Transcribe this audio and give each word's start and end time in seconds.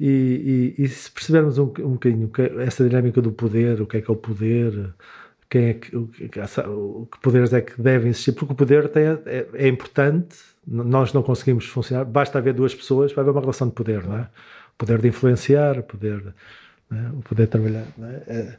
E, 0.00 0.74
e, 0.78 0.82
e 0.82 0.88
se 0.88 1.10
percebermos 1.10 1.58
um, 1.58 1.64
um 1.64 1.92
bocadinho 1.92 2.30
essa 2.60 2.82
dinâmica 2.88 3.20
do 3.20 3.30
poder, 3.30 3.82
o 3.82 3.86
que 3.86 3.98
é 3.98 4.00
que 4.00 4.10
é 4.10 4.14
o 4.14 4.16
poder, 4.16 4.94
quem 5.50 5.64
é 5.66 5.74
que, 5.74 5.94
o, 5.94 6.06
que 6.08 7.20
poderes 7.20 7.52
é 7.52 7.60
que 7.60 7.80
devem 7.80 8.08
existir, 8.08 8.32
porque 8.32 8.54
o 8.54 8.56
poder 8.56 8.88
tem, 8.88 9.02
é, 9.04 9.46
é, 9.52 9.68
importante, 9.68 10.38
nós 10.66 11.12
não 11.12 11.22
conseguimos 11.22 11.66
funcionar, 11.66 12.04
basta 12.06 12.38
haver 12.38 12.54
duas 12.54 12.74
pessoas 12.74 13.12
para 13.12 13.22
haver 13.22 13.32
uma 13.32 13.42
relação 13.42 13.68
de 13.68 13.74
poder, 13.74 14.06
não 14.06 14.16
é? 14.16 14.28
Poder 14.78 15.02
de 15.02 15.08
influenciar, 15.08 15.82
poder 15.82 16.34
é? 16.92 17.08
o 17.16 17.22
poder 17.22 17.46
trabalhar. 17.46 17.86
Não, 17.96 18.08
é? 18.08 18.56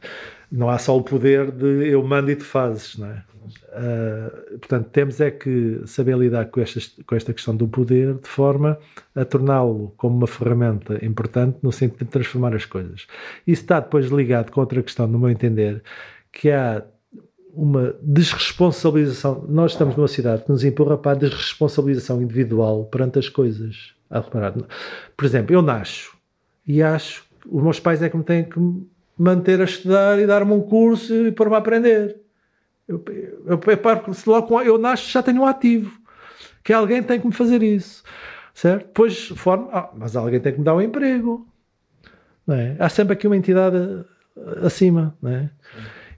Não, 0.50 0.70
há 0.70 0.78
só 0.78 0.96
o 0.96 1.02
poder 1.02 1.50
de 1.50 1.88
eu 1.88 2.02
mando 2.02 2.30
e 2.30 2.36
tu 2.36 2.44
fazes. 2.44 2.94
Uh, 2.94 4.58
portanto, 4.58 4.88
temos 4.90 5.20
é 5.20 5.30
que 5.30 5.82
saber 5.86 6.16
lidar 6.16 6.46
com, 6.46 6.62
com 7.06 7.14
esta 7.14 7.32
questão 7.32 7.54
do 7.54 7.68
poder 7.68 8.14
de 8.14 8.28
forma 8.28 8.78
a 9.14 9.24
torná-lo 9.24 9.92
como 9.96 10.16
uma 10.16 10.26
ferramenta 10.26 11.04
importante 11.04 11.58
no 11.62 11.72
sentido 11.72 12.04
de 12.04 12.10
transformar 12.10 12.54
as 12.54 12.64
coisas. 12.64 13.06
Isso 13.46 13.62
está 13.62 13.80
depois 13.80 14.06
ligado 14.06 14.50
com 14.50 14.60
outra 14.60 14.82
questão, 14.82 15.06
no 15.06 15.18
meu 15.18 15.30
entender, 15.30 15.82
que 16.30 16.50
há 16.50 16.82
uma 17.52 17.94
desresponsabilização. 18.00 19.44
Nós 19.48 19.72
estamos 19.72 19.94
numa 19.94 20.08
cidade 20.08 20.44
que 20.44 20.50
nos 20.50 20.64
empurra 20.64 20.96
para 20.96 21.12
a 21.12 21.16
desresponsabilização 21.16 22.22
individual 22.22 22.86
perante 22.86 23.18
as 23.18 23.28
coisas. 23.28 23.92
Por 25.16 25.24
exemplo, 25.24 25.54
eu 25.54 25.60
nasço 25.60 26.16
e 26.66 26.82
acho 26.82 27.24
os 27.46 27.62
meus 27.62 27.80
pais 27.80 28.02
é 28.02 28.08
que 28.08 28.16
me 28.16 28.24
têm 28.24 28.44
que 28.44 28.58
manter 29.18 29.60
a 29.60 29.64
estudar 29.64 30.18
e 30.18 30.26
dar-me 30.26 30.52
um 30.52 30.60
curso 30.60 31.14
e 31.14 31.32
pôr-me 31.32 31.54
a 31.54 31.58
aprender. 31.58 32.20
Eu, 32.88 33.02
eu, 33.46 33.60
eu, 34.06 34.14
se 34.14 34.28
logo 34.28 34.60
eu 34.60 34.78
nasço 34.78 35.10
já 35.10 35.22
tenho 35.22 35.42
um 35.42 35.46
ativo, 35.46 35.98
que 36.64 36.72
alguém 36.72 37.02
tem 37.02 37.20
que 37.20 37.26
me 37.26 37.32
fazer 37.32 37.62
isso, 37.62 38.02
certo? 38.52 38.86
Depois, 38.86 39.28
forma, 39.28 39.68
ah, 39.72 39.90
mas 39.96 40.16
alguém 40.16 40.40
tem 40.40 40.52
que 40.52 40.58
me 40.58 40.64
dar 40.64 40.74
um 40.74 40.82
emprego, 40.82 41.46
não 42.46 42.54
é? 42.54 42.76
Há 42.78 42.88
sempre 42.88 43.14
aqui 43.14 43.26
uma 43.26 43.36
entidade 43.36 43.76
acima, 44.62 45.16
não 45.20 45.30
é? 45.30 45.50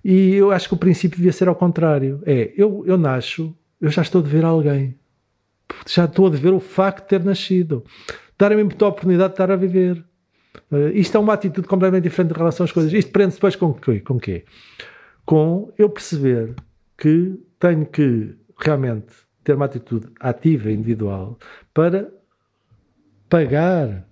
E 0.05 0.35
eu 0.35 0.51
acho 0.51 0.69
que 0.69 0.75
o 0.75 0.79
princípio 0.79 1.17
devia 1.17 1.33
ser 1.33 1.49
ao 1.49 1.55
contrário. 1.55 2.23
É, 2.27 2.53
eu, 2.57 2.85
eu 2.87 2.99
nasço, 2.99 3.57
eu 3.81 3.91
já 3.91 4.03
estou 4.03 4.21
a 4.21 4.25
dever 4.25 4.45
a 4.45 4.49
alguém. 4.49 4.99
Já 5.87 6.05
estou 6.05 6.27
a 6.27 6.31
dever 6.31 6.53
o 6.53 6.61
facto 6.61 7.05
de 7.05 7.09
ter 7.09 7.25
nascido. 7.25 7.83
Darem-me 8.39 8.63
a 8.63 8.87
oportunidade 8.87 9.31
de 9.31 9.35
estar 9.35 9.51
a 9.51 9.57
viver. 9.57 10.05
Uh, 10.71 10.89
isto 10.95 11.17
é 11.17 11.21
uma 11.21 11.35
atitude 11.35 11.67
completamente 11.67 12.05
diferente 12.05 12.33
em 12.33 12.37
relação 12.37 12.65
às 12.65 12.73
coisas. 12.73 12.93
Isto 12.93 13.11
prende-se 13.11 13.37
depois 13.37 13.57
com 13.57 13.67
o 13.67 14.01
Com 14.03 14.19
quê? 14.19 14.45
Com 15.25 15.73
eu 15.79 15.89
perceber 15.89 16.55
que 16.99 17.39
tenho 17.59 17.87
que 17.87 18.35
realmente 18.59 19.07
ter 19.43 19.55
uma 19.55 19.67
atitude 19.67 20.09
ativa, 20.21 20.71
individual, 20.71 21.39
para 21.73 22.09
pagar 23.29 24.05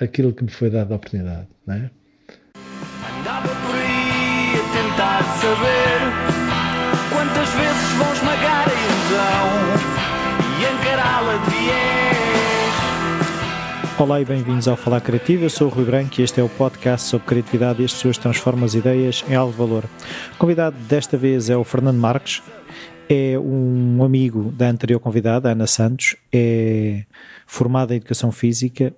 aquilo 0.00 0.32
que 0.32 0.42
me 0.42 0.50
foi 0.50 0.70
dado 0.70 0.92
a 0.92 0.96
oportunidade, 0.96 1.48
não 1.66 1.74
é? 1.74 1.90
Andava 3.18 3.48
por 3.48 3.74
aí 3.74 4.54
a 4.56 4.62
tentar 4.72 5.22
saber 5.38 6.00
quantas 7.10 7.48
vezes 7.54 7.92
vão 7.98 8.12
esmagar 8.12 8.68
a 8.68 8.72
ilusão 8.72 9.48
e 10.58 10.64
encará-la 10.74 11.36
de. 11.44 11.89
Olá 14.00 14.18
e 14.18 14.24
bem-vindos 14.24 14.66
ao 14.66 14.78
Falar 14.78 15.02
Criativo. 15.02 15.44
Eu 15.44 15.50
sou 15.50 15.66
o 15.66 15.70
Rui 15.70 15.84
Branco 15.84 16.18
e 16.18 16.24
este 16.24 16.40
é 16.40 16.42
o 16.42 16.48
podcast 16.48 17.06
sobre 17.06 17.26
criatividade 17.26 17.82
e 17.82 17.84
as 17.84 17.92
pessoas 17.92 18.16
transformam 18.16 18.64
as 18.64 18.72
ideias 18.72 19.22
em 19.28 19.34
algo 19.34 19.52
de 19.52 19.58
valor. 19.58 19.84
O 20.32 20.38
convidado 20.38 20.74
desta 20.88 21.18
vez 21.18 21.50
é 21.50 21.56
o 21.58 21.62
Fernando 21.62 21.98
Marques, 21.98 22.42
é 23.10 23.38
um 23.38 24.02
amigo 24.02 24.52
da 24.52 24.70
anterior 24.70 25.00
convidada, 25.00 25.52
Ana 25.52 25.66
Santos, 25.66 26.16
é 26.32 27.04
formada 27.46 27.92
em 27.92 27.98
Educação 27.98 28.32
Física, 28.32 28.94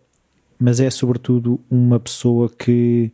mas 0.56 0.78
é 0.78 0.88
sobretudo 0.88 1.58
uma 1.68 1.98
pessoa 1.98 2.48
que 2.48 3.12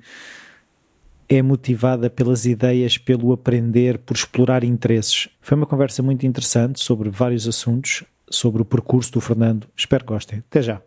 é 1.26 1.40
motivada 1.40 2.10
pelas 2.10 2.44
ideias, 2.44 2.98
pelo 2.98 3.32
aprender, 3.32 3.96
por 3.96 4.14
explorar 4.14 4.62
interesses. 4.62 5.30
Foi 5.40 5.56
uma 5.56 5.66
conversa 5.66 6.02
muito 6.02 6.26
interessante 6.26 6.80
sobre 6.80 7.08
vários 7.08 7.48
assuntos, 7.48 8.04
sobre 8.30 8.60
o 8.60 8.64
percurso 8.66 9.10
do 9.10 9.22
Fernando. 9.22 9.66
Espero 9.74 10.04
que 10.04 10.12
gostem. 10.12 10.40
Até 10.50 10.60
já. 10.60 10.82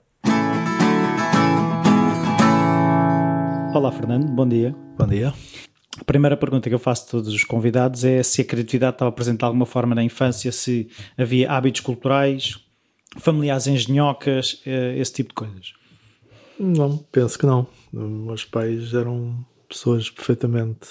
Olá, 3.81 3.92
Fernando, 3.92 4.28
bom 4.28 4.47
dia. 4.47 4.75
Bom 4.96 5.08
dia. 5.08 5.34
A 6.00 6.03
primeira 6.03 6.38
pergunta 6.38 6.69
que 6.69 6.75
eu 6.75 6.78
faço 6.78 7.08
a 7.08 7.09
todos 7.09 7.34
os 7.34 7.44
convidados 7.44 8.03
é 8.03 8.22
se 8.22 8.42
a 8.42 8.46
criatividade 8.46 8.94
estava 8.94 9.12
presente 9.12 9.40
de 9.40 9.46
alguma 9.46 9.66
forma 9.66 9.96
na 9.96 10.03
infância, 10.03 10.52
se 10.52 10.88
havia 11.18 11.52
hábitos 11.52 11.81
culturais, 11.81 12.59
familiares 13.18 13.66
engenhocas, 13.66 14.62
eh, 14.68 15.00
esse 15.00 15.14
tipo 15.14 15.30
de 15.30 15.34
coisas. 15.34 15.74
Não, 16.59 16.96
penso 17.12 17.40
que 17.40 17.47
não. 17.47 17.66
Meus 17.91 18.46
pais 18.46 18.94
eram 18.94 19.44
pessoas 19.68 20.12
perfeitamente 20.12 20.90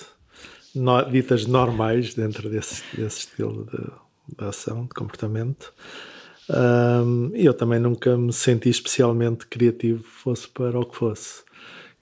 no, 0.75 1.00
ditas 1.05 1.47
normais 1.47 2.12
dentro 2.12 2.50
desse, 2.50 2.83
desse 2.97 3.21
estilo 3.21 3.67
de, 3.67 4.37
de 4.37 4.45
ação, 4.45 4.83
de 4.83 4.95
comportamento. 4.95 5.73
Um, 6.50 7.31
eu 7.34 7.55
também 7.55 7.79
nunca 7.79 8.19
me 8.19 8.33
senti 8.33 8.69
especialmente 8.69 9.47
criativo, 9.47 10.03
fosse 10.03 10.49
para 10.49 10.77
o 10.77 10.84
que 10.84 10.97
fosse. 10.97 11.45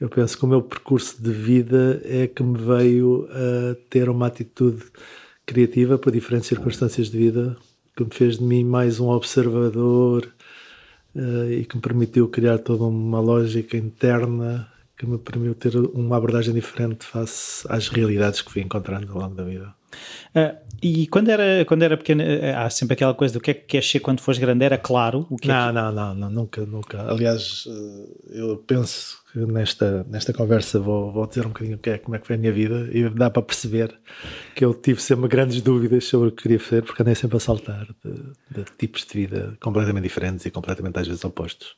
Eu 0.01 0.09
penso 0.09 0.39
que 0.39 0.45
o 0.45 0.49
meu 0.49 0.63
percurso 0.63 1.21
de 1.21 1.33
vida 1.33 2.01
é 2.05 2.29
que 2.29 2.43
me 2.43 2.57
veio 2.57 3.29
a 3.33 3.75
ter 3.91 4.09
uma 4.09 4.29
atitude 4.29 4.85
criativa 5.45 5.99
para 5.99 6.13
diferentes 6.13 6.49
circunstâncias 6.49 7.11
de 7.11 7.19
vida, 7.19 7.57
que 7.97 8.05
me 8.05 8.11
fez 8.13 8.39
de 8.39 8.45
mim 8.45 8.63
mais 8.63 9.01
um 9.01 9.09
observador 9.09 10.31
uh, 11.17 11.51
e 11.51 11.65
que 11.65 11.75
me 11.75 11.83
permitiu 11.83 12.29
criar 12.29 12.59
toda 12.59 12.85
uma 12.85 13.19
lógica 13.19 13.77
interna 13.77 14.69
que 14.97 15.07
me 15.07 15.19
permitiu 15.19 15.55
ter 15.55 15.77
uma 15.77 16.17
abordagem 16.17 16.55
diferente 16.55 17.05
face 17.05 17.67
às 17.69 17.89
realidades 17.89 18.41
que 18.41 18.53
fui 18.53 18.63
encontrando 18.63 19.13
ao 19.13 19.19
longo 19.19 19.35
da 19.35 19.45
vida. 19.45 19.75
Uh, 20.35 20.57
e 20.83 21.07
quando 21.09 21.29
era, 21.29 21.65
quando 21.65 21.83
era 21.83 21.97
pequeno, 21.97 22.23
eh, 22.23 22.55
há 22.55 22.69
sempre 22.71 22.95
aquela 22.95 23.15
coisa 23.15 23.35
do 23.35 23.41
que 23.41 23.51
é 23.51 23.55
que 23.55 23.67
queres 23.67 23.91
ser 23.91 24.01
quando 24.01 24.21
fores 24.21 24.39
grande, 24.39 24.65
era 24.65 24.79
claro? 24.79 25.27
O 25.31 25.37
que 25.37 25.49
não, 25.49 25.55
é 25.55 25.67
que... 25.69 25.75
não, 25.75 25.93
não, 25.93 26.15
não, 26.15 26.31
nunca, 26.31 26.65
nunca. 26.67 27.11
Aliás, 27.11 27.65
eu 28.31 28.57
penso 28.59 29.19
que 29.33 29.39
nesta, 29.41 30.07
nesta 30.09 30.33
conversa 30.33 30.81
vou, 30.81 31.13
vou 31.13 31.27
dizer 31.27 31.45
um 31.45 31.51
bocadinho 31.51 31.77
o 31.77 31.79
que 31.79 31.91
é, 31.91 31.99
como 31.99 32.17
é 32.17 32.19
que 32.19 32.27
foi 32.27 32.37
a 32.37 32.39
minha 32.39 32.53
vida 32.53 32.89
e 32.93 33.09
dá 33.11 33.29
para 33.29 33.43
perceber 33.43 33.95
que 34.55 34.65
eu 34.65 34.73
tive 34.73 35.03
sempre 35.03 35.29
grandes 35.29 35.61
dúvidas 35.61 36.05
sobre 36.05 36.29
o 36.29 36.33
que 36.33 36.43
queria 36.43 36.59
fazer 36.59 36.83
porque 36.83 37.03
andei 37.03 37.15
sempre 37.15 37.37
a 37.37 37.41
saltar 37.41 37.87
de, 38.03 38.13
de 38.51 38.65
tipos 38.79 39.05
de 39.05 39.13
vida 39.13 39.57
completamente 39.61 40.05
diferentes 40.05 40.47
e 40.47 40.51
completamente 40.51 40.99
às 40.99 41.07
vezes 41.07 41.25
opostos. 41.25 41.77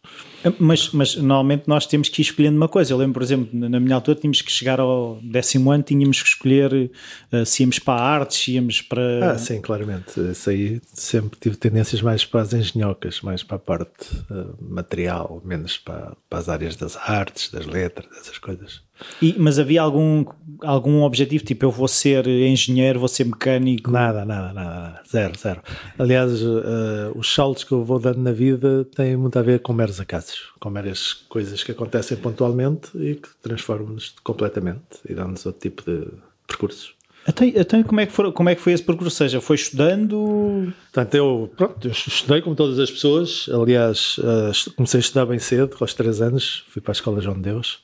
Mas, 0.59 0.91
mas 0.93 1.17
normalmente 1.17 1.65
nós 1.67 1.87
temos 1.87 2.09
que 2.09 2.23
ir 2.23 2.25
escolhendo 2.25 2.57
uma 2.57 2.69
coisa. 2.69 2.93
Eu 2.93 2.99
lembro, 2.99 3.15
por 3.15 3.23
exemplo, 3.23 3.49
na 3.53 3.81
minha 3.81 3.97
altura 3.97 4.19
tínhamos 4.19 4.43
que 4.43 4.53
chegar 4.53 4.79
ao 4.79 5.19
décimo 5.23 5.73
ano, 5.73 5.83
tínhamos 5.83 6.23
que 6.23 6.29
escolher 6.29 6.91
uh, 7.33 7.45
se 7.45 7.63
íamos 7.63 7.79
para 7.79 8.01
a 8.01 8.07
arte, 8.07 8.35
se 8.35 8.53
íamos 8.53 8.81
para... 8.81 9.33
Ah, 9.33 9.39
sim, 9.39 9.61
claramente. 9.61 10.21
Isso 10.21 10.51
aí 10.51 10.81
sempre 10.93 11.39
tive 11.39 11.57
tendências 11.57 12.01
mais 12.01 12.25
para 12.25 12.43
as 12.43 12.53
engenhocas, 12.53 13.21
mais 13.23 13.43
para 13.43 13.57
a 13.57 13.61
parte 13.61 14.15
uh, 14.31 14.57
material, 14.61 15.43
menos 15.45 15.77
para, 15.77 16.17
para 16.29 16.39
as 16.39 16.49
áreas 16.49 16.77
das 16.77 16.97
artes 16.97 17.50
artes, 17.51 17.67
das 17.67 17.67
letras, 17.67 18.09
dessas 18.11 18.39
coisas. 18.39 18.83
E, 19.21 19.35
mas 19.39 19.59
havia 19.59 19.83
algum, 19.83 20.25
algum 20.63 21.03
objetivo, 21.03 21.45
tipo 21.45 21.65
eu 21.65 21.71
vou 21.71 21.89
ser 21.89 22.27
engenheiro, 22.27 22.99
vou 22.99 23.09
ser 23.09 23.25
mecânico? 23.25 23.91
Nada, 23.91 24.25
nada, 24.25 24.53
nada, 24.53 24.75
nada. 24.75 25.03
zero, 25.11 25.39
zero. 25.39 25.63
Aliás, 25.99 26.43
uh, 26.43 27.13
os 27.15 27.33
saltos 27.33 27.65
que 27.65 27.73
eu 27.73 27.85
vou 27.85 27.99
dando 27.99 28.21
na 28.21 28.33
vida 28.33 28.85
têm 28.95 29.17
muito 29.17 29.39
a 29.39 29.43
ver 29.43 29.61
com 29.61 29.73
meros 29.73 30.01
acasos, 30.01 30.53
com 30.59 30.71
meras 30.71 31.13
coisas 31.13 31.63
que 31.63 31.73
acontecem 31.73 32.17
pontualmente 32.17 32.91
e 32.97 33.17
que 33.17 33.29
transformam-nos 33.43 34.15
completamente 34.23 35.01
e 35.09 35.15
dão-nos 35.15 35.45
outro 35.47 35.61
tipo 35.61 35.83
de 35.83 36.07
percursos. 36.47 36.95
Então, 37.29 37.47
então 37.47 37.83
como, 37.83 38.01
é 38.01 38.07
que 38.07 38.13
foi, 38.13 38.33
como 38.33 38.49
é 38.49 38.55
que 38.55 38.61
foi 38.61 38.73
esse 38.73 38.83
percurso? 38.83 39.07
Ou 39.23 39.29
seja, 39.29 39.41
foi 39.41 39.57
estudando? 39.57 40.73
Portanto, 40.93 41.15
eu, 41.15 41.53
pronto, 41.57 41.87
eu 41.87 41.93
estudei 41.93 42.41
como 42.41 42.57
todas 42.57 42.79
as 42.79 42.91
pessoas. 42.91 43.49
Aliás, 43.53 44.17
uh, 44.19 44.75
comecei 44.75 44.99
a 44.99 45.01
estudar 45.03 45.27
bem 45.27 45.39
cedo, 45.39 45.77
aos 45.81 45.95
3 45.95 46.23
anos. 46.23 46.65
Fui 46.69 46.81
para 46.81 46.93
a 46.93 46.95
Escola 46.95 47.21
João 47.21 47.37
de 47.37 47.43
Deus. 47.43 47.83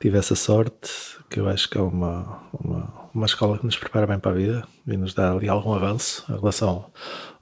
Tive 0.00 0.18
essa 0.18 0.34
sorte, 0.34 0.90
que 1.28 1.40
eu 1.40 1.48
acho 1.48 1.68
que 1.68 1.76
é 1.76 1.80
uma, 1.80 2.42
uma, 2.52 3.10
uma 3.12 3.26
escola 3.26 3.58
que 3.58 3.64
nos 3.64 3.76
prepara 3.76 4.06
bem 4.06 4.18
para 4.18 4.30
a 4.30 4.34
vida 4.34 4.64
e 4.86 4.96
nos 4.96 5.14
dá 5.14 5.32
ali 5.32 5.48
algum 5.48 5.72
avanço 5.72 6.24
em 6.30 6.38
relação 6.38 6.86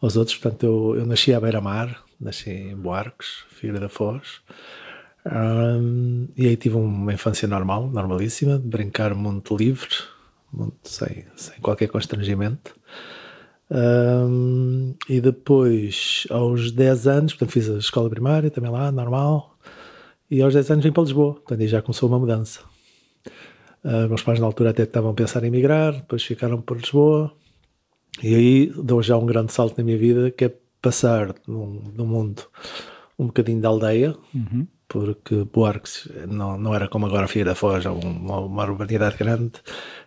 aos 0.01 0.17
outros. 0.17 0.37
Portanto, 0.39 0.65
eu, 0.65 0.97
eu 1.01 1.07
nasci 1.07 1.35
à 1.35 1.41
beira-mar, 1.41 2.03
nasci 2.19 2.51
em 2.51 2.77
Boarcos, 2.77 3.45
filho 3.51 3.79
da 3.79 3.91
Foz. 3.91 4.41
Um, 5.27 6.29
e 6.37 6.49
aí 6.49 6.57
tive 6.57 6.77
uma 6.77 7.13
infância 7.13 7.47
normal, 7.47 7.89
normalíssima, 7.89 8.59
de 8.59 8.67
brincar 8.67 9.15
muito 9.15 9.57
livre 9.57 10.14
sem, 10.83 11.25
sem 11.37 11.61
qualquer 11.61 11.89
constrangimento. 11.89 12.75
Um, 13.71 14.95
e 15.09 15.21
depois, 15.21 16.27
aos 16.31 16.71
10 16.71 17.07
anos, 17.07 17.33
portanto, 17.33 17.53
fiz 17.53 17.71
a 17.71 17.79
escola 17.79 18.11
primária 18.11 18.51
também 18.51 18.71
lá, 18.71 18.91
normal. 18.93 19.59
E 20.31 20.43
aos 20.43 20.55
10 20.55 20.71
anos 20.71 20.85
vim 20.85 20.93
para 20.93 21.03
Lisboa, 21.03 21.35
portanto, 21.35 21.61
aí 21.61 21.69
já 21.69 21.83
começou 21.83 22.09
uma 22.09 22.19
mudança. 22.19 22.61
Uh, 23.85 24.09
meus 24.09 24.23
pais 24.23 24.41
na 24.41 24.47
altura 24.47 24.71
até 24.71 24.85
estavam 24.85 25.11
a 25.11 25.15
pensar 25.15 25.45
em 25.45 25.49
emigrar, 25.49 25.93
depois 25.95 26.23
ficaram 26.23 26.61
por 26.61 26.77
Lisboa. 26.77 27.33
E 28.23 28.35
aí 28.35 28.67
dou 28.67 29.03
já 29.03 29.17
um 29.19 29.27
grande 29.27 29.53
salto 29.53 29.77
na 29.77 29.85
minha 29.85 29.99
vida, 29.99 30.31
que 30.31 30.45
é 30.45 30.55
passar 30.81 31.35
num, 31.47 32.07
mundo 32.07 32.43
um 33.19 33.27
bocadinho 33.27 33.61
da 33.61 33.69
aldeia, 33.69 34.15
uhum. 34.35 34.67
Porque 34.95 35.45
Buarque 35.53 35.91
não, 36.29 36.57
não 36.57 36.73
era 36.73 36.87
como 36.87 37.05
agora 37.07 37.27
Fia 37.27 37.45
da 37.45 37.57
Foz, 37.57 37.85
uma, 37.85 38.39
uma 38.39 38.63
urbanidade 38.63 39.17
grande, 39.17 39.55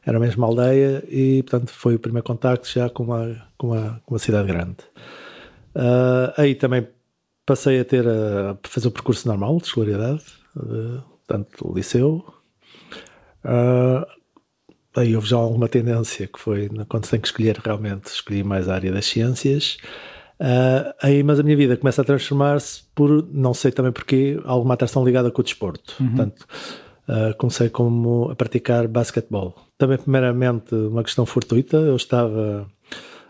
era 0.05 0.17
mesmo 0.17 0.45
uma 0.45 0.47
aldeia 0.47 1.03
e, 1.09 1.43
portanto, 1.43 1.71
foi 1.71 1.95
o 1.95 1.99
primeiro 1.99 2.25
contacto 2.25 2.69
já 2.69 2.89
com 2.89 3.03
uma, 3.03 3.49
com 3.57 3.71
uma, 3.71 4.01
com 4.05 4.13
uma 4.13 4.19
cidade 4.19 4.47
grande. 4.47 4.77
Uh, 5.75 6.31
aí 6.37 6.55
também 6.55 6.87
passei 7.45 7.81
a 7.81 7.83
ter 7.83 8.07
a 8.07 8.57
fazer 8.63 8.87
o 8.87 8.91
percurso 8.91 9.27
normal 9.27 9.57
de 9.57 9.65
escolaridade, 9.65 10.23
uh, 10.55 11.03
portanto, 11.27 11.73
liceu. 11.75 12.25
Uh, 13.43 14.07
aí 14.95 15.17
houve 15.17 15.27
já 15.27 15.35
alguma 15.35 15.67
tendência 15.67 16.27
que 16.27 16.39
foi 16.39 16.69
quando 16.87 17.03
se 17.03 17.11
tem 17.11 17.19
que 17.19 17.27
escolher 17.27 17.57
realmente, 17.57 18.05
escolhi 18.05 18.41
mais 18.41 18.69
a 18.69 18.75
área 18.75 18.93
das 18.93 19.05
ciências. 19.05 19.79
Uh, 20.39 20.93
aí, 21.01 21.23
mas 21.23 21.39
a 21.39 21.43
minha 21.43 21.57
vida 21.57 21.75
começa 21.75 22.01
a 22.01 22.05
transformar-se 22.05 22.83
por, 22.93 23.27
não 23.31 23.53
sei 23.53 23.71
também 23.71 23.91
porquê, 23.91 24.39
alguma 24.45 24.75
atração 24.75 25.03
ligada 25.03 25.31
com 25.31 25.41
o 25.41 25.43
desporto. 25.43 25.95
Uhum. 25.99 26.07
Portanto, 26.07 26.45
uh, 27.09 27.37
comecei 27.37 27.69
como 27.69 28.29
a 28.29 28.35
praticar 28.35 28.87
basquetebol. 28.87 29.55
Também, 29.77 29.97
primeiramente, 29.97 30.75
uma 30.75 31.03
questão 31.03 31.25
fortuita. 31.25 31.77
Eu 31.77 31.95
estava, 31.95 32.67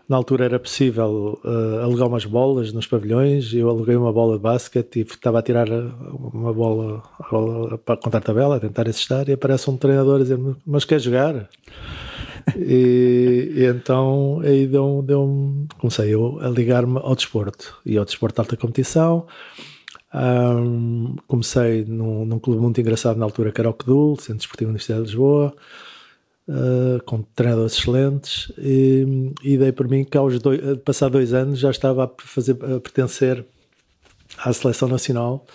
na 0.08 0.16
altura 0.16 0.44
era 0.44 0.58
possível 0.58 1.40
uh, 1.44 1.82
alugar 1.82 2.08
umas 2.08 2.26
bolas 2.26 2.72
nos 2.72 2.86
pavilhões. 2.86 3.54
Eu 3.54 3.70
aluguei 3.70 3.96
uma 3.96 4.12
bola 4.12 4.36
de 4.36 4.42
basquete 4.42 4.96
e 4.96 5.02
estava 5.02 5.38
a 5.38 5.42
tirar 5.42 5.68
uma 5.70 6.52
bola, 6.52 7.02
bola 7.30 7.78
para 7.78 7.96
contar 7.96 8.20
tabela, 8.20 8.56
a 8.56 8.60
tentar 8.60 8.86
assistir. 8.86 9.28
E 9.28 9.32
aparece 9.32 9.70
um 9.70 9.78
treinador 9.78 10.16
a 10.16 10.22
dizer: 10.22 10.38
Mas 10.66 10.84
quer 10.84 11.00
jogar? 11.00 11.48
E, 12.56 13.52
e, 13.54 13.64
então 13.64 14.40
aí 14.40 14.66
deu, 14.66 15.02
deu 15.06 15.66
comecei 15.78 16.14
eu 16.14 16.38
a 16.40 16.48
ligar-me 16.48 16.98
ao 16.98 17.14
desporto 17.14 17.78
e 17.84 17.96
ao 17.96 18.04
desporto 18.04 18.36
de 18.36 18.40
alta 18.40 18.56
competição. 18.56 19.26
Um, 20.14 21.16
comecei 21.26 21.84
num, 21.84 22.24
num, 22.24 22.38
clube 22.38 22.60
muito 22.60 22.80
engraçado 22.80 23.18
na 23.18 23.26
altura 23.26 23.52
que 23.52 23.60
era 23.60 23.68
o 23.68 23.74
CDUL, 23.74 24.16
Centro 24.16 24.38
Desportivo 24.38 24.70
Universidade 24.70 25.02
de 25.02 25.08
Lisboa, 25.08 25.54
uh, 26.48 27.02
com 27.04 27.22
treinadores 27.34 27.76
excelentes, 27.76 28.50
e, 28.56 29.32
e 29.42 29.58
dei 29.58 29.70
por 29.70 29.86
mim 29.86 30.04
que 30.04 30.16
aos 30.16 30.38
dois, 30.38 30.60
passar 30.84 31.10
dois 31.10 31.34
anos 31.34 31.58
já 31.58 31.70
estava 31.70 32.04
a, 32.04 32.10
fazer, 32.18 32.52
a 32.52 32.80
pertencer 32.80 33.44
à 34.38 34.52
seleção 34.52 34.88
nacional 34.88 35.46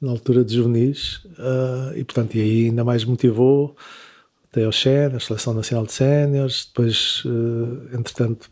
na 0.00 0.12
altura 0.12 0.44
de 0.44 0.54
juvenis, 0.54 1.24
uh, 1.38 1.96
e 1.96 2.04
portanto, 2.04 2.36
e 2.36 2.40
aí 2.40 2.64
ainda 2.66 2.84
mais 2.84 3.04
motivou 3.04 3.76
até 4.56 4.64
ao 4.64 4.72
Sénior, 4.72 5.20
Seleção 5.20 5.52
Nacional 5.52 5.84
de 5.84 5.92
Séniores, 5.92 6.64
depois, 6.64 7.22
uh, 7.26 7.94
entretanto, 7.94 8.50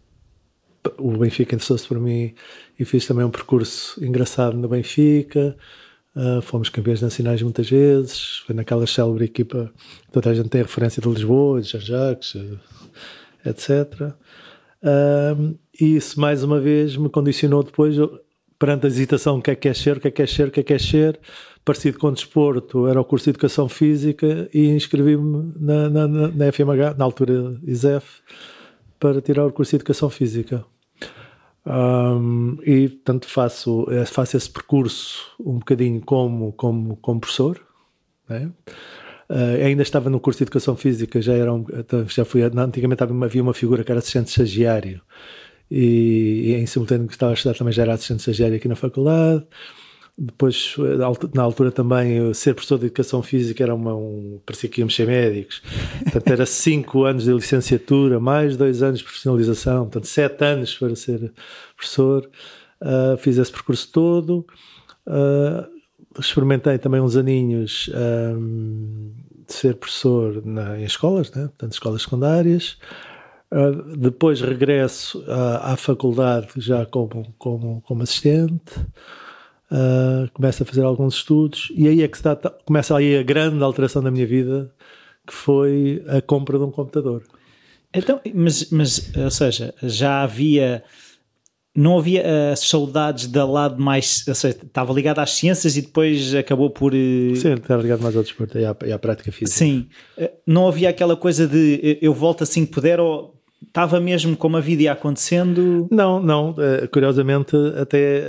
o 0.98 1.16
Benfica 1.16 1.54
interessou-se 1.54 1.88
por 1.88 1.98
mim 1.98 2.34
e 2.78 2.84
fiz 2.84 3.06
também 3.06 3.24
um 3.24 3.30
percurso 3.30 4.04
engraçado 4.04 4.54
no 4.54 4.68
Benfica. 4.68 5.56
Uh, 6.14 6.42
fomos 6.42 6.68
campeões 6.68 7.00
nacionais 7.00 7.40
muitas 7.40 7.70
vezes. 7.70 8.42
Foi 8.46 8.54
naquela 8.54 8.86
célebre 8.86 9.24
equipa, 9.24 9.72
toda 10.12 10.28
a 10.28 10.34
gente 10.34 10.50
tem 10.50 10.60
a 10.60 10.64
referência 10.64 11.00
de 11.00 11.08
Lisboa, 11.08 11.62
de 11.62 11.68
Jean-Jacques, 11.70 12.36
etc. 13.46 14.12
Uh, 14.82 15.58
e 15.80 15.96
isso, 15.96 16.20
mais 16.20 16.44
uma 16.44 16.60
vez, 16.60 16.98
me 16.98 17.08
condicionou 17.08 17.62
depois, 17.62 17.96
perante 18.58 18.84
a 18.84 18.88
hesitação: 18.88 19.38
o 19.38 19.42
que 19.42 19.52
é 19.52 19.54
que 19.54 19.68
é 19.68 19.74
ser, 19.74 19.96
o 19.96 20.00
que 20.00 20.08
é 20.08 20.10
que 20.10 20.22
é 20.22 20.26
ser, 20.26 20.48
o 20.48 20.50
que 20.50 20.60
é 20.60 20.62
que 20.62 20.74
é 20.74 20.78
ser 20.78 21.18
parecido 21.64 21.98
com 21.98 22.12
desporto, 22.12 22.86
era 22.86 23.00
o 23.00 23.04
curso 23.04 23.24
de 23.24 23.30
Educação 23.30 23.68
Física 23.68 24.48
e 24.52 24.68
inscrevi-me 24.68 25.52
na, 25.58 25.88
na, 25.88 26.08
na, 26.08 26.52
FMH, 26.52 26.94
na 26.96 27.04
altura 27.04 27.58
ISEF, 27.66 28.20
para 29.00 29.20
tirar 29.20 29.46
o 29.46 29.52
curso 29.52 29.70
de 29.70 29.76
Educação 29.76 30.10
Física. 30.10 30.64
Um, 31.66 32.58
e, 32.64 32.88
portanto, 32.88 33.26
faço, 33.26 33.86
é, 33.90 34.04
faço 34.04 34.36
esse 34.36 34.50
percurso 34.50 35.34
um 35.40 35.58
bocadinho 35.58 36.00
como, 36.02 36.52
como, 36.52 36.96
como 36.96 37.20
professor. 37.20 37.58
Né? 38.28 38.50
Uh, 39.30 39.64
ainda 39.64 39.82
estava 39.82 40.10
no 40.10 40.20
curso 40.20 40.38
de 40.38 40.44
Educação 40.44 40.76
Física, 40.76 41.22
já, 41.22 41.32
era 41.32 41.52
um, 41.52 41.64
já 42.08 42.26
fui, 42.26 42.42
antigamente 42.42 43.02
havia 43.02 43.42
uma 43.42 43.54
figura 43.54 43.82
que 43.82 43.90
era 43.90 44.00
assistente 44.00 44.28
estagiário 44.28 45.00
e, 45.70 46.50
e 46.50 46.54
em 46.54 46.66
simultâneo 46.66 47.06
que 47.06 47.14
estava 47.14 47.32
a 47.32 47.34
estudar 47.34 47.56
também 47.56 47.72
já 47.72 47.82
era 47.82 47.94
assistente 47.94 48.20
estagiário 48.20 48.56
aqui 48.56 48.68
na 48.68 48.76
faculdade. 48.76 49.46
Depois, 50.16 50.76
na 51.34 51.42
altura 51.42 51.72
também, 51.72 52.32
ser 52.34 52.54
professor 52.54 52.78
de 52.78 52.86
Educação 52.86 53.20
Física 53.20 53.64
era 53.64 53.74
uma, 53.74 53.96
um... 53.96 54.40
parecia 54.46 54.70
que 54.70 54.80
íamos 54.80 54.94
ser 54.94 55.08
médicos. 55.08 55.60
Portanto, 56.04 56.28
era 56.30 56.46
cinco 56.46 57.02
anos 57.02 57.24
de 57.24 57.32
licenciatura, 57.32 58.20
mais 58.20 58.56
dois 58.56 58.80
anos 58.80 58.98
de 59.00 59.04
profissionalização, 59.04 59.84
portanto, 59.84 60.06
sete 60.06 60.44
anos 60.44 60.74
para 60.78 60.94
ser 60.94 61.32
professor. 61.76 62.30
Uh, 62.80 63.16
fiz 63.18 63.38
esse 63.38 63.50
percurso 63.50 63.90
todo. 63.90 64.46
Uh, 65.04 65.74
experimentei 66.20 66.78
também 66.78 67.00
uns 67.00 67.16
aninhos 67.16 67.90
um, 67.92 69.12
de 69.46 69.52
ser 69.52 69.74
professor 69.74 70.44
na, 70.46 70.78
em 70.78 70.84
escolas, 70.84 71.32
né? 71.32 71.42
portanto, 71.42 71.72
escolas 71.72 72.02
secundárias. 72.02 72.78
Uh, 73.50 73.96
depois 73.96 74.40
regresso 74.40 75.24
à, 75.28 75.72
à 75.72 75.76
faculdade 75.76 76.48
já 76.56 76.86
como, 76.86 77.34
como, 77.36 77.82
como 77.82 78.02
assistente 78.02 78.74
uh, 79.70 80.30
começo 80.32 80.62
a 80.62 80.66
fazer 80.66 80.82
alguns 80.82 81.14
estudos 81.16 81.72
e 81.74 81.88
aí 81.88 82.02
é 82.02 82.08
que 82.08 82.16
está, 82.16 82.36
começa 82.64 82.96
aí 82.96 83.16
a 83.16 83.22
grande 83.22 83.62
alteração 83.62 84.02
da 84.02 84.10
minha 84.10 84.26
vida, 84.26 84.72
que 85.26 85.32
foi 85.32 86.04
a 86.08 86.20
compra 86.20 86.58
de 86.58 86.64
um 86.64 86.70
computador. 86.70 87.22
Então, 87.92 88.20
mas, 88.34 88.70
mas 88.70 89.12
ou 89.16 89.30
seja, 89.30 89.74
já 89.82 90.22
havia 90.22 90.82
não 91.76 91.98
havia 91.98 92.52
as 92.52 92.62
uh, 92.62 92.66
saudades 92.66 93.26
da 93.26 93.44
lado 93.44 93.82
mais. 93.82 94.24
Ou 94.28 94.34
seja, 94.34 94.56
estava 94.62 94.92
ligado 94.92 95.18
às 95.18 95.32
ciências 95.32 95.76
e 95.76 95.82
depois 95.82 96.34
acabou 96.34 96.70
por. 96.70 96.94
Uh... 96.94 97.34
Sim, 97.34 97.54
estava 97.54 97.82
ligado 97.82 98.00
mais 98.00 98.16
ao 98.16 98.22
desporto 98.22 98.58
e 98.58 98.64
à, 98.64 98.76
e 98.84 98.92
à 98.92 98.98
prática 98.98 99.32
física. 99.32 99.58
Sim. 99.58 99.88
Uh, 100.16 100.28
não 100.46 100.68
havia 100.68 100.88
aquela 100.88 101.16
coisa 101.16 101.48
de 101.48 101.98
eu 102.00 102.14
volto 102.14 102.42
assim 102.42 102.64
que 102.64 102.72
puder 102.72 103.00
ou 103.00 103.34
Estava 103.74 103.98
mesmo 103.98 104.36
como 104.36 104.56
a 104.56 104.60
vida 104.60 104.84
ia 104.84 104.92
acontecendo? 104.92 105.88
Não, 105.90 106.22
não. 106.22 106.54
Eh, 106.56 106.86
curiosamente, 106.86 107.56
até 107.76 108.22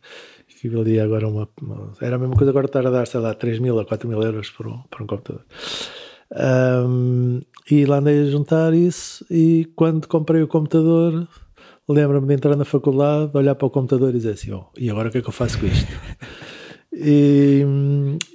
que 0.48 0.68
valia 0.68 1.04
agora 1.04 1.28
uma, 1.28 1.46
uma, 1.60 1.92
Era 2.00 2.16
a 2.16 2.18
mesma 2.18 2.36
coisa 2.36 2.50
agora 2.50 2.66
estar 2.66 2.86
a 2.86 2.90
dar, 2.90 3.06
sei 3.06 3.20
lá, 3.20 3.34
3 3.34 3.58
mil 3.58 3.78
a 3.78 3.84
4 3.84 4.08
mil 4.08 4.22
euros 4.22 4.48
por 4.48 4.66
um, 4.66 4.78
por 4.90 5.02
um 5.02 5.06
computador. 5.06 5.44
Um, 6.32 7.40
e 7.70 7.84
lá 7.84 7.98
andei 7.98 8.22
a 8.22 8.30
juntar 8.30 8.72
isso 8.72 9.26
e 9.28 9.68
quando 9.74 10.06
comprei 10.06 10.40
o 10.40 10.46
computador 10.46 11.26
lembro-me 11.88 12.28
de 12.28 12.34
entrar 12.34 12.54
na 12.56 12.64
faculdade, 12.64 13.32
olhar 13.34 13.56
para 13.56 13.66
o 13.66 13.70
computador 13.70 14.10
e 14.10 14.12
dizer 14.12 14.34
assim, 14.34 14.52
oh, 14.52 14.66
e 14.78 14.88
agora 14.88 15.08
o 15.08 15.12
que 15.12 15.18
é 15.18 15.22
que 15.22 15.28
eu 15.28 15.32
faço 15.32 15.58
com 15.58 15.66
isto? 15.66 15.90
E, 16.92 17.64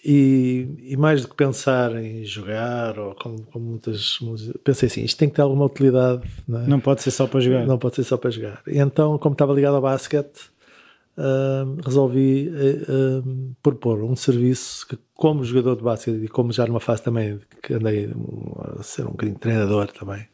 e, 0.03 0.91
e, 0.91 0.97
mais 0.97 1.23
do 1.23 1.27
que 1.27 1.35
pensar 1.35 1.93
em 2.01 2.23
jogar, 2.23 2.97
ou 2.97 3.13
como, 3.13 3.43
como 3.51 3.65
muitas. 3.65 4.17
Pensei 4.63 4.87
assim: 4.87 5.03
isto 5.03 5.17
tem 5.17 5.27
que 5.27 5.35
ter 5.35 5.41
alguma 5.41 5.65
utilidade. 5.65 6.23
Não, 6.47 6.61
é? 6.61 6.67
não, 6.67 6.79
pode 6.79 7.01
ser 7.01 7.11
só 7.11 7.27
para 7.27 7.41
jogar. 7.41 7.65
Não 7.65 7.77
pode 7.77 7.95
ser 7.95 8.05
só 8.05 8.15
para 8.15 8.29
jogar. 8.29 8.61
E 8.65 8.79
então, 8.79 9.17
como 9.17 9.33
estava 9.33 9.53
ligado 9.53 9.75
ao 9.75 9.81
basquete, 9.81 10.49
uh, 11.17 11.81
resolvi 11.83 12.49
uh, 12.49 13.19
uh, 13.19 13.55
propor 13.61 14.03
um 14.03 14.15
serviço 14.15 14.87
que, 14.87 14.97
como 15.13 15.43
jogador 15.43 15.75
de 15.75 15.83
basquete 15.83 16.23
e 16.23 16.27
como 16.27 16.51
já 16.51 16.65
numa 16.65 16.79
fase 16.79 17.03
também 17.03 17.39
que 17.61 17.73
andei 17.73 18.09
a 18.77 18.83
ser 18.83 19.03
um 19.03 19.11
bocadinho 19.11 19.37
treinador 19.37 19.87
também. 19.91 20.27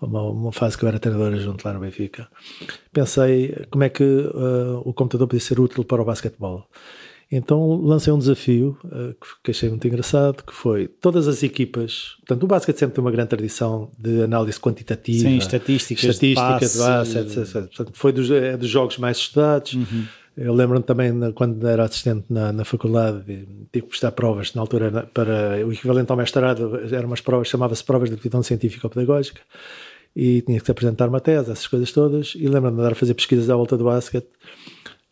Uma, 0.00 0.22
uma, 0.22 0.50
fase 0.50 0.78
que 0.78 0.84
eu 0.84 0.88
era 0.88 0.98
treinador 0.98 1.36
junto 1.36 1.62
lá 1.62 1.74
no 1.74 1.80
Benfica, 1.80 2.26
pensei 2.90 3.66
como 3.70 3.84
é 3.84 3.90
que 3.90 4.02
o 4.82 4.94
computador 4.94 5.28
podia 5.28 5.44
ser 5.44 5.60
útil 5.60 5.84
para 5.84 6.00
o 6.00 6.06
basquetebol. 6.06 6.66
Então 7.32 7.80
lancei 7.80 8.12
um 8.12 8.18
desafio 8.18 8.76
uh, 8.84 9.14
que 9.44 9.52
achei 9.52 9.68
muito 9.68 9.86
engraçado, 9.86 10.42
que 10.42 10.52
foi 10.52 10.88
todas 10.88 11.28
as 11.28 11.44
equipas, 11.44 12.16
portanto 12.18 12.42
o 12.42 12.46
basquete 12.48 12.78
sempre 12.78 12.96
tem 12.96 13.04
uma 13.04 13.10
grande 13.12 13.28
tradição 13.28 13.88
de 13.96 14.22
análise 14.22 14.58
quantitativa, 14.58 15.28
Sim, 15.28 15.36
estatísticas, 15.36 16.04
estatística 16.04 16.54
de, 16.54 16.60
passe, 16.60 16.78
de 16.78 16.84
base, 16.84 17.18
etc, 17.18 17.36
etc. 17.38 17.52
Portanto, 17.52 17.92
foi 17.94 18.12
dos, 18.12 18.30
é 18.32 18.56
dos 18.56 18.68
jogos 18.68 18.98
mais 18.98 19.18
estudados. 19.18 19.74
Uhum. 19.74 20.04
Eu 20.36 20.54
lembro-me 20.54 20.82
também 20.82 21.12
quando 21.32 21.68
era 21.68 21.84
assistente 21.84 22.24
na, 22.28 22.52
na 22.52 22.64
faculdade, 22.64 23.22
tive 23.26 23.84
que 23.84 23.90
prestar 23.90 24.10
provas 24.12 24.52
na 24.54 24.62
altura 24.62 25.08
para 25.12 25.64
o 25.64 25.72
equivalente 25.72 26.10
ao 26.10 26.16
mestrado, 26.16 26.80
eram 26.92 27.06
umas 27.06 27.20
provas, 27.20 27.46
chamava-se 27.46 27.84
provas 27.84 28.08
de 28.08 28.16
aptidão 28.16 28.42
científica 28.42 28.86
ou 28.86 28.90
pedagógica, 28.90 29.40
e 30.16 30.40
tinha 30.42 30.60
que 30.60 30.70
apresentar 30.70 31.08
uma 31.08 31.20
tese, 31.20 31.50
essas 31.50 31.66
coisas 31.66 31.92
todas, 31.92 32.32
e 32.34 32.48
lembro-me 32.48 32.76
de 32.76 32.80
andar 32.80 32.92
a 32.92 32.94
fazer 32.96 33.14
pesquisas 33.14 33.50
à 33.50 33.54
volta 33.54 33.76
do 33.76 33.84
basquete 33.84 34.28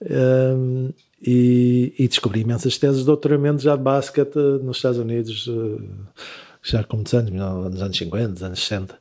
Um, 0.01 0.93
e, 1.21 1.93
e, 1.99 2.09
descobri 2.09 2.41
imensas 2.41 2.79
teses 2.79 3.01
de 3.01 3.07
doutoramento 3.07 3.63
já 3.63 3.75
de 3.77 3.83
basquete 3.83 4.37
nos 4.37 4.77
Estados 4.77 4.99
Unidos, 4.99 5.49
já 6.63 6.85
com 6.85 6.97
muitos 6.97 7.15
anos, 7.15 7.31
nos 7.33 7.83
anos 7.83 7.97
50, 7.97 8.29
nos 8.29 8.43
anos 8.43 8.61
60. 8.61 8.99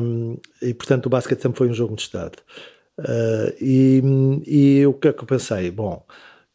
Um, 0.00 0.38
e 0.60 0.74
portanto 0.74 1.06
o 1.06 1.10
basquete 1.10 1.42
sempre 1.42 1.58
foi 1.58 1.68
um 1.68 1.74
jogo 1.74 1.94
de 1.94 2.02
Estado. 2.02 2.38
Uh, 2.98 3.52
e, 3.60 4.02
e 4.46 4.86
o 4.86 4.94
que 4.94 5.08
é 5.08 5.12
que 5.12 5.22
eu 5.22 5.26
pensei? 5.26 5.70
Bom, 5.70 6.04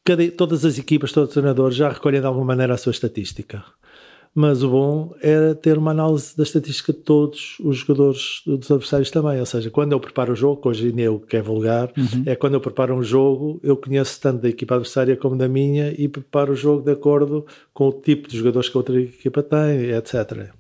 cada, 0.04 0.30
todas 0.32 0.66
as 0.66 0.78
equipas, 0.78 1.12
todos 1.12 1.30
os 1.30 1.34
treinadores 1.34 1.76
já 1.76 1.90
recolhem 1.90 2.20
de 2.20 2.28
alguma 2.28 2.46
maneira 2.46 2.74
a 2.74 2.78
sua 2.78 2.92
estatística 2.92 3.64
mas 4.38 4.62
o 4.62 4.70
bom 4.70 5.16
era 5.20 5.56
ter 5.56 5.80
uma 5.80 5.90
análise 5.90 6.38
da 6.38 6.44
estatística 6.44 6.94
de 6.94 7.00
todos 7.00 7.58
os 7.60 7.78
jogadores 7.78 8.44
dos 8.46 8.70
adversários 8.70 9.10
também. 9.10 9.40
Ou 9.40 9.46
seja, 9.48 9.72
quando 9.72 9.94
eu 9.94 10.00
preparo 10.00 10.34
o 10.34 10.36
jogo, 10.36 10.62
que 10.62 10.68
hoje 10.68 10.90
em 10.90 10.96
dia 10.96 11.12
o 11.12 11.20
que 11.20 11.38
é 11.38 11.42
vulgar, 11.42 11.92
uhum. 11.98 12.22
é 12.24 12.36
quando 12.36 12.54
eu 12.54 12.62
preparo 12.62 12.94
um 12.94 13.02
jogo, 13.02 13.60
eu 13.64 13.76
conheço 13.76 14.22
tanto 14.22 14.44
da 14.44 14.50
equipa 14.50 14.76
adversária 14.76 15.18
como 15.18 15.36
da 15.36 15.48
minha 15.48 15.92
e 15.98 16.08
preparo 16.08 16.54
o 16.54 16.56
jogo 16.56 16.84
de 16.84 16.92
acordo 16.92 17.48
com 17.74 17.88
o 17.88 17.92
tipo 17.92 18.28
de 18.30 18.38
jogadores 18.38 18.70
que 18.70 18.78
a 18.78 18.80
outra 18.80 19.02
equipa 19.02 19.42
tem, 19.42 19.90
etc. 19.90 20.52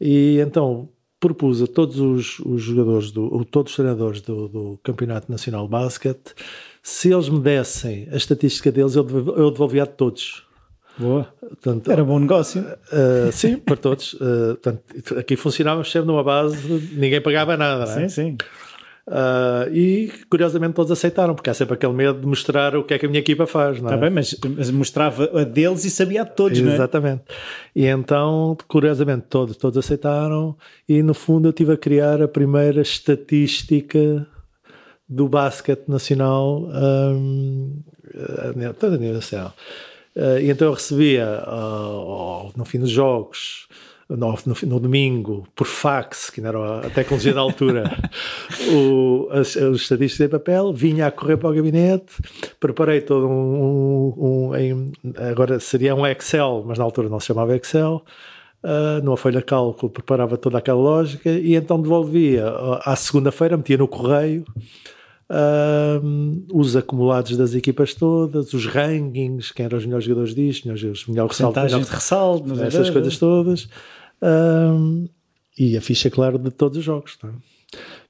E 0.00 0.38
então 0.38 0.88
propus 1.18 1.60
a 1.60 1.66
todos 1.66 1.98
os, 1.98 2.38
os 2.38 2.62
jogadores, 2.62 3.10
do, 3.10 3.44
todos 3.46 3.72
os 3.72 3.76
treinadores 3.76 4.20
do, 4.20 4.46
do 4.46 4.80
Campeonato 4.80 5.28
Nacional 5.28 5.64
de 5.64 5.72
Basquete, 5.72 6.36
se 6.80 7.12
eles 7.12 7.28
me 7.28 7.40
dessem 7.40 8.06
a 8.12 8.16
estatística 8.16 8.70
deles, 8.70 8.94
eu 8.94 9.02
devolvia 9.50 9.82
a 9.82 9.86
todos 9.86 10.44
Boa. 10.98 11.26
Portanto, 11.40 11.90
Era 11.90 12.04
bom 12.04 12.18
negócio. 12.18 12.62
Uh, 12.62 13.32
sim, 13.32 13.56
para 13.56 13.76
todos. 13.76 14.14
Uh, 14.14 14.56
portanto, 14.60 15.18
aqui 15.18 15.36
funcionava 15.36 15.82
sempre 15.84 16.08
numa 16.08 16.22
base, 16.22 16.56
ninguém 16.94 17.20
pagava 17.20 17.56
nada, 17.56 17.86
não 17.86 18.02
é? 18.02 18.08
Sim, 18.08 18.36
sim. 18.36 18.36
Uh, 19.04 19.68
e 19.72 20.12
curiosamente 20.30 20.74
todos 20.74 20.92
aceitaram, 20.92 21.34
porque 21.34 21.50
há 21.50 21.54
sempre 21.54 21.74
aquele 21.74 21.92
medo 21.92 22.20
de 22.20 22.26
mostrar 22.26 22.76
o 22.76 22.84
que 22.84 22.94
é 22.94 22.98
que 22.98 23.06
a 23.06 23.08
minha 23.08 23.18
equipa 23.18 23.46
faz, 23.46 23.80
não 23.80 23.88
tá 23.88 23.96
é? 23.96 23.98
bem, 23.98 24.10
mas, 24.10 24.38
mas, 24.56 24.70
mostrava 24.70 25.40
a 25.40 25.42
deles 25.42 25.84
e 25.84 25.90
sabia 25.90 26.22
a 26.22 26.24
todos, 26.24 26.56
Exatamente. 26.56 26.66
não 26.66 26.72
é? 26.72 26.76
Exatamente. 26.76 27.22
E 27.74 27.86
então, 27.86 28.56
curiosamente, 28.68 29.26
todos, 29.28 29.56
todos 29.56 29.76
aceitaram, 29.76 30.56
e 30.88 31.02
no 31.02 31.14
fundo 31.14 31.48
eu 31.48 31.52
tive 31.52 31.72
a 31.72 31.76
criar 31.76 32.22
a 32.22 32.28
primeira 32.28 32.80
estatística 32.80 34.24
do 35.08 35.28
basquete 35.28 35.88
nacional 35.88 36.68
um, 36.72 37.82
toda 38.78 38.94
a 38.94 38.98
nível 38.98 39.14
nacional. 39.14 39.52
Uh, 40.14 40.38
e 40.40 40.50
então 40.50 40.68
eu 40.68 40.74
recebia 40.74 41.42
uh, 41.46 42.52
no 42.56 42.64
fim 42.64 42.78
dos 42.78 42.90
jogos, 42.90 43.66
no, 44.08 44.36
no, 44.44 44.56
no, 44.66 44.80
domingo, 44.80 45.46
por 45.56 45.66
fax, 45.66 46.28
que 46.28 46.40
não 46.40 46.48
era 46.50 46.86
a 46.86 46.90
tecnologia 46.90 47.32
da 47.32 47.40
altura, 47.40 47.84
o, 48.72 49.28
as, 49.30 49.56
as 49.56 49.76
estatísticas 49.76 50.26
em 50.26 50.28
papel, 50.28 50.72
vinha 50.72 51.06
a 51.06 51.10
correr 51.10 51.38
para 51.38 51.48
o 51.48 51.54
gabinete, 51.54 52.12
preparei 52.60 53.00
todo 53.00 53.26
um, 53.26 54.12
um, 54.18 54.48
um 54.50 54.54
em, 54.54 54.92
agora 55.16 55.58
seria 55.58 55.94
um 55.94 56.06
Excel, 56.06 56.62
mas 56.66 56.78
na 56.78 56.84
altura 56.84 57.08
não 57.08 57.18
se 57.18 57.28
chamava 57.28 57.56
Excel, 57.56 58.04
uh, 58.62 59.02
numa 59.02 59.16
folha 59.16 59.38
de 59.38 59.46
cálculo, 59.46 59.90
preparava 59.90 60.36
toda 60.36 60.58
aquela 60.58 60.80
lógica 60.80 61.30
e 61.30 61.54
então 61.54 61.80
devolvia 61.80 62.44
à 62.84 62.94
segunda-feira, 62.96 63.56
metia 63.56 63.78
no 63.78 63.88
correio 63.88 64.44
os 66.52 66.76
acumulados 66.76 67.36
das 67.36 67.54
equipas 67.54 67.94
todas, 67.94 68.52
os 68.52 68.66
rankings, 68.66 69.52
quem 69.52 69.64
eram 69.64 69.78
os 69.78 69.84
melhores 69.84 70.04
jogadores 70.04 70.34
disto, 70.34 70.68
melhores, 70.68 71.06
melhores 71.06 71.38
ressaltos, 71.38 71.70
de 71.70 71.90
ressalto, 71.90 72.62
essas 72.62 72.90
coisas 72.90 73.18
todas. 73.18 73.68
e 75.58 75.76
a 75.76 75.80
ficha, 75.80 76.10
claro, 76.10 76.38
de 76.38 76.50
todos 76.50 76.78
os 76.78 76.84
jogos. 76.84 77.16
Tá? 77.16 77.30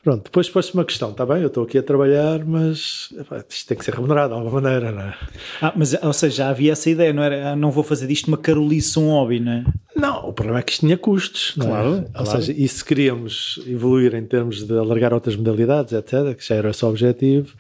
Pronto, 0.03 0.25
depois 0.25 0.51
pôs-se 0.51 0.75
uma 0.75 0.85
questão, 0.85 1.13
está 1.13 1.25
bem, 1.25 1.43
eu 1.43 1.47
estou 1.47 1.63
aqui 1.63 1.79
a 1.79 1.83
trabalhar, 1.83 2.45
mas 2.45 3.15
isto 3.49 3.69
tem 3.69 3.79
que 3.79 3.85
ser 3.85 3.95
remunerado 3.95 4.35
de 4.35 4.41
alguma 4.41 4.61
maneira, 4.61 4.91
não 4.91 5.03
é? 5.03 5.15
Ah, 5.61 5.73
mas, 5.77 5.95
ou 6.03 6.13
seja, 6.13 6.39
já 6.39 6.49
havia 6.49 6.73
essa 6.73 6.91
ideia, 6.91 7.13
não 7.13 7.23
era, 7.23 7.51
ah, 7.51 7.57
não 7.57 7.71
vou 7.71 7.85
fazer 7.85 8.09
disto 8.09 8.27
uma 8.27 8.37
carolice, 8.37 8.99
um 8.99 9.11
hobby, 9.11 9.39
não 9.39 9.53
é? 9.53 9.65
Não, 9.95 10.29
o 10.29 10.33
problema 10.33 10.59
é 10.59 10.63
que 10.63 10.73
isto 10.73 10.81
tinha 10.81 10.99
custos, 10.99 11.53
claro, 11.53 11.99
é? 11.99 12.01
claro. 12.01 12.11
Ou 12.19 12.27
seja, 12.27 12.53
e 12.53 12.67
se 12.67 12.85
queríamos 12.85 13.63
evoluir 13.65 14.17
em 14.17 14.25
termos 14.25 14.67
de 14.67 14.77
alargar 14.77 15.15
outras 15.15 15.37
modalidades, 15.37 15.93
etc., 15.93 16.35
que 16.37 16.45
já 16.45 16.57
era 16.57 16.71
esse 16.71 16.85
o 16.85 16.89
objetivo, 16.89 17.55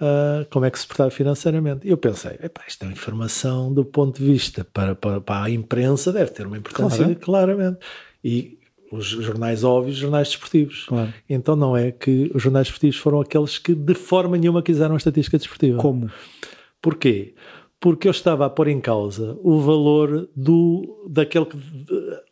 uh, 0.00 0.44
como 0.50 0.64
é 0.64 0.70
que 0.72 0.80
se 0.80 0.88
portava 0.88 1.10
financeiramente? 1.10 1.86
E 1.86 1.90
eu 1.90 1.96
pensei, 1.96 2.32
epá, 2.42 2.62
isto 2.66 2.82
é 2.82 2.86
uma 2.88 2.94
informação 2.94 3.72
do 3.72 3.84
ponto 3.84 4.18
de 4.18 4.26
vista 4.26 4.66
para, 4.72 4.96
para, 4.96 5.20
para 5.20 5.44
a 5.44 5.50
imprensa, 5.50 6.12
deve 6.12 6.32
ter 6.32 6.48
uma 6.48 6.58
importância, 6.58 7.04
claro. 7.04 7.20
claramente. 7.20 7.78
E 8.24 8.55
os 8.90 9.06
jornais 9.06 9.64
óbvios, 9.64 9.96
jornais 9.96 10.28
desportivos. 10.28 10.84
Claro. 10.86 11.12
Então 11.28 11.56
não 11.56 11.76
é 11.76 11.90
que 11.90 12.30
os 12.34 12.42
jornais 12.42 12.66
desportivos 12.66 12.96
foram 12.96 13.20
aqueles 13.20 13.58
que 13.58 13.74
de 13.74 13.94
forma 13.94 14.36
nenhuma 14.36 14.62
quiseram 14.62 14.94
a 14.94 14.98
estatística 14.98 15.38
desportiva. 15.38 15.78
Como? 15.78 16.10
Porquê? 16.80 17.34
Porque 17.78 18.08
eu 18.08 18.10
estava 18.10 18.46
a 18.46 18.50
pôr 18.50 18.68
em 18.68 18.80
causa 18.80 19.36
o 19.42 19.60
valor 19.60 20.28
do 20.34 21.04
daquele 21.08 21.44
que 21.44 21.58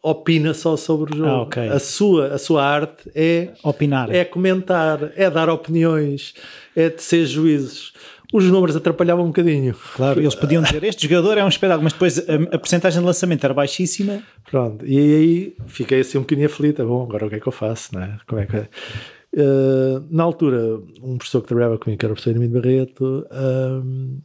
opina 0.03 0.55
só 0.55 0.77
sobre 0.77 1.15
o 1.15 1.17
jogo. 1.17 1.31
Ah, 1.31 1.43
okay. 1.43 1.69
A 1.69 1.79
sua 1.79 2.29
a 2.29 2.39
sua 2.39 2.65
arte 2.65 3.11
é 3.15 3.53
opinar, 3.63 4.11
é 4.11 4.25
comentar, 4.25 5.13
é 5.17 5.29
dar 5.29 5.51
opiniões, 5.51 6.35
é 6.75 6.89
de 6.89 7.03
ser 7.03 7.27
juízes 7.27 7.93
os 8.35 8.51
números 8.51 8.75
atrapalhavam 8.75 9.27
um 9.27 9.29
bocadinho. 9.29 9.77
Claro, 9.95 10.21
eles 10.21 10.35
podiam 10.35 10.61
dizer 10.61 10.83
este 10.83 11.09
jogador 11.09 11.39
é 11.39 11.45
um 11.45 11.49
espetáculo, 11.49 11.85
mas 11.85 11.93
depois 11.93 12.19
a, 12.19 12.35
a 12.57 12.59
porcentagem 12.59 12.99
de 12.99 13.07
lançamento 13.07 13.45
era 13.45 13.55
baixíssima. 13.55 14.25
Pronto, 14.51 14.85
e 14.85 14.99
aí 14.99 15.57
fiquei 15.69 16.01
assim 16.01 16.19
um 16.19 16.23
bocadinho 16.23 16.49
aflita. 16.49 16.85
Bom, 16.85 17.05
agora 17.05 17.27
o 17.27 17.31
que 17.31 17.37
é 17.37 17.41
que 17.41 17.47
eu 17.47 17.53
faço? 17.53 17.95
Não 17.95 18.03
é? 18.03 18.19
Como 18.27 18.41
é 18.41 18.47
que 18.47 18.57
é? 18.57 18.69
Uh, 19.37 20.05
na 20.11 20.25
altura, 20.25 20.81
um 21.01 21.17
professor 21.17 21.43
que 21.43 21.47
trabalhava 21.47 21.79
comigo, 21.79 21.97
que 21.97 22.05
era 22.05 22.13
o 22.13 22.17
professor 22.17 22.37
Emílio 22.37 22.61
Barreto, 22.61 23.25
uh, 23.31 24.23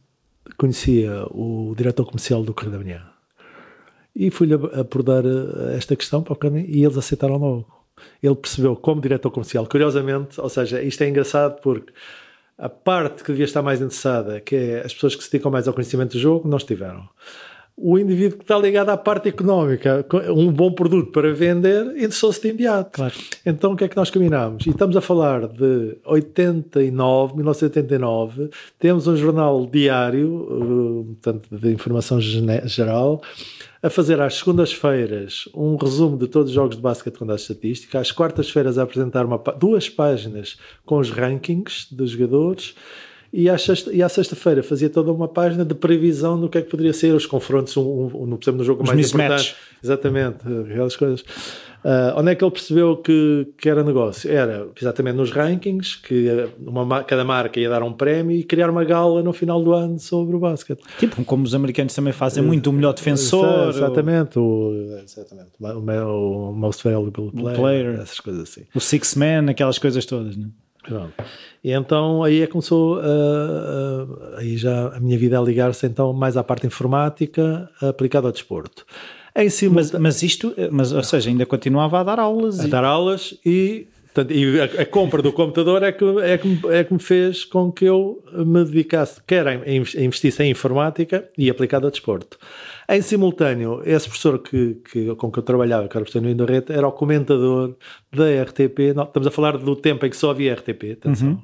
conhecia 0.56 1.24
o 1.30 1.72
diretor 1.76 2.04
comercial 2.04 2.42
do 2.42 2.52
Correio 2.52 2.72
da 2.72 2.78
Manhã. 2.82 3.06
E 4.16 4.28
fui-lhe 4.28 4.54
abordar 4.54 5.22
eh, 5.24 5.76
esta 5.76 5.94
questão 5.94 6.20
para 6.20 6.32
o 6.32 6.36
caminho 6.36 6.66
e 6.68 6.84
eles 6.84 6.98
aceitaram 6.98 7.36
logo. 7.36 7.86
Ele 8.20 8.34
percebeu 8.34 8.74
como 8.74 9.00
diretor 9.00 9.30
comercial, 9.30 9.64
curiosamente, 9.68 10.40
ou 10.40 10.48
seja, 10.48 10.82
isto 10.82 11.00
é 11.04 11.08
engraçado 11.08 11.60
porque 11.60 11.92
a 12.60 12.68
parte 12.68 13.24
que 13.24 13.32
devia 13.32 13.46
estar 13.46 13.62
mais 13.62 13.80
interessada, 13.80 14.38
que 14.38 14.54
é 14.54 14.80
as 14.84 14.92
pessoas 14.92 15.16
que 15.16 15.24
se 15.24 15.30
dedicam 15.30 15.50
mais 15.50 15.66
ao 15.66 15.72
conhecimento 15.72 16.12
do 16.12 16.18
jogo, 16.18 16.46
não 16.46 16.58
estiveram. 16.58 17.08
O 17.82 17.98
indivíduo 17.98 18.36
que 18.36 18.44
está 18.44 18.58
ligado 18.58 18.90
à 18.90 18.96
parte 18.96 19.30
económica, 19.30 20.04
um 20.28 20.52
bom 20.52 20.70
produto 20.70 21.10
para 21.10 21.32
vender, 21.32 21.86
interessou-se 21.96 22.42
de 22.42 22.48
imediato. 22.48 22.90
Claro. 22.92 23.14
Então 23.46 23.72
o 23.72 23.76
que 23.76 23.84
é 23.84 23.88
que 23.88 23.96
nós 23.96 24.10
combinámos? 24.10 24.66
E 24.66 24.70
estamos 24.70 24.94
a 24.98 25.00
falar 25.00 25.48
de 25.48 25.96
89, 26.04 27.36
1989, 27.36 28.50
temos 28.78 29.06
um 29.06 29.16
jornal 29.16 29.64
diário, 29.64 30.46
eh, 30.50 31.14
portanto, 31.22 31.48
de 31.50 31.72
informação 31.72 32.20
geral, 32.20 33.22
a 33.82 33.88
fazer 33.88 34.20
às 34.20 34.34
segundas-feiras 34.34 35.48
um 35.54 35.76
resumo 35.76 36.18
de 36.18 36.28
todos 36.28 36.50
os 36.50 36.54
jogos 36.54 36.76
de 36.76 36.82
basquete 36.82 37.16
com 37.16 37.24
dados 37.24 37.42
estatística, 37.42 37.98
às 37.98 38.12
quartas-feiras 38.12 38.76
a 38.76 38.82
apresentar 38.82 39.24
uma, 39.24 39.38
duas 39.58 39.88
páginas 39.88 40.58
com 40.84 40.98
os 40.98 41.10
rankings 41.10 41.86
dos 41.90 42.10
jogadores 42.10 42.74
e 43.32 43.48
à, 43.48 43.56
sexta, 43.56 44.08
sexta-feira 44.08 44.62
fazia 44.62 44.90
toda 44.90 45.12
uma 45.12 45.28
página 45.28 45.64
de 45.64 45.74
previsão 45.74 46.40
do 46.40 46.48
que 46.48 46.58
é 46.58 46.62
que 46.62 46.68
poderia 46.68 46.92
ser 46.92 47.14
os 47.14 47.26
confrontos, 47.26 47.76
um, 47.76 47.82
um, 47.82 48.26
no, 48.26 48.38
no 48.52 48.64
jogo 48.64 48.82
os 48.82 48.88
mais 48.88 48.96
mismatch. 48.96 49.24
importante. 49.24 49.56
Exatamente, 49.82 50.38
aquelas 50.70 50.96
coisas. 50.96 51.24
Uh, 51.82 52.12
onde 52.16 52.32
é 52.32 52.34
que 52.34 52.44
ele 52.44 52.50
percebeu 52.50 52.96
que, 52.98 53.48
que 53.56 53.68
era 53.68 53.82
negócio? 53.82 54.30
Era 54.30 54.66
exatamente 54.78 55.16
nos 55.16 55.30
rankings, 55.30 55.96
que 55.96 56.28
uma, 56.60 57.02
cada 57.04 57.24
marca 57.24 57.58
ia 57.58 57.70
dar 57.70 57.82
um 57.82 57.92
prémio 57.92 58.36
e 58.36 58.42
criar 58.42 58.68
uma 58.68 58.84
gala 58.84 59.22
no 59.22 59.32
final 59.32 59.62
do 59.62 59.72
ano 59.72 59.98
sobre 59.98 60.36
o 60.36 60.38
basquete. 60.38 60.82
Tipo, 60.98 61.24
como 61.24 61.44
os 61.44 61.54
americanos 61.54 61.94
também 61.94 62.12
fazem 62.12 62.42
muito, 62.42 62.68
o 62.68 62.72
melhor 62.72 62.92
defensor. 62.92 63.70
Exatamente, 63.70 64.38
ou... 64.38 64.72
o, 64.72 64.98
exatamente, 64.98 65.52
o, 65.58 66.50
o 66.50 66.52
most 66.52 66.84
valuable 66.84 67.30
player, 67.30 67.58
player, 67.58 68.00
essas 68.00 68.20
coisas 68.20 68.42
assim. 68.42 68.62
O 68.74 68.80
six 68.80 69.14
man, 69.14 69.48
aquelas 69.48 69.78
coisas 69.78 70.04
todas, 70.04 70.36
né? 70.36 70.48
Pronto. 70.82 71.12
E 71.62 71.72
então 71.72 72.22
aí 72.22 72.42
é 72.42 72.46
começou 72.46 72.96
uh, 72.96 73.00
uh, 73.00 74.36
aí 74.36 74.56
já 74.56 74.88
a 74.88 75.00
minha 75.00 75.18
vida 75.18 75.38
a 75.38 75.42
ligar-se 75.42 75.86
então 75.86 76.12
mais 76.12 76.36
à 76.36 76.44
parte 76.44 76.66
informática 76.66 77.68
aplicada 77.82 78.26
ao 78.26 78.32
desporto. 78.32 78.86
Em 79.36 79.48
cima 79.48 79.76
mas, 79.76 79.92
mas 79.92 80.22
isto, 80.22 80.54
mas, 80.70 80.92
ou 80.92 81.02
seja, 81.02 81.30
ainda 81.30 81.46
continuava 81.46 82.00
a 82.00 82.02
dar 82.02 82.18
aulas. 82.18 82.60
A 82.60 82.66
e... 82.66 82.68
dar 82.68 82.84
aulas 82.84 83.38
e, 83.44 83.86
portanto, 84.06 84.32
e 84.32 84.60
a, 84.60 84.64
a, 84.64 84.86
compra 84.86 85.22
do 85.22 85.32
computador 85.32 85.82
é 85.82 85.92
que, 85.92 86.04
é, 86.04 86.38
que, 86.38 86.60
é 86.68 86.82
que 86.82 86.92
me 86.92 86.98
fez 86.98 87.44
com 87.44 87.70
que 87.70 87.84
eu 87.84 88.22
me 88.32 88.64
dedicasse, 88.64 89.20
quer 89.24 89.46
a, 89.46 89.54
investisse 89.72 90.42
em 90.42 90.50
informática 90.50 91.28
e 91.38 91.48
aplicada 91.48 91.86
ao 91.86 91.90
desporto. 91.90 92.38
Em 92.90 93.00
simultâneo, 93.02 93.82
esse 93.84 94.08
professor 94.08 94.40
que, 94.40 94.74
que, 94.90 95.14
com 95.14 95.30
que 95.30 95.38
eu 95.38 95.42
trabalhava, 95.44 95.86
que 95.86 95.96
era 95.96 96.02
o 96.02 96.04
professor 96.04 96.20
Nuno 96.20 96.44
Reta, 96.44 96.72
era 96.72 96.88
o 96.88 96.90
comentador 96.90 97.76
da 98.12 98.24
RTP. 98.42 98.92
Não, 98.96 99.04
estamos 99.04 99.28
a 99.28 99.30
falar 99.30 99.56
do 99.56 99.76
tempo 99.76 100.04
em 100.04 100.10
que 100.10 100.16
só 100.16 100.30
havia 100.30 100.54
RTP, 100.54 100.92
atenção. 100.94 101.40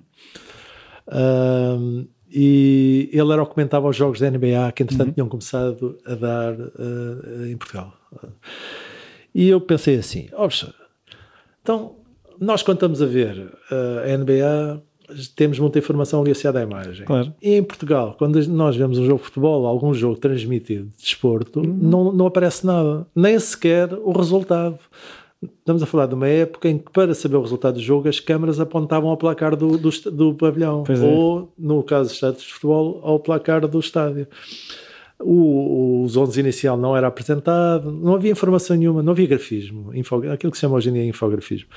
Uhum. 1.13 2.09
E 2.29 3.09
ele 3.13 3.33
era 3.33 3.43
o 3.43 3.47
que 3.47 3.55
comentava 3.55 3.89
os 3.89 3.95
jogos 3.95 4.19
da 4.19 4.29
NBA 4.29 4.73
que, 4.75 4.83
entretanto, 4.83 5.09
uhum. 5.09 5.15
tinham 5.15 5.29
começado 5.29 5.97
a 6.05 6.15
dar 6.17 6.53
uh, 6.55 7.47
em 7.47 7.57
Portugal. 7.57 7.95
E 9.33 9.49
eu 9.49 9.61
pensei 9.61 9.99
assim: 9.99 10.29
oh, 10.37 10.49
então, 11.63 11.97
nós 12.41 12.63
quando 12.63 12.79
estamos 12.79 13.01
a 13.01 13.07
ver 13.07 13.39
uh, 13.71 14.13
a 14.13 14.17
NBA, 14.17 14.83
temos 15.35 15.59
muita 15.59 15.79
informação 15.79 16.23
associada 16.23 16.59
à 16.61 16.63
imagem. 16.63 17.05
Claro. 17.07 17.33
E 17.41 17.55
em 17.55 17.63
Portugal, 17.63 18.15
quando 18.19 18.45
nós 18.49 18.77
vemos 18.77 18.99
um 18.99 19.05
jogo 19.05 19.19
de 19.19 19.25
futebol, 19.27 19.67
algum 19.67 19.93
jogo 19.95 20.17
transmitido 20.17 20.87
de 20.97 21.03
desporto, 21.03 21.61
Uhum. 21.61 21.79
não, 21.81 22.13
não 22.13 22.27
aparece 22.27 22.67
nada, 22.67 23.07
nem 23.15 23.39
sequer 23.39 23.93
o 23.93 24.13
resultado. 24.13 24.79
Estamos 25.43 25.83
a 25.83 25.87
falar 25.87 26.07
de 26.07 26.15
uma 26.15 26.27
época 26.27 26.69
em 26.69 26.79
que, 26.79 26.91
para 26.91 27.15
saber 27.15 27.37
o 27.37 27.43
resultado 27.43 27.75
do 27.75 27.81
jogo, 27.81 28.09
as 28.09 28.19
câmaras 28.19 28.59
apontavam 28.59 29.11
ao 29.11 29.17
placar 29.17 29.55
do, 29.55 29.77
do, 29.77 29.91
do 30.11 30.35
pavilhão, 30.35 30.83
é. 30.89 30.99
ou, 31.07 31.53
no 31.59 31.83
caso 31.83 32.05
dos 32.05 32.15
estádios 32.15 32.43
de 32.43 32.53
futebol, 32.55 33.01
ao 33.03 33.21
placar 33.21 33.67
do 33.69 33.79
estádio. 33.79 34.27
O, 35.19 36.03
os 36.05 36.15
11 36.17 36.41
inicial 36.41 36.77
não 36.77 36.95
era 36.95 37.07
apresentado, 37.07 37.91
não 37.91 38.15
havia 38.15 38.31
informação 38.31 38.77
nenhuma, 38.77 39.03
não 39.03 39.13
havia 39.13 39.27
grafismo, 39.27 39.95
info, 39.95 40.17
aquilo 40.31 40.51
que 40.53 40.59
se 40.59 40.61
chama 40.61 40.77
hoje 40.77 40.91
em 40.91 40.93
dia 40.93 41.05
infografismo. 41.07 41.69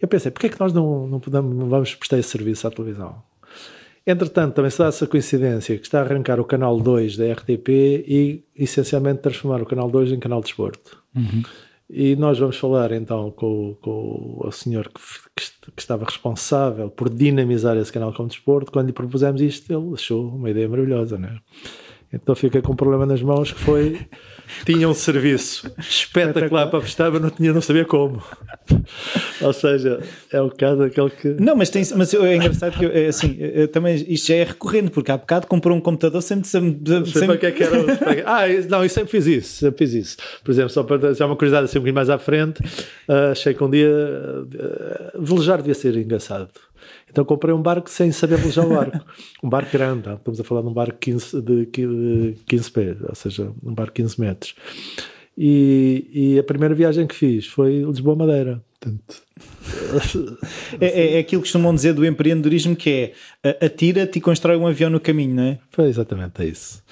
Eu 0.00 0.08
pensei, 0.08 0.30
porquê 0.30 0.46
é 0.46 0.50
que 0.50 0.60
nós 0.60 0.72
não, 0.72 1.06
não, 1.06 1.20
podemos, 1.20 1.54
não 1.56 1.68
vamos 1.68 1.94
prestar 1.94 2.18
esse 2.18 2.28
serviço 2.30 2.66
à 2.66 2.70
televisão? 2.70 3.22
Entretanto, 4.06 4.54
também 4.54 4.70
se 4.70 4.78
dá 4.78 4.86
essa 4.86 5.06
coincidência 5.06 5.76
que 5.78 5.84
está 5.84 6.00
a 6.00 6.02
arrancar 6.04 6.38
o 6.38 6.44
canal 6.44 6.78
2 6.78 7.16
da 7.16 7.24
RTP 7.32 7.68
e 8.06 8.44
essencialmente 8.54 9.20
transformar 9.20 9.60
o 9.62 9.66
canal 9.66 9.90
2 9.90 10.12
em 10.12 10.18
canal 10.20 10.40
de 10.40 10.46
desporto. 10.46 11.02
E 11.88 12.14
nós 12.16 12.38
vamos 12.38 12.56
falar 12.56 12.92
então 12.92 13.30
com, 13.30 13.70
o- 13.70 13.74
com 13.76 14.40
o 14.46 14.50
senhor 14.52 14.88
que, 14.88 15.00
que 15.36 15.56
que 15.74 15.82
estava 15.82 16.04
responsável 16.04 16.88
por 16.88 17.08
dinamizar 17.10 17.76
esse 17.76 17.92
canal 17.92 18.12
como 18.12 18.28
desporto. 18.28 18.70
Quando 18.70 18.86
lhe 18.86 18.92
propusemos 18.92 19.40
isto, 19.40 19.72
ele 19.72 19.94
achou 19.94 20.28
uma 20.28 20.48
ideia 20.50 20.68
maravilhosa, 20.68 21.18
né? 21.18 21.38
Então 22.16 22.34
fiquei 22.34 22.62
com 22.62 22.72
um 22.72 22.76
problema 22.76 23.06
nas 23.06 23.22
mãos 23.22 23.52
que 23.52 23.60
foi 23.60 23.98
tinha 24.64 24.88
um 24.88 24.94
serviço 24.94 25.70
espetacular 25.78 26.68
para 26.68 26.80
prestar, 26.80 27.10
mas 27.10 27.20
não 27.20 27.30
tinha, 27.30 27.52
não 27.52 27.60
sabia 27.60 27.84
como. 27.84 28.22
Ou 29.40 29.52
seja, 29.52 30.00
é 30.32 30.40
o 30.40 30.50
caso 30.50 30.78
daquele 30.78 31.10
que 31.10 31.28
Não, 31.40 31.54
mas, 31.56 31.68
tem, 31.68 31.82
mas 31.96 32.14
é 32.14 32.36
engraçado 32.36 32.78
que 32.78 32.84
eu, 32.84 32.90
é 32.90 33.06
assim, 33.06 33.36
eu 33.38 33.68
também, 33.68 33.96
isto 34.08 34.28
já 34.28 34.36
é 34.36 34.44
recorrente, 34.44 34.90
porque 34.90 35.10
há 35.10 35.16
bocado 35.16 35.46
comprou 35.46 35.76
um 35.76 35.80
computador 35.80 36.22
sempre. 36.22 36.48
sempre, 36.48 36.78
Não 36.88 37.04
sei 37.04 37.20
sempre 37.20 37.26
para 37.26 37.36
que 37.38 37.46
é 37.46 37.50
que 37.52 37.62
era. 37.62 37.96
para 37.96 38.16
Ah, 38.26 38.46
não, 38.68 38.82
eu 38.82 38.88
sempre 38.88 39.10
fiz 39.10 39.26
isso, 39.26 39.60
sempre 39.60 39.78
fiz 39.78 39.94
isso. 39.94 40.16
Por 40.42 40.50
exemplo, 40.50 40.70
só 40.70 40.82
para 40.82 41.12
dar 41.12 41.26
uma 41.26 41.36
curiosidade 41.36 41.64
assim 41.64 41.78
um 41.78 41.82
bocadinho 41.82 41.94
mais 41.94 42.10
à 42.10 42.18
frente, 42.18 42.62
ah, 43.08 43.30
achei 43.32 43.52
que 43.52 43.62
um 43.62 43.70
dia 43.70 43.90
ah, 43.90 45.12
velejar 45.18 45.58
devia 45.58 45.74
ser 45.74 45.96
engraçado. 45.96 46.48
Então 47.10 47.24
comprei 47.24 47.54
um 47.54 47.62
barco 47.62 47.88
sem 47.88 48.10
saber 48.12 48.36
velejar 48.38 48.66
o 48.66 48.70
barco. 48.70 49.04
Um 49.42 49.48
barco 49.48 49.70
grande, 49.72 50.02
tá? 50.02 50.14
estamos 50.14 50.40
a 50.40 50.44
falar 50.44 50.62
de 50.62 50.68
um 50.68 50.72
barco 50.72 50.98
15, 50.98 51.40
de 51.40 51.66
qui- 51.66 51.86
de 51.86 52.34
15 52.46 52.70
pés, 52.70 52.96
ou 53.02 53.14
seja, 53.14 53.52
um 53.62 53.72
barco 53.74 53.92
15 53.94 54.20
metros. 54.20 54.54
E, 55.38 56.10
e 56.12 56.38
a 56.38 56.42
primeira 56.42 56.74
viagem 56.74 57.06
que 57.06 57.14
fiz 57.14 57.46
foi 57.46 57.82
Lisboa-Madeira. 57.82 58.62
É, 60.80 60.86
é, 60.86 61.14
é 61.16 61.18
aquilo 61.18 61.42
que 61.42 61.46
costumam 61.48 61.74
dizer 61.74 61.92
do 61.92 62.04
empreendedorismo 62.06 62.76
que 62.76 63.12
é 63.42 63.56
atira-te 63.66 64.18
e 64.18 64.20
constrói 64.20 64.56
um 64.56 64.66
avião 64.66 64.88
no 64.88 65.00
caminho, 65.00 65.34
não 65.34 65.42
é? 65.42 65.58
Foi 65.70 65.86
exatamente, 65.88 66.40
é 66.40 66.46
isso. 66.46 66.82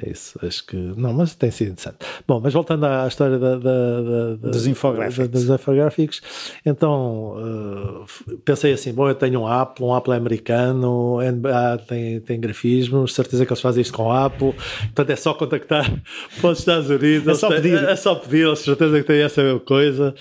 É 0.00 0.10
isso, 0.10 0.38
acho 0.46 0.64
que. 0.64 0.76
Não, 0.76 1.12
mas 1.12 1.34
tem 1.34 1.50
sido 1.50 1.72
interessante. 1.72 1.96
Bom, 2.26 2.38
mas 2.40 2.52
voltando 2.52 2.86
à 2.86 3.08
história 3.08 3.36
da, 3.36 3.56
da- 3.56 4.00
da- 4.36 4.48
Dos 4.48 4.64
infográficos. 4.68 5.26
dos 5.28 5.50
infográficos, 5.50 6.22
então 6.64 7.34
uh, 7.36 8.38
pensei 8.44 8.72
assim: 8.72 8.92
bom, 8.92 9.08
eu 9.08 9.14
tenho 9.16 9.40
um 9.40 9.46
Apple, 9.48 9.84
um 9.84 9.92
Apple 9.92 10.12
é 10.12 10.16
americano, 10.16 11.18
NBA 11.20 11.78
tem, 11.88 12.20
tem 12.20 12.38
grafismos, 12.40 13.12
certeza 13.12 13.44
que 13.44 13.52
eles 13.52 13.60
fazem 13.60 13.82
isto 13.82 13.92
com 13.92 14.04
o 14.04 14.12
Apple, 14.12 14.52
portanto 14.84 15.10
é 15.10 15.16
só 15.16 15.34
contactar 15.34 15.84
para 16.40 16.50
os 16.50 16.60
Estados 16.60 16.88
Unidos, 16.90 17.26
É 17.26 17.34
só 17.34 17.48
têm- 17.48 17.60
pedir. 17.62 17.82
É 17.82 17.96
só 17.96 18.14
pedir, 18.14 18.46
eles 18.46 18.60
certeza 18.60 18.98
que 19.00 19.06
têm 19.06 19.22
essa 19.22 19.42
mesma 19.42 19.58
coisa, 19.60 20.14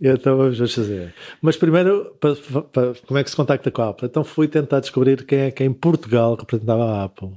então 0.00 0.36
vamos 0.36 0.58
vamos 0.58 0.74
fazer. 0.74 1.14
Mas 1.40 1.56
primeiro, 1.56 2.16
para- 2.18 2.34
para- 2.72 2.92
como 3.06 3.18
é 3.18 3.22
que 3.22 3.30
se 3.30 3.36
contacta 3.36 3.70
com 3.70 3.82
a 3.82 3.90
Apple? 3.90 4.06
Então 4.06 4.24
fui 4.24 4.48
tentar 4.48 4.80
descobrir 4.80 5.24
quem 5.24 5.38
é 5.42 5.50
que 5.52 5.62
em 5.62 5.72
Portugal 5.72 6.34
representava 6.34 6.84
a 6.84 7.04
Apple 7.04 7.30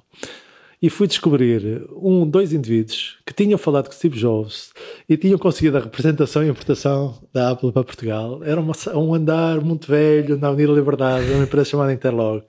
e 0.83 0.89
fui 0.89 1.07
descobrir 1.07 1.87
um, 1.95 2.27
dois 2.27 2.51
indivíduos 2.51 3.17
que 3.25 3.33
tinham 3.33 3.57
falado 3.57 3.85
com 3.87 3.93
Steve 3.93 4.19
Jobs 4.19 4.73
e 5.07 5.15
tinham 5.15 5.39
conseguido 5.39 5.77
a 5.77 5.79
representação 5.79 6.43
e 6.43 6.49
importação 6.49 7.17
da 7.33 7.51
Apple 7.51 7.71
para 7.71 7.85
Portugal. 7.85 8.43
Era 8.43 8.59
uma- 8.59 8.73
um 8.93 9.13
andar 9.13 9.61
muito 9.61 9.87
velho 9.87 10.37
na 10.37 10.49
Avenida 10.49 10.73
Liberdade, 10.73 11.31
uma 11.31 11.45
empresa 11.45 11.69
chamada 11.69 11.93
Interlog. 11.93 12.43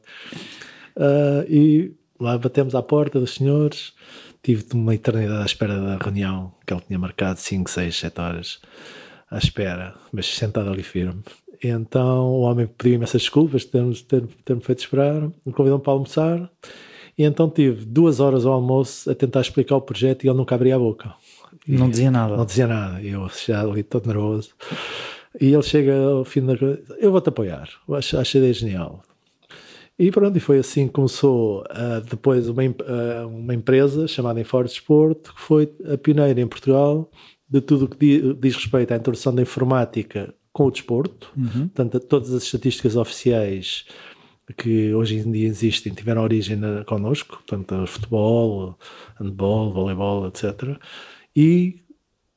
Ah, 0.97 1.45
e 1.49 1.93
lá 2.19 2.37
batemos 2.37 2.75
à 2.75 2.83
porta 2.83 3.21
dos 3.21 3.35
senhores. 3.35 3.93
Tive 4.43 4.65
uma 4.75 4.95
eternidade 4.95 5.43
à 5.43 5.47
espera 5.47 5.81
da 5.81 5.97
reunião 5.97 6.53
que 6.67 6.75
ele 6.75 6.83
tinha 6.87 6.99
marcado 6.99 7.39
5, 7.39 7.71
6, 7.71 7.97
7 7.97 8.21
horas 8.21 8.61
à 9.31 9.39
espera, 9.39 9.95
mas 10.13 10.27
sentado 10.27 10.71
ali 10.71 10.83
firme. 10.83 11.23
E 11.63 11.69
então 11.69 12.27
o 12.27 12.41
homem 12.41 12.67
pediu 12.67 12.95
imensas 12.97 13.23
desculpas 13.23 13.63
de 13.63 13.69
ter-me 13.69 13.95
ter, 14.45 14.61
feito 14.61 14.81
esperar, 14.81 15.23
me 15.47 15.53
convidou 15.53 15.79
para 15.79 15.93
almoçar. 15.93 16.51
E 17.17 17.23
então 17.25 17.49
tive 17.49 17.85
duas 17.85 18.19
horas 18.21 18.45
ao 18.45 18.53
almoço 18.53 19.11
a 19.11 19.15
tentar 19.15 19.41
explicar 19.41 19.77
o 19.77 19.81
projeto 19.81 20.25
e 20.25 20.29
ele 20.29 20.37
nunca 20.37 20.55
abria 20.55 20.77
a 20.77 20.79
boca. 20.79 21.15
Não 21.67 21.89
dizia 21.89 22.11
nada. 22.11 22.37
Não 22.37 22.45
dizia 22.45 22.67
nada. 22.67 23.01
E 23.01 23.11
eu 23.11 23.29
já 23.47 23.63
ali 23.63 23.83
todo 23.83 24.07
nervoso. 24.07 24.51
E 25.41 25.53
ele 25.53 25.63
chega 25.63 25.97
ao 25.97 26.25
fim 26.25 26.45
da 26.45 26.57
coisa, 26.57 26.83
eu 26.99 27.11
vou-te 27.11 27.29
apoiar. 27.29 27.69
Acho, 27.93 28.19
acho 28.19 28.37
a 28.37 28.39
ideia 28.39 28.53
genial. 28.53 29.03
E 29.97 30.11
pronto, 30.11 30.37
e 30.37 30.41
foi 30.41 30.59
assim 30.59 30.89
que 30.89 30.93
começou 30.93 31.65
ah, 31.71 32.03
depois 32.09 32.49
uma, 32.49 32.63
ah, 32.63 33.27
uma 33.27 33.55
empresa 33.55 34.09
chamada 34.09 34.41
Enfor 34.41 34.65
Desporto, 34.65 35.33
que 35.35 35.41
foi 35.41 35.73
a 35.93 35.97
pioneira 35.97 36.41
em 36.41 36.47
Portugal 36.49 37.09
de 37.49 37.61
tudo 37.61 37.85
o 37.85 37.89
que 37.89 37.97
di- 37.97 38.35
diz 38.35 38.57
respeito 38.57 38.93
à 38.93 38.97
introdução 38.97 39.33
da 39.33 39.43
informática 39.43 40.35
com 40.53 40.67
o 40.67 40.71
desporto. 40.71 41.31
Portanto, 41.75 42.01
todas 42.01 42.33
as 42.33 42.43
estatísticas 42.43 42.97
oficiais 42.97 43.85
que 44.53 44.93
hoje 44.93 45.17
em 45.17 45.31
dia 45.31 45.47
existem 45.47 45.93
tiveram 45.95 46.23
origem 46.23 46.57
na, 46.57 46.85
connosco, 46.85 47.43
portanto, 47.47 47.87
futebol, 47.87 48.79
handball, 49.19 49.73
voleibol, 49.73 50.27
etc. 50.29 50.79
E, 51.35 51.81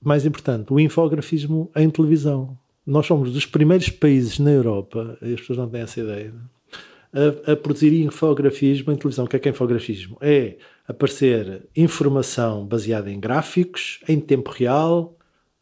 mais 0.01 0.25
importante, 0.25 0.71
o 0.71 0.79
infografismo 0.79 1.69
em 1.75 1.89
televisão. 1.89 2.57
Nós 2.85 3.05
somos 3.05 3.33
dos 3.33 3.45
primeiros 3.45 3.89
países 3.89 4.39
na 4.39 4.51
Europa, 4.51 5.17
as 5.21 5.41
pessoas 5.41 5.59
não 5.59 5.69
têm 5.69 5.81
essa 5.81 5.99
ideia, 5.99 6.33
a, 7.13 7.51
a 7.51 7.55
produzir 7.55 7.93
infografismo 8.01 8.93
em 8.93 8.95
televisão. 8.95 9.25
O 9.25 9.27
que 9.27 9.35
é 9.35 9.39
que 9.39 9.49
é 9.49 9.51
infografismo? 9.51 10.17
É 10.21 10.55
aparecer 10.87 11.67
informação 11.75 12.65
baseada 12.65 13.11
em 13.11 13.19
gráficos, 13.19 13.99
em 14.07 14.19
tempo 14.19 14.51
real, 14.51 15.16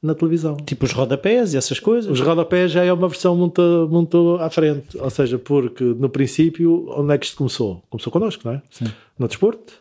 na 0.05 0.15
televisão. 0.15 0.57
Tipo 0.57 0.85
os 0.85 0.91
rodapés 0.91 1.53
e 1.53 1.57
essas 1.57 1.79
coisas. 1.79 2.09
Os 2.09 2.19
rodapés 2.19 2.71
já 2.71 2.83
é 2.83 2.93
uma 2.93 3.07
versão 3.07 3.35
muito, 3.35 3.87
muito 3.91 4.37
à 4.39 4.49
frente. 4.49 4.97
Ou 4.97 5.09
seja, 5.09 5.37
porque 5.37 5.83
no 5.83 6.09
princípio, 6.09 6.87
onde 6.89 7.13
é 7.13 7.17
que 7.17 7.25
isto 7.25 7.37
começou? 7.37 7.83
Começou 7.89 8.11
connosco, 8.11 8.43
não 8.45 8.53
é? 8.53 8.61
Sim. 8.69 8.85
No 9.17 9.27
desporto. 9.27 9.73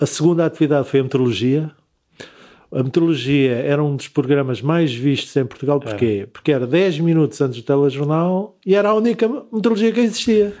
A 0.00 0.06
segunda 0.06 0.44
atividade 0.44 0.88
foi 0.88 1.00
a 1.00 1.02
meteorologia. 1.02 1.70
A 2.70 2.82
meteorologia 2.82 3.54
era 3.54 3.82
um 3.82 3.96
dos 3.96 4.08
programas 4.08 4.60
mais 4.60 4.94
vistos 4.94 5.34
em 5.36 5.44
Portugal. 5.46 5.80
Porquê? 5.80 6.28
Porque 6.32 6.52
era 6.52 6.66
10 6.66 7.00
minutos 7.00 7.40
antes 7.40 7.56
do 7.56 7.62
telejornal 7.64 8.56
e 8.64 8.74
era 8.74 8.90
a 8.90 8.94
única 8.94 9.26
meteorologia 9.26 9.90
que 9.90 10.00
existia. 10.00 10.54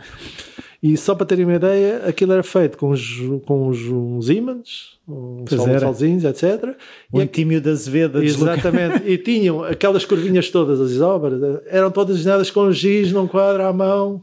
E 0.80 0.96
só 0.96 1.12
para 1.14 1.26
terem 1.26 1.44
uma 1.44 1.56
ideia, 1.56 2.02
aquilo 2.06 2.32
era 2.32 2.42
feito 2.44 2.78
com 2.78 2.90
uns, 2.92 3.18
com 3.46 3.68
uns, 3.68 3.78
uns 3.80 4.28
ímãs, 4.30 4.96
uns 5.08 5.50
solzinhos, 5.80 6.24
etc. 6.24 6.76
O 7.12 7.18
E 7.18 7.22
Antímio 7.22 7.60
da 7.60 7.72
Azeveda 7.72 8.20
desloca- 8.20 8.52
Exatamente. 8.52 9.02
e 9.10 9.18
tinham 9.18 9.64
aquelas 9.64 10.04
curvinhas 10.04 10.50
todas, 10.50 10.80
as 10.80 11.00
obras, 11.00 11.40
eram 11.66 11.90
todas 11.90 12.18
desenhadas 12.18 12.48
com 12.50 12.70
giz 12.70 13.10
num 13.10 13.26
quadro 13.26 13.64
à 13.64 13.72
mão. 13.72 14.22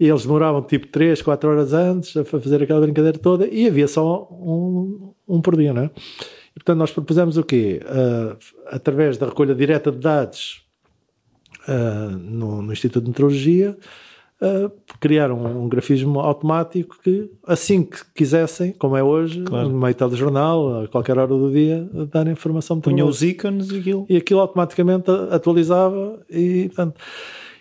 E 0.00 0.08
eles 0.08 0.22
demoravam 0.22 0.62
tipo 0.62 0.86
3, 0.88 1.20
4 1.20 1.50
horas 1.50 1.72
antes 1.74 2.16
a 2.16 2.24
fa- 2.24 2.40
fazer 2.40 2.62
aquela 2.62 2.80
brincadeira 2.80 3.16
toda 3.18 3.46
e 3.46 3.66
havia 3.68 3.86
só 3.86 4.26
um, 4.32 5.12
um 5.28 5.40
por 5.40 5.54
dia, 5.56 5.72
não 5.74 5.82
é? 5.82 5.90
E 6.50 6.54
portanto 6.54 6.78
nós 6.78 6.90
propusemos 6.92 7.36
o 7.36 7.44
quê? 7.44 7.80
Ah, 7.86 8.36
através 8.70 9.18
da 9.18 9.26
recolha 9.26 9.54
direta 9.54 9.92
de 9.92 9.98
dados 9.98 10.62
ah, 11.68 12.08
no, 12.18 12.62
no 12.62 12.72
Instituto 12.72 13.04
de 13.04 13.10
Meteorologia, 13.10 13.76
ah, 14.40 14.70
criar 15.00 15.30
um, 15.30 15.64
um 15.64 15.68
grafismo 15.68 16.18
automático 16.20 16.96
que, 17.02 17.30
assim 17.46 17.82
que 17.84 17.98
quisessem, 18.14 18.72
como 18.72 18.96
é 18.96 19.02
hoje, 19.02 19.42
Claro. 19.42 19.68
no 19.68 19.78
meio 19.78 19.94
telejornal, 19.94 20.82
a 20.84 20.88
qualquer 20.88 21.16
hora 21.18 21.28
do 21.28 21.50
dia, 21.52 21.88
dar 22.10 22.26
informação 22.28 22.80
Punha 22.80 22.94
meteorológica 23.04 23.48
os 23.48 23.60
ícones 23.62 23.70
e 23.70 23.78
aquilo. 23.80 24.06
e 24.08 24.16
aquilo 24.16 24.40
automaticamente 24.40 25.10
atualizava 25.30 26.20
e 26.28 26.66
portanto, 26.68 27.00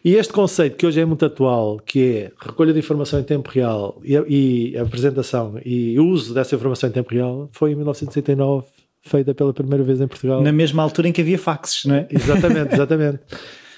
e 0.05 0.15
este 0.15 0.33
conceito 0.33 0.75
que 0.75 0.85
hoje 0.85 0.99
é 0.99 1.05
muito 1.05 1.23
atual, 1.25 1.79
que 1.79 2.03
é 2.03 2.31
recolha 2.37 2.73
de 2.73 2.79
informação 2.79 3.19
em 3.19 3.23
tempo 3.23 3.49
real 3.49 4.01
e, 4.03 4.71
e 4.73 4.77
apresentação 4.77 5.55
e 5.63 5.97
uso 5.99 6.33
dessa 6.33 6.55
informação 6.55 6.89
em 6.89 6.91
tempo 6.91 7.13
real, 7.13 7.47
foi 7.53 7.71
em 7.71 7.75
1969 7.75 8.65
feita 9.01 9.33
pela 9.33 9.53
primeira 9.53 9.83
vez 9.83 10.01
em 10.01 10.07
Portugal. 10.07 10.41
Na 10.41 10.51
mesma 10.51 10.81
altura 10.83 11.07
em 11.07 11.11
que 11.13 11.21
havia 11.21 11.37
faxes, 11.37 11.85
não 11.85 11.95
é? 11.95 12.07
Exatamente, 12.09 12.71
exatamente. 12.75 13.19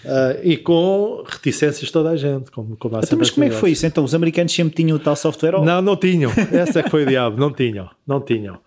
Ah, 0.07 0.37
e 0.43 0.57
com 0.57 1.23
reticências 1.25 1.89
toda 1.91 2.09
a 2.09 2.15
gente. 2.15 2.51
Como, 2.51 2.75
como 2.77 2.97
Então, 2.97 3.17
mas 3.17 3.29
como 3.29 3.45
é 3.45 3.49
que 3.49 3.55
foi 3.55 3.71
isso? 3.71 3.85
Então, 3.85 4.03
os 4.03 4.13
americanos 4.13 4.53
sempre 4.53 4.75
tinham 4.75 4.97
o 4.97 4.99
tal 4.99 5.15
software? 5.15 5.55
ou- 5.55 5.65
não, 5.65 5.81
não 5.81 5.95
tinham. 5.95 6.31
Essa 6.51 6.79
é 6.79 6.83
que 6.83 6.89
foi 6.89 7.03
o 7.03 7.05
diabo. 7.05 7.37
Não 7.39 7.51
tinham. 7.51 7.89
Não 8.07 8.21
tinham. 8.21 8.57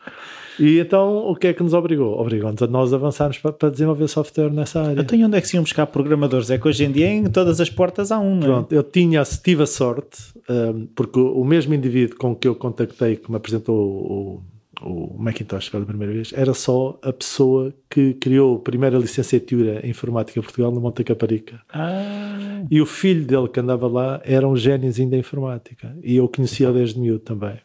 E 0.60 0.80
então, 0.80 1.18
o 1.18 1.36
que 1.36 1.46
é 1.46 1.52
que 1.52 1.62
nos 1.62 1.72
obrigou? 1.72 2.20
Obrigou-nos 2.20 2.60
a 2.60 2.66
nós 2.66 2.92
avançarmos 2.92 3.38
para, 3.38 3.52
para 3.52 3.70
desenvolver 3.70 4.08
software 4.08 4.50
nessa 4.50 4.80
área. 4.82 5.00
Então, 5.00 5.16
e 5.16 5.24
onde 5.24 5.36
é 5.38 5.40
que 5.40 5.46
se 5.46 5.54
iam 5.56 5.62
buscar 5.62 5.86
programadores? 5.86 6.50
É 6.50 6.58
que 6.58 6.66
hoje 6.66 6.84
em 6.84 6.90
dia 6.90 7.06
em 7.06 7.24
todas 7.26 7.60
as 7.60 7.70
portas 7.70 8.10
há 8.10 8.18
um, 8.18 8.34
não 8.34 8.42
é? 8.42 8.50
Pronto, 8.54 8.72
eu 8.72 8.82
tinha, 8.82 9.22
tive 9.22 9.62
a 9.62 9.66
sorte 9.66 10.18
um, 10.50 10.86
porque 10.96 11.16
o, 11.20 11.40
o 11.40 11.44
mesmo 11.44 11.74
indivíduo 11.74 12.16
com 12.18 12.34
que 12.34 12.48
eu 12.48 12.56
contactei, 12.56 13.14
que 13.14 13.30
me 13.30 13.36
apresentou 13.36 13.76
o, 13.76 14.42
o 14.82 15.16
Macintosh 15.18 15.68
pela 15.70 15.84
primeira 15.84 16.12
vez, 16.12 16.32
era 16.32 16.54
só 16.54 16.98
a 17.02 17.12
pessoa 17.12 17.74
que 17.90 18.14
criou 18.14 18.56
a 18.56 18.60
primeira 18.60 18.98
licenciatura 18.98 19.84
em 19.84 19.90
informática 19.90 20.38
em 20.38 20.42
Portugal 20.42 20.70
no 20.70 20.80
Monte 20.80 21.02
Caparica. 21.04 21.60
Ah, 21.72 22.62
E 22.70 22.80
o 22.80 22.86
filho 22.86 23.24
dele 23.24 23.48
que 23.48 23.58
andava 23.60 23.86
lá 23.88 24.20
era 24.24 24.46
um 24.46 24.56
gêniozinho 24.56 25.10
da 25.10 25.16
informática. 25.16 25.96
E 26.02 26.16
eu 26.16 26.28
conhecia 26.28 26.70
desde 26.72 26.98
miúdo 27.00 27.20
também. 27.20 27.56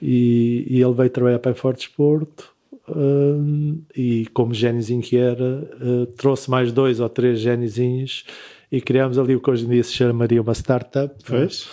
E, 0.00 0.64
e 0.68 0.80
ele 0.80 0.92
veio 0.94 1.10
trabalhar 1.10 1.38
para 1.40 1.52
a 1.52 1.54
Forte 1.54 1.86
Desporto. 1.86 2.52
hum, 2.88 3.82
e 3.96 4.26
como 4.32 4.54
gêniozinho 4.54 5.02
que 5.02 5.16
era, 5.16 5.68
eh, 5.80 6.06
trouxe 6.16 6.48
mais 6.50 6.72
dois 6.72 7.00
ou 7.00 7.08
três 7.08 7.40
gêniozinhos 7.40 8.24
e 8.70 8.80
criámos 8.80 9.18
ali 9.18 9.34
o 9.34 9.40
que 9.40 9.50
hoje 9.50 9.66
em 9.66 9.68
dia 9.70 9.82
se 9.82 9.92
chamaria 9.92 10.40
uma 10.40 10.54
startup. 10.54 11.14
pois. 11.26 11.68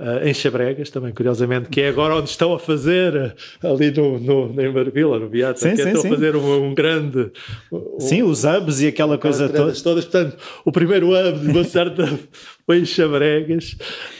Eh, 0.00 0.30
em 0.30 0.34
Chabregas, 0.34 0.90
também 0.90 1.12
curiosamente, 1.12 1.68
que 1.68 1.80
é 1.80 1.88
agora 1.88 2.14
onde 2.14 2.28
estão 2.30 2.52
a 2.54 2.58
fazer, 2.58 3.16
eh, 3.16 3.32
ali 3.68 3.90
no, 3.90 4.18
no, 4.20 4.62
em 4.62 4.72
Marvila, 4.72 5.18
no 5.18 5.28
Beata, 5.28 5.58
Sim, 5.58 5.70
que 5.70 5.76
sim, 5.82 5.88
estão 5.88 6.02
sim. 6.02 6.08
a 6.08 6.10
fazer 6.12 6.36
um, 6.36 6.64
um 6.68 6.74
grande. 6.74 7.32
um- 7.72 7.98
Sim, 7.98 8.22
os 8.22 8.44
hubs 8.44 8.80
e 8.80 8.86
aquela 8.86 9.18
coisa 9.18 9.48
toda. 9.48 9.72
todas. 9.82 10.04
Portanto, 10.04 10.36
o 10.64 10.70
primeiro 10.70 11.08
hub 11.10 11.38
de 11.40 11.48
uma 11.48 11.62
startup 11.64 12.16
foi 12.64 12.78
em 12.78 12.84
Chabregas, 12.84 13.76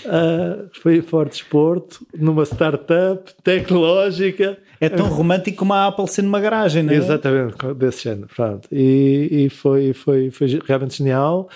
ah, 0.06 0.64
foi 0.82 0.96
em 0.96 1.02
Forte 1.02 1.32
Desporto, 1.42 2.04
numa 2.12 2.44
startup 2.44 3.32
tecnológica. 3.44 4.58
É 4.80 4.88
tão 4.88 5.06
romântico 5.08 5.58
como 5.58 5.72
a 5.74 5.86
Apple 5.88 6.06
ser 6.08 6.22
numa 6.22 6.40
garagem, 6.40 6.82
não 6.82 6.92
é? 6.92 6.96
Exatamente, 6.96 7.56
desse 7.76 8.04
género. 8.04 8.28
Pronto. 8.34 8.68
E, 8.70 9.46
e 9.46 9.50
foi, 9.50 9.92
foi, 9.92 10.30
foi 10.30 10.60
realmente 10.66 10.98
genial. 10.98 11.48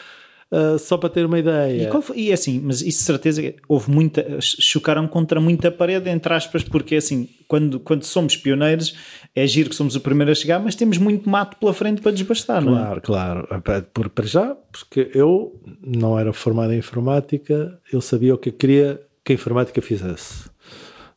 Ah, 0.54 0.76
só 0.78 0.98
para 0.98 1.08
ter 1.08 1.24
uma 1.24 1.38
ideia. 1.38 1.88
E, 1.88 2.02
foi- 2.02 2.18
e 2.18 2.30
assim, 2.30 2.60
mas 2.62 2.82
isso 2.82 2.98
de 2.98 3.04
certeza 3.04 3.54
houve 3.66 3.90
muita. 3.90 4.22
chocaram 4.40 5.08
contra 5.08 5.40
muita 5.40 5.70
parede, 5.70 6.10
entre 6.10 6.34
aspas, 6.34 6.62
porque 6.62 6.96
assim, 6.96 7.26
quando, 7.48 7.80
quando 7.80 8.04
somos 8.04 8.36
pioneiros, 8.36 8.94
é 9.34 9.46
giro 9.46 9.70
que 9.70 9.74
somos 9.74 9.96
o 9.96 10.00
primeiro 10.00 10.30
a 10.30 10.34
chegar, 10.34 10.60
mas 10.60 10.74
temos 10.74 10.98
muito 10.98 11.26
mato 11.26 11.56
pela 11.56 11.72
frente 11.72 12.02
para 12.02 12.12
desbastar, 12.12 12.62
não 12.62 12.78
é? 12.78 13.00
Claro, 13.00 13.00
claro. 13.00 13.48
Por, 13.94 14.10
para 14.10 14.26
já, 14.26 14.54
porque 14.70 15.10
eu 15.14 15.58
não 15.82 16.18
era 16.18 16.34
formado 16.34 16.74
em 16.74 16.78
informática, 16.78 17.80
eu 17.90 18.02
sabia 18.02 18.34
o 18.34 18.38
que 18.38 18.50
eu 18.50 18.52
queria 18.52 19.00
que 19.24 19.32
a 19.32 19.34
informática 19.34 19.80
fizesse. 19.80 20.50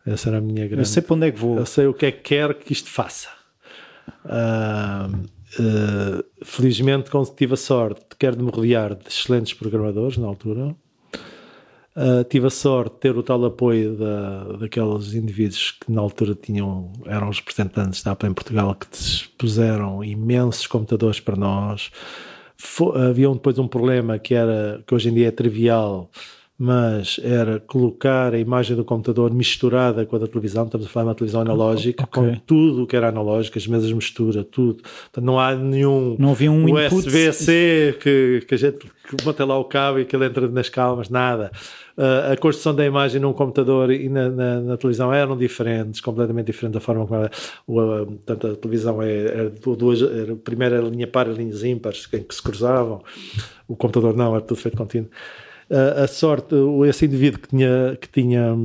Essa 0.06 0.30
era 0.30 0.38
a 0.38 0.42
minha 0.42 0.66
grande. 0.66 0.82
Eu 0.84 0.86
sei 0.86 1.02
para 1.02 1.16
onde 1.16 1.28
é 1.28 1.32
que 1.32 1.40
vou. 1.40 1.58
Eu 1.58 1.66
sei 1.66 1.88
o 1.88 1.94
que 1.94 2.06
é 2.06 2.12
que 2.14 2.22
quero 2.22 2.56
que 2.56 2.72
isto 2.72 2.90
faça. 2.90 3.28
Ah, 4.24 5.10
ah, 5.60 6.24
felizmente 6.44 7.10
tive 7.36 7.54
a 7.54 7.58
sorte, 7.58 8.06
quero 8.18 8.36
de 8.36 8.44
me 8.44 8.52
rodear 8.52 8.96
de 8.96 9.08
excelentes 9.08 9.54
programadores 9.54 10.18
na 10.18 10.28
altura. 10.28 10.76
Ah, 11.96 12.26
tive 12.30 12.48
a 12.48 12.50
sorte 12.50 12.96
de 12.96 13.00
ter 13.00 13.18
o 13.18 13.24
tal 13.24 13.44
apoio 13.46 13.96
da, 13.96 14.58
daqueles 14.58 15.14
indivíduos 15.14 15.72
que 15.72 15.92
na 15.92 16.02
altura 16.02 16.36
tinham, 16.36 16.92
eram 17.06 17.30
os 17.30 17.40
representantes 17.40 18.04
da 18.04 18.12
Apple 18.12 18.30
em 18.30 18.34
Portugal 18.34 18.76
que 18.76 18.88
dispuseram 18.90 20.04
imensos 20.04 20.68
computadores 20.68 21.22
para 21.22 21.38
nós. 21.38 21.92
Havia 23.10 23.30
depois 23.30 23.58
um 23.60 23.68
problema 23.68 24.20
que 24.20 24.34
era 24.34 24.84
que 24.86 24.94
hoje 24.94 25.10
em 25.10 25.14
dia 25.14 25.28
é 25.28 25.32
trivial, 25.32 26.10
mas 26.58 27.20
era 27.22 27.60
colocar 27.60 28.34
a 28.34 28.40
imagem 28.40 28.78
do 28.78 28.86
computador 28.86 29.34
misturada 29.34 30.06
com 30.06 30.16
a 30.16 30.20
da 30.20 30.28
televisão. 30.28 30.66
Estamos 30.66 30.86
a 30.88 30.90
falar 30.90 31.04
de 31.04 31.10
uma 31.10 31.16
televisão 31.16 31.42
analógica, 31.42 32.04
ok. 32.04 32.24
com 32.24 32.36
tudo 32.46 32.84
o 32.84 32.88
que 32.88 32.96
era 32.96 33.10
analógico, 33.10 33.58
as 33.58 33.68
mesas 33.68 33.88
de 33.90 33.96
mistura, 33.96 34.44
tudo. 34.44 34.82
Portanto, 34.84 35.26
não 35.26 35.38
há 35.40 35.54
nenhum 35.54 36.16
Não 36.18 36.32
havia 36.32 36.52
um. 36.52 36.64
USB-C 36.74 37.98
que, 38.02 38.46
que 38.48 38.56
a 38.56 38.58
gente 38.58 38.78
que 39.08 39.24
bota 39.24 39.44
lá 39.46 39.58
o 39.60 39.66
cabo 39.66 40.00
e 40.00 40.06
que 40.06 40.16
ele 40.16 40.26
entra 40.26 40.48
nas 40.48 40.70
calmas, 40.70 41.10
nada. 41.10 41.52
Uh, 41.98 42.34
a 42.34 42.38
construção 42.38 42.74
da 42.74 42.86
imagem 42.86 43.22
num 43.22 43.32
computador 43.34 43.92
e 43.92 44.10
na, 44.10 44.30
na- 44.30 44.62
na 44.62 44.78
televisão 44.78 45.14
eram 45.14 45.38
diferentes, 45.38 46.02
completamente 46.02 46.48
diferentes 46.48 46.74
da 46.74 46.80
forma 46.80 47.06
como 47.06 47.20
era. 47.20 47.32
O, 47.68 47.80
uh, 47.82 48.06
portanto, 48.06 48.48
a 48.48 48.56
televisão 48.56 49.02
é, 49.02 49.26
era 49.26 49.50
duas, 49.78 50.02
era, 50.02 50.34
a 50.34 50.36
primeira 50.38 50.78
era 50.78 50.88
linha 50.88 51.06
par 51.08 51.28
e 51.30 51.34
linhas 51.34 51.64
ímpares 51.64 52.06
que, 52.06 52.18
que 52.20 52.34
se 52.36 52.42
cruzavam, 52.42 53.02
o 53.68 53.76
computador 53.76 54.16
não, 54.16 54.32
era 54.34 54.42
tudo 54.42 54.58
feito 54.60 54.76
contínuo. 54.78 55.10
A 55.70 56.06
sorte, 56.06 56.54
esse 56.88 57.06
indivíduo 57.06 57.40
que 57.40 57.48
tinha, 57.48 57.98
que 58.00 58.08
tinha 58.08 58.56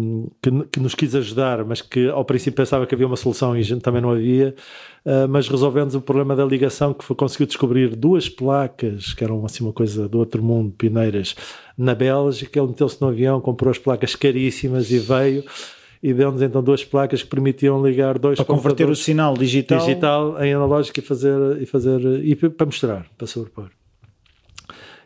que, 0.42 0.50
que 0.70 0.80
nos 0.80 0.94
quis 0.94 1.14
ajudar, 1.14 1.64
mas 1.64 1.80
que 1.80 2.08
ao 2.10 2.24
princípio 2.26 2.56
pensava 2.56 2.86
que 2.86 2.94
havia 2.94 3.06
uma 3.06 3.16
solução 3.16 3.56
e 3.56 3.80
também 3.80 4.02
não 4.02 4.10
havia, 4.10 4.54
uh, 5.06 5.26
mas 5.26 5.48
resolvemos 5.48 5.94
o 5.94 6.00
problema 6.02 6.36
da 6.36 6.44
ligação 6.44 6.92
que 6.92 7.02
foi, 7.02 7.16
conseguiu 7.16 7.46
descobrir 7.46 7.96
duas 7.96 8.28
placas 8.28 9.14
que 9.14 9.24
eram 9.24 9.44
assim 9.46 9.64
uma 9.64 9.72
coisa 9.72 10.06
do 10.06 10.18
outro 10.18 10.42
mundo, 10.42 10.74
pioneiras, 10.76 11.34
na 11.76 11.94
Bélgica. 11.94 12.58
Ele 12.58 12.68
meteu-se 12.68 13.00
no 13.00 13.08
avião, 13.08 13.40
comprou 13.40 13.70
as 13.70 13.78
placas 13.78 14.14
caríssimas 14.14 14.90
e 14.90 14.98
veio 14.98 15.42
e 16.02 16.12
deu-nos 16.12 16.42
então 16.42 16.62
duas 16.62 16.84
placas 16.84 17.22
que 17.22 17.28
permitiam 17.28 17.82
ligar 17.82 18.18
dois 18.18 18.36
Para 18.36 18.44
converter 18.44 18.88
o 18.88 18.96
sinal 18.96 19.34
digital. 19.34 19.78
digital 19.78 20.42
em 20.42 20.52
analógico 20.52 20.98
e 20.98 21.02
fazer 21.02 21.62
e 21.62 21.66
fazer 21.66 22.00
e 22.24 22.34
para 22.36 22.66
mostrar, 22.66 23.06
para 23.16 23.26
sobrepor. 23.26 23.70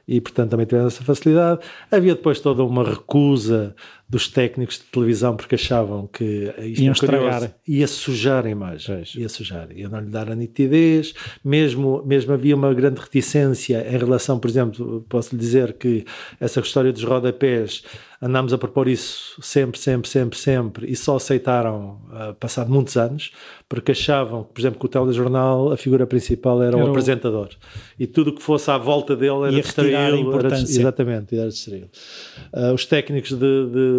E 0.07 0.21
portanto 0.21 0.51
também 0.51 0.67
tivemos 0.67 0.95
essa 0.95 1.05
facilidade. 1.05 1.61
Havia 1.91 2.15
depois 2.15 2.41
toda 2.41 2.63
uma 2.63 2.85
recusa 2.85 3.75
dos 4.09 4.29
técnicos 4.29 4.77
de 4.79 4.85
televisão 4.85 5.35
porque 5.35 5.55
achavam 5.55 6.07
que 6.07 6.53
isto 6.63 6.83
Iam 6.83 6.91
é 6.91 6.93
estragar. 6.93 7.55
ia 7.67 7.87
sujar 7.89 8.47
a 8.47 8.51
imagem, 8.51 9.03
ia 9.17 9.29
sujar, 9.29 9.69
ia 9.75 9.89
não 9.89 10.01
lhe 10.01 10.11
dar 10.11 10.31
a 10.31 10.35
nitidez. 10.37 11.15
Mesmo, 11.45 12.03
mesmo 12.05 12.33
havia 12.35 12.55
uma 12.55 12.73
grande 12.75 13.01
reticência 13.01 13.85
em 13.89 13.97
relação, 13.99 14.39
por 14.39 14.49
exemplo, 14.49 15.05
posso 15.09 15.35
lhe 15.35 15.41
dizer 15.41 15.73
que 15.75 16.05
essa 16.39 16.61
história 16.61 16.93
dos 16.93 17.03
rodapés 17.03 17.83
andámos 18.23 18.53
a 18.55 18.59
propor 18.59 18.89
isso 18.89 19.39
sempre, 19.43 19.79
sempre, 19.79 20.09
sempre, 20.09 20.39
sempre 20.39 20.91
e 20.91 20.97
só 20.97 21.17
aceitaram 21.17 22.01
ah, 22.13 22.35
passado 22.39 22.71
muitos 22.71 22.97
anos 22.97 23.33
porque 23.69 23.93
achavam, 23.93 24.45
por 24.45 24.61
exemplo, 24.61 24.79
que 24.79 24.87
o 24.87 24.89
telejornal, 24.89 25.73
a 25.73 25.77
figura 25.77 26.07
principal 26.07 26.63
era, 26.63 26.77
Era 26.77 26.85
o 26.85 26.87
o- 26.87 26.91
apresentador 26.91 27.51
e 27.99 28.07
tudo 28.07 28.31
o 28.31 28.35
que 28.35 28.43
fosse 28.43 28.71
à 28.71 28.79
volta 28.79 29.15
dele 29.17 29.43
era 29.49 29.51
Ia 29.53 29.63
retirar 29.63 30.07
a 30.07 30.11
distraí-lo, 30.11 30.47
exatamente, 30.81 31.37
era 31.37 31.49
distraí-lo. 31.49 31.89
Ah, 32.53 32.73
os 32.73 32.87
técnicos 32.87 33.33
de- 33.33 33.67
de- 33.67 33.94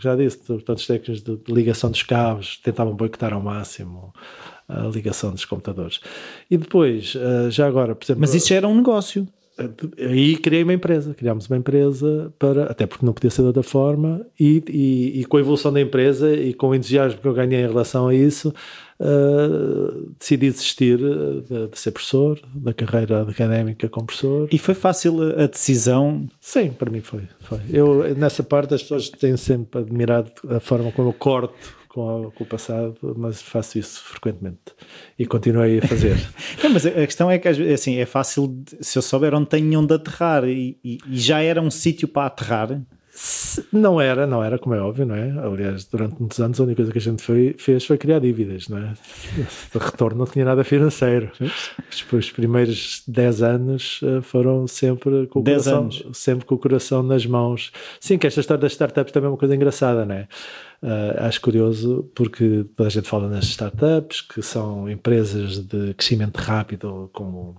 já 0.00 0.16
disse, 0.16 0.38
portanto, 0.38 0.78
os 0.78 0.86
técnicos 0.86 1.22
de, 1.22 1.38
ligação 1.52 1.90
dos 1.90 2.02
cabos 2.02 2.58
tentavam 2.62 2.94
boicotar 2.94 3.32
ao 3.32 3.40
máximo 3.40 4.12
a 4.68 4.82
ligação 4.82 5.32
dos 5.32 5.44
computadores. 5.44 6.00
E 6.50 6.56
depois, 6.56 7.16
ah, 7.16 7.50
já 7.50 7.66
agora, 7.66 7.94
por 7.94 8.04
exemplo, 8.04 8.20
Mas 8.20 8.34
isso 8.34 8.48
já 8.48 8.56
era 8.56 8.68
um 8.68 8.74
negócio. 8.74 9.26
Aí 9.98 10.36
criei 10.36 10.62
uma 10.62 10.72
empresa, 10.72 11.14
criámos 11.14 11.48
uma 11.48 11.56
empresa 11.56 12.32
para, 12.38 12.64
até 12.64 12.86
porque 12.86 13.04
não 13.04 13.12
podia 13.12 13.30
ser 13.30 13.42
de 13.42 13.48
outra 13.48 13.62
forma, 13.62 14.24
e, 14.38 14.62
e, 14.68 15.20
e 15.20 15.24
com 15.24 15.36
a 15.36 15.40
evolução 15.40 15.72
da 15.72 15.80
empresa 15.80 16.32
e 16.32 16.54
com 16.54 16.68
o 16.68 16.74
entusiasmo 16.74 17.20
que 17.20 17.26
eu 17.26 17.34
ganhei 17.34 17.60
em 17.60 17.66
relação 17.66 18.08
a 18.08 18.14
isso, 18.14 18.54
ah, 19.00 20.08
decidi 20.18 20.50
desistir 20.50 20.98
de, 20.98 21.68
de 21.68 21.78
ser 21.78 21.92
professor, 21.92 22.40
da 22.54 22.72
carreira 22.72 23.22
académica 23.22 23.88
como 23.88 24.06
professor. 24.06 24.48
E 24.52 24.58
foi 24.58 24.74
fácil 24.74 25.22
a 25.22 25.44
a 25.44 25.46
decisão. 25.46 26.28
Sim, 26.40 26.70
para 26.70 26.90
mim 26.90 27.00
foi, 27.00 27.22
foi. 27.40 27.60
Eu, 27.72 28.14
nessa 28.16 28.42
parte, 28.42 28.74
as 28.74 28.82
pessoas 28.82 29.08
têm 29.08 29.36
sempre 29.36 29.80
admirado 29.80 30.30
a 30.48 30.60
forma 30.60 30.90
como 30.92 31.10
eu 31.10 31.12
corto 31.12 31.77
com, 31.88 32.30
com 32.34 32.44
o 32.44 32.46
passado, 32.46 32.96
mas 33.16 33.40
faço 33.42 33.78
isso 33.78 34.02
frequentemente 34.04 34.60
e 35.18 35.26
continuei 35.26 35.78
a 35.78 35.82
fazer. 35.86 36.16
Não, 36.62 36.70
mas 36.70 36.84
a 36.86 36.90
questão 36.92 37.30
é 37.30 37.38
que 37.38 37.48
assim, 37.48 37.96
é 37.98 38.06
fácil, 38.06 38.62
se 38.80 38.98
eu 38.98 39.02
souber 39.02 39.34
onde 39.34 39.48
tenho 39.48 39.80
onde 39.80 39.94
aterrar 39.94 40.44
e, 40.44 40.78
e- 40.84 40.98
e 41.08 41.18
já 41.18 41.40
era 41.40 41.60
um 41.60 41.70
sítio 41.70 42.06
para 42.06 42.26
aterrar, 42.26 42.80
Não 43.72 44.00
era, 44.00 44.26
não 44.26 44.42
era, 44.44 44.58
como 44.58 44.74
é 44.74 44.80
óbvio, 44.80 45.04
não 45.04 45.14
é? 45.14 45.30
Aliás, 45.44 45.84
durante 45.84 46.18
muitos 46.20 46.38
anos 46.40 46.60
a 46.60 46.62
única 46.64 46.76
coisa 46.76 46.92
que 46.92 46.98
a 46.98 47.00
gente 47.00 47.22
foi- 47.22 47.54
fez 47.58 47.84
foi 47.84 47.98
criar 47.98 48.20
dívidas, 48.20 48.68
não 48.68 48.78
é? 48.78 48.92
De 49.72 49.78
retorno 49.78 50.18
não 50.18 50.26
tinha 50.26 50.44
nada 50.44 50.62
financeiro. 50.62 51.30
Os, 51.40 52.12
os 52.12 52.30
primeiros 52.30 53.02
10 53.08 53.42
anos 53.42 54.00
eh, 54.04 54.20
foram 54.20 54.66
sempre 54.66 55.26
com, 55.26 55.40
o 55.40 55.42
10 55.42 55.64
coração, 55.64 55.82
anos. 55.82 56.04
sempre 56.12 56.44
com 56.46 56.54
o 56.54 56.58
coração 56.58 57.02
nas 57.02 57.26
mãos. 57.26 57.72
Sim, 57.98 58.18
que 58.18 58.26
esta 58.26 58.40
história 58.40 58.60
das 58.60 58.72
startups 58.72 59.12
também 59.12 59.26
é 59.26 59.30
uma 59.30 59.36
coisa 59.38 59.54
engraçada, 59.56 60.04
não 60.06 60.14
é? 60.14 60.28
Ah, 60.80 61.26
acho 61.26 61.40
curioso 61.40 62.08
porque 62.14 62.64
toda 62.76 62.86
a 62.86 62.90
gente 62.90 63.08
fala 63.08 63.28
nas 63.28 63.44
startups, 63.46 64.20
que 64.20 64.40
são 64.42 64.88
empresas 64.88 65.58
de 65.58 65.92
crescimento 65.94 66.36
rápido 66.36 67.10
com 67.12 67.56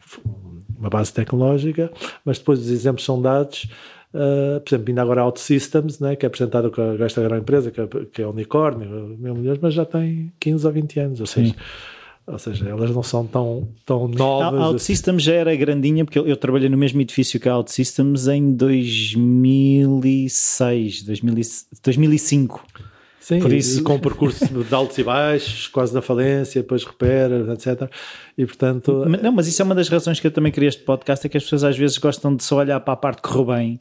uma 0.78 0.89
base 0.89 1.12
tecnológica, 1.13 1.91
mas 2.24 2.39
depois 2.39 2.60
os 2.60 2.69
exemplos 2.69 3.04
são 3.04 3.22
dados 3.22 3.67
Uh, 4.12 4.60
por 4.62 4.69
exemplo, 4.74 4.89
ainda 4.89 5.04
agora 5.04 5.22
a 5.22 5.26
OutSystems, 5.26 6.00
né, 6.00 6.15
que 6.15 6.26
é 6.26 6.28
apresentado 6.28 6.72
com 6.72 6.82
esta 7.04 7.22
grande 7.22 7.41
empresa, 7.43 7.69
que 7.69 7.80
é, 7.80 7.88
que 8.12 8.22
é 8.24 8.28
unicórnio, 8.28 9.15
mil 9.19 9.36
milhões, 9.36 9.60
mas 9.62 9.76
já 9.76 9.86
tem 9.86 10.34
15 10.39 10.65
ou 10.65 10.74
20 10.74 11.00
anos, 11.00 11.19
ou 11.19 11.28
seja, 11.28 11.54
ou 12.26 12.39
seja 12.39 12.67
elas 12.69 12.89
não 12.89 13.04
são 13.04 13.28
tão, 13.28 13.67
tão 13.86 14.06
A 14.06 14.08
novas. 14.08 14.60
assim. 14.62 14.72
OutSystems 14.74 15.22
já 15.24 15.34
era 15.36 15.56
grandinha, 15.56 16.04
porque 16.06 16.17
eu, 16.17 16.26
eu 16.28 16.36
trabalhei 16.36 16.69
no 16.69 16.78
mesmo 16.78 17.00
edifício 17.00 17.39
que 17.39 17.48
a 17.48 17.56
OutSystems 17.56 18.28
em 18.28 18.52
2006, 18.54 21.04
2000 21.04 21.36
2005. 21.84 22.65
Sim, 23.19 23.39
Por 23.41 23.54
isso- 23.54 23.82
e 23.82 23.84
com 23.84 23.93
um 23.95 24.00
percurso 24.00 24.43
de 24.48 24.74
altos 24.74 24.98
e 24.98 25.04
baixos, 25.04 25.67
quase 25.67 25.93
na 25.93 26.02
falência, 26.02 26.63
depois 26.63 26.84
recupera, 26.84 27.54
etc. 27.54 27.88
E 28.36 28.43
portanto, 28.43 29.06
Não, 29.22 29.32
mas 29.32 29.45
isso 29.48 29.62
é 29.62 29.65
uma 29.65 29.76
das 29.76 29.88
razões 29.88 30.19
que 30.19 30.26
eu 30.26 30.32
também 30.32 30.52
queria 30.52 30.69
este 30.69 30.82
podcast, 30.82 31.28
é 31.28 31.30
que 31.30 31.38
as 31.38 31.43
pessoas 31.43 31.63
às 31.63 31.78
vezes 31.78 32.00
gostam 32.00 32.36
de 32.36 32.43
só 32.43 32.56
olhar 32.58 32.80
para 32.80 32.93
a 32.93 32.98
parte 32.98 33.22
que 33.22 33.30
correu 33.30 33.45
bem 33.45 33.80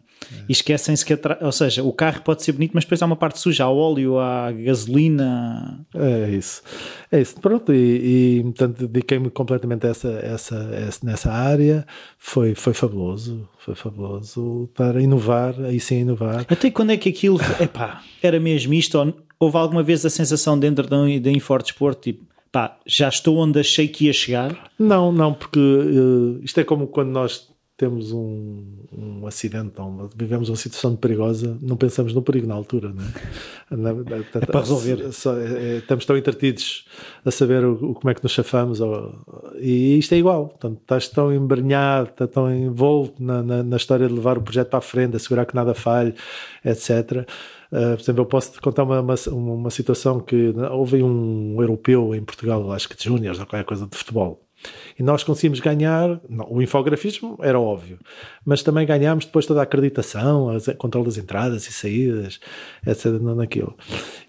E 0.49 0.53
esquecem-se 0.53 1.05
que, 1.05 1.13
atra... 1.13 1.39
ou 1.41 1.53
seja, 1.53 1.83
o 1.83 1.93
carro 1.93 2.23
pode 2.23 2.43
ser 2.43 2.53
bonito, 2.53 2.73
mas 2.75 2.85
depois 2.85 3.03
há 3.03 3.07
uma 3.07 3.17
parte 3.17 3.39
suja, 3.39 3.65
há 3.65 3.71
óleo, 3.71 4.19
há 4.19 4.53
gasolina. 4.53 5.87
É 5.95 6.31
isso. 6.31 6.63
É 7.11 7.21
isso. 7.21 7.41
Pronto, 7.41 7.73
e, 7.73 8.39
e 8.39 8.43
portanto 8.43 8.87
dediquei-me 8.87 9.31
completamente 9.31 9.87
a 9.87 9.91
essa, 9.91 10.09
essa, 10.23 10.71
essa, 10.73 11.07
nessa 11.07 11.33
área. 11.33 11.87
Foi, 12.19 12.55
foi 12.55 12.75
fabuloso. 12.75 13.49
Foi 13.59 13.75
fabuloso 13.75 14.69
para 14.75 15.01
inovar, 15.01 15.55
aí 15.65 15.79
sim 15.79 16.01
inovar. 16.01 16.47
Até 16.49 16.71
quando 16.71 16.91
é 16.91 16.97
que 16.97 17.09
aquilo, 17.09 17.39
epá, 17.61 18.03
era 18.23 18.41
mesmo 18.41 18.73
isto? 18.75 18.99
Ou 18.99 19.15
houve 19.39 19.57
alguma 19.57 19.83
vez 19.83 20.05
a 20.05 20.11
sensação 20.11 20.59
dentro 20.59 20.87
da 20.87 21.07
de 21.07 21.31
Infort 21.31 21.67
Sport, 21.67 22.01
tipo, 22.01 22.25
pá, 22.51 22.79
já 22.87 23.09
estou 23.09 23.37
onde 23.37 23.61
achei 23.61 23.89
que 23.89 24.07
ia 24.07 24.13
chegar? 24.13 24.71
Não, 24.79 25.13
não, 25.13 25.33
porque 25.33 25.59
uh, 25.59 26.41
isto 26.43 26.59
é 26.61 26.65
como 26.65 26.87
quando 26.87 27.11
nós 27.11 27.49
temos 27.79 28.11
um, 28.11 28.65
um 28.93 29.25
acidente, 29.25 29.81
uma, 29.81 30.11
vivemos 30.15 30.49
uma 30.49 30.57
situação 30.57 30.97
perigosa, 30.97 31.57
não 31.63 31.77
pensamos 31.77 32.13
no 32.13 32.21
perigo 32.21 32.45
na 32.45 32.55
altura, 32.55 32.93
não 32.93 33.05
é? 33.05 33.91
é 34.35 34.47
para 34.47 34.61
resolver. 34.61 35.13
Só, 35.13 35.39
é, 35.39 35.45
é, 35.45 35.77
estamos 35.77 36.05
tão 36.05 36.17
entretidos 36.17 36.85
a 37.25 37.31
saber 37.31 37.65
o, 37.65 37.95
como 37.95 38.11
é 38.11 38.15
que 38.15 38.23
nos 38.23 38.33
chafamos, 38.33 38.81
ou, 38.81 39.15
e 39.61 39.97
isto 39.97 40.13
é 40.13 40.19
igual. 40.19 40.49
Portanto, 40.49 40.81
estás 40.81 41.09
tão 41.09 41.33
embrenhado, 41.33 42.11
estás 42.11 42.29
tão 42.29 42.53
envolto 42.53 43.23
na, 43.23 43.77
história 43.77 44.09
de 44.09 44.13
levar 44.13 44.37
o 44.39 44.43
projeto 44.43 44.71
para 44.71 44.81
a 44.81 44.83
frente, 44.83 45.15
assegurar 45.15 45.47
que 45.47 45.55
nada 45.55 45.73
falhe, 45.73 46.13
etc. 46.65 47.29
Uh, 47.71 47.95
por 47.95 48.01
exemplo, 48.01 48.23
eu 48.23 48.27
posso 48.27 48.53
te 48.53 48.61
contar 48.61 48.83
uma, 48.83 49.01
uma, 49.01 49.15
uma 49.31 49.71
situação 49.71 50.19
que 50.19 50.53
houve 50.73 51.01
um 51.01 51.55
europeu 51.61 52.13
em 52.13 52.25
Portugal, 52.25 52.73
acho 52.73 52.89
que 52.89 52.97
de 52.97 53.05
júniores 53.05 53.39
ou 53.39 53.47
qualquer 53.47 53.65
coisa 53.65 53.87
de 53.87 53.97
futebol 53.97 54.48
e 54.99 55.03
nós 55.03 55.23
conseguimos 55.23 55.61
ganhar, 55.61 56.21
não, 56.29 56.47
o 56.51 56.61
infografismo 56.61 57.39
era 57.41 57.59
óbvio, 57.59 57.99
mas 58.45 58.63
também 58.63 58.87
ganhámos 58.87 59.25
depois 59.25 59.47
toda 59.47 59.61
a 59.61 59.63
acreditação, 59.63 60.57
o 60.57 60.75
controle 60.77 61.07
das 61.07 61.17
entradas 61.17 61.67
e 61.69 61.73
saídas, 61.73 62.41
etc. 62.87 63.07
naquilo. 63.21 63.77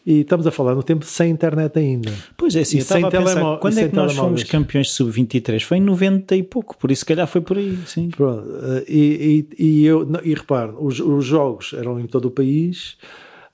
E 0.06 0.22
estamos 0.22 0.46
a 0.46 0.52
falar 0.52 0.76
no 0.76 0.84
tempo 0.84 1.06
sem 1.06 1.32
internet 1.32 1.78
ainda. 1.78 2.12
Pois 2.38 2.56
é, 2.56 2.64
sim, 2.64 2.80
sem 2.82 3.08
telemóvel. 3.10 3.58
Quando 3.60 3.78
é 3.80 3.88
que 3.88 3.96
nós 3.96 4.16
fomos 4.16 4.44
campeões 4.44 4.92
sub-23? 4.92 5.64
Foi 5.64 5.78
em 5.78 5.82
90 5.82 6.36
e 6.36 6.44
pouco, 6.44 6.78
por 6.78 6.92
isso 6.92 7.00
se 7.00 7.06
calhar 7.06 7.28
foi 7.28 7.42
por 7.42 7.58
aí, 7.58 7.78
sim. 7.86 8.10
Pronto, 8.10 8.48
eh, 8.64 8.86
e, 8.88 9.48
e, 9.58 9.64
e, 9.64 9.86
eu, 9.86 10.08
e 10.24 10.34
repare, 10.34 10.74
os, 10.78 11.00
os 11.00 11.26
jogos 11.26 11.74
eram 11.74 12.00
em 12.00 12.06
todo 12.06 12.26
o 12.26 12.32
país, 12.32 12.98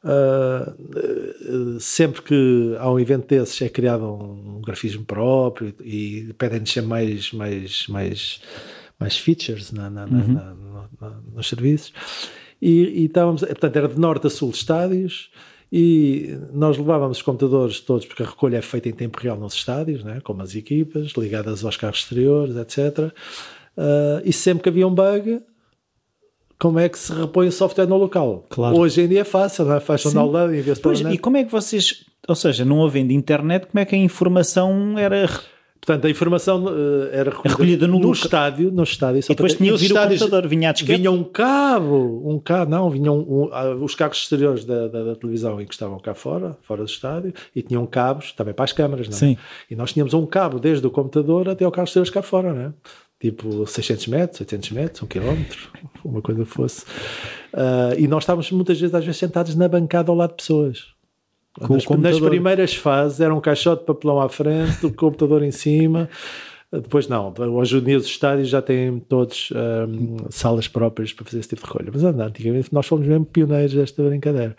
Uh, 0.05 1.79
sempre 1.79 2.21
que 2.21 2.75
há 2.77 2.91
um 2.91 2.99
evento 2.99 3.27
desses 3.27 3.59
é 3.63 3.69
criado 3.69 4.05
um 4.05 4.61
grafismo 4.61 5.03
próprio 5.03 5.73
e 5.83 6.31
pedem-nos 6.37 6.71
sempre 6.71 6.89
mais, 6.89 7.33
mais, 7.33 7.87
mais, 7.87 8.39
mais 8.99 9.17
features 9.17 9.71
na, 9.71 9.89
na, 9.89 10.05
uhum. 10.05 10.33
na, 10.33 11.21
nos 11.33 11.47
serviços. 11.47 11.91
E, 12.61 13.01
e, 13.01 13.05
estávamos, 13.05 13.41
portanto, 13.41 13.75
era 13.75 13.87
de 13.87 13.99
norte 13.99 14.27
a 14.27 14.29
sul 14.29 14.51
de 14.51 14.57
estádios 14.57 15.31
e 15.71 16.37
nós 16.53 16.77
levávamos 16.77 17.17
os 17.17 17.23
computadores 17.23 17.79
todos, 17.79 18.05
porque 18.05 18.21
a 18.21 18.27
recolha 18.27 18.57
é 18.57 18.61
feita 18.61 18.87
em 18.87 18.93
tempo 18.93 19.19
real 19.19 19.37
nos 19.39 19.55
estádios, 19.55 20.03
né, 20.03 20.21
como 20.23 20.43
as 20.43 20.55
equipas, 20.55 21.13
ligadas 21.17 21.65
aos 21.65 21.77
carros 21.77 21.99
exteriores, 21.99 22.55
etc. 22.55 23.11
Uh, 23.75 24.21
e 24.23 24.31
sempre 24.31 24.63
que 24.63 24.69
havia 24.69 24.87
um 24.87 24.93
bug, 24.93 25.41
como 26.59 26.79
é 26.79 26.89
que 26.89 26.97
se 26.97 27.13
repõe 27.13 27.47
o 27.47 27.51
software 27.51 27.87
no 27.87 27.97
local. 27.97 28.45
Claro. 28.49 28.77
Hoje 28.77 29.01
em 29.01 29.07
dia 29.07 29.21
é 29.21 29.23
fácil, 29.23 29.65
não 29.65 29.75
é? 29.75 29.79
faz 29.79 30.05
um 30.05 30.13
download 30.13 30.55
e 30.55 30.61
vê-se 30.61 30.81
pois, 30.81 31.01
E 31.01 31.17
como 31.17 31.37
é 31.37 31.43
que 31.43 31.51
vocês, 31.51 32.05
ou 32.27 32.35
seja, 32.35 32.63
não 32.63 32.83
havendo 32.85 33.11
internet, 33.11 33.67
como 33.67 33.79
é 33.79 33.85
que 33.85 33.95
a 33.95 33.97
informação 33.97 34.97
era 34.97 35.27
Portanto, 35.85 36.07
a 36.07 36.09
informação 36.09 36.65
uh, 36.65 37.09
era 37.11 37.29
recolhida, 37.29 37.49
recolhida 37.49 37.87
no, 37.87 37.99
no 37.99 38.11
estádio, 38.11 38.71
no 38.71 38.81
estádio. 38.81 39.19
E 39.19 39.27
depois 39.27 39.53
tinha 39.53 39.75
vir 39.77 39.91
o 39.91 39.95
computador, 39.95 40.47
vinha 40.47 40.71
disquete. 40.71 40.97
Vinha 40.97 41.11
um 41.11 41.23
cabo, 41.23 42.23
um 42.25 42.39
cabo, 42.39 42.71
não, 42.71 42.89
vinham 42.89 43.19
um, 43.19 43.43
uh, 43.43 43.83
os 43.83 43.93
cabos 43.93 44.17
exteriores 44.17 44.65
da, 44.65 44.87
da, 44.87 45.03
da, 45.03 45.15
televisão 45.15 45.57
que 45.63 45.71
estavam 45.71 45.99
cá 45.99 46.15
fora, 46.15 46.57
fora 46.63 46.83
do 46.83 46.89
estádio, 46.89 47.35
e 47.55 47.61
tinham 47.61 47.85
cabos 47.85 48.31
também 48.31 48.51
para 48.51 48.65
as 48.65 48.73
câmaras, 48.73 49.07
não 49.07 49.15
é? 49.15 49.19
Sim. 49.19 49.37
E 49.69 49.75
nós 49.75 49.93
tínhamos 49.93 50.15
um 50.15 50.25
cabo 50.25 50.57
desde 50.57 50.85
o 50.87 50.89
computador 50.89 51.47
até 51.49 51.63
ao 51.63 51.71
carro 51.71 51.85
exterior 51.85 52.11
cá 52.11 52.23
fora, 52.23 52.51
não 52.51 52.61
é? 52.61 52.73
Tipo 53.31 53.65
600 53.65 54.07
metros, 54.07 54.41
800 54.41 54.71
metros, 54.71 55.03
um 55.03 55.07
quilómetro, 55.07 55.69
uma 56.03 56.21
coisa 56.21 56.45
fosse. 56.45 56.83
Uh, 57.53 57.97
e 57.97 58.07
nós 58.07 58.23
estávamos 58.23 58.51
muitas 58.51 58.79
vezes, 58.79 58.93
às 58.93 59.03
vezes, 59.03 59.19
sentados 59.19 59.55
na 59.55 59.67
bancada 59.67 60.11
ao 60.11 60.15
lado 60.15 60.31
de 60.31 60.37
pessoas. 60.37 60.95
Nas, 61.59 61.85
nas, 61.85 62.19
primeiras 62.19 62.75
fases 62.75 63.21
era 63.21 63.33
um 63.33 63.39
caixote 63.39 63.81
de 63.81 63.85
papelão 63.85 64.19
à 64.19 64.27
frente, 64.27 64.85
o 64.85 64.93
computador 64.93 65.41
em 65.41 65.51
cima. 65.51 66.09
Depois 66.71 67.07
não, 67.07 67.33
hoje 67.53 67.77
os 67.77 68.05
estádios 68.05 68.49
já 68.49 68.61
têm 68.61 68.99
todos 68.99 69.49
um, 69.87 70.17
salas 70.29 70.67
próprias 70.67 71.13
para 71.13 71.23
fazer 71.23 71.39
esse 71.39 71.49
tipo 71.49 71.61
de 71.61 71.67
recolha. 71.67 71.89
Mas 71.93 72.03
antigamente 72.03 72.73
nós 72.73 72.85
fomos 72.85 73.07
mesmo 73.07 73.25
pioneiros 73.25 73.73
desta 73.73 74.03
brincadeira. 74.03 74.55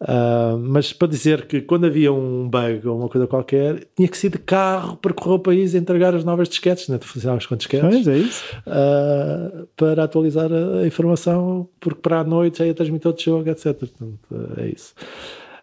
Uh, 0.00 0.58
mas 0.58 0.92
para 0.92 1.08
dizer 1.08 1.46
que 1.46 1.60
quando 1.62 1.86
havia 1.86 2.12
um 2.12 2.48
bug 2.48 2.86
ou 2.86 2.98
uma 2.98 3.08
coisa 3.08 3.26
qualquer, 3.26 3.86
tinha 3.96 4.08
que 4.08 4.18
ser 4.18 4.30
de 4.30 4.38
carro 4.38 4.96
percorrer 4.96 5.36
o 5.36 5.38
país 5.38 5.72
e 5.72 5.78
entregar 5.78 6.14
as 6.14 6.24
novas 6.24 6.48
disquetes, 6.48 6.88
né? 6.88 6.98
funcionávamos 7.00 7.46
com 7.46 7.56
disquetes, 7.56 7.88
pois 7.88 8.08
é 8.08 8.18
isso. 8.18 8.44
Uh, 8.66 9.66
para 9.76 10.04
atualizar 10.04 10.50
a, 10.52 10.86
informação, 10.86 11.68
porque 11.80 12.00
para 12.00 12.20
a 12.20 12.24
noite 12.24 12.58
já 12.58 12.66
ia 12.66 12.74
transmitir 12.74 13.06
outro 13.06 13.24
jogo, 13.24 13.48
etc. 13.48 13.74
Portanto, 13.74 14.18
é 14.58 14.68
isso. 14.68 14.94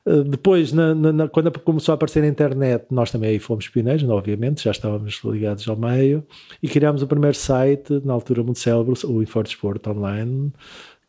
Uh, 0.06 0.24
depois, 0.24 0.72
na, 0.72 0.96
na, 0.96 1.28
quando 1.28 1.52
começou 1.60 1.92
a 1.92 1.96
aparecer 1.96 2.24
a 2.24 2.28
internet, 2.28 2.86
nós 2.90 3.12
também 3.12 3.32
aí 3.32 3.40
fomos 3.40 3.68
pioneiros, 3.68 4.08
obviamente, 4.10 4.64
já 4.64 4.72
estávamos 4.72 5.22
ligados 5.24 5.68
ao 5.68 5.76
meio, 5.76 6.26
e 6.64 6.68
criámos 6.68 7.04
o 7.04 7.08
primeiro 7.08 7.38
site, 7.38 8.02
na 8.04 8.14
altura 8.14 8.42
muito 8.42 8.60
célebre, 8.60 8.94
o 9.06 9.22
Sport 9.22 9.88
Online, 9.88 10.52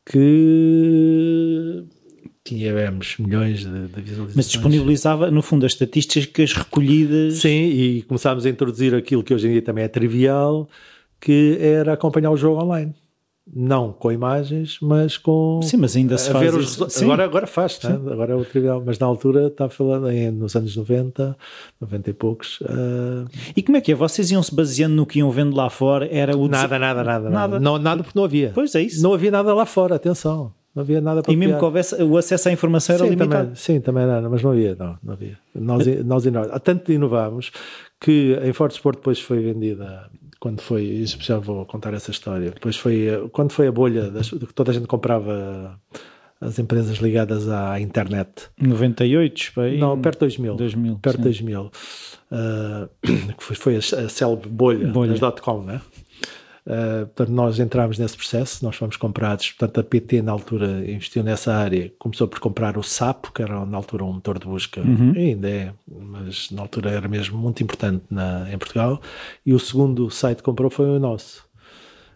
que 0.05 1.85
tínhamos 2.45 3.17
milhões 3.19 3.61
de, 3.61 3.65
de, 3.67 4.01
visualizações. 4.01 4.37
Mas 4.37 4.51
disponibilizava, 4.51 5.31
no 5.31 5.43
fundo, 5.43 5.65
as 5.65 5.73
estatísticas 5.73 6.53
recolhidas. 6.53 7.39
Sim, 7.39 7.49
e 7.49 8.03
começámos 8.03 8.45
a 8.45 8.51
introduzir 8.51 8.95
aquilo 8.95 9.23
que 9.23 9.33
hoje 9.33 9.49
em 9.49 9.53
dia 9.53 9.63
também 9.63 9.85
é 9.85 9.89
trivial, 9.89 10.69
que 11.21 11.57
era 11.61 11.93
acompanhar 11.93 12.31
o 12.31 12.37
jogo 12.37 12.63
online. 12.63 12.95
Não 13.55 13.93
com 13.93 14.13
imagens, 14.13 14.79
mas 14.81 15.17
com. 15.19 15.61
Sim, 15.63 15.79
mas 15.79 15.97
ainda 15.97 16.17
se 16.17 16.31
faz. 16.31 16.55
Os... 16.55 17.03
Agora, 17.03 17.25
agora 17.25 17.47
faz, 17.47 17.81
né? 17.83 17.91
agora 17.91 18.35
é 18.35 18.37
o 18.37 18.45
trivial, 18.45 18.81
mas 18.87 19.01
na 19.01 19.07
altura 19.07 19.49
está 19.49 19.69
falando 19.69 20.09
em, 20.13 20.31
nos 20.31 20.55
anos 20.55 20.77
90, 20.77 21.37
90 21.81 22.11
e 22.11 22.13
poucos. 22.13 22.61
Uh... 22.61 23.29
E 23.57 23.61
como 23.61 23.77
é 23.77 23.81
que 23.81 23.91
é? 23.91 23.95
Vocês 23.97 24.31
iam-se 24.31 24.55
baseando 24.55 24.95
no 24.95 25.05
que 25.05 25.19
iam 25.19 25.31
vendo 25.33 25.57
lá 25.57 25.69
fora? 25.69 26.09
Era 26.09 26.37
o 26.37 26.47
nada, 26.47 26.79
nada, 26.79 27.03
nada, 27.03 27.29
nada, 27.29 27.31
nada. 27.31 27.61
Não, 27.61 27.79
nada 27.79 28.05
porque 28.05 28.17
não 28.17 28.25
havia. 28.25 28.53
Pois 28.55 28.77
é 28.77 28.83
isso. 28.83 29.03
Não 29.03 29.13
havia 29.13 29.33
nada 29.33 29.53
lá 29.53 29.67
fora, 29.67 29.97
atenção. 29.97 30.53
Não 30.75 30.83
havia 30.83 31.01
nada 31.01 31.23
para 31.23 31.33
E 31.33 31.37
mesmo 31.37 31.59
que 31.59 31.65
houvesse, 31.65 32.03
o 32.03 32.17
acesso 32.17 32.49
à 32.49 32.53
informação 32.53 32.95
era 32.95 33.05
sim, 33.05 33.11
limitado? 33.11 33.43
Também, 33.43 33.55
sim, 33.55 33.81
também 33.81 34.05
era, 34.05 34.29
mas 34.29 34.43
não 34.43 34.53
havia, 34.53 34.75
não, 34.75 34.99
não 35.03 35.13
havia. 35.13 35.39
Nós, 35.55 35.87
nós 36.05 36.25
inovámos. 36.25 36.61
Tanto 36.63 36.93
inovámos 36.93 37.53
que 38.01 38.37
a 38.37 38.55
Forte 38.55 38.73
Sport 38.77 38.97
depois 38.97 39.21
foi 39.21 39.41
vendida, 39.41 40.09
quando 40.41 40.63
foi, 40.63 41.05
já 41.07 41.39
vou 41.39 41.67
contar 41.67 41.93
essa 41.93 42.11
história, 42.11 42.51
depois 42.51 42.77
foi, 42.77 43.29
quando 43.33 43.53
foi 43.53 43.69
a 43.69 43.73
bolha, 43.73 44.11
das, 44.11 44.31
que 44.31 44.55
toda 44.55 44.71
a 44.71 44.75
gente 44.75 44.87
comprava 44.87 45.79
as 46.41 46.59
empresas 46.59 46.99
ligadas 46.99 47.49
à 47.49 47.79
internet. 47.79 48.49
98, 48.61 49.53
foi? 49.53 49.79
Não, 49.79 50.01
perto 50.01 50.17
de 50.17 50.21
2000. 50.21 50.57
2000 50.57 50.99
perto 50.99 51.19
de 51.19 51.23
2000. 51.23 51.63
Uh, 51.63 51.71
que 53.39 53.45
foi, 53.45 53.57
foi 53.57 53.75
a, 53.77 53.79
a 53.79 54.09
célebre 54.09 54.49
bolha, 54.49 54.89
bolha. 54.89 55.15
das 55.17 55.41
.com, 55.41 55.63
né? 55.63 55.81
Uh, 56.65 57.07
portanto, 57.07 57.33
nós 57.33 57.59
entramos 57.59 57.99
nesse 57.99 58.17
processo, 58.17 58.65
nós 58.65 58.77
fomos 58.77 58.97
comprados, 58.97 59.51
portanto, 59.51 59.81
a 59.81 59.83
PT 59.85 60.23
na 60.23 60.31
altura 60.31 60.89
investiu 60.89 61.25
nessa 61.25 61.53
área, 61.53 61.93
começou 61.99 62.29
por 62.29 62.39
comprar 62.39 62.79
o 62.79 62.83
Sapo, 62.85 63.33
que 63.33 63.43
era 63.43 63.67
na 63.67 63.77
altura 63.77 64.05
um 64.05 64.13
motor 64.13 64.39
de 64.39 64.47
busca, 64.47 64.81
uhum. 64.81 65.13
ainda 65.17 65.51
é, 65.51 65.75
mas 65.89 66.53
na 66.53 66.63
altura 66.63 66.91
era 66.91 67.09
mesmo 67.09 67.37
muito 67.37 67.63
importante 67.65 68.05
na, 68.09 68.49
em 68.53 68.57
Portugal, 68.59 69.01
e 69.45 69.53
o 69.53 69.59
segundo 69.59 70.09
site 70.09 70.39
que 70.39 70.45
comprou 70.45 70.71
foi 70.71 70.87
o 70.87 71.01
nosso, 71.01 71.45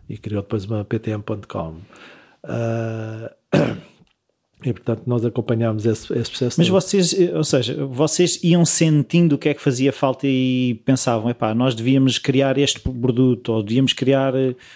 e 0.08 0.16
criou 0.16 0.42
depois 0.42 0.64
uma 0.64 0.84
ptm.com. 0.84 1.80
Uh, 2.44 3.28
E 4.64 4.72
portanto 4.72 5.02
nós 5.06 5.24
acompanhámos 5.24 5.84
esse, 5.84 6.10
esse 6.14 6.30
processo. 6.30 6.58
Mas 6.58 6.68
vocês, 6.68 7.14
ou 7.34 7.44
seja, 7.44 7.84
vocês 7.86 8.40
iam 8.42 8.64
sentindo 8.64 9.34
o 9.34 9.38
que 9.38 9.50
é 9.50 9.54
que 9.54 9.60
fazia 9.60 9.92
falta 9.92 10.26
e 10.26 10.80
pensavam, 10.84 11.28
epá, 11.28 11.54
nós 11.54 11.74
devíamos 11.74 12.18
criar 12.18 12.56
este 12.56 12.80
produto 12.80 13.52
ou 13.52 13.62
devíamos 13.62 13.92
criar. 13.92 14.32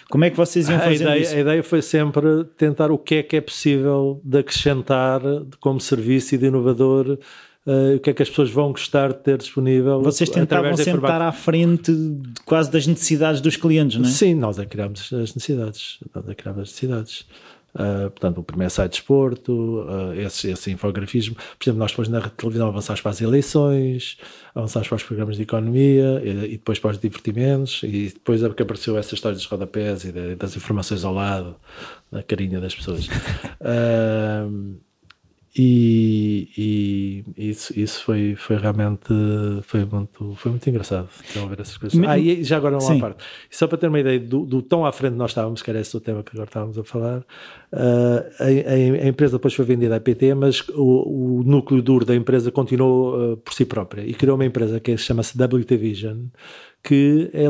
Como 0.09 0.23
é 0.23 0.29
que 0.29 0.37
vocês 0.37 0.69
iam 0.69 0.79
fazer 0.79 1.17
isso? 1.19 1.33
A 1.33 1.39
ideia 1.39 1.63
foi 1.63 1.81
sempre 1.81 2.43
tentar 2.57 2.91
o 2.91 2.97
que 2.97 3.15
é 3.15 3.23
que 3.23 3.37
é 3.37 3.41
possível 3.41 4.21
de 4.23 4.37
acrescentar 4.39 5.21
como 5.59 5.79
serviço 5.79 6.35
e 6.35 6.37
de 6.37 6.45
inovador. 6.45 7.17
Uh, 7.65 7.95
o 7.97 7.99
que 7.99 8.09
é 8.09 8.13
que 8.13 8.23
as 8.23 8.29
pessoas 8.29 8.49
vão 8.49 8.71
gostar 8.71 9.09
de 9.09 9.19
ter 9.19 9.37
disponível. 9.37 10.01
Vocês 10.01 10.27
tentavam 10.29 10.75
sentar 10.75 11.21
à 11.21 11.31
frente 11.31 11.93
de, 11.93 12.33
quase 12.43 12.71
das 12.71 12.87
necessidades 12.87 13.39
dos 13.39 13.55
clientes, 13.55 13.99
não 13.99 14.09
é? 14.09 14.11
Sim, 14.11 14.33
nós 14.33 14.57
é 14.57 14.65
criámos 14.65 15.13
as 15.13 15.35
necessidades. 15.35 15.99
Nós 16.13 16.27
é 16.27 16.29
que 16.29 16.41
criámos 16.41 16.61
as 16.61 16.69
necessidades. 16.69 17.25
Uh, 17.73 18.09
portanto, 18.11 18.39
o 18.39 18.43
primeiro 18.43 18.71
site 18.71 18.91
de 18.91 18.97
desporto, 18.97 19.81
uh, 19.81 20.13
esse, 20.13 20.49
esse 20.49 20.71
infografismo. 20.71 21.35
Por 21.35 21.63
exemplo, 21.63 21.79
nós 21.79 21.91
depois 21.91 22.09
na 22.09 22.21
televisão 22.21 22.67
avançámos 22.67 23.01
para 23.01 23.11
as 23.11 23.21
eleições, 23.21 24.17
avançámos 24.53 24.87
para 24.87 24.95
os 24.97 25.03
programas 25.03 25.37
de 25.37 25.43
economia 25.43 26.21
e, 26.23 26.29
e 26.29 26.57
depois 26.57 26.79
para 26.79 26.91
os 26.91 26.99
divertimentos. 26.99 27.81
E 27.83 28.09
depois 28.13 28.43
é 28.43 28.49
que 28.49 28.63
apareceu 28.63 28.97
essa 28.97 29.15
história 29.15 29.35
dos 29.35 29.45
rodapés 29.45 30.03
e 30.03 30.11
de, 30.11 30.35
das 30.35 30.55
informações 30.55 31.05
ao 31.05 31.13
lado, 31.13 31.55
da 32.11 32.21
carinha 32.21 32.59
das 32.59 32.75
pessoas. 32.75 33.07
Uh, 33.61 34.75
e, 35.53 36.47
e, 36.57 37.49
isso, 37.49 37.77
isso 37.77 38.03
foi, 38.05 38.35
foi 38.35 38.55
realmente 38.55 39.13
foi 39.63 39.83
muito, 39.83 40.33
foi 40.35 40.51
muito 40.51 40.69
engraçado 40.69 41.09
ver 41.49 41.59
essas 41.59 41.77
coisas. 41.77 41.99
ah, 42.07 42.17
e 42.17 42.41
já 42.41 42.55
agora 42.55 42.77
uma 42.77 42.99
parte. 42.99 43.25
E 43.51 43.55
só 43.55 43.67
para 43.67 43.77
ter 43.77 43.87
uma 43.87 43.99
ideia 43.99 44.17
do, 44.17 44.45
do 44.45 44.61
tão 44.61 44.85
à 44.85 44.93
frente 44.93 45.15
nós 45.15 45.31
estávamos, 45.31 45.61
que 45.61 45.69
era 45.69 45.81
esse 45.81 45.95
o 45.95 45.99
tema 45.99 46.23
que 46.23 46.31
agora 46.31 46.47
estávamos 46.47 46.77
a 46.77 46.83
falar, 46.85 47.19
uh, 47.19 48.23
a, 48.39 49.03
a, 49.03 49.07
empresa 49.07 49.37
depois 49.37 49.53
foi 49.53 49.65
vendida 49.65 49.97
à 49.97 49.99
PT, 49.99 50.33
mas 50.35 50.61
o, 50.69 51.39
o 51.39 51.43
núcleo 51.43 51.81
duro 51.81 52.05
da 52.05 52.15
empresa 52.15 52.49
continuou 52.49 53.33
uh, 53.33 53.37
por 53.37 53.53
si 53.53 53.65
própria 53.65 54.03
e 54.03 54.13
criou 54.13 54.35
uma 54.35 54.45
empresa 54.45 54.79
que 54.79 54.95
chama-se 54.95 55.37
WT 55.37 55.75
Vision, 55.75 56.27
que 56.81 57.29
é, 57.33 57.43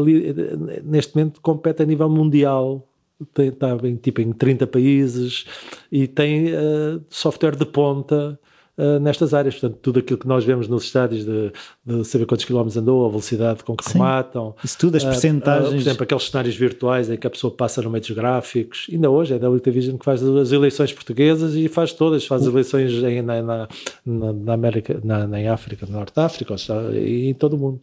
neste 0.83 1.15
momento 1.15 1.39
compete 1.39 1.83
a 1.83 1.85
nível 1.85 2.09
mundial 2.09 2.90
está 3.23 3.77
em, 3.83 3.95
tipo, 3.95 4.21
em 4.21 4.31
30 4.31 4.67
países 4.67 5.45
e 5.91 6.07
tem 6.07 6.53
uh, 6.53 7.03
software 7.09 7.55
de 7.55 7.65
ponta 7.65 8.39
uh, 8.77 8.99
nestas 8.99 9.33
áreas. 9.33 9.55
Portanto, 9.55 9.79
tudo 9.81 9.99
aquilo 9.99 10.19
que 10.19 10.27
nós 10.27 10.43
vemos 10.43 10.67
nos 10.67 10.83
estádios 10.83 11.25
de, 11.25 11.51
de 11.83 12.05
saber 12.05 12.27
quantos 12.27 12.45
quilómetros 12.45 12.77
andou, 12.77 13.07
a 13.07 13.09
velocidade 13.09 13.63
com 13.63 13.75
que 13.75 13.83
Sim. 13.83 13.93
rematam. 13.93 14.53
Isso 14.63 14.77
tudo, 14.77 14.97
as 14.97 15.03
percentagens. 15.03 15.69
Uh, 15.69 15.71
por 15.71 15.77
exemplo, 15.77 16.03
aqueles 16.03 16.23
cenários 16.29 16.55
virtuais 16.55 17.09
em 17.09 17.17
que 17.17 17.25
a 17.25 17.29
pessoa 17.29 17.51
passa 17.51 17.81
no 17.81 17.89
meio 17.89 18.01
dos 18.01 18.11
gráficos. 18.11 18.85
Ainda 18.91 19.09
hoje 19.09 19.33
é 19.33 19.43
a 19.43 19.49
WT 19.49 19.71
Vision 19.71 19.97
que 19.97 20.05
faz 20.05 20.21
as 20.21 20.51
eleições 20.51 20.93
portuguesas 20.93 21.55
e 21.55 21.67
faz 21.67 21.91
todas. 21.91 22.25
Faz 22.25 22.43
as 22.43 22.47
eleições 22.47 22.91
em, 23.03 23.23
na, 23.23 23.41
na, 23.41 23.67
na, 24.05 24.53
América, 24.53 24.99
na, 25.03 25.25
na 25.25 25.51
África, 25.51 25.87
no 25.87 25.93
Norte 25.93 26.13
de 26.13 26.21
África 26.21 26.55
e 26.93 27.29
em 27.29 27.33
todo 27.33 27.53
o 27.53 27.57
mundo. 27.57 27.81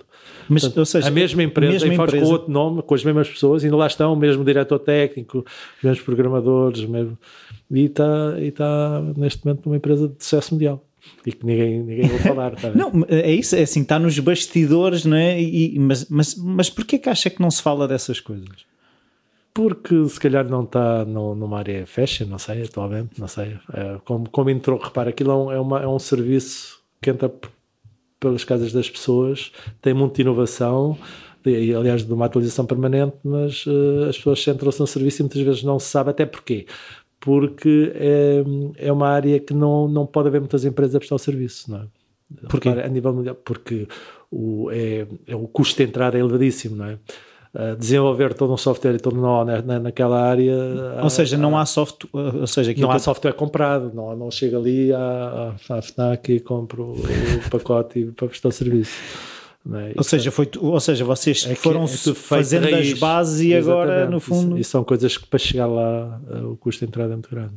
Mas, 0.48 0.62
Portanto, 0.62 0.78
ou 0.78 0.86
seja, 0.86 1.08
a 1.08 1.10
mesma 1.10 1.42
empresa, 1.42 1.86
mesma 1.86 1.96
faz 1.96 2.08
empresa. 2.10 2.24
com 2.24 2.32
outro 2.32 2.52
nome, 2.52 2.82
com 2.82 2.94
as 2.94 3.02
mesmas 3.02 3.28
pessoas, 3.28 3.64
ainda 3.64 3.76
lá 3.76 3.88
estão, 3.88 4.12
o 4.12 4.16
mesmo 4.16 4.44
diretor 4.44 4.78
técnico, 4.78 5.38
os 5.38 5.82
mesmos 5.82 6.04
programadores, 6.04 6.84
mesmo, 6.84 7.18
e 7.68 7.84
está, 7.84 8.36
e 8.38 8.46
está 8.46 9.02
neste 9.16 9.44
momento 9.44 9.66
numa 9.66 9.76
empresa 9.76 10.06
de 10.06 10.22
sucesso 10.22 10.54
mundial 10.54 10.87
e 11.26 11.32
que 11.32 11.44
ninguém, 11.44 11.82
ninguém 11.82 12.08
vai 12.08 12.18
falar. 12.18 12.56
Tá 12.56 12.70
não, 12.70 13.04
é 13.08 13.32
isso, 13.32 13.54
é 13.56 13.62
assim, 13.62 13.82
está 13.82 13.98
nos 13.98 14.18
bastidores, 14.18 15.04
não 15.04 15.16
é? 15.16 15.40
E, 15.40 15.78
mas, 15.78 16.08
mas, 16.08 16.34
mas 16.34 16.70
porquê 16.70 16.98
que 16.98 17.08
acha 17.08 17.30
que 17.30 17.40
não 17.40 17.50
se 17.50 17.62
fala 17.62 17.86
dessas 17.86 18.20
coisas? 18.20 18.66
Porque 19.52 20.08
se 20.08 20.20
calhar 20.20 20.48
não 20.48 20.62
está 20.62 21.04
numa 21.04 21.58
área 21.58 21.86
fashion, 21.86 22.26
não 22.26 22.38
sei, 22.38 22.62
atualmente, 22.62 23.18
não 23.18 23.26
sei. 23.26 23.56
É, 23.72 23.98
como, 24.04 24.28
como 24.30 24.50
entrou, 24.50 24.78
repara, 24.78 25.10
aquilo 25.10 25.32
é 25.32 25.34
um, 25.34 25.52
é, 25.52 25.60
uma, 25.60 25.82
é 25.82 25.88
um 25.88 25.98
serviço 25.98 26.80
que 27.00 27.10
entra 27.10 27.32
pelas 28.20 28.44
casas 28.44 28.72
das 28.72 28.88
pessoas, 28.88 29.52
tem 29.80 29.94
muita 29.94 30.20
inovação, 30.20 30.96
e, 31.44 31.74
aliás, 31.74 32.04
de 32.04 32.12
uma 32.12 32.26
atualização 32.26 32.66
permanente, 32.66 33.16
mas 33.24 33.64
uh, 33.66 34.08
as 34.08 34.16
pessoas 34.16 34.42
centram-se 34.42 34.80
no 34.80 34.86
serviço 34.86 35.22
e 35.22 35.24
muitas 35.24 35.42
vezes 35.42 35.62
não 35.62 35.78
se 35.78 35.86
sabe 35.86 36.10
até 36.10 36.26
porquê. 36.26 36.66
Porque 37.20 37.92
é, 37.94 38.44
é 38.76 38.92
uma 38.92 39.08
área 39.08 39.40
que 39.40 39.52
não, 39.52 39.88
não 39.88 40.06
pode 40.06 40.28
haver 40.28 40.40
muitas 40.40 40.64
empresas 40.64 40.94
a 40.94 40.98
prestar 40.98 41.16
o 41.16 41.18
serviço, 41.18 41.70
não 41.70 41.78
é? 41.78 41.86
Porquê? 42.48 42.68
A 42.68 42.88
nível 42.88 43.12
mundial, 43.12 43.34
porque 43.34 43.88
o, 44.30 44.70
é, 44.70 45.06
é, 45.26 45.34
o 45.34 45.48
custo 45.48 45.76
de 45.78 45.88
entrada 45.88 46.16
é 46.16 46.20
elevadíssimo, 46.20 46.76
não 46.76 46.84
é? 46.84 46.98
Uh, 47.54 47.74
desenvolver 47.76 48.34
todo 48.34 48.52
um 48.52 48.58
software 48.58 48.94
e 48.94 48.98
todo 48.98 49.16
um 49.16 49.22
nó 49.22 49.42
na, 49.42 49.62
na, 49.62 49.78
naquela 49.80 50.20
área. 50.22 50.54
Ou 51.02 51.08
seja, 51.08 51.38
não 51.38 51.56
há 51.56 51.64
software, 51.64 52.10
ou 52.12 52.46
seja, 52.46 52.74
não 52.76 52.90
há 52.90 52.98
software 52.98 53.32
comprado, 53.32 53.90
não, 53.94 54.14
não 54.14 54.30
chega 54.30 54.58
ali 54.58 54.92
à, 54.92 55.54
à 55.70 55.82
FNAC 55.82 56.34
e 56.34 56.40
compro 56.40 56.92
o 56.92 57.50
pacote 57.50 58.12
para 58.14 58.28
prestar 58.28 58.50
o 58.50 58.52
serviço. 58.52 58.92
É? 59.74 59.92
Ou, 59.96 60.04
seja, 60.04 60.30
foi, 60.30 60.48
ou 60.58 60.80
seja, 60.80 61.04
vocês 61.04 61.46
é 61.46 61.54
foram 61.54 61.84
é 61.84 61.88
fazendo 61.88 62.68
as 62.74 62.92
bases 62.94 63.40
e 63.42 63.54
agora, 63.54 64.08
no 64.08 64.18
fundo. 64.18 64.58
E 64.58 64.64
são 64.64 64.82
coisas 64.82 65.16
que 65.16 65.26
para 65.26 65.38
chegar 65.38 65.66
lá 65.66 66.20
eh, 66.30 66.40
o 66.40 66.56
custo 66.56 66.84
de 66.84 66.88
entrada 66.88 67.12
é 67.12 67.16
muito 67.16 67.30
grande. 67.30 67.54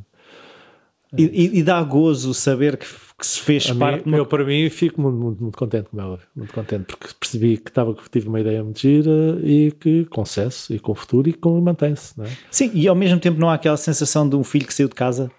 E, 1.16 1.24
e, 1.24 1.58
e, 1.58 1.62
dá 1.62 1.82
gozo 1.82 2.32
saber 2.32 2.78
que, 2.78 2.86
que 3.18 3.26
se 3.26 3.38
fez 3.38 3.70
a 3.70 3.74
parte. 3.74 4.08
Mim, 4.08 4.16
eu, 4.16 4.24
para 4.24 4.44
mim, 4.44 4.68
fico 4.70 5.00
muito, 5.00 5.16
muito, 5.16 5.42
muito 5.42 5.58
contente, 5.58 5.88
como 5.90 6.00
é 6.00 6.04
óbvio, 6.06 6.26
muito 6.34 6.54
contente, 6.54 6.84
porque 6.84 7.08
percebi 7.20 7.58
que, 7.58 7.70
estava, 7.70 7.94
que 7.94 8.08
tive 8.10 8.28
uma 8.28 8.40
ideia 8.40 8.64
muito 8.64 8.80
gira 8.80 9.38
e 9.42 9.72
que 9.72 10.06
com 10.06 10.24
sucesso 10.24 10.72
e 10.72 10.78
com 10.78 10.94
futuro 10.94 11.28
e 11.28 11.34
com 11.34 11.60
mantém-se. 11.60 12.18
É? 12.20 12.26
Sim, 12.50 12.70
e 12.72 12.88
ao 12.88 12.94
mesmo 12.94 13.20
tempo 13.20 13.38
não 13.38 13.50
há 13.50 13.54
aquela 13.54 13.76
sensação 13.76 14.26
de 14.26 14.36
um 14.36 14.44
filho 14.44 14.66
que 14.66 14.72
saiu 14.72 14.88
de 14.88 14.94
casa. 14.94 15.30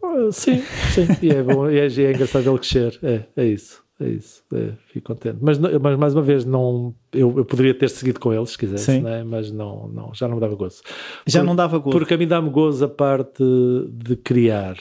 Uh, 0.00 0.30
sim, 0.30 0.62
sim, 0.92 1.08
e 1.20 1.30
é 1.30 1.42
bom, 1.42 1.68
e 1.68 1.78
é, 1.78 1.86
é 1.86 2.12
engraçado 2.12 2.48
ele 2.48 2.58
crescer, 2.58 2.96
é, 3.02 3.24
é 3.36 3.46
isso 3.46 3.83
é 4.00 4.08
isso, 4.08 4.42
é, 4.52 4.72
fico 4.92 5.14
contente. 5.14 5.38
Mas, 5.40 5.56
mas 5.58 5.96
mais 5.96 6.14
uma 6.14 6.22
vez, 6.22 6.44
não, 6.44 6.92
eu, 7.12 7.32
eu 7.38 7.44
poderia 7.44 7.72
ter 7.72 7.88
seguido 7.88 8.18
com 8.18 8.32
eles, 8.32 8.50
se 8.50 8.58
quisesse, 8.58 9.00
né? 9.00 9.22
mas 9.22 9.52
não, 9.52 9.86
não, 9.88 10.12
já 10.12 10.26
não 10.26 10.34
me 10.34 10.40
dava 10.40 10.56
gozo. 10.56 10.82
Já 11.26 11.40
Por, 11.40 11.46
não 11.46 11.54
dava 11.54 11.78
gozo? 11.78 11.96
Porque 11.96 12.14
a 12.14 12.18
mim 12.18 12.26
dá-me 12.26 12.50
gozo 12.50 12.84
a 12.84 12.88
parte 12.88 13.44
de 13.92 14.16
criar. 14.16 14.76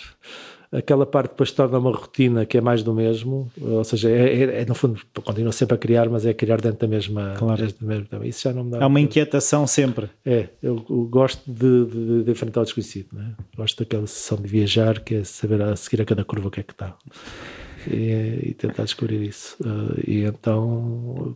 Aquela 0.72 1.06
parte 1.06 1.30
depois 1.30 1.52
torna 1.52 1.78
uma 1.78 1.92
rotina 1.92 2.48
que 2.48 2.58
é 2.58 2.62
mais 2.62 2.82
do 2.82 2.92
mesmo, 2.96 3.52
ou 3.62 3.84
seja, 3.84 4.10
é, 4.10 4.34
é, 4.34 4.62
é 4.62 4.66
no 4.66 4.74
fundo, 4.74 5.00
continua 5.24 5.52
sempre 5.52 5.76
a 5.76 5.78
criar, 5.78 6.10
mas 6.10 6.26
é 6.26 6.34
criar 6.34 6.60
dentro 6.60 6.80
da 6.80 6.88
mesma. 6.88 7.36
Claro. 7.38 7.68
Mesma, 7.80 8.26
isso 8.26 8.42
já 8.42 8.52
não 8.52 8.64
me 8.64 8.72
dá. 8.72 8.84
Há 8.84 8.88
uma 8.88 9.00
inquietação 9.00 9.68
sempre. 9.68 10.10
É, 10.26 10.48
eu, 10.64 10.84
eu 10.90 11.04
gosto 11.06 11.44
de, 11.46 11.86
de, 11.86 12.24
de, 12.24 12.32
enfrentar 12.32 12.62
o 12.62 12.64
desconhecido, 12.64 13.10
né? 13.14 13.36
gosto 13.56 13.78
daquela 13.84 14.08
sessão 14.08 14.40
de 14.40 14.48
viajar, 14.48 15.02
que 15.02 15.14
é 15.14 15.24
saber 15.24 15.62
a 15.62 15.76
seguir 15.76 16.02
a 16.02 16.06
cada 16.06 16.26
curva 16.26 16.48
o 16.48 16.52
que 16.52 16.62
é 16.62 16.64
que 16.64 16.74
está 16.74 16.98
e, 17.88 18.50
e 18.50 18.54
tentar 18.54 18.84
descobrir 18.84 19.22
isso. 19.22 19.56
Uh, 19.62 20.00
e 20.06 20.24
então 20.24 21.36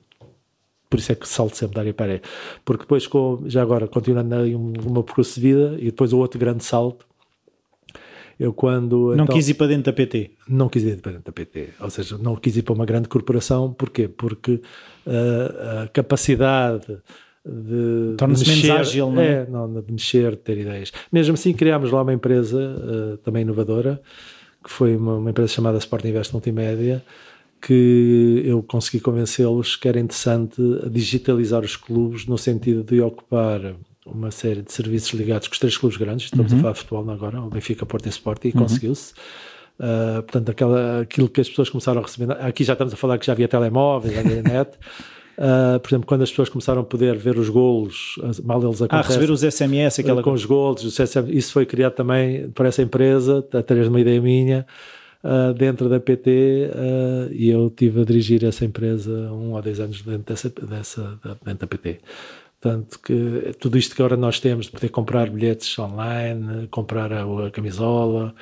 por 0.89 0.99
isso 0.99 1.11
é 1.11 1.15
que 1.15 1.27
salto 1.27 1.55
sempre 1.55 1.75
da 1.75 1.81
área 1.81 1.93
para 1.93 2.21
porque 2.63 2.83
depois 2.83 3.05
com, 3.07 3.43
já 3.45 3.61
agora 3.61 3.87
continuando 3.87 4.35
aí 4.35 4.55
uma 4.55 5.03
percurso 5.03 5.35
de 5.35 5.41
vida 5.41 5.75
e 5.79 5.85
depois 5.85 6.13
o 6.13 6.17
outro 6.17 6.39
grande 6.39 6.63
salto 6.63 7.05
eu 8.39 8.53
quando 8.53 9.15
não 9.15 9.25
então, 9.25 9.35
quis 9.35 9.49
ir 9.49 9.55
para 9.55 9.67
dentro 9.67 9.91
da 9.91 9.93
PT 9.93 10.31
não 10.47 10.69
quis 10.69 10.83
ir 10.83 11.01
para 11.01 11.11
dentro 11.13 11.25
da 11.25 11.31
PT 11.31 11.69
ou 11.81 11.89
seja 11.89 12.17
não 12.17 12.35
quis 12.35 12.55
ir 12.55 12.61
para 12.61 12.73
uma 12.73 12.85
grande 12.85 13.07
corporação. 13.09 13.73
Porquê? 13.73 14.07
Porque 14.07 14.61
uh, 15.05 15.83
a 15.83 15.87
capacidade 15.87 16.99
de 17.45 18.15
torna-se 18.17 18.47
menos 18.47 18.69
ágil 18.69 19.11
não 19.11 19.21
é? 19.21 19.27
é 19.27 19.45
não, 19.47 19.81
de 19.81 19.91
mexer 19.91 20.31
de 20.31 20.37
ter 20.37 20.57
ideias. 20.57 20.91
Mesmo 21.11 21.33
assim 21.33 21.53
criámos 21.53 21.91
lá 21.91 22.01
uma 22.01 22.13
empresa 22.13 22.57
uh, 22.59 23.17
também 23.17 23.41
inovadora 23.41 24.01
que 24.67 24.73
foi 24.73 24.97
uma, 24.97 25.15
uma 25.15 25.29
empresa 25.29 25.53
chamada 25.53 25.77
Sport 25.77 26.03
Invest 26.03 26.33
Multimédia, 26.33 27.01
que 27.61 28.43
eu 28.45 28.61
consegui 28.61 28.99
convencê-los 28.99 29.77
que 29.77 29.87
era 29.87 29.97
interessante 29.97 30.61
digitalizar 30.91 31.63
os 31.63 31.77
clubes 31.77 32.27
no 32.27 32.37
sentido 32.37 32.83
de 32.83 32.99
ocupar 33.01 33.75
uma 34.05 34.29
série 34.29 34.61
de 34.61 34.71
serviços 34.71 35.11
ligados 35.13 35.47
com 35.47 35.53
os 35.53 35.59
três 35.59 35.77
clubes 35.77 35.97
grandes, 35.97 36.25
estamos 36.25 36.51
uhum. 36.51 36.57
a 36.57 36.61
falar 36.61 36.73
de 36.73 36.79
futebol 36.79 37.09
agora, 37.09 37.41
o 37.41 37.49
Benfica, 37.49 37.85
Porto 37.85 38.05
e 38.07 38.09
Sport, 38.09 38.43
e 38.43 38.47
uhum. 38.49 38.53
conseguiu-se. 38.53 39.13
Uh, 39.79 40.21
portanto, 40.23 40.49
aquela, 40.49 41.01
aquilo 41.01 41.29
que 41.29 41.39
as 41.39 41.47
pessoas 41.47 41.69
começaram 41.69 42.01
a 42.01 42.03
receber, 42.03 42.31
aqui 42.33 42.63
já 42.63 42.73
estamos 42.73 42.93
a 42.93 42.97
falar 42.97 43.17
que 43.17 43.25
já 43.25 43.31
havia 43.31 43.47
telemóveis, 43.47 44.13
já 44.13 44.19
havia 44.19 44.41
net, 44.41 44.77
Uh, 45.37 45.79
por 45.79 45.89
exemplo, 45.89 46.07
quando 46.07 46.23
as 46.23 46.31
pessoas 46.31 46.49
começaram 46.49 46.81
a 46.81 46.83
poder 46.83 47.15
ver 47.15 47.37
os 47.37 47.47
golos, 47.47 48.15
mal 48.43 48.61
eles 48.63 48.81
acontecem. 48.81 48.89
Ah, 48.89 49.01
receber 49.01 49.31
os 49.31 49.41
SMS, 49.41 49.99
aquela 49.99 50.23
Com 50.23 50.31
os 50.31 50.43
golos, 50.43 50.99
isso 51.27 51.53
foi 51.53 51.63
criado 51.63 51.93
também 51.93 52.49
por 52.49 52.65
essa 52.65 52.81
empresa, 52.81 53.45
através 53.53 53.85
de 53.85 53.89
uma 53.89 54.01
ideia 54.01 54.19
minha, 54.19 54.65
uh, 55.23 55.53
dentro 55.53 55.87
da 55.87 55.99
PT, 55.99 56.31
uh, 56.31 56.73
ah, 56.73 57.29
e 57.31 57.49
eu 57.49 57.69
tive 57.69 58.01
a 58.01 58.03
dirigir 58.03 58.43
essa 58.43 58.65
empresa 58.65 59.11
um 59.31 59.53
ou 59.53 59.61
dois 59.61 59.79
anos 59.79 60.01
dentro, 60.01 60.23
dessa, 60.23 60.49
dessa, 60.49 61.19
dentro 61.45 61.59
da 61.59 61.67
PT. 61.67 61.99
Portanto, 62.59 62.99
que 62.99 63.55
tudo 63.59 63.77
isto 63.77 63.95
que 63.95 64.01
agora 64.01 64.17
nós 64.17 64.39
temos 64.39 64.65
de 64.65 64.71
poder 64.71 64.89
comprar 64.89 65.29
bilhetes 65.29 65.77
online, 65.77 66.67
comprar 66.69 67.13
a, 67.13 67.45
a 67.45 67.51
camisola, 67.51 68.33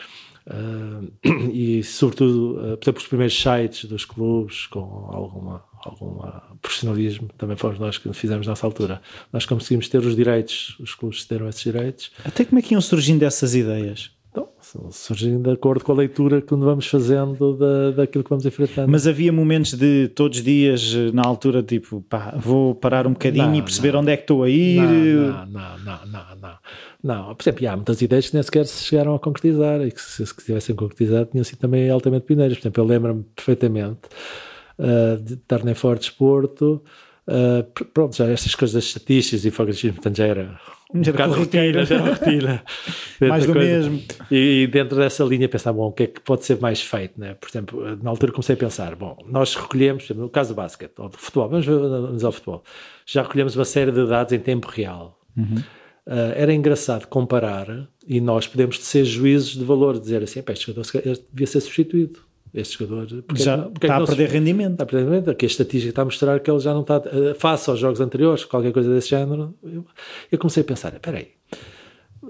Uh, 0.47 1.11
e 1.51 1.83
sobretudo, 1.83 2.73
uh, 2.73 2.77
por 2.77 2.85
exemplo, 2.85 3.01
os 3.01 3.07
primeiros 3.07 3.41
sites 3.41 3.85
dos 3.85 4.05
clubes 4.05 4.67
com 4.67 5.09
alguma 5.11 5.63
algum 5.85 6.21
profissionalismo, 6.61 7.29
também 7.37 7.55
fomos 7.55 7.79
nós 7.79 7.97
que 7.97 8.11
fizemos 8.13 8.47
nessa 8.47 8.65
altura. 8.65 9.01
Nós 9.31 9.45
conseguimos 9.45 9.87
ter 9.87 9.99
os 9.99 10.15
direitos, 10.15 10.75
os 10.79 10.95
clubes 10.95 11.25
deram 11.25 11.47
esses 11.47 11.63
direitos. 11.63 12.11
Até 12.23 12.43
como 12.45 12.59
é 12.59 12.61
que 12.61 12.73
iam 12.73 12.81
surgindo 12.81 13.23
essas 13.23 13.55
ideias? 13.55 14.11
Então, 14.35 14.49
surgindo 14.91 15.43
de 15.43 15.51
acordo 15.51 15.85
com 15.85 15.93
a 15.93 15.95
leitura 15.95 16.41
que 16.41 16.53
vamos 16.53 16.87
fazendo 16.87 17.55
da, 17.55 17.91
daquilo 17.91 18.23
que 18.23 18.29
vamos 18.29 18.45
enfrentando. 18.45 18.91
Mas 18.91 19.07
havia 19.07 19.31
momentos 19.31 19.73
de 19.73 20.09
todos 20.09 20.39
os 20.39 20.43
dias, 20.43 20.93
na 21.13 21.21
altura, 21.25 21.63
tipo, 21.63 22.01
pá, 22.01 22.33
vou 22.37 22.75
parar 22.75 23.07
um 23.07 23.13
bocadinho 23.13 23.47
não, 23.47 23.55
e 23.55 23.61
perceber 23.61 23.93
não. 23.93 24.01
onde 24.01 24.11
é 24.11 24.17
que 24.17 24.23
estou 24.23 24.43
a 24.43 24.49
ir. 24.49 24.81
Não, 24.81 25.45
não, 25.45 25.77
não, 25.79 26.05
não, 26.05 26.35
não. 26.41 26.55
Não, 27.01 27.35
por 27.35 27.43
exemplo, 27.43 27.67
há 27.69 27.75
muitas 27.75 28.01
ideias 28.01 28.27
que 28.27 28.33
nem 28.33 28.43
sequer 28.43 28.65
se 28.65 28.83
chegaram 28.83 29.15
a 29.15 29.19
concretizar 29.19 29.79
e 29.81 29.91
que 29.91 30.01
se, 30.01 30.25
se 30.25 30.35
tivessem 30.43 30.75
concretizado 30.75 31.29
tinham 31.31 31.43
sido 31.43 31.59
também 31.59 31.89
altamente 31.89 32.25
pioneiras. 32.25 32.57
Por 32.57 32.63
exemplo, 32.63 32.83
eu 32.83 32.87
lembro-me 32.87 33.23
perfeitamente 33.35 33.99
uh, 34.79 35.21
de 35.21 35.33
estar 35.33 35.63
nem 35.63 35.73
fora 35.73 35.95
de 35.95 36.01
desporto. 36.01 36.83
Uh, 37.27 37.63
pronto, 37.85 38.15
já 38.15 38.25
estas 38.27 38.53
coisas 38.53 38.75
das 38.75 38.83
estatísticas 38.85 39.45
e 39.45 39.47
infografismo, 39.47 39.93
portanto 39.93 40.17
já 40.17 40.27
era 40.27 40.59
um 40.93 41.03
Já 41.03 41.11
bocado 41.11 41.33
rotina, 41.33 41.83
já 41.85 41.95
era 41.95 42.13
rotina. 42.13 42.63
Mais 43.19 43.45
do 43.45 43.53
Coisa. 43.53 43.89
mesmo. 43.89 44.03
E, 44.29 44.63
e 44.63 44.67
dentro 44.67 44.95
dessa 44.97 45.23
linha 45.23 45.49
pensar, 45.49 45.73
bom, 45.73 45.87
o 45.87 45.91
que 45.91 46.03
é 46.03 46.07
que 46.07 46.21
pode 46.21 46.45
ser 46.45 46.59
mais 46.59 46.81
feito, 46.81 47.19
né? 47.19 47.33
Por 47.33 47.49
exemplo, 47.49 47.97
na 48.01 48.09
altura 48.09 48.31
comecei 48.31 48.53
a 48.53 48.57
pensar, 48.57 48.95
bom, 48.95 49.17
nós 49.27 49.55
recolhemos, 49.55 50.07
no 50.11 50.29
caso 50.29 50.53
do 50.53 50.57
basquete, 50.57 50.93
ou 50.99 51.09
do 51.09 51.17
futebol, 51.17 51.49
vamos, 51.49 51.65
vamos 51.65 52.23
ao 52.23 52.31
futebol, 52.31 52.63
já 53.05 53.23
recolhemos 53.23 53.55
uma 53.55 53.65
série 53.65 53.91
de 53.91 54.05
dados 54.05 54.31
em 54.31 54.39
tempo 54.39 54.67
real. 54.67 55.19
Ah, 56.07 56.33
era 56.35 56.53
engraçado 56.53 57.07
comparar 57.07 57.87
e 58.07 58.21
nós 58.21 58.47
podemos 58.47 58.79
ser 58.83 59.03
juízes 59.05 59.49
de 59.55 59.63
valor, 59.63 59.99
dizer 59.99 60.21
assim, 60.21 60.39
"Epá, 60.39 60.53
este 60.53 60.67
jogador 60.67 60.85
devia 61.31 61.47
ser 61.47 61.61
substituído. 61.61 62.19
Este 62.57 62.79
jogador 62.79 63.21
porque 63.23 63.41
é 63.41 63.45
Já 63.45 63.57
que 63.57 63.63
não- 63.63 63.71
porque 63.73 63.85
é 63.85 63.89
está 63.89 63.93
que 63.95 63.97
a 63.97 63.99
não 63.99 64.05
se- 64.07 64.15
perder 64.15 64.33
rendimento. 64.33 64.71
Está 64.71 64.83
a 64.83 64.87
perder 64.87 65.03
rendimento. 65.03 65.29
Aqui 65.31 65.45
a 65.45 65.47
estatística 65.47 65.89
está 65.89 66.01
a 66.01 66.05
mostrar 66.05 66.39
que 66.39 66.49
ele 66.49 66.59
já 66.59 66.73
não 66.73 66.81
está, 66.81 67.01
eh, 67.05 67.33
face 67.33 67.69
aos 67.69 67.79
jogos 67.79 67.99
anteriores, 67.99 68.45
qualquer 68.45 68.71
coisa 68.71 68.93
desse 68.93 69.09
género. 69.09 69.53
Eu, 69.63 69.85
eu 70.31 70.37
comecei 70.39 70.61
a 70.61 70.65
pensar: 70.65 70.93
espera 70.93 71.17
aí, 71.17 71.27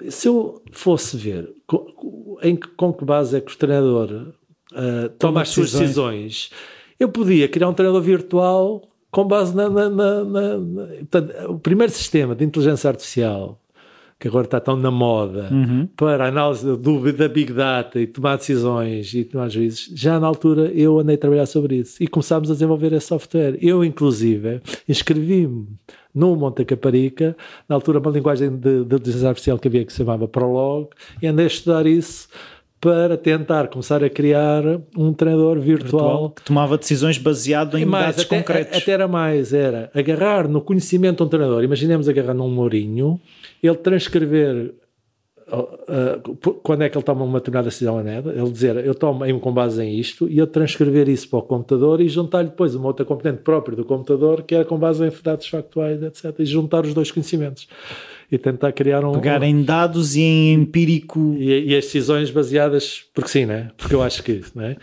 se 0.09 0.27
eu 0.27 0.61
fosse 0.71 1.15
ver 1.15 1.53
co- 1.67 2.39
em 2.41 2.55
que- 2.55 2.67
com 2.69 2.91
que 2.91 3.05
base 3.05 3.37
é 3.37 3.41
que 3.41 3.51
o 3.53 3.57
treinador 3.57 4.27
eh, 4.73 5.09
toma 5.19 5.41
as 5.43 5.49
suas 5.49 5.71
decisões. 5.71 6.49
eu 6.99 7.07
podia 7.09 7.47
criar 7.47 7.69
um 7.69 7.73
treinador 7.73 8.01
virtual 8.01 8.81
com 9.11 9.25
base 9.27 9.55
na. 9.55 9.69
na- 9.69 9.89
na- 9.89 10.23
na- 10.25 10.57
na- 10.57 10.87
portanto, 10.87 11.51
o 11.51 11.59
primeiro 11.59 11.93
sistema 11.93 12.35
de 12.35 12.43
inteligência 12.43 12.89
artificial 12.89 13.61
que 14.19 14.27
agora 14.27 14.45
está 14.45 14.59
tão 14.59 14.77
na 14.77 14.89
moda 14.89 15.49
para 15.95 16.25
a 16.25 16.27
análise 16.29 16.65
da 16.65 16.75
dúvida 16.75 17.27
da 17.27 17.33
Big 17.33 17.51
Data 17.51 17.99
e 17.99 18.07
tomar 18.07 18.37
decisões 18.37 19.13
e 19.13 19.23
tomar 19.25 19.49
juízes, 19.49 19.91
já 19.93 20.19
na 20.19 20.27
altura 20.27 20.71
eu 20.73 20.99
andei 20.99 21.15
a 21.15 21.17
trabalhar 21.17 21.45
sobre 21.45 21.75
isso 21.75 22.01
e 22.01 22.07
começámos 22.07 22.49
a 22.49 22.53
desenvolver 22.53 22.93
esse 22.93 23.07
software. 23.07 23.57
Eu, 23.61 23.83
inclusive, 23.83 24.61
inscrevi-me 24.87 25.67
no 26.13 26.35
Monte 26.35 26.63
Caparica, 26.63 27.35
na 27.67 27.75
altura 27.75 27.99
uma 27.99 28.09
linguagem 28.09 28.49
de, 28.49 28.85
de 28.85 28.95
inteligência 28.95 29.27
artificial 29.27 29.59
que 29.59 29.67
havia 29.67 29.83
que 29.83 29.91
se 29.91 29.97
chamava 29.97 30.27
Prolog, 30.27 30.87
e 31.21 31.27
andei 31.27 31.45
a 31.45 31.47
estudar 31.47 31.85
isso 31.85 32.29
para 32.79 33.17
tentar 33.17 33.67
começar 33.67 34.03
a 34.03 34.09
criar 34.09 34.61
um 34.95 35.11
treinador 35.11 35.59
virtual 35.59 36.29
Que 36.29 36.43
tomava 36.43 36.77
decisões 36.77 37.17
baseado 37.17 37.77
em 37.77 37.81
e 37.81 37.85
mais, 37.85 38.15
dados 38.15 38.25
até, 38.25 38.37
concretos. 38.37 38.77
até 38.77 38.91
era 38.91 39.07
mais, 39.07 39.53
era 39.53 39.89
agarrar 39.93 40.47
no 40.47 40.61
conhecimento 40.61 41.17
de 41.17 41.23
um 41.23 41.27
treinador. 41.27 41.63
Imaginemos 41.63 42.07
agarrar 42.07 42.35
num 42.35 42.47
Mourinho, 42.49 43.19
ele 43.67 43.77
transcrever 43.77 44.73
quando 46.63 46.81
é 46.81 46.89
que 46.89 46.97
ele 46.97 47.05
toma 47.05 47.23
uma 47.23 47.39
determinada 47.39 47.69
decisão, 47.69 48.01
né? 48.01 48.17
ele 48.17 48.49
dizer 48.49 48.83
eu 48.83 48.95
tomo 48.95 49.39
com 49.39 49.53
base 49.53 49.83
em 49.83 49.99
isto 49.99 50.27
e 50.27 50.39
eu 50.39 50.47
transcrever 50.47 51.07
isso 51.07 51.29
para 51.29 51.39
o 51.39 51.43
computador 51.43 52.01
e 52.01 52.09
juntar-lhe 52.09 52.49
depois 52.49 52.73
uma 52.73 52.87
outra 52.87 53.05
componente 53.05 53.43
própria 53.43 53.75
do 53.75 53.85
computador 53.85 54.41
que 54.41 54.55
era 54.55 54.65
com 54.65 54.77
base 54.77 55.05
em 55.05 55.11
dados 55.23 55.47
factuais, 55.47 56.01
etc. 56.01 56.33
E 56.39 56.45
juntar 56.45 56.83
os 56.83 56.95
dois 56.95 57.11
conhecimentos 57.11 57.67
e 58.31 58.37
tentar 58.37 58.71
criar 58.71 59.03
um. 59.05 59.11
Pegar 59.13 59.41
em 59.43 59.61
dados 59.63 60.15
e 60.15 60.21
em 60.21 60.53
empírico. 60.53 61.35
E, 61.37 61.71
e 61.71 61.75
as 61.77 61.85
decisões 61.85 62.29
baseadas, 62.31 63.03
porque 63.13 63.29
sim, 63.29 63.45
né? 63.45 63.69
Porque 63.77 63.93
eu 63.93 64.01
acho 64.01 64.23
que 64.23 64.31
isso, 64.31 64.51
né? 64.55 64.75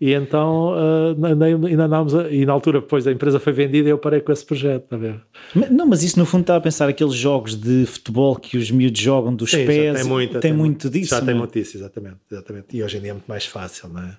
E 0.00 0.12
então, 0.12 0.74
uh, 0.76 1.24
ainda 1.26 1.84
andámos, 1.84 2.14
a- 2.14 2.30
e 2.30 2.46
na 2.46 2.52
altura, 2.52 2.80
depois 2.80 3.06
a 3.06 3.12
empresa 3.12 3.40
foi 3.40 3.52
vendida, 3.52 3.88
eu 3.88 3.98
parei 3.98 4.20
com 4.20 4.30
esse 4.30 4.44
projeto, 4.44 4.84
está 4.84 4.96
a 4.96 4.98
ver? 4.98 5.20
Não, 5.70 5.86
mas 5.86 6.02
isso 6.04 6.18
no 6.18 6.24
fundo 6.26 6.42
estava 6.42 6.58
a 6.58 6.62
pensar 6.62 6.88
aqueles 6.88 7.14
jogos 7.14 7.54
de 7.56 7.84
futebol 7.86 8.36
que 8.36 8.56
os 8.56 8.70
miúdos 8.70 9.00
jogam 9.00 9.34
dos 9.34 9.50
Sim, 9.50 9.66
pés. 9.66 10.00
tem 10.00 10.04
muito, 10.08 10.32
tem 10.32 10.40
tem 10.40 10.52
muito 10.52 10.88
disso. 10.90 11.10
Já 11.10 11.18
tem 11.20 11.26
não 11.28 11.34
é? 11.34 11.38
muito 11.38 11.52
disso, 11.58 11.76
exatamente, 11.76 12.16
exatamente. 12.30 12.66
E 12.76 12.82
hoje 12.82 12.96
em 12.96 13.00
dia 13.00 13.10
é 13.10 13.14
muito 13.14 13.26
mais 13.28 13.44
fácil, 13.46 13.88
não 13.88 14.02
é? 14.02 14.16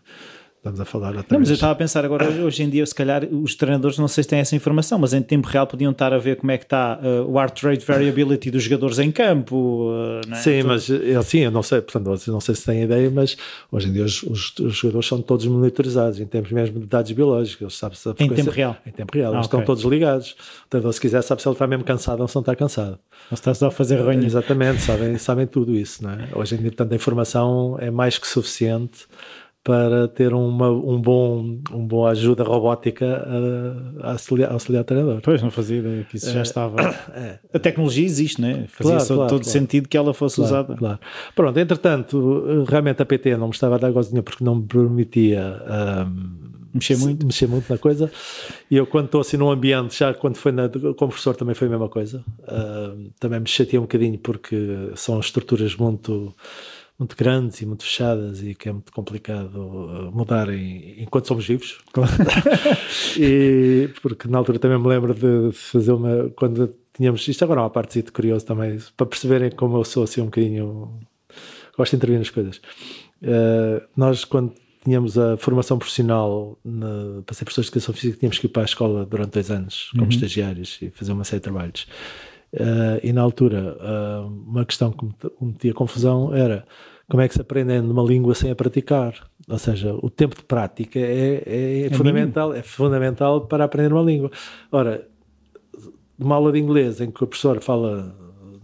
Estamos 0.59 0.81
a 0.81 0.83
falar 0.83 1.13
Não, 1.13 1.39
mas 1.39 1.47
eu 1.47 1.53
estava 1.53 1.71
a 1.71 1.75
pensar 1.75 2.03
agora, 2.03 2.27
hoje 2.29 2.63
em 2.63 2.69
dia, 2.69 2.85
se 2.85 2.93
calhar, 2.93 3.23
os 3.31 3.55
treinadores 3.55 3.97
não 3.97 4.09
sei 4.09 4.25
se 4.25 4.29
têm 4.29 4.39
essa 4.39 4.53
informação, 4.57 4.99
mas 4.99 5.13
em 5.13 5.21
tempo 5.21 5.47
real 5.47 5.65
podiam 5.65 5.93
estar 5.93 6.11
a 6.11 6.17
ver 6.17 6.35
como 6.35 6.51
é 6.51 6.57
que 6.57 6.65
está 6.65 6.99
uh, 7.01 7.31
o 7.31 7.39
heart 7.39 7.63
rate 7.63 7.85
variability 7.85 8.51
dos 8.51 8.63
jogadores 8.63 8.99
em 8.99 9.09
campo. 9.09 9.55
uh, 9.55 10.19
não 10.27 10.35
é? 10.37 10.41
Sim, 10.41 10.63
mas 10.63 10.89
eu, 10.89 11.23
sim, 11.23 11.39
eu 11.39 11.51
não 11.51 11.63
sei, 11.63 11.79
portanto, 11.81 12.21
não 12.27 12.41
sei 12.41 12.55
se 12.55 12.65
têm 12.65 12.83
ideia, 12.83 13.09
mas 13.09 13.37
hoje 13.71 13.87
em 13.87 13.93
dia 13.93 14.03
os, 14.03 14.21
os- 14.23 14.53
os 14.59 14.75
jogadores 14.75 15.07
são 15.07 15.21
todos 15.21 15.45
monitorizados 15.45 16.19
em 16.19 16.25
termos 16.25 16.51
mesmo 16.51 16.77
de 16.81 16.87
dados 16.87 17.09
biológicos. 17.13 17.77
Se 17.77 17.85
a 17.85 17.89
Em 18.19 18.29
tempo 18.29 18.51
real? 18.51 18.75
Em 18.85 18.91
tempo 18.91 19.13
real, 19.15 19.31
Ah, 19.31 19.35
eles 19.37 19.45
ok. 19.45 19.59
estão 19.59 19.63
todos 19.63 19.83
ligados. 19.85 20.35
Portanto, 20.69 20.91
se 20.91 20.99
quiser, 20.99 21.21
sabe 21.21 21.41
se 21.41 21.47
ele 21.47 21.55
está 21.55 21.67
mesmo 21.67 21.85
cansado 21.85 22.19
ou 22.19 22.27
se 22.27 22.35
não 22.35 22.41
está 22.41 22.53
cansado. 22.53 22.99
Não 23.31 23.35
está 23.35 23.53
só 23.53 23.67
a 23.67 23.71
fazer 23.71 23.95
ranho. 24.01 24.25
Exatamente, 24.25 24.81
sabem, 24.81 25.17
sabem 25.17 25.47
tudo 25.47 25.73
isso, 25.73 26.03
não 26.03 26.09
é? 26.11 26.27
Hoje 26.35 26.55
em 26.55 26.57
dia, 26.57 26.71
tanta 26.71 26.93
informação 26.95 27.77
é 27.79 27.89
mais 27.89 28.17
que 28.17 28.27
suficiente 28.27 29.07
para 29.63 30.07
ter 30.07 30.33
uma 30.33 30.69
um 30.69 31.01
bom, 31.01 31.59
um 31.71 31.85
bom 31.85 32.05
ajuda 32.05 32.43
robótica 32.43 33.05
a, 34.01 34.07
a 34.07 34.11
auxiliar, 34.13 34.51
auxiliar 34.51 34.81
o 34.81 34.85
treinador. 34.85 35.21
Pois, 35.21 35.41
não 35.41 35.51
fazia 35.51 35.79
ideia 35.79 36.03
que 36.09 36.17
isso 36.17 36.31
já 36.31 36.41
estava. 36.41 36.77
É. 37.13 37.39
A 37.53 37.59
tecnologia 37.59 38.05
existe, 38.05 38.39
né? 38.41 38.65
Fazia 38.67 38.93
Claro, 38.93 38.99
só 39.05 39.15
claro, 39.15 39.29
todo 39.29 39.41
claro. 39.43 39.59
sentido 39.59 39.89
que 39.89 39.97
ela 39.97 40.13
fosse 40.13 40.37
Claro, 40.37 40.49
usada. 40.49 40.75
claro. 40.75 40.99
Pronto, 41.35 41.57
entretanto, 41.59 42.65
realmente 42.67 43.01
a 43.01 43.05
PT 43.05 43.35
não 43.37 43.47
me 43.47 43.53
estava 43.53 43.75
a 43.75 43.77
dar 43.77 43.91
gozinha 43.91 44.23
porque 44.23 44.43
não 44.43 44.55
me 44.55 44.63
permitia 44.63 45.61
ahm, 45.67 46.49
Mexer 46.73 46.97
muito. 46.97 47.25
mexer 47.25 47.47
muito 47.47 47.67
na 47.71 47.77
coisa. 47.79 48.11
E 48.69 48.77
eu, 48.77 48.85
quando 48.85 49.05
estou 49.05 49.21
assim 49.21 49.37
num 49.37 49.49
ambiente, 49.49 49.97
já 49.97 50.13
quando 50.13 50.37
foi 50.37 50.51
na, 50.51 50.69
como 50.69 50.93
professor, 51.09 51.35
também 51.35 51.55
foi 51.55 51.67
a 51.67 51.71
mesma 51.71 51.89
coisa. 51.89 52.23
Ahm, 52.47 53.09
também 53.19 53.39
me 53.39 53.47
chateia 53.47 53.79
um 53.79 53.83
bocadinho 53.83 54.17
porque 54.19 54.91
são 54.95 55.19
estruturas 55.19 55.75
muito. 55.75 56.33
Muito 56.99 57.15
grandes 57.15 57.61
e 57.61 57.65
muito 57.65 57.83
fechadas, 57.85 58.43
e 58.43 58.53
que 58.53 58.67
é 58.67 58.73
muito 58.73 58.91
complicado 58.91 59.55
uh, 59.55 60.11
mudar 60.11 60.49
em- 60.49 61.01
enquanto 61.01 61.29
somos 61.29 61.47
vivos. 61.47 61.79
e 63.17 63.89
porque 64.01 64.27
na 64.27 64.37
altura 64.37 64.59
também 64.59 64.77
me 64.77 64.87
lembro 64.87 65.13
de 65.13 65.55
fazer 65.55 65.93
uma. 65.93 66.29
Quando 66.35 66.75
tínhamos. 66.93 67.25
Isto 67.25 67.43
agora 67.45 67.61
é 67.61 67.63
uma 67.63 67.69
parte 67.69 68.01
curiosa 68.03 68.45
também, 68.45 68.77
para 68.97 69.07
perceberem 69.07 69.49
como 69.51 69.77
eu 69.77 69.85
sou 69.85 70.03
assim 70.03 70.19
um 70.21 70.25
bocadinho. 70.25 70.99
Gosto 71.77 71.91
de 71.91 71.95
intervir 71.95 72.19
nas 72.19 72.29
coisas. 72.29 72.57
Uh, 73.23 73.81
nós, 73.95 74.25
quando 74.25 74.53
tínhamos 74.83 75.17
a 75.17 75.37
formação 75.37 75.77
profissional 75.77 76.57
na, 76.65 77.21
para 77.25 77.33
ser 77.35 77.45
professores 77.45 77.69
de 77.69 77.77
educação 77.77 77.93
física, 77.93 78.19
tínhamos 78.19 78.39
que 78.39 78.45
ir 78.47 78.49
para 78.49 78.63
a 78.63 78.65
escola 78.65 79.05
durante 79.05 79.31
dois 79.31 79.49
anos, 79.49 79.89
como 79.91 80.09
estagiários, 80.09 80.77
e 80.81 80.89
fazer 80.89 81.13
uma 81.13 81.23
série 81.23 81.39
de 81.39 81.43
trabalhos. 81.43 81.87
Uh, 82.53 82.99
e 83.03 83.13
na 83.13 83.21
altura, 83.21 83.77
uh, 83.79 84.27
uma 84.27 84.65
questão 84.65 84.91
que 84.91 85.05
me 85.05 85.13
metia 85.41 85.73
confusão 85.73 86.33
era 86.33 86.65
como 87.07 87.21
é 87.21 87.27
que 87.27 87.33
se 87.33 87.41
aprende 87.41 87.79
numa 87.81 88.03
língua 88.03 88.33
sem 88.35 88.51
a 88.51 88.55
praticar. 88.55 89.13
Ou 89.47 89.57
seja, 89.57 89.93
o 89.93 90.09
tempo 90.09 90.35
de 90.35 90.43
prática 90.43 90.99
é, 90.99 91.85
é 91.85 91.89
fundamental, 91.91 92.53
é 92.53 92.61
fundamental 92.61 93.41
para 93.47 93.63
aprender 93.63 93.93
uma 93.93 94.03
língua. 94.03 94.31
Ora, 94.71 95.07
numa 96.17 96.35
aula 96.35 96.51
de 96.51 96.59
inglês 96.59 97.01
em 97.01 97.09
que 97.09 97.23
o 97.23 97.27
professor 97.27 97.61
fala 97.61 98.15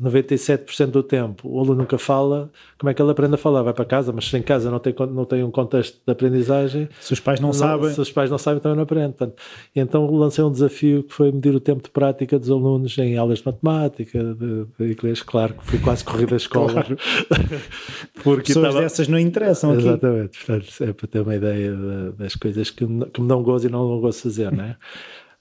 97% 0.02 0.88
do 0.88 1.02
tempo, 1.04 1.48
o 1.50 1.60
aluno 1.60 1.76
nunca 1.82 1.98
fala, 1.98 2.50
como 2.78 2.90
é 2.90 2.94
que 2.94 3.02
ele 3.02 3.12
aprende 3.12 3.36
a 3.36 3.38
falar? 3.38 3.62
Vai 3.64 3.74
para 3.74 3.86
casa, 3.86 4.12
mas 4.14 4.26
se 4.30 4.38
em 4.38 4.42
casa 4.42 4.70
não 4.70 4.80
tem, 4.80 4.94
não 5.12 5.26
tem 5.26 5.44
um 5.44 5.52
contexto 5.52 5.98
de 6.06 6.12
aprendizagem, 6.12 6.90
Se 7.00 7.14
os 7.14 7.20
pais 7.20 7.40
não, 7.40 7.54
sabem. 7.54 7.92
se 7.94 8.00
os 8.02 8.12
pais 8.12 8.30
não 8.30 8.38
sabem, 8.38 8.60
também 8.62 8.76
não 8.76 8.84
aprendem. 8.84 9.12
Portanto, 9.12 9.36
então 9.76 10.10
lancei 10.16 10.44
um 10.44 10.52
desafio 10.52 11.04
que 11.04 11.14
foi 11.14 11.32
medir 11.32 11.56
o 11.56 11.60
tempo 11.60 11.84
de 11.84 11.90
prática 11.90 12.38
dos 12.40 12.50
alunos 12.50 12.98
em 12.98 13.18
aulas 13.18 13.40
de 13.40 13.46
matemática, 13.46 14.24
de, 14.24 14.66
de 14.78 14.92
inglês. 14.94 15.22
Claro 15.22 15.54
que 15.54 15.66
fui 15.66 15.80
quase 15.80 16.04
corrido 16.04 16.32
da 16.32 16.38
escola. 16.38 16.86
Porque 18.24 18.48
Pessoas 18.48 18.66
estava- 18.68 18.82
dessas 18.82 19.08
não 19.08 19.20
interessam 19.20 19.72
aqui. 19.72 19.82
Exatamente, 19.82 20.46
portanto, 20.46 20.84
é 20.84 20.94
para 20.94 21.08
ter 21.08 21.20
uma 21.22 21.36
ideia 21.36 21.72
da- 21.74 22.12
das 22.12 22.36
coisas 22.36 22.70
que, 22.70 22.86
me- 22.86 23.06
que 23.06 23.22
me 23.22 23.28
dão 23.28 23.42
gozo 23.44 23.68
e 23.68 23.72
não 23.72 24.00
gosto 24.00 24.18
de 24.18 24.24
fazer, 24.24 24.52
não 24.52 24.64
é? 24.64 24.76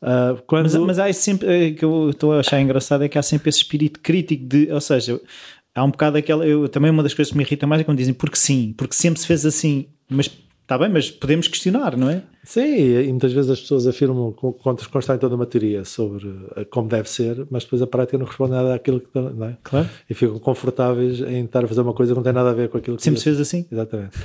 Ah, 0.06 0.36
quando, 0.46 0.64
Mas, 0.64 0.74
mas 0.74 0.98
há 0.98 1.10
sempre, 1.14 1.48
eh, 1.48 1.70
que 1.72 1.82
eu 1.84 2.10
estou 2.10 2.32
a 2.34 2.40
achar 2.40 2.60
engraçado 2.60 3.02
é 3.04 3.08
que 3.08 3.18
há 3.18 3.22
sempre 3.22 3.48
esse 3.48 3.58
espírito 3.58 4.00
crítico 4.00 4.44
de, 4.46 4.70
ou 4.70 4.80
seja, 4.80 5.18
há 5.74 5.82
um 5.82 5.90
bocado 5.90 6.18
aquela, 6.18 6.46
eu, 6.46 6.68
também 6.68 6.90
uma 6.90 7.02
das 7.02 7.14
coisas 7.14 7.32
que 7.32 7.38
me 7.38 7.42
irrita 7.42 7.66
mais 7.66 7.80
é 7.80 7.84
quando 7.84 7.96
dizem 7.98 8.12
porque 8.12 8.36
sim, 8.36 8.74
porque 8.76 8.94
sempre 8.94 9.18
se 9.18 9.26
fez 9.26 9.46
assim, 9.46 9.86
mas 10.08 10.30
está 10.62 10.76
bem, 10.78 10.90
mas 10.90 11.10
podemos 11.10 11.48
questionar, 11.48 11.96
não 11.96 12.10
é? 12.10 12.22
Sim, 12.42 12.60
e 13.00 13.08
muitas 13.08 13.32
vezes 13.32 13.50
as 13.50 13.60
pessoas 13.60 13.86
afirmam 13.86 14.30
contra 14.32 14.86
constar 14.90 15.18
toda 15.18 15.34
uma 15.34 15.46
teoria 15.46 15.84
sobre 15.86 16.28
eh, 16.56 16.64
como 16.66 16.86
deve 16.88 17.08
ser, 17.08 17.46
mas 17.50 17.64
depois 17.64 17.80
a 17.80 17.86
prática 17.86 18.18
não 18.18 18.26
responde 18.26 18.52
nada 18.52 18.74
àquilo 18.74 19.00
que 19.00 19.08
não 19.14 19.46
é? 19.46 19.56
Claro. 19.62 19.88
E 20.08 20.12
ficam 20.12 20.38
confortáveis 20.38 21.20
em 21.20 21.44
estar 21.46 21.64
a 21.64 21.68
fazer 21.68 21.80
uma 21.80 21.94
coisa 21.94 22.12
que 22.12 22.16
não 22.16 22.22
tem 22.22 22.32
nada 22.34 22.50
a 22.50 22.54
ver 22.54 22.68
com 22.68 22.76
aquilo 22.76 22.96
que 22.98 23.02
Sempre 23.02 23.20
se 23.20 23.30
dizem. 23.30 23.36
fez 23.36 23.48
assim. 23.48 23.66
Exatamente. 23.72 24.18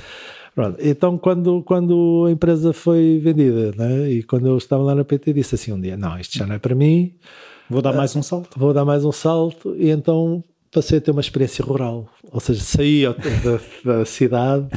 Pronto, 0.54 0.76
então 0.80 1.16
quando, 1.16 1.62
quando 1.62 2.24
a 2.26 2.30
empresa 2.32 2.72
foi 2.72 3.20
vendida, 3.22 3.72
né, 3.76 4.10
e 4.10 4.22
quando 4.22 4.46
eu 4.48 4.56
estava 4.58 4.82
lá 4.82 4.94
na 4.94 5.04
PT, 5.04 5.32
disse 5.32 5.54
assim 5.54 5.72
um 5.72 5.80
dia: 5.80 5.96
Não, 5.96 6.18
isto 6.18 6.36
já 6.38 6.46
não 6.46 6.54
é 6.56 6.58
para 6.58 6.74
mim, 6.74 7.14
Vou 7.68 7.80
dar 7.80 7.92
mais 7.92 8.14
um 8.16 8.22
salto. 8.22 8.58
vou 8.58 8.74
dar 8.74 8.84
mais 8.84 9.04
um 9.04 9.12
salto, 9.12 9.74
e 9.76 9.90
então 9.90 10.42
passei 10.72 10.98
a 10.98 11.00
ter 11.00 11.10
uma 11.12 11.20
experiência 11.20 11.64
rural. 11.64 12.08
Ou 12.32 12.40
seja, 12.40 12.62
saí 12.62 13.04
da, 13.84 13.92
da 13.98 14.04
cidade 14.04 14.68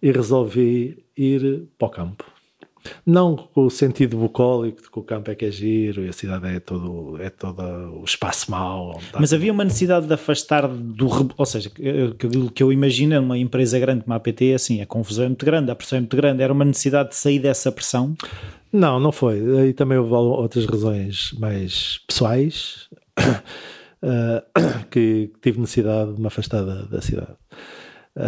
e 0.00 0.10
resolvi 0.12 1.04
ir 1.16 1.68
para 1.78 1.86
o 1.88 1.90
campo. 1.90 2.33
Não 3.04 3.36
com 3.36 3.66
o 3.66 3.70
sentido 3.70 4.16
bucólico 4.16 4.82
de 4.82 4.90
que 4.90 4.98
o 4.98 5.02
campo 5.02 5.30
é 5.30 5.34
que 5.34 5.44
é 5.44 5.50
giro 5.50 6.04
e 6.04 6.08
a 6.08 6.12
cidade 6.12 6.46
é 6.46 6.60
todo, 6.60 7.20
é 7.20 7.30
todo 7.30 7.62
o 7.62 8.04
espaço 8.04 8.50
mau. 8.50 9.00
Mas 9.18 9.32
havia 9.32 9.52
uma 9.52 9.64
necessidade 9.64 10.06
de 10.06 10.12
afastar 10.12 10.68
do. 10.68 11.08
Ou 11.36 11.46
seja, 11.46 11.70
que- 11.70 12.12
aquilo 12.12 12.50
que 12.50 12.62
eu 12.62 12.72
imagino 12.72 13.20
numa 13.20 13.38
empresa 13.38 13.78
grande 13.78 14.02
como 14.02 14.12
a 14.12 14.16
APT 14.16 14.54
assim: 14.54 14.80
a 14.80 14.86
confusão 14.86 15.24
é 15.24 15.28
muito 15.28 15.46
grande, 15.46 15.70
a 15.70 15.74
pressão 15.74 15.96
é 15.96 16.00
muito 16.00 16.16
grande. 16.16 16.42
Era 16.42 16.52
uma 16.52 16.64
necessidade 16.64 17.10
de 17.10 17.16
sair 17.16 17.38
dessa 17.38 17.72
pressão. 17.72 18.14
Não, 18.72 18.98
não 18.98 19.12
foi. 19.12 19.40
Aí 19.60 19.72
também 19.72 19.98
houve 19.98 20.12
outras 20.12 20.66
razões 20.66 21.32
mais 21.38 22.00
pessoais. 22.06 22.88
uh, 24.04 24.86
que 24.90 25.30
tive 25.40 25.60
necessidade 25.60 26.14
de 26.14 26.20
me 26.20 26.26
afastar 26.26 26.62
da, 26.64 26.82
da 26.82 27.00
cidade. 27.00 27.32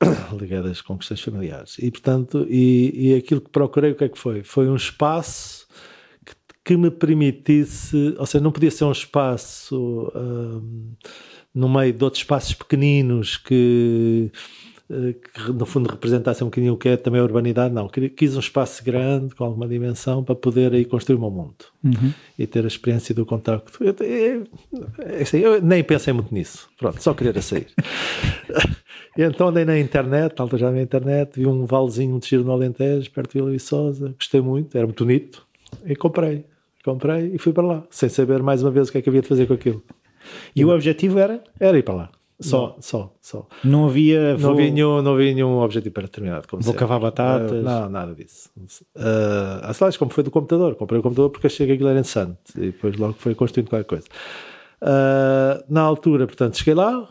Uh, 0.00 0.36
ligadas 0.40 0.80
com 0.80 0.96
questões 0.96 1.20
familiares. 1.20 1.76
E, 1.78 1.90
portanto, 1.90 2.46
e, 2.48 3.10
e 3.10 3.14
aquilo 3.14 3.42
que 3.42 3.50
procurei, 3.50 3.90
o 3.90 3.94
que 3.94 4.04
é 4.04 4.08
que 4.08 4.18
foi? 4.18 4.42
Foi 4.42 4.66
um 4.66 4.76
espaço 4.76 5.66
que, 6.24 6.34
que 6.64 6.76
me 6.78 6.90
permitisse, 6.90 8.14
ou 8.16 8.24
seja, 8.24 8.42
não 8.42 8.50
podia 8.50 8.70
ser 8.70 8.84
um 8.84 8.92
espaço 8.92 10.10
uh, 10.14 10.96
no 11.54 11.68
meio 11.68 11.92
de 11.92 12.02
outros 12.02 12.22
espaços 12.22 12.54
pequeninos 12.54 13.36
que 13.36 14.32
que 14.88 15.52
no 15.52 15.66
fundo 15.66 15.90
representasse 15.90 16.42
um 16.42 16.46
bocadinho 16.46 16.72
o 16.72 16.76
que 16.76 16.88
é 16.88 16.96
também 16.96 17.20
a 17.20 17.24
urbanidade, 17.24 17.74
não. 17.74 17.88
Quis 17.88 18.34
um 18.36 18.40
espaço 18.40 18.82
grande, 18.82 19.34
com 19.34 19.44
alguma 19.44 19.68
dimensão, 19.68 20.24
para 20.24 20.34
poder 20.34 20.72
aí 20.72 20.84
construir 20.84 21.16
o 21.16 21.20
meu 21.20 21.30
mundo 21.30 21.66
uhum. 21.84 22.12
e 22.38 22.46
ter 22.46 22.64
a 22.64 22.68
experiência 22.68 23.14
do 23.14 23.26
contacto. 23.26 23.84
Eu, 23.84 23.94
eu, 24.00 24.44
assim, 25.20 25.38
eu, 25.38 25.60
nem 25.60 25.84
pensei 25.84 26.12
muito 26.14 26.32
nisso, 26.32 26.70
pronto, 26.78 27.02
só 27.02 27.12
queria 27.12 27.40
sair. 27.42 27.66
e 29.16 29.22
então 29.22 29.48
andei 29.48 29.66
na 29.66 29.78
internet, 29.78 30.40
alta 30.40 30.56
já 30.56 30.70
na 30.70 30.80
internet, 30.80 31.38
vi 31.38 31.46
um 31.46 31.66
valezinho 31.66 32.12
muito 32.12 32.26
giro 32.26 32.44
no 32.44 32.52
Alentejo, 32.52 33.10
perto 33.10 33.32
de 33.32 33.38
Vila 33.38 33.50
Viçosa, 33.50 34.14
gostei 34.18 34.40
muito, 34.40 34.76
era 34.76 34.86
muito 34.86 35.04
bonito, 35.04 35.46
e 35.84 35.94
comprei. 35.94 36.46
Comprei 36.82 37.34
e 37.34 37.38
fui 37.38 37.52
para 37.52 37.66
lá, 37.66 37.86
sem 37.90 38.08
saber 38.08 38.42
mais 38.42 38.62
uma 38.62 38.70
vez 38.70 38.88
o 38.88 38.92
que 38.92 38.98
é 38.98 39.02
que 39.02 39.08
havia 39.10 39.20
de 39.20 39.28
fazer 39.28 39.46
com 39.46 39.52
aquilo. 39.52 39.82
E, 40.56 40.62
e 40.62 40.64
o 40.64 40.70
objetivo 40.70 41.18
era? 41.18 41.44
Era 41.60 41.76
ir 41.76 41.82
para 41.82 41.94
lá. 41.94 42.10
Só, 42.40 42.74
não. 42.74 42.82
só, 42.82 43.14
só. 43.20 43.48
Não 43.64 43.86
havia. 43.86 44.36
Vou... 44.36 44.50
Não, 44.50 44.58
havia 44.58 44.70
nenhum, 44.70 45.02
não 45.02 45.14
havia 45.14 45.34
nenhum 45.34 45.58
objetivo 45.58 45.92
pré-determinado. 45.92 46.46
Vou 46.50 46.62
sempre. 46.62 46.78
cavar 46.78 47.00
batatas. 47.00 47.50
Uh, 47.50 47.62
não, 47.62 47.88
nada 47.88 48.14
disso. 48.14 48.48
Uh, 48.96 49.64
as 49.64 49.96
como 49.96 50.12
foi 50.12 50.22
do 50.22 50.30
computador. 50.30 50.76
Comprei 50.76 51.00
o 51.00 51.02
computador 51.02 51.30
porque 51.30 51.48
achei 51.48 51.66
que 51.66 51.72
aquilo 51.72 51.88
era 51.88 51.98
interessante. 51.98 52.38
E 52.56 52.66
depois 52.66 52.96
logo 52.96 53.14
foi 53.14 53.34
construindo 53.34 53.68
qualquer 53.68 53.86
coisa. 53.86 54.06
Uh, 54.80 55.64
na 55.68 55.80
altura, 55.80 56.26
portanto, 56.26 56.56
cheguei 56.58 56.74
lá. 56.74 57.08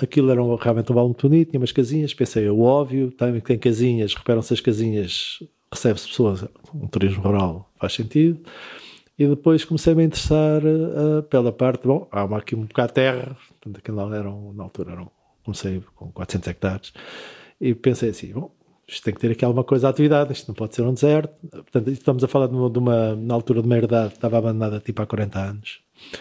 Aquilo 0.00 0.30
era 0.30 0.42
um, 0.42 0.56
realmente 0.56 0.90
um 0.90 0.94
balão 0.96 1.08
muito 1.10 1.28
bonito. 1.28 1.50
Tinha 1.50 1.60
umas 1.60 1.72
casinhas. 1.72 2.12
Pensei, 2.12 2.48
o 2.48 2.60
óbvio. 2.60 3.12
Também 3.12 3.40
tem 3.40 3.56
casinhas. 3.56 4.14
Reparam-se 4.14 4.52
as 4.52 4.60
casinhas. 4.60 5.38
Recebe-se 5.72 6.08
pessoas. 6.08 6.44
Um 6.74 6.88
turismo 6.88 7.22
rural 7.22 7.70
faz 7.78 7.92
sentido. 7.92 8.40
E 9.20 9.26
depois 9.26 9.66
comecei-me 9.66 10.00
a 10.02 10.06
interessar 10.06 10.62
uh, 10.64 11.22
pela 11.24 11.52
parte, 11.52 11.86
bom, 11.86 12.08
há 12.10 12.24
uma, 12.24 12.38
aqui 12.38 12.56
um 12.56 12.64
bocado 12.64 12.88
de 12.88 12.94
terra, 12.94 13.36
portanto, 13.50 13.76
aquilo 13.76 14.14
eram, 14.14 14.54
na 14.54 14.62
altura, 14.62 14.92
eram, 14.92 15.10
comecei 15.44 15.82
com 15.94 16.10
400 16.10 16.48
hectares, 16.48 16.92
e 17.60 17.74
pensei 17.74 18.08
assim, 18.08 18.32
bom, 18.32 18.50
isto 18.88 19.04
tem 19.04 19.12
que 19.12 19.20
ter 19.20 19.32
aqui 19.32 19.44
alguma 19.44 19.62
coisa 19.62 19.88
de 19.88 19.90
atividade, 19.90 20.32
isto 20.32 20.48
não 20.48 20.54
pode 20.54 20.74
ser 20.74 20.82
um 20.84 20.94
deserto. 20.94 21.34
Portanto, 21.50 21.90
estamos 21.90 22.24
a 22.24 22.28
falar 22.28 22.46
de 22.46 22.54
uma, 22.54 22.70
de 22.70 22.78
uma 22.78 23.14
na 23.14 23.34
altura 23.34 23.60
de 23.60 23.68
meia 23.68 23.84
idade, 23.84 24.14
estava 24.14 24.38
abandonada 24.38 24.80
tipo 24.80 25.02
há 25.02 25.06
40 25.06 25.38
anos. 25.38 25.80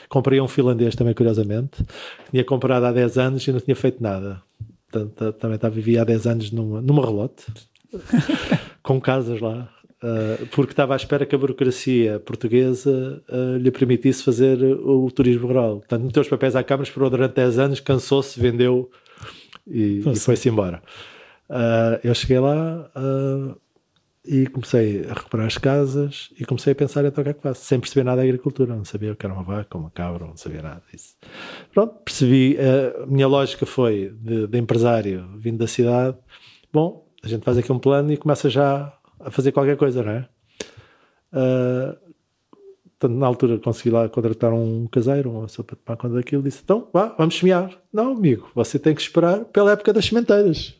Comprei 0.10 0.41
um 0.41 0.47
finlandês 0.50 0.93
também, 0.93 1.14
curiosamente, 1.14 1.86
tinha 2.30 2.43
comprado 2.43 2.84
há 2.84 2.91
10 2.91 3.18
anos 3.18 3.47
e 3.47 3.52
não 3.54 3.62
tinha 3.62 3.78
feito 3.78 4.04
nada. 4.04 4.43
Portanto, 4.91 5.32
também 5.39 5.56
estava, 5.56 5.74
vivia 5.74 6.02
há 6.02 6.04
10 6.04 6.28
anos 6.28 6.52
numa, 6.52 6.82
numa 6.82 7.06
relote, 7.06 7.45
com 8.84 9.00
casas 9.00 9.39
lá, 9.39 9.70
Uh, 10.02 10.45
porque 10.47 10.72
estava 10.72 10.93
à 10.93 10.95
espera 10.95 11.26
que 11.26 11.36
a 11.36 11.38
burocracia 11.38 12.22
portuguesa 12.22 13.22
uh, 13.28 13.58
lhe 13.58 13.70
permitisse 13.70 14.24
fazer 14.24 14.64
o, 14.64 15.12
turismo 15.12 15.45
rural. 15.45 15.80
Portanto, 15.80 16.04
meteu 16.04 16.22
os 16.22 16.30
papéis 16.30 16.56
à 16.56 16.64
Câmara, 16.64 16.88
esperou 16.88 17.10
durante 17.10 17.34
10 17.34 17.60
anos, 17.60 17.80
cansou-se, 17.82 18.39
vendeu 18.39 18.89
e, 19.68 20.00
e 20.00 20.16
foi-se 20.16 20.47
embora. 20.47 20.82
Uh, 21.50 22.00
eu 22.02 22.16
cheguei 22.16 22.39
lá 22.39 22.89
e 24.26 24.47
comecei 24.47 25.06
a 25.06 25.14
recuperar 25.14 25.47
as 25.47 25.58
casas 25.58 26.30
e 26.39 26.45
comecei 26.45 26.72
a 26.72 26.76
pensar 26.76 27.04
então 27.04 27.22
o 27.22 27.26
que 27.26 27.32
é 27.32 27.34
que 27.34 27.41
faço, 27.41 27.66
sem 27.66 27.78
perceber 27.78 28.06
nada 28.06 28.18
da 28.18 28.24
agricultura, 28.24 28.74
não 28.74 28.86
sabia 28.86 29.12
o 29.12 29.18
que 29.18 29.26
era 29.26 29.34
uma 29.34 29.43
vaca, 29.43 29.78
uma 29.78 29.89
cabra, 29.89 30.26
não 30.26 30.38
sabia 30.38 30.62
nada 30.62 30.82
disso. 30.89 31.18
Pronto, 31.74 31.95
percebi, 32.06 32.58
a 32.58 33.06
minha 33.06 33.28
lógica 33.28 33.66
foi 33.66 34.16
de, 34.22 34.47
de 34.47 34.58
empresário 34.58 35.28
vindo 35.38 35.58
da 35.58 35.68
cidade, 35.68 36.16
bom, 36.72 37.06
a 37.22 37.28
gente 37.28 37.43
faz 37.43 37.58
aqui 37.58 37.72
um 37.72 37.80
plano 37.80 38.14
e 38.14 38.18
começa 38.18 38.50
já 38.50 38.93
a 39.20 39.32
fazer 39.32 39.52
qualquer 39.52 39.78
coisa, 39.78 40.04
não 40.04 40.12
é? 40.12 40.28
Uh, 41.32 41.96
portanto, 43.00 43.18
na 43.18 43.28
altura 43.28 43.58
consegui 43.60 43.90
lá 43.90 44.10
contratar 44.10 44.52
um 44.52 44.88
caseiro, 44.88 45.32
uma 45.32 45.44
pessoa 45.44 45.66
para 45.66 45.76
tomar 45.76 45.98
conta 45.98 46.16
daquilo, 46.16 46.44
disse: 46.44 46.62
então, 46.64 46.88
vá, 46.92 47.14
vamos 47.18 47.38
semear. 47.38 47.72
Não, 47.92 48.12
amigo, 48.12 48.52
você 48.54 48.78
tem 48.78 48.94
que 48.94 49.02
esperar 49.02 49.46
pela 49.46 49.72
época 49.72 49.92
das 49.92 50.06
sementeiras. 50.06 50.76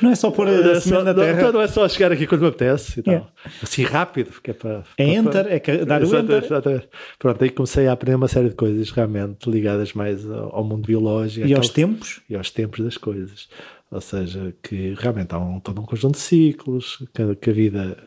Não 0.00 0.10
é 0.10 0.14
só 0.14 0.30
pôr 0.30 0.46
a 0.46 0.50
é 0.76 0.80
semente 0.80 1.04
na 1.04 1.14
terra. 1.14 1.42
Não, 1.42 1.52
não, 1.52 1.60
é 1.60 1.66
só 1.66 1.88
chegar 1.88 2.12
aqui 2.12 2.26
quando 2.26 2.42
me 2.42 2.48
apetece. 2.48 3.02
Yeah. 3.04 3.28
Assim 3.62 3.82
rápido, 3.82 4.30
porque 4.30 4.50
é 4.50 4.54
para. 4.54 4.84
É 4.96 5.08
enter, 5.08 5.46
é 5.48 5.84
dar 5.84 6.02
o 6.02 6.16
enter. 6.16 6.44
Exatamente. 6.44 6.88
Pronto, 7.18 7.42
aí 7.42 7.50
comecei 7.50 7.88
a 7.88 7.92
aprender 7.92 8.16
uma 8.16 8.28
série 8.28 8.48
de 8.48 8.54
coisas 8.54 8.90
realmente 8.90 9.50
ligadas 9.50 9.92
mais 9.92 10.28
ao 10.30 10.62
mundo 10.62 10.86
biológico. 10.86 11.46
E 11.46 11.54
aos 11.54 11.68
tempos? 11.70 12.20
E 12.28 12.36
aos 12.36 12.50
tempos 12.50 12.80
das 12.84 12.96
coisas. 12.96 13.48
Ou 13.90 14.00
seja, 14.00 14.54
que 14.62 14.94
realmente 14.94 15.34
há 15.34 15.38
um, 15.38 15.58
todo 15.58 15.80
um 15.80 15.84
conjunto 15.84 16.14
de 16.14 16.20
ciclos, 16.20 17.04
que, 17.12 17.34
que 17.36 17.50
a 17.50 17.52
vida 17.52 17.98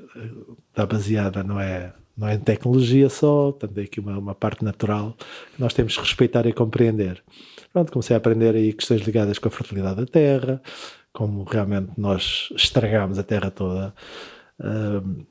está 0.69 0.85
baseada, 0.85 1.43
não 1.43 1.59
é, 1.59 1.93
não 2.15 2.27
é 2.27 2.35
em 2.35 2.39
tecnologia 2.39 3.09
só, 3.09 3.51
também 3.51 3.83
aqui 3.83 3.99
uma, 3.99 4.17
uma 4.17 4.35
parte 4.35 4.63
natural 4.63 5.15
que 5.53 5.61
nós 5.61 5.73
temos 5.73 5.95
que 5.95 6.01
respeitar 6.01 6.45
e 6.45 6.53
compreender. 6.53 7.21
Pronto, 7.73 7.91
comecei 7.91 8.15
a 8.15 8.17
aprender 8.17 8.55
aí 8.55 8.71
questões 8.71 9.01
ligadas 9.01 9.37
com 9.39 9.49
a 9.49 9.51
fertilidade 9.51 9.97
da 9.97 10.05
terra, 10.05 10.61
como 11.11 11.43
realmente 11.43 11.91
nós 11.97 12.49
estragamos 12.55 13.19
a 13.19 13.23
terra 13.23 13.51
toda. 13.51 13.93
Um, 14.59 15.25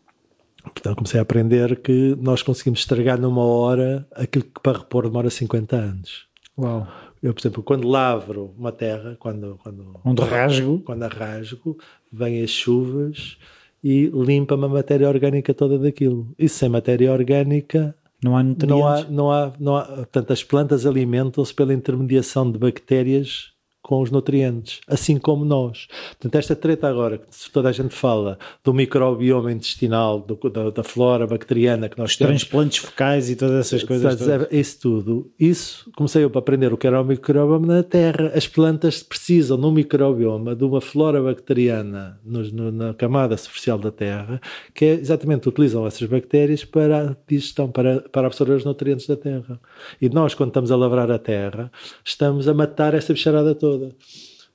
portanto, 0.65 0.97
comecei 0.97 1.19
a 1.19 1.23
aprender 1.23 1.81
que 1.81 2.15
nós 2.21 2.43
conseguimos 2.43 2.81
estragar 2.81 3.19
numa 3.19 3.45
hora 3.45 4.07
aquilo 4.15 4.45
que 4.45 4.61
para 4.63 4.79
repor 4.79 5.05
demora 5.05 5.31
50 5.31 5.77
anos. 5.77 6.27
Uau! 6.59 6.87
Eu, 7.23 7.33
por 7.33 7.41
exemplo, 7.41 7.63
quando 7.63 7.87
lavro 7.87 8.53
uma 8.59 8.73
terra, 8.73 9.17
quando, 9.19 9.59
quando, 9.63 10.01
Onde 10.05 10.23
rasgo. 10.23 10.81
quando 10.81 11.05
arrasgo, 11.05 11.79
vêm 12.13 12.43
as 12.43 12.51
chuvas 12.51 13.39
e 13.83 14.07
limpa-me 14.07 14.65
a 14.65 14.69
matéria 14.69 15.09
orgânica 15.09 15.55
toda 15.55 15.79
daquilo. 15.79 16.27
E 16.37 16.49
sem 16.49 16.69
matéria 16.69 17.13
orgânica 17.13 17.95
não 18.23 18.37
há 18.37 18.43
nutrientes. 18.43 18.77
Não 18.77 18.89
há, 18.89 19.05
não 19.05 19.33
há, 19.33 19.53
não 19.59 19.77
há, 19.77 19.85
portanto, 19.85 20.33
as 20.33 20.43
plantas 20.43 20.85
alimentam-se 20.85 21.55
pela 21.55 21.73
intermediação 21.73 22.51
de 22.51 22.59
bactérias 22.59 23.53
com 23.83 24.01
os 24.01 24.11
nutrientes, 24.13 24.81
assim 24.87 25.19
como 25.19 25.45
nós. 25.45 25.89
Portanto, 26.11 26.37
esta 26.37 26.55
treta 26.55 26.89
agora, 26.89 27.21
se 27.29 27.51
toda 27.51 27.69
a 27.69 27.73
gente 27.73 27.93
fala 27.93 28.39
do 28.63 28.73
microbioma 28.73 29.51
intestinal, 29.51 30.21
do, 30.21 30.37
da, 30.49 30.71
da, 30.71 30.85
flora 30.85 31.27
bacteriana 31.27 31.89
que 31.89 31.99
nós 31.99 32.13
os 32.13 32.17
temos. 32.17 32.31
transplantes 32.31 32.79
focais 32.79 33.29
e 33.29 33.35
todas 33.35 33.67
essas 33.67 33.83
coisas. 33.83 34.17
Todas. 34.17 34.47
Isso 34.53 34.81
tudo. 34.81 35.33
Isso, 35.39 35.91
comecei 35.97 36.23
eu 36.23 36.31
para 36.31 36.39
aprender 36.39 36.73
o 36.73 36.77
que 36.77 36.87
era 36.87 37.01
o 37.01 37.05
microbioma 37.05 37.67
na 37.67 37.83
Terra. 37.83 38.31
As 38.35 38.47
plantas 38.47 39.03
precisam 39.03 39.57
no 39.57 39.73
microbioma 39.73 40.55
de 40.55 40.65
uma 40.65 40.81
flora 40.81 41.21
bacteriana 41.21 42.21
no, 42.25 42.43
no, 42.43 42.71
na 42.71 42.95
camada 42.95 43.37
superficial 43.37 43.79
da 43.79 43.91
Terra, 43.91 44.41
que 44.73 44.85
é 44.85 44.93
exatamente 44.95 45.49
utilizam 45.49 45.85
essas 45.87 46.09
bactérias 46.09 46.65
para 46.65 47.11
a 47.11 47.17
digestão, 47.27 47.69
para, 47.69 48.01
para 48.13 48.29
absorver 48.29 48.55
os 48.55 48.65
nutrientes 48.65 49.09
da 49.09 49.17
Terra. 49.17 49.59
E 50.01 50.09
nós, 50.09 50.35
quando 50.35 50.51
estamos 50.51 50.71
a 50.71 50.77
lavrar 50.77 51.11
a 51.11 51.19
Terra, 51.19 51.71
estamos 52.05 52.47
a 52.47 52.55
matar 52.55 52.95
essa 52.95 53.13
bicharada 53.13 53.55
toda 53.57 53.72
toda. 53.73 53.95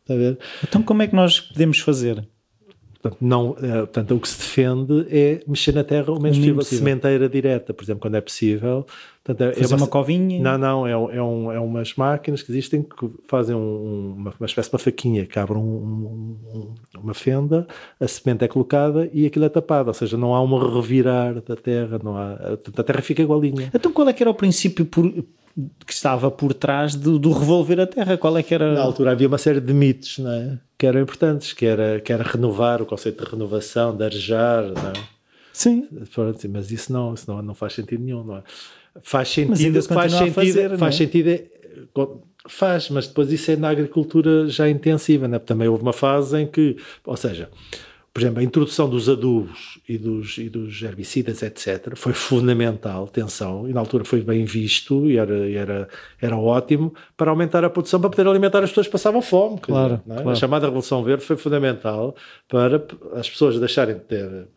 Está 0.01 0.13
a 0.13 0.18
ver? 0.18 0.38
Então, 0.63 0.82
como 0.82 1.01
é 1.01 1.07
que 1.07 1.15
nós 1.15 1.39
podemos 1.39 1.80
fazer? 1.80 2.28
Portanto, 3.01 3.18
não, 3.22 3.55
é, 3.61 3.78
portanto, 3.80 4.15
o 4.15 4.20
que 4.20 4.28
se 4.28 4.38
defende 4.38 5.05
é 5.09 5.41
mexer 5.47 5.74
na 5.74 5.84
terra 5.84 6.11
o 6.11 6.20
menos 6.20 6.38
possível. 6.38 6.61
Sementeira 6.61 7.30
direta, 7.30 7.74
por 7.74 7.84
exemplo, 7.84 8.01
quando 8.01 8.15
é 8.15 8.22
possível. 8.22 8.86
Portanto, 9.24 9.49
é 9.49 9.53
Fazer 9.53 9.76
uma, 9.76 9.84
uma, 9.84 9.88
covinha? 9.88 10.41
Não, 10.41 10.57
não, 10.57 10.88
é, 10.88 10.91
é, 10.91 11.22
um, 11.22 11.51
é 11.51 11.59
umas 11.59 11.93
máquinas 11.95 12.41
que 12.41 12.51
existem 12.51 12.82
que 12.82 13.09
fazem 13.28 13.55
um, 13.55 14.15
uma, 14.18 14.34
uma 14.39 14.45
espécie 14.45 14.70
de 14.70 14.76
uma 14.76 14.80
faquinha 14.80 15.26
que 15.26 15.38
abre 15.38 15.57
um, 15.57 16.38
uma 16.97 17.13
fenda, 17.13 17.68
a 17.99 18.07
semente 18.07 18.45
é 18.45 18.47
colocada 18.47 19.09
e 19.13 19.26
aquilo 19.26 19.45
é 19.45 19.49
tapado, 19.49 19.89
ou 19.89 19.93
seja, 19.93 20.18
não 20.18 20.34
há 20.34 20.41
um 20.41 20.76
revirar 20.76 21.41
da 21.41 21.55
terra, 21.55 21.99
não 22.01 22.18
há, 22.18 22.34
a 22.34 22.84
terra 22.84 23.01
fica 23.01 23.22
igualinha. 23.22 23.70
Então 23.74 23.91
qual 23.91 24.07
é 24.07 24.13
que 24.13 24.24
era 24.24 24.30
o 24.30 24.36
princípio 24.36 24.86
por, 24.86 25.11
que 25.85 25.93
estava 25.93 26.29
por 26.29 26.53
trás 26.53 26.93
do, 26.93 27.17
do, 27.17 27.31
revolver 27.31 27.79
a 27.79 27.87
Terra? 27.87 28.17
Qual 28.17 28.37
é 28.37 28.43
que 28.43 28.53
era? 28.53 28.73
Na 28.73 28.81
altura 28.81 29.11
havia 29.11 29.27
uma 29.27 29.37
série 29.37 29.59
de 29.59 29.73
mitos, 29.73 30.19
não 30.19 30.31
é? 30.31 30.59
Que 30.77 30.85
eram 30.85 31.01
importantes, 31.01 31.53
que 31.53 31.65
era, 31.65 31.99
que 31.99 32.13
era 32.13 32.23
renovar 32.23 32.81
o 32.81 32.85
conceito 32.85 33.23
de 33.23 33.31
renovação, 33.31 33.95
de 33.95 34.03
arejar, 34.03 34.63
não 34.63 34.89
é? 34.91 34.93
Sim. 35.51 35.87
Mas 36.49 36.71
isso 36.71 36.93
não, 36.93 37.15
isso 37.15 37.25
não, 37.27 37.41
não 37.41 37.55
faz 37.55 37.73
sentido 37.73 38.03
nenhum, 38.03 38.23
não 38.23 38.37
é? 38.37 38.43
Faz 39.01 39.29
sentido, 39.29 39.81
faz 39.83 40.11
sentido, 40.11 40.33
fazer, 40.33 40.77
faz 40.77 40.95
é? 40.95 40.97
sentido, 40.97 41.29
é, 41.29 41.45
faz, 42.47 42.89
mas 42.89 43.07
depois 43.07 43.31
isso 43.31 43.51
é 43.51 43.55
na 43.55 43.69
agricultura 43.69 44.47
já 44.47 44.69
intensiva, 44.69 45.27
né? 45.27 45.39
Também 45.39 45.67
houve 45.67 45.81
uma 45.81 45.93
fase 45.93 46.39
em 46.39 46.47
que, 46.47 46.77
ou 47.05 47.17
seja, 47.17 47.49
por 48.18 48.22
exemplo, 48.22 48.39
a 48.39 48.43
introdução 48.43 48.89
dos 48.89 49.07
adubos 49.07 49.78
e 49.88 49.95
dos, 49.95 50.39
e 50.39 50.49
dos 50.49 50.82
herbicidas, 50.82 51.43
etc., 51.43 51.95
foi 51.95 52.13
fundamental, 52.13 53.03
atenção, 53.03 53.70
e 53.70 53.74
na 53.74 53.80
altura 53.80 54.03
foi 54.03 54.22
bem 54.22 54.43
visto 54.43 55.07
e 55.07 55.20
era, 55.20 55.47
era, 55.51 55.88
era 56.20 56.36
ótimo 56.36 56.95
para 57.15 57.30
aumentar 57.30 57.63
a 57.63 57.70
produção, 57.70 58.01
para 58.01 58.09
poder 58.09 58.28
alimentar 58.28 58.63
as 58.63 58.72
pessoas 58.72 58.88
que 58.88 58.91
passavam 58.91 59.22
fome. 59.22 59.59
Claro, 59.59 60.01
é? 60.09 60.13
claro. 60.15 60.30
A 60.32 60.34
chamada 60.34 60.65
Revolução 60.65 61.03
Verde 61.03 61.26
foi 61.26 61.38
fundamental 61.38 62.15
para 62.47 62.84
as 63.13 63.30
pessoas 63.30 63.59
deixarem 63.59 63.93
de 63.93 64.01
ter 64.01 64.47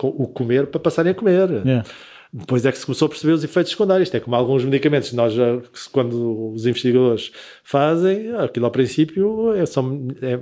o 0.00 0.28
comer 0.28 0.68
para 0.68 0.78
passarem 0.78 1.10
a 1.10 1.14
comer. 1.16 1.50
Yeah. 1.66 1.84
Depois 2.32 2.64
é 2.64 2.70
que 2.70 2.78
se 2.78 2.86
começou 2.86 3.06
a 3.06 3.08
perceber 3.08 3.32
os 3.32 3.42
efeitos 3.42 3.72
secundários. 3.72 4.06
Isto 4.06 4.18
é 4.18 4.20
como 4.20 4.36
alguns 4.36 4.64
medicamentos. 4.64 5.12
Nós, 5.12 5.32
já, 5.32 5.60
quando 5.90 6.52
os 6.52 6.66
investigadores 6.66 7.32
fazem, 7.64 8.32
aquilo 8.36 8.66
ao 8.66 8.70
princípio 8.70 9.54
é, 9.54 9.64
só, 9.64 9.82
é, 10.22 10.38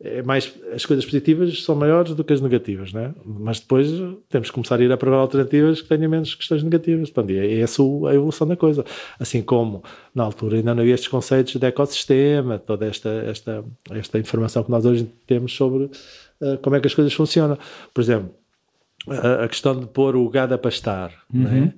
é 0.00 0.22
mais, 0.22 0.54
as 0.72 0.86
coisas 0.86 1.04
positivas 1.04 1.64
são 1.64 1.74
maiores 1.74 2.14
do 2.14 2.22
que 2.22 2.32
as 2.32 2.40
negativas, 2.40 2.92
né? 2.92 3.12
mas 3.24 3.58
depois 3.58 3.88
temos 4.28 4.48
que 4.48 4.54
começar 4.54 4.78
a 4.78 4.84
ir 4.84 4.92
a 4.92 4.96
provar 4.96 5.16
alternativas 5.16 5.82
que 5.82 5.88
tenham 5.88 6.08
menos 6.08 6.36
questões 6.36 6.62
negativas. 6.62 7.10
Portanto, 7.10 7.36
é 7.36 7.60
essa 7.60 7.82
a 7.82 8.14
evolução 8.14 8.46
da 8.46 8.56
coisa. 8.56 8.84
Assim 9.18 9.42
como 9.42 9.82
na 10.14 10.22
altura 10.22 10.56
ainda 10.56 10.72
não 10.72 10.82
havia 10.82 10.94
estes 10.94 11.08
conceitos 11.08 11.56
de 11.56 11.66
ecossistema, 11.66 12.60
toda 12.60 12.86
esta, 12.86 13.08
esta, 13.08 13.64
esta 13.90 14.18
informação 14.20 14.62
que 14.62 14.70
nós 14.70 14.86
hoje 14.86 15.10
temos 15.26 15.52
sobre 15.52 15.84
uh, 15.84 16.58
como 16.62 16.76
é 16.76 16.80
que 16.80 16.86
as 16.86 16.94
coisas 16.94 17.12
funcionam. 17.12 17.58
Por 17.92 18.00
exemplo, 18.00 18.30
a, 19.08 19.44
a 19.44 19.48
questão 19.48 19.80
de 19.80 19.86
pôr 19.86 20.14
o 20.14 20.28
gado 20.28 20.54
a 20.54 20.58
pastar. 20.58 21.12
Uhum. 21.34 21.42
Né? 21.42 21.74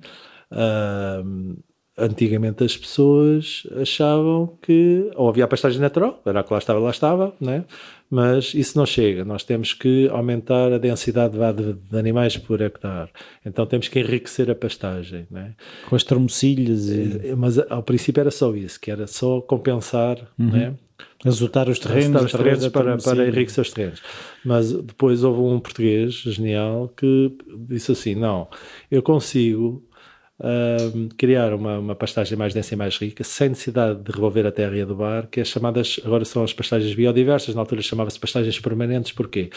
Uh, 0.51 1.57
antigamente 1.97 2.63
as 2.63 2.75
pessoas 2.75 3.63
achavam 3.79 4.57
que 4.61 5.11
ou 5.15 5.29
havia 5.29 5.45
a 5.45 5.47
pastagem 5.47 5.79
natural, 5.79 6.21
era 6.25 6.43
que 6.43 6.53
lá 6.53 6.59
estava, 6.59 6.79
lá 6.79 6.89
estava, 6.89 7.33
né? 7.39 7.65
Mas 8.11 8.53
isso 8.53 8.77
não 8.77 8.85
chega. 8.85 9.23
Nós 9.23 9.41
temos 9.41 9.73
que 9.73 10.09
aumentar 10.09 10.73
a 10.73 10.77
densidade 10.77 11.37
de, 11.37 11.73
de 11.73 11.97
animais 11.97 12.35
por 12.35 12.59
hectare. 12.59 13.09
Então 13.45 13.65
temos 13.65 13.87
que 13.87 14.01
enriquecer 14.01 14.51
a 14.51 14.55
pastagem. 14.55 15.25
Né? 15.31 15.55
Com 15.87 15.95
as 15.95 16.03
tromocilhas. 16.03 16.89
E... 16.89 17.29
Eh, 17.29 17.35
mas 17.37 17.57
ao 17.57 17.81
princípio 17.81 18.19
era 18.19 18.29
só 18.29 18.53
isso, 18.53 18.77
que 18.81 18.91
era 18.91 19.07
só 19.07 19.39
compensar. 19.39 20.17
Uhum. 20.37 20.51
Né? 20.51 20.73
Azotar 21.25 21.69
os 21.69 21.79
terrenos, 21.79 22.23
os 22.23 22.31
terrenos 22.33 22.67
para, 22.67 22.97
para 22.97 23.27
enriquecer 23.27 23.61
os 23.61 23.71
terrenos. 23.71 24.01
Mas 24.43 24.73
depois 24.73 25.23
houve 25.23 25.39
um 25.39 25.59
português 25.59 26.13
genial 26.13 26.93
que 26.95 27.35
disse 27.69 27.93
assim: 27.93 28.13
não, 28.13 28.47
eu 28.91 29.01
consigo 29.01 29.81
uh, 30.41 31.09
criar 31.17 31.53
uma, 31.53 31.79
uma 31.79 31.95
pastagem 31.95 32.37
mais 32.37 32.53
densa 32.53 32.73
e 32.73 32.77
mais 32.77 32.97
rica, 32.97 33.23
sem 33.23 33.49
necessidade 33.49 34.01
de 34.01 34.11
revolver 34.11 34.45
a 34.45 34.51
terra 34.51 34.75
e 34.75 34.81
adubar, 34.81 35.27
que 35.27 35.39
é 35.39 35.45
chamadas, 35.45 35.99
agora 36.03 36.25
são 36.25 36.43
as 36.43 36.53
pastagens 36.53 36.93
biodiversas, 36.93 37.55
na 37.55 37.61
altura 37.61 37.81
chamava-se 37.81 38.19
pastagens 38.19 38.59
permanentes, 38.59 39.11
porquê? 39.11 39.49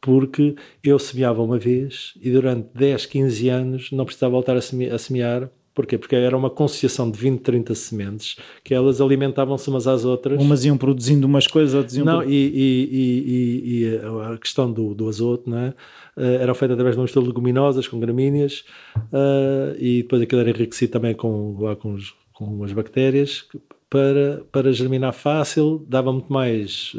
Porque 0.00 0.54
eu 0.82 0.98
semeava 0.98 1.42
uma 1.42 1.58
vez 1.58 2.14
e 2.22 2.30
durante 2.30 2.68
10, 2.74 3.06
15 3.06 3.48
anos 3.48 3.92
não 3.92 4.04
precisava 4.04 4.32
voltar 4.32 4.56
a, 4.56 4.60
seme 4.60 4.88
a 4.88 4.98
semear 4.98 5.50
Porquê? 5.78 5.96
Porque 5.96 6.16
era 6.16 6.36
uma 6.36 6.50
conciliação 6.50 7.08
de 7.08 7.16
20, 7.16 7.40
30 7.40 7.72
sementes 7.76 8.36
que 8.64 8.74
elas 8.74 9.00
alimentavam-se 9.00 9.70
umas 9.70 9.86
às 9.86 10.04
outras. 10.04 10.42
Umas 10.42 10.64
iam 10.64 10.76
produzindo 10.76 11.24
umas 11.24 11.46
coisas, 11.46 11.72
outras 11.72 11.94
iam... 11.96 12.04
Não, 12.04 12.24
e, 12.24 12.34
e, 12.34 12.88
e, 12.90 13.84
e, 13.84 13.96
a 14.32 14.36
questão 14.38 14.72
do, 14.72 14.92
do 14.92 15.08
azoto, 15.08 15.48
não 15.48 15.56
é? 15.56 15.74
Uh, 16.18 16.42
era 16.42 16.52
feita 16.52 16.74
através 16.74 16.96
de 16.96 16.98
uma 16.98 17.04
mistura 17.04 17.22
de 17.22 17.28
leguminosas 17.28 17.86
com 17.86 18.00
gramíneas 18.00 18.64
uh, 18.96 19.76
e 19.78 20.02
depois 20.02 20.20
aquilo 20.20 20.40
era 20.40 20.50
enriquecido 20.50 20.90
também 20.90 21.14
com, 21.14 21.56
com, 21.80 21.92
os, 21.92 22.12
com 22.32 22.64
as 22.64 22.72
bactérias 22.72 23.46
para, 23.88 24.42
para 24.50 24.72
germinar 24.72 25.12
fácil, 25.12 25.86
dava 25.88 26.12
muito 26.12 26.30
mais, 26.30 26.92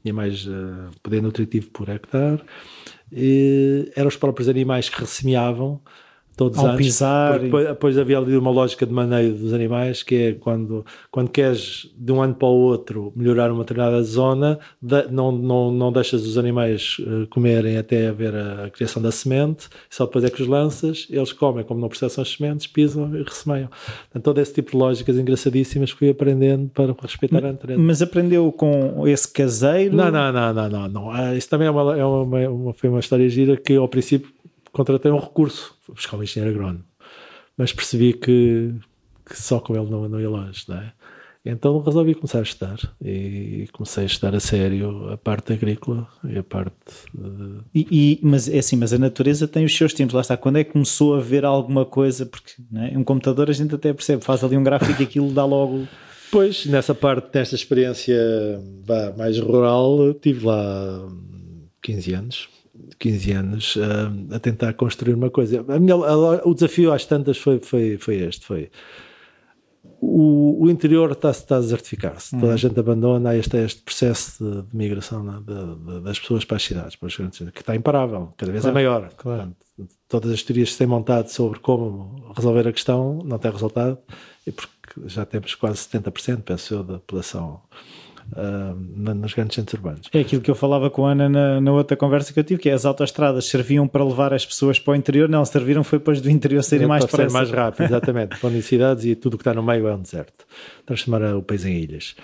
tinha 0.00 0.14
mais 0.14 0.48
poder 1.02 1.20
nutritivo 1.20 1.68
por 1.70 1.90
hectare. 1.90 2.40
E 3.12 3.92
eram 3.94 4.08
os 4.08 4.16
próprios 4.16 4.48
animais 4.48 4.88
que 4.88 4.98
ressemeavam 4.98 5.78
todos 6.36 6.58
Ao 6.58 6.66
antes, 6.66 6.86
pisar. 6.86 7.38
Depois, 7.38 7.66
depois, 7.66 7.98
havia 7.98 8.18
ali 8.18 8.36
uma 8.36 8.50
lógica 8.50 8.86
de 8.86 8.92
maneio 8.92 9.34
dos 9.34 9.52
animais 9.52 10.02
que 10.02 10.14
é 10.14 10.32
quando, 10.32 10.84
quando 11.10 11.30
queres 11.30 11.90
de 11.96 12.12
um 12.12 12.22
ano 12.22 12.34
para 12.34 12.48
o 12.48 12.52
outro 12.52 13.12
melhorar 13.14 13.50
uma 13.50 13.62
determinada 13.62 14.02
zona, 14.02 14.58
não, 15.10 15.32
não, 15.32 15.70
não 15.70 15.92
deixas 15.92 16.26
os 16.26 16.38
animais 16.38 16.96
uh, 17.00 17.26
comerem 17.28 17.76
até 17.76 18.08
haver 18.08 18.34
a, 18.34 18.64
a, 18.66 18.70
criação 18.70 19.02
da 19.02 19.10
semente, 19.10 19.68
só 19.90 20.06
depois 20.06 20.24
é 20.24 20.30
que 20.30 20.42
os 20.42 20.48
lanças, 20.48 21.06
eles 21.10 21.32
comem, 21.32 21.64
como 21.64 21.80
não 21.80 21.88
processam 21.88 22.22
as 22.22 22.32
sementes, 22.32 22.66
pisam 22.66 23.14
e 23.14 23.22
ressemeiam. 23.22 23.68
Então, 24.10 24.22
todo 24.22 24.38
esse 24.38 24.54
tipo 24.54 24.72
de 24.72 24.76
lógicas 24.76 25.16
engraçadíssimas 25.16 25.92
que 25.92 25.98
fui 25.98 26.10
aprendendo 26.10 26.68
para 26.68 26.94
respeitar 27.02 27.36
mas, 27.36 27.44
a 27.44 27.52
natureza. 27.52 27.80
Mas 27.80 28.02
aprendeu 28.02 28.50
com 28.52 29.06
esse 29.06 29.30
caseiro? 29.30 29.94
Não, 29.94 30.10
não, 30.10 30.32
não, 30.32 30.54
não, 30.54 30.68
não. 30.68 30.88
não. 30.88 31.10
Ah, 31.10 31.34
isso 31.34 31.48
também 31.48 31.68
é 31.68 31.70
uma, 31.70 31.96
é 31.96 32.04
uma, 32.04 32.48
uma, 32.48 32.74
foi 32.74 32.88
uma 32.88 33.00
história 33.00 33.28
gira 33.28 33.56
que 33.56 33.76
ao 33.76 33.88
princípio 33.88 34.30
contratei 34.72 35.10
um 35.10 35.18
recurso, 35.18 35.76
fui 35.82 35.94
buscar 35.94 36.16
um 36.16 36.22
engenheiro 36.22 36.54
agrónomo, 36.54 36.84
mas 37.56 37.72
percebi 37.72 38.14
que, 38.14 38.74
que 39.24 39.40
só 39.40 39.60
com 39.60 39.76
ele 39.76 39.90
não, 39.90 40.08
não 40.08 40.20
ia 40.20 40.28
longe, 40.28 40.64
não 40.68 40.78
é? 40.78 40.92
Então 41.44 41.80
resolvi 41.80 42.14
começar 42.14 42.38
a 42.38 42.42
estudar 42.42 42.78
e 43.04 43.68
comecei 43.72 44.04
a 44.04 44.06
estudar 44.06 44.34
a 44.36 44.38
sério 44.38 45.10
a 45.10 45.16
parte 45.16 45.52
agrícola 45.52 46.06
e 46.24 46.38
a 46.38 46.42
parte. 46.42 46.72
De... 47.12 47.60
E, 47.74 47.86
e, 47.90 48.20
mas 48.22 48.48
é 48.48 48.58
assim, 48.58 48.76
mas 48.76 48.92
a 48.92 48.98
natureza 48.98 49.48
tem 49.48 49.64
os 49.64 49.76
seus 49.76 49.92
tempos, 49.92 50.14
lá 50.14 50.20
está. 50.20 50.36
Quando 50.36 50.58
é 50.58 50.64
que 50.64 50.70
começou 50.70 51.16
a 51.16 51.20
ver 51.20 51.44
alguma 51.44 51.84
coisa? 51.84 52.24
Porque 52.24 52.52
é? 52.76 52.96
um 52.96 53.02
computador 53.02 53.50
a 53.50 53.52
gente 53.52 53.74
até 53.74 53.92
percebe, 53.92 54.22
faz 54.22 54.44
ali 54.44 54.56
um 54.56 54.62
gráfico 54.62 55.02
e 55.02 55.04
aquilo 55.04 55.32
dá 55.32 55.44
logo. 55.44 55.88
Pois, 56.30 56.64
nessa 56.64 56.94
parte, 56.94 57.28
nesta 57.34 57.56
experiência 57.56 58.16
mais 59.18 59.36
rural, 59.38 60.14
tive 60.14 60.46
lá 60.46 61.08
15 61.82 62.14
anos, 62.14 62.48
15 62.98 63.32
anos 63.32 63.76
uh, 63.76 64.34
a 64.34 64.38
tentar 64.38 64.72
construir 64.74 65.14
uma 65.14 65.30
coisa. 65.30 65.64
A 65.68 65.78
minha, 65.78 65.94
a, 65.94 66.48
o 66.48 66.54
desafio 66.54 66.92
às 66.92 67.04
tantas 67.04 67.38
foi, 67.38 67.60
foi, 67.60 67.96
foi 67.98 68.16
este, 68.16 68.46
foi 68.46 68.70
o, 70.02 70.64
o 70.64 70.70
interior 70.70 71.12
está, 71.12 71.30
está 71.30 71.56
a 71.56 71.60
desertificar-se, 71.60 72.34
uhum. 72.34 72.40
toda 72.40 72.52
a 72.52 72.54
uhum. 72.54 72.58
gente 72.58 72.80
abandona 72.80 73.36
este, 73.36 73.56
este 73.58 73.82
processo 73.82 74.44
de, 74.44 74.62
de 74.62 74.76
migração 74.76 75.22
né, 75.22 75.40
de, 75.46 75.76
de, 75.76 76.00
das 76.00 76.18
pessoas 76.18 76.44
para 76.44 76.56
as 76.56 76.62
cidades, 76.64 76.96
para 76.96 77.08
que 77.08 77.60
está 77.60 77.76
imparável, 77.76 78.34
cada 78.36 78.50
vez 78.50 78.64
é 78.64 78.70
claro, 78.70 78.78
é 78.78 78.82
maior. 78.82 79.12
Claro. 79.16 79.56
Portanto, 79.76 79.96
todas 80.08 80.32
as 80.32 80.42
teorias 80.42 80.70
que 80.70 80.72
se 80.72 80.78
têm 80.78 80.88
montado 80.88 81.28
sobre 81.28 81.60
como 81.60 82.32
resolver 82.36 82.66
a 82.66 82.72
questão 82.72 83.20
não 83.24 83.38
têm 83.38 83.52
resultado, 83.52 83.96
e 84.44 84.50
porque 84.50 84.72
já 85.06 85.24
temos 85.24 85.54
quase 85.54 85.78
70%, 85.78 86.42
penso 86.42 86.74
eu, 86.74 86.82
da 86.82 86.94
população 86.94 87.62
uh, 88.32 89.14
nos 89.14 89.34
grandes 89.34 89.54
centros 89.54 89.74
urbanos. 89.74 90.08
É 90.12 90.20
aquilo 90.20 90.42
que 90.42 90.50
eu 90.50 90.54
falava 90.54 90.90
com 90.90 91.06
a 91.06 91.12
Ana 91.12 91.28
na, 91.28 91.60
na, 91.60 91.72
outra 91.72 91.96
conversa 91.96 92.32
que 92.32 92.38
eu 92.38 92.44
tive, 92.44 92.60
que 92.60 92.68
é 92.68 92.72
as 92.72 92.84
autoestradas 92.84 93.46
serviam 93.46 93.86
para 93.86 94.04
levar 94.04 94.32
as 94.32 94.44
pessoas 94.44 94.78
para 94.78 94.92
o 94.92 94.96
interior, 94.96 95.28
não, 95.28 95.44
serviram 95.44 95.84
foi 95.84 95.98
depois 95.98 96.20
do 96.20 96.30
interior 96.30 96.62
serem 96.62 96.86
mais 96.86 97.04
para 97.04 97.28
ser 97.28 97.32
mais 97.32 97.50
rápido, 97.50 97.86
exatamente, 97.86 98.38
para 98.38 98.62
cidades 98.62 99.04
e 99.04 99.14
tudo 99.14 99.34
o 99.34 99.36
que 99.38 99.42
está 99.42 99.54
no 99.54 99.62
meio 99.62 99.86
é 99.86 99.94
um 99.94 100.00
deserto. 100.00 100.46
Transformar 100.86 101.34
o 101.34 101.42
país 101.42 101.64
em 101.64 101.76
ilhas. 101.76 102.14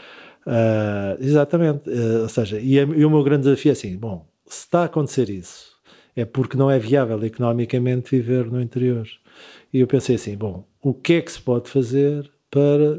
Uh, 0.46 1.22
exatamente, 1.22 1.88
uh, 1.90 2.22
ou 2.22 2.28
seja, 2.28 2.58
e, 2.58 2.76
e 2.76 3.04
o 3.04 3.10
meu 3.10 3.22
grande 3.22 3.42
desafio 3.42 3.70
é 3.70 3.72
assim, 3.72 3.96
bom, 3.96 4.26
se 4.46 4.60
está 4.60 4.80
a 4.80 4.84
acontecer 4.84 5.28
isso, 5.28 5.76
é 6.16 6.24
porque 6.24 6.56
não 6.56 6.70
é 6.70 6.78
viável 6.78 7.22
economicamente 7.24 8.16
viver 8.16 8.50
no 8.50 8.60
interior. 8.60 9.06
E 9.72 9.80
eu 9.80 9.86
pensei 9.86 10.16
assim, 10.16 10.36
bom, 10.36 10.64
o 10.80 10.94
que 10.94 11.14
é 11.14 11.20
que 11.20 11.30
se 11.30 11.40
pode 11.40 11.68
fazer 11.68 12.30
para 12.50 12.98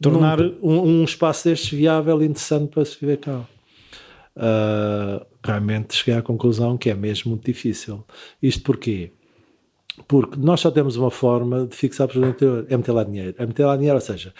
tornar 0.00 0.40
um, 0.40 0.80
um, 0.80 1.04
espaço 1.04 1.48
destes 1.48 1.70
viável 1.70 2.22
e 2.22 2.26
interessante 2.26 2.68
para 2.68 2.84
se 2.84 2.96
viver 2.98 3.18
cá. 3.18 3.44
Uh, 4.36 5.24
realmente 5.44 5.94
cheguei 5.94 6.14
à 6.14 6.22
conclusão 6.22 6.78
que 6.78 6.88
é 6.88 6.94
mesmo 6.94 7.30
muito 7.30 7.44
difícil. 7.44 8.04
Isto 8.42 8.62
porquê? 8.62 9.12
Porque 10.08 10.38
nós 10.38 10.60
só 10.60 10.70
temos 10.70 10.96
uma 10.96 11.10
forma 11.10 11.66
de 11.66 11.76
fixar 11.76 12.08
para 12.08 12.18
o 12.18 12.26
interior, 12.26 12.66
é 12.68 12.76
meter 12.76 12.92
lá 12.92 13.04
dinheiro. 13.04 13.34
É 13.38 13.46
meter 13.46 13.66
lá 13.66 13.76
dinheiro, 13.76 13.96
ou 13.96 14.00
seja, 14.00 14.32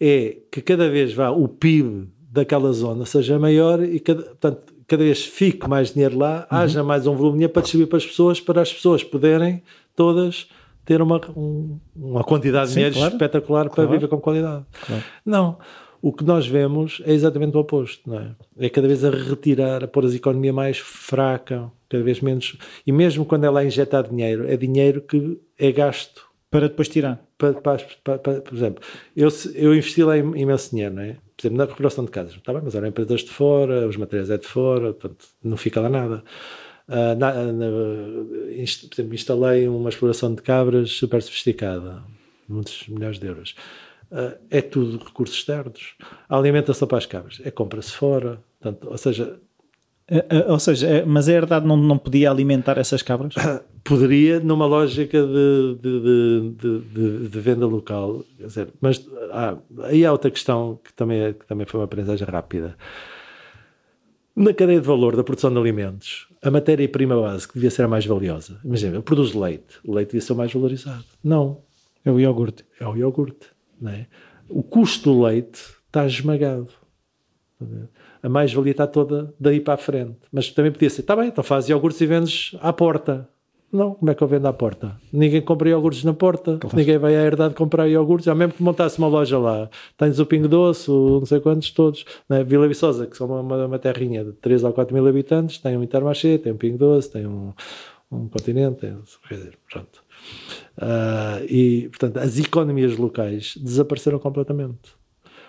é 0.00 0.38
que 0.50 0.60
cada 0.60 0.88
vez 0.90 1.12
vá 1.12 1.30
o 1.30 1.46
PIB 1.46 2.08
daquela 2.30 2.72
zona 2.72 3.06
seja 3.06 3.38
maior 3.38 3.80
e 3.82 4.00
cada, 4.00 4.22
portanto, 4.22 4.74
cada 4.88 5.04
vez 5.04 5.24
fique 5.24 5.68
mais 5.68 5.92
dinheiro 5.92 6.18
lá, 6.18 6.48
uhum. 6.50 6.58
haja 6.58 6.82
mais 6.82 7.06
um 7.06 7.14
volume 7.14 7.32
de 7.32 7.36
dinheiro 7.38 7.52
para 7.52 7.62
distribuir 7.62 7.88
para 7.88 7.98
as 7.98 8.06
pessoas, 8.06 8.40
para 8.40 8.62
as 8.62 8.72
pessoas 8.72 9.04
poderem 9.04 9.62
todas 9.94 10.48
ter 10.84 11.00
uma, 11.00 11.20
um, 11.36 11.78
uma 11.94 12.22
quantidade 12.22 12.68
Sim, 12.68 12.74
de 12.74 12.74
dinheiro 12.76 12.94
claro. 12.96 13.14
espetacular 13.14 13.64
para 13.64 13.74
claro. 13.74 13.90
viver 13.90 14.08
com 14.08 14.20
qualidade. 14.20 14.64
Claro. 14.86 15.02
Não. 15.24 15.58
O 16.02 16.12
que 16.12 16.22
nós 16.22 16.46
vemos 16.46 17.00
é 17.06 17.14
exatamente 17.14 17.56
o 17.56 17.60
oposto, 17.60 18.10
não 18.10 18.18
é? 18.18 18.30
É 18.58 18.68
cada 18.68 18.86
vez 18.86 19.02
a 19.02 19.10
retirar, 19.10 19.82
a 19.82 19.88
pôr 19.88 20.04
a 20.04 20.08
economia 20.08 20.52
mais 20.52 20.76
fraca, 20.76 21.72
cada 21.88 22.04
vez 22.04 22.20
menos. 22.20 22.58
E 22.86 22.92
mesmo 22.92 23.24
quando 23.24 23.44
ela 23.44 23.62
é 23.62 23.66
injetar 23.66 24.06
dinheiro, 24.06 24.46
é 24.46 24.54
dinheiro 24.54 25.00
que 25.00 25.40
é 25.58 25.72
gasto. 25.72 26.22
Para 26.50 26.68
depois 26.68 26.88
tirar. 26.88 27.24
Para, 27.38 27.54
para, 27.54 27.78
para, 28.04 28.18
para 28.18 28.40
por 28.42 28.54
exemplo, 28.54 28.84
eu, 29.16 29.28
eu 29.54 29.72
investi 29.74 30.04
lá 30.04 30.16
imenso 30.16 30.70
dinheiro, 30.70 30.94
não 30.94 31.02
é? 31.02 31.16
Por 31.36 31.46
exemplo, 31.46 31.58
na 31.58 31.64
recuperação 31.64 32.04
de 32.04 32.10
casas. 32.10 32.34
Está 32.34 32.52
bem, 32.52 32.62
mas 32.62 32.74
eram 32.74 32.86
empresas 32.86 33.22
de 33.22 33.30
fora, 33.30 33.88
os 33.88 33.96
materiais 33.96 34.30
é 34.30 34.36
de 34.36 34.46
fora, 34.46 34.92
portanto, 34.92 35.26
não 35.42 35.56
fica 35.56 35.80
lá 35.80 35.88
nada. 35.88 36.22
Uh, 36.86 37.18
na, 37.18 37.32
na, 37.32 37.66
inst, 38.56 38.88
por 38.88 38.94
exemplo, 38.94 39.14
instalei 39.14 39.66
uma 39.66 39.88
exploração 39.88 40.34
de 40.34 40.42
cabras 40.42 40.90
super 40.90 41.22
sofisticada, 41.22 42.02
muitos 42.48 42.86
milhares 42.88 43.18
de 43.18 43.26
euros. 43.26 43.54
Uh, 44.10 44.36
é 44.50 44.60
tudo 44.60 45.02
recursos 45.02 45.36
externos. 45.36 45.94
A 46.28 46.36
alimentação 46.36 46.86
para 46.86 46.98
as 46.98 47.06
cabras 47.06 47.40
é 47.42 47.50
compra-se 47.50 47.92
fora, 47.92 48.38
portanto, 48.60 48.88
ou 48.90 48.98
seja. 48.98 49.40
Uh, 50.10 50.52
ou 50.52 50.58
seja, 50.60 50.86
é, 50.86 51.04
mas 51.04 51.28
a 51.28 51.32
herdade 51.32 51.66
não, 51.66 51.78
não 51.78 51.96
podia 51.96 52.30
alimentar 52.30 52.76
essas 52.76 53.02
cabras? 53.02 53.34
Poderia, 53.82 54.40
numa 54.40 54.66
lógica 54.66 55.22
de, 55.22 55.78
de, 55.80 56.50
de, 56.50 57.28
de, 57.28 57.40
venda 57.40 57.66
local. 57.66 58.22
Dizer, 58.38 58.68
mas 58.80 59.06
ah, 59.30 59.56
aí 59.84 60.04
há 60.06 60.12
outra 60.12 60.30
questão 60.30 60.78
que 60.82 60.92
também, 60.92 61.20
é, 61.20 61.32
que 61.32 61.46
também 61.46 61.66
foi 61.66 61.80
uma 61.80 61.84
aprendizagem 61.84 62.26
rápida 62.26 62.76
Na 64.34 64.54
cadeia 64.54 64.80
de 64.80 64.86
valor 64.86 65.16
da 65.16 65.24
produção 65.24 65.52
de 65.52 65.58
alimentos, 65.58 66.28
a 66.44 66.50
matéria-prima 66.50 67.18
base 67.18 67.48
que 67.48 67.54
devia 67.54 67.70
ser 67.70 67.84
a 67.84 67.88
mais 67.88 68.04
valiosa, 68.04 68.60
imagina, 68.62 68.96
eu 68.96 69.02
produzo 69.02 69.40
leite, 69.40 69.78
o 69.82 69.94
leite 69.94 70.08
devia 70.08 70.20
ser 70.20 70.34
o 70.34 70.36
mais 70.36 70.52
valorizado. 70.52 71.04
Não. 71.22 71.62
É 72.04 72.12
o 72.12 72.20
iogurte. 72.20 72.66
É 72.78 72.86
o 72.86 72.94
iogurte. 72.94 73.46
Não 73.80 73.90
é? 73.90 74.06
O 74.46 74.62
custo 74.62 75.10
do 75.10 75.22
leite 75.22 75.62
está 75.86 76.06
esmagado. 76.06 76.68
A 78.22 78.28
mais-valia 78.28 78.72
está 78.72 78.86
toda 78.86 79.34
daí 79.40 79.58
para 79.58 79.74
a 79.74 79.78
frente. 79.78 80.18
Mas 80.30 80.50
também 80.50 80.70
podia 80.70 80.90
ser, 80.90 81.00
está 81.00 81.16
bem, 81.16 81.28
então 81.28 81.42
faz 81.42 81.68
iogurtes 81.70 82.00
e 82.02 82.06
vendes 82.06 82.54
à 82.60 82.74
porta. 82.74 83.26
Não, 83.74 83.92
como 83.92 84.08
é 84.08 84.14
que 84.14 84.22
eu 84.22 84.28
vendo 84.28 84.46
à 84.46 84.52
porta? 84.52 84.96
Ninguém 85.12 85.42
compra 85.42 85.68
iogurtes 85.68 86.04
na 86.04 86.14
porta, 86.14 86.58
claro. 86.58 86.76
ninguém 86.76 86.96
vai 86.96 87.16
à 87.16 87.22
herdade 87.22 87.54
comprar 87.54 87.88
iogurtes, 87.88 88.26
já 88.26 88.32
mesmo 88.32 88.52
que 88.52 88.62
montasse 88.62 88.98
uma 88.98 89.08
loja 89.08 89.36
lá, 89.36 89.68
tens 89.98 90.20
o 90.20 90.24
Pingo 90.24 90.46
Doce, 90.46 90.88
o 90.88 91.18
não 91.18 91.26
sei 91.26 91.40
quantos 91.40 91.72
todos, 91.72 92.04
né? 92.28 92.44
Vila 92.44 92.68
Viçosa, 92.68 93.04
que 93.08 93.16
são 93.16 93.26
uma, 93.26 93.40
uma, 93.40 93.66
uma, 93.66 93.78
terrinha 93.80 94.24
de 94.24 94.30
3 94.34 94.62
ou 94.62 94.72
4 94.72 94.94
mil 94.94 95.04
habitantes, 95.08 95.58
tem 95.58 95.76
um 95.76 95.82
Intermarché, 95.82 96.38
tem 96.38 96.52
um 96.52 96.56
Pingo 96.56 96.78
Doce, 96.78 97.10
tem 97.10 97.26
um, 97.26 97.52
um 98.12 98.28
continente, 98.28 98.76
tem, 98.76 98.96
quer 99.28 99.34
dizer, 99.34 99.58
pronto. 99.68 100.04
Uh, 100.78 101.44
e, 101.48 101.88
portanto, 101.88 102.18
as 102.18 102.38
economias 102.38 102.96
locais 102.96 103.56
desapareceram 103.56 104.20
completamente. 104.20 104.94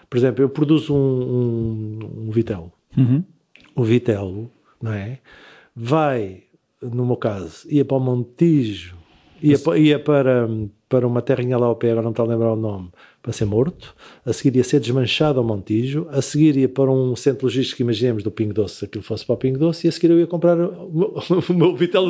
Por 0.09 0.17
exemplo, 0.17 0.43
eu 0.43 0.49
produzo 0.49 0.95
um, 0.95 1.99
um, 1.99 2.23
um 2.27 2.31
vitelo. 2.31 2.73
Uhum. 2.97 3.23
O 3.75 3.83
vitelo, 3.83 4.51
não 4.81 4.93
é? 4.93 5.19
Vai 5.75 6.44
no 6.81 7.05
meu 7.05 7.15
caso, 7.15 7.67
ia 7.69 7.85
para 7.85 7.97
o 7.97 7.99
Montijo, 7.99 8.95
ia, 9.41 9.57
para, 9.57 9.77
ia 9.77 9.99
para, 9.99 10.47
para 10.87 11.07
uma 11.07 11.21
terrinha 11.21 11.57
lá 11.57 11.67
ao 11.67 11.75
pé, 11.75 11.91
agora 11.91 12.03
não 12.03 12.11
estou 12.11 12.25
a 12.25 12.29
lembrar 12.29 12.53
o 12.53 12.55
nome, 12.55 12.89
para 13.21 13.33
ser 13.33 13.45
morto, 13.45 13.95
a 14.25 14.31
seguir 14.31 14.57
ia 14.57 14.63
ser 14.63 14.79
desmanchado 14.79 15.39
ao 15.39 15.45
Montijo, 15.45 16.07
a 16.11 16.21
seguir 16.21 16.57
ia 16.57 16.69
para 16.69 16.91
um 16.91 17.15
centro 17.15 17.45
logístico, 17.45 17.81
imaginemos, 17.81 18.23
do 18.23 18.29
Pingo 18.29 18.53
Doce, 18.53 18.75
se 18.75 18.85
aquilo 18.85 19.03
fosse 19.03 19.25
para 19.25 19.33
o 19.33 19.37
Pingo 19.37 19.57
Doce, 19.57 19.87
e 19.87 19.89
a 19.89 19.91
seguir 19.91 20.11
eu 20.11 20.19
ia 20.19 20.27
comprar 20.27 20.59
o, 20.59 21.17
o 21.49 21.53
meu 21.53 21.75
Vitel, 21.75 22.03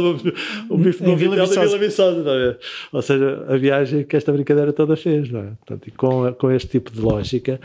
o 0.69 0.77
bife 0.77 1.03
do 1.03 1.15
Vila 1.15 1.35
Viçosa. 1.77 2.23
Tá 2.23 2.57
Ou 2.91 3.01
seja, 3.01 3.45
a 3.47 3.55
viagem 3.55 4.03
que 4.03 4.15
esta 4.15 4.31
brincadeira 4.31 4.73
toda 4.73 4.95
fez, 4.95 5.29
não 5.31 5.39
é? 5.39 5.51
Portanto, 5.65 5.91
com, 5.95 6.33
com 6.33 6.51
este 6.51 6.69
tipo 6.69 6.91
de 6.91 6.99
lógica, 6.99 7.59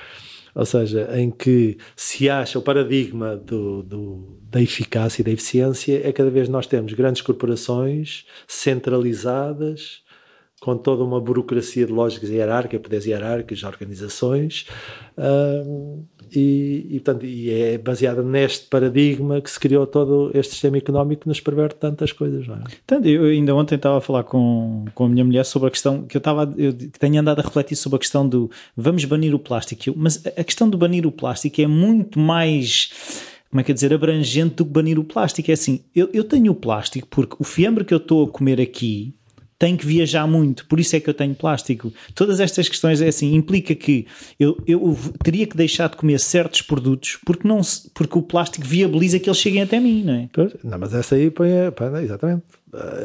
ou 0.54 0.64
seja, 0.64 1.08
em 1.16 1.30
que 1.30 1.78
se 1.96 2.28
acha 2.28 2.58
o 2.58 2.62
paradigma 2.62 3.36
do, 3.36 3.82
do, 3.82 4.38
da 4.50 4.60
eficácia 4.60 5.22
e 5.22 5.24
da 5.24 5.30
eficiência, 5.30 6.00
é 6.06 6.12
cada 6.12 6.30
vez 6.30 6.48
nós 6.48 6.66
temos 6.66 6.92
grandes 6.92 7.22
corporações 7.22 8.26
centralizadas, 8.46 10.02
com 10.60 10.76
toda 10.76 11.02
uma 11.02 11.20
burocracia 11.20 11.86
de 11.86 11.92
lógicas 11.92 12.28
hierárquicas, 12.28 12.82
poderes 12.82 13.06
hierárquicos, 13.06 13.64
organizações, 13.64 14.66
e, 16.34 16.86
e, 16.90 17.00
portanto, 17.00 17.26
e 17.26 17.50
é 17.50 17.78
baseada 17.78 18.22
neste 18.22 18.66
paradigma 18.66 19.40
que 19.40 19.50
se 19.50 19.58
criou 19.58 19.86
todo 19.86 20.30
este 20.34 20.52
sistema 20.52 20.78
económico 20.78 21.22
que 21.22 21.28
nos 21.28 21.40
perverte 21.40 21.76
tantas 21.76 22.12
coisas. 22.12 22.46
Não 22.46 22.56
é? 22.56 22.62
Tanto, 22.86 23.08
eu 23.08 23.24
ainda 23.24 23.54
ontem 23.54 23.76
estava 23.76 23.98
a 23.98 24.00
falar 24.00 24.24
com, 24.24 24.84
com 24.94 25.04
a 25.04 25.08
minha 25.08 25.24
mulher 25.24 25.44
sobre 25.44 25.68
a 25.68 25.70
questão 25.70 26.02
que 26.02 26.16
eu 26.16 26.20
estava, 26.20 26.52
eu 26.56 26.72
tenho 26.72 27.20
andado 27.20 27.40
a 27.40 27.42
refletir 27.42 27.76
sobre 27.76 27.96
a 27.96 27.98
questão 27.98 28.28
do 28.28 28.50
vamos 28.76 29.04
banir 29.04 29.34
o 29.34 29.38
plástico, 29.38 29.94
mas 29.96 30.24
a 30.26 30.44
questão 30.44 30.68
do 30.68 30.78
banir 30.78 31.06
o 31.06 31.12
plástico 31.12 31.60
é 31.60 31.66
muito 31.66 32.18
mais 32.18 32.90
como 33.50 33.60
é 33.60 33.64
que 33.64 33.72
é 33.72 33.74
dizer, 33.74 33.92
abrangente 33.92 34.54
do 34.54 34.64
que 34.64 34.70
banir 34.70 34.98
o 34.98 35.02
plástico. 35.02 35.50
É 35.50 35.54
assim, 35.54 35.84
eu, 35.94 36.08
eu 36.12 36.22
tenho 36.22 36.52
o 36.52 36.54
plástico 36.54 37.08
porque 37.10 37.36
o 37.38 37.44
fiambre 37.44 37.84
que 37.84 37.92
eu 37.92 37.98
estou 37.98 38.24
a 38.24 38.28
comer 38.28 38.60
aqui 38.60 39.12
tem 39.60 39.76
que 39.76 39.84
viajar 39.84 40.26
muito, 40.26 40.64
por 40.64 40.80
isso 40.80 40.96
é 40.96 41.00
que 41.00 41.10
eu 41.10 41.12
tenho 41.12 41.34
plástico. 41.34 41.92
Todas 42.14 42.40
estas 42.40 42.66
questões 42.66 43.02
é 43.02 43.08
assim, 43.08 43.34
implica 43.34 43.74
que 43.74 44.06
eu, 44.38 44.56
eu 44.66 44.98
teria 45.22 45.46
que 45.46 45.54
deixar 45.54 45.90
de 45.90 45.98
comer 45.98 46.18
certos 46.18 46.62
produtos 46.62 47.18
porque, 47.26 47.46
não, 47.46 47.60
porque 47.92 48.18
o 48.18 48.22
plástico 48.22 48.66
viabiliza 48.66 49.18
que 49.18 49.28
eles 49.28 49.38
cheguem 49.38 49.60
até 49.60 49.78
mim, 49.78 50.02
não 50.02 50.14
é? 50.14 50.30
Não, 50.64 50.78
mas 50.78 50.94
essa 50.94 51.14
aí 51.14 51.30
põe, 51.30 51.50
põe 51.76 52.02
exatamente. 52.02 52.42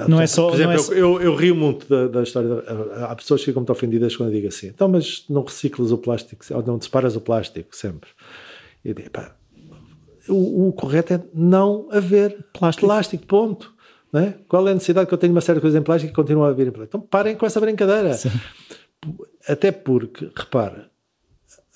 Não 0.07 0.21
é 0.21 0.27
só. 0.27 0.47
Por 0.47 0.55
exemplo, 0.55 0.73
é 0.73 0.77
só... 0.77 0.93
Eu, 0.93 1.21
eu, 1.21 1.35
rio 1.35 1.55
muito 1.55 1.89
da, 1.89 2.07
da 2.07 2.23
história. 2.23 2.47
Da, 2.47 3.07
há 3.07 3.15
pessoas 3.17 3.41
que 3.41 3.47
ficam 3.47 3.59
muito 3.59 3.73
ofendidas 3.73 4.15
quando 4.15 4.29
eu 4.29 4.35
digo 4.35 4.47
assim, 4.47 4.67
então, 4.67 4.87
mas 4.87 5.25
não 5.29 5.43
reciclas 5.43 5.91
o 5.91 5.97
plástico, 5.97 6.45
ou 6.53 6.63
não 6.63 6.79
separas 6.79 7.17
o 7.17 7.21
plástico 7.21 7.75
sempre. 7.75 8.09
Eu 8.83 8.93
digo, 8.93 9.09
pá, 9.09 9.35
o, 10.29 10.69
o 10.69 10.71
correto 10.71 11.15
é 11.15 11.21
não 11.33 11.89
haver 11.91 12.45
plástico, 12.53 12.87
plástico 12.87 13.25
ponto. 13.25 13.74
É? 14.17 14.33
Qual 14.47 14.67
é 14.67 14.71
a 14.71 14.73
necessidade 14.73 15.07
que 15.07 15.13
eu 15.13 15.17
tenho 15.17 15.31
de 15.31 15.35
uma 15.35 15.41
série 15.41 15.57
de 15.57 15.61
coisas 15.61 15.79
em 15.79 15.83
plástico 15.83 16.11
e 16.11 16.15
continua 16.15 16.49
a 16.49 16.53
vir 16.53 16.67
em 16.67 16.71
plástico? 16.71 16.97
Então 16.97 17.07
parem 17.07 17.35
com 17.35 17.45
essa 17.45 17.59
brincadeira. 17.59 18.13
Sim. 18.13 18.29
Até 19.47 19.71
porque, 19.71 20.31
repara, 20.35 20.89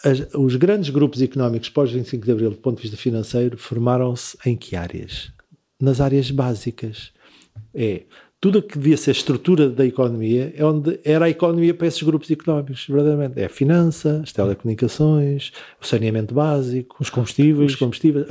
as, 0.04 0.34
os 0.34 0.56
grandes 0.56 0.90
grupos 0.90 1.22
económicos 1.22 1.70
pós-25 1.70 2.24
de 2.24 2.32
Abril, 2.32 2.50
do 2.52 2.58
ponto 2.58 2.78
de 2.78 2.84
vista 2.84 2.98
financeiro, 2.98 3.58
formaram-se 3.58 4.38
em 4.46 4.56
que 4.56 4.76
áreas? 4.76 5.32
Nas 5.80 6.00
áreas 6.00 6.32
básicas. 6.32 7.12
É 7.74 8.04
tudo 8.42 8.60
o 8.60 8.62
que 8.62 8.78
devia 8.78 8.96
ser 8.96 9.12
a 9.12 9.14
estrutura 9.14 9.70
da 9.70 9.86
economia 9.86 10.54
é 10.56 10.64
onde 10.64 11.00
era 11.04 11.26
a 11.26 11.30
economia 11.30 11.74
para 11.74 11.88
esses 11.88 12.02
grupos 12.02 12.32
económicos, 12.32 12.86
verdadeiramente. 12.88 13.40
É 13.40 13.46
a 13.46 13.50
finança, 13.50 14.22
as 14.24 14.32
telecomunicações, 14.32 15.52
o 15.82 15.86
saneamento 15.86 16.34
básico, 16.34 16.96
os 17.00 17.10
combustíveis, 17.10 17.74
os 17.74 17.78
combustíveis 17.78 18.26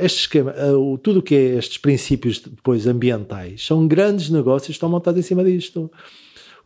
este 0.00 0.20
esquema, 0.20 0.52
tudo 1.02 1.20
o 1.20 1.22
que 1.22 1.34
é 1.34 1.56
estes 1.56 1.78
princípios 1.78 2.40
depois 2.40 2.86
ambientais, 2.88 3.64
são 3.64 3.86
grandes 3.86 4.30
negócios 4.30 4.66
que 4.66 4.72
estão 4.72 4.88
montados 4.88 5.20
em 5.20 5.22
cima 5.22 5.44
disto. 5.44 5.90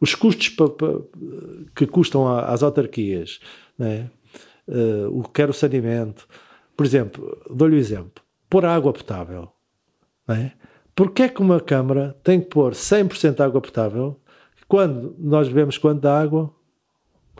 Os 0.00 0.14
custos 0.14 0.48
para, 0.48 0.70
para, 0.70 1.00
que 1.76 1.86
custam 1.86 2.26
às 2.38 2.62
autarquias, 2.62 3.40
né? 3.78 4.08
uh, 4.66 5.18
o 5.18 5.22
que 5.24 5.32
quer 5.34 5.50
o 5.50 5.52
saneamento, 5.52 6.26
por 6.74 6.86
exemplo, 6.86 7.38
dou-lhe 7.50 7.74
o 7.74 7.76
um 7.76 7.80
exemplo, 7.80 8.24
pôr 8.48 8.64
água 8.64 8.92
potável, 8.92 9.52
né? 10.26 10.52
Porquê 10.94 11.24
é 11.24 11.28
que 11.28 11.40
uma 11.40 11.60
câmara 11.60 12.16
tem 12.22 12.40
que 12.40 12.46
pôr 12.46 12.72
100% 12.72 13.34
de 13.34 13.42
água 13.42 13.60
potável 13.60 14.18
quando 14.68 15.14
nós 15.18 15.48
bebemos 15.48 15.78
quanto 15.78 16.00
da 16.00 16.20
água? 16.20 16.52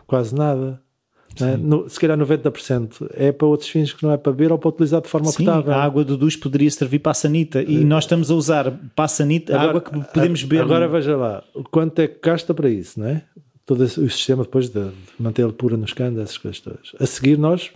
Quase 0.05 0.35
nada. 0.35 0.81
É? 1.39 1.55
No, 1.55 1.87
se 1.87 1.99
calhar 1.99 2.17
90% 2.17 3.09
é 3.13 3.31
para 3.31 3.47
outros 3.47 3.69
fins 3.69 3.93
que 3.93 4.03
não 4.03 4.11
é 4.11 4.17
para 4.17 4.33
beber 4.33 4.51
ou 4.51 4.57
para 4.57 4.69
utilizar 4.69 5.01
de 5.01 5.07
forma 5.07 5.31
Sim, 5.31 5.45
potável. 5.45 5.73
A 5.73 5.81
água 5.81 6.03
do 6.03 6.17
duche 6.17 6.37
poderia 6.37 6.69
servir 6.69 6.99
para 6.99 7.11
a 7.11 7.15
sanita 7.15 7.61
e 7.61 7.77
uh, 7.77 7.85
nós 7.85 8.03
estamos 8.03 8.29
a 8.29 8.35
usar 8.35 8.71
para 8.95 9.05
a 9.05 9.07
sanita 9.07 9.57
a 9.57 9.61
água 9.61 9.79
que 9.79 9.91
podemos 9.91 10.43
beber. 10.43 10.63
Agora 10.63 10.87
veja 10.87 11.15
lá, 11.15 11.43
quanto 11.69 11.99
é 11.99 12.07
que 12.07 12.19
gasta 12.21 12.53
para 12.53 12.69
isso, 12.69 12.99
não 12.99 13.07
é? 13.07 13.23
Todo 13.65 13.85
esse, 13.85 13.99
o 13.99 14.09
sistema 14.09 14.43
depois 14.43 14.67
de, 14.69 14.83
de 14.83 14.91
mantê-lo 15.17 15.53
pura 15.53 15.77
nos 15.77 15.93
canos, 15.93 16.19
essas 16.19 16.37
coisas 16.37 16.59
todas. 16.59 16.91
A 16.99 17.05
seguir 17.05 17.37
nós 17.37 17.71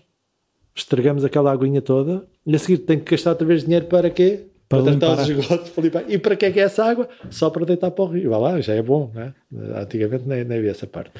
estragamos 0.75 1.23
aquela 1.23 1.51
aguinha 1.51 1.81
toda 1.81 2.25
e 2.45 2.53
a 2.53 2.59
seguir 2.59 2.79
tem 2.79 2.99
que 2.99 3.11
gastar 3.11 3.29
outra 3.29 3.47
vez 3.47 3.63
dinheiro 3.63 3.85
para 3.85 4.09
quê? 4.09 4.47
Para, 4.67 4.83
para 4.83 4.97
tratar 4.97 5.21
os 5.21 5.29
esgotos, 5.29 5.69
para 5.69 5.83
limpar. 5.83 6.05
E 6.07 6.17
para 6.17 6.35
que 6.35 6.45
é 6.45 6.51
que 6.51 6.59
é 6.59 6.63
essa 6.63 6.83
água? 6.83 7.07
Só 7.29 7.49
para 7.49 7.65
deitar 7.65 7.91
para 7.91 8.03
o 8.03 8.07
rio. 8.07 8.29
Vá 8.29 8.37
lá, 8.37 8.61
já 8.61 8.73
é 8.73 8.81
bom, 8.81 9.11
né? 9.13 9.33
Antigamente 9.75 10.27
nem, 10.27 10.43
nem 10.43 10.57
havia 10.57 10.71
essa 10.71 10.87
parte. 10.87 11.11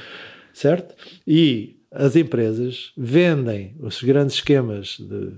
Certo? 0.54 0.96
E 1.28 1.78
as 1.91 2.16
empresas 2.16 2.91
vendem 2.98 3.76
os 3.80 4.02
grandes 4.02 4.36
esquemas 4.36 4.98
de 5.00 5.34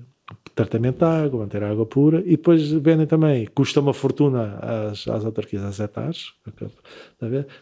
tratamento 0.57 0.97
de 0.97 1.05
água, 1.05 1.41
manter 1.41 1.63
a 1.63 1.69
água 1.69 1.85
pura, 1.85 2.21
e 2.25 2.31
depois 2.31 2.71
vendem 2.71 3.05
também, 3.05 3.45
custa 3.53 3.79
uma 3.79 3.93
fortuna 3.93 4.57
às, 4.59 5.07
às 5.07 5.23
autarquias, 5.23 5.63
às 5.63 5.79
hectares, 5.79 6.33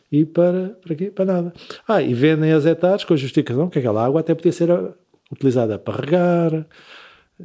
e 0.09 0.25
para, 0.25 0.77
para 0.81 0.95
quê? 0.95 1.11
Para 1.11 1.25
nada. 1.25 1.53
Ah, 1.85 2.01
e 2.01 2.13
vendem 2.13 2.53
as 2.53 2.65
hectares 2.65 3.03
com 3.03 3.13
a 3.13 3.17
justificação 3.17 3.69
que 3.69 3.79
aquela 3.79 4.03
água 4.05 4.21
até 4.21 4.33
podia 4.33 4.53
ser 4.53 4.69
utilizada 5.29 5.77
para 5.77 6.01
regar, 6.01 6.65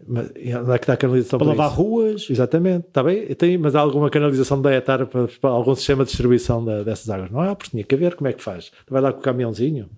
mas, 0.07 0.31
onde 0.31 0.71
é 0.71 0.79
que 0.79 0.85
está 0.85 0.93
a 0.93 0.97
canalização 0.97 1.39
para, 1.39 1.49
para 1.49 1.57
lavar 1.57 1.73
isso? 1.73 1.83
ruas? 1.83 2.31
Exatamente, 2.31 2.87
está 2.87 3.03
bem. 3.03 3.27
Tem, 3.35 3.59
mas 3.59 3.75
há 3.75 3.81
alguma 3.81 4.09
canalização 4.09 4.61
da 4.63 4.73
ETAR 4.73 5.07
para, 5.07 5.27
para, 5.27 5.51
algum 5.51 5.75
sistema 5.75 6.05
de 6.05 6.11
distribuição 6.11 6.65
da, 6.65 6.83
dessas 6.83 7.11
águas? 7.11 7.31
Não 7.31 7.41
há, 7.41 7.57
porque 7.57 7.71
tinha 7.71 7.83
que 7.83 7.95
haver. 7.95 8.15
Como 8.15 8.29
é 8.29 8.33
que 8.33 8.43
faz? 8.43 8.71
Vai 8.89 9.03
lá 9.03 9.13
com 9.13 9.19
o 9.19 9.23
caminhãozinho? 9.23 9.91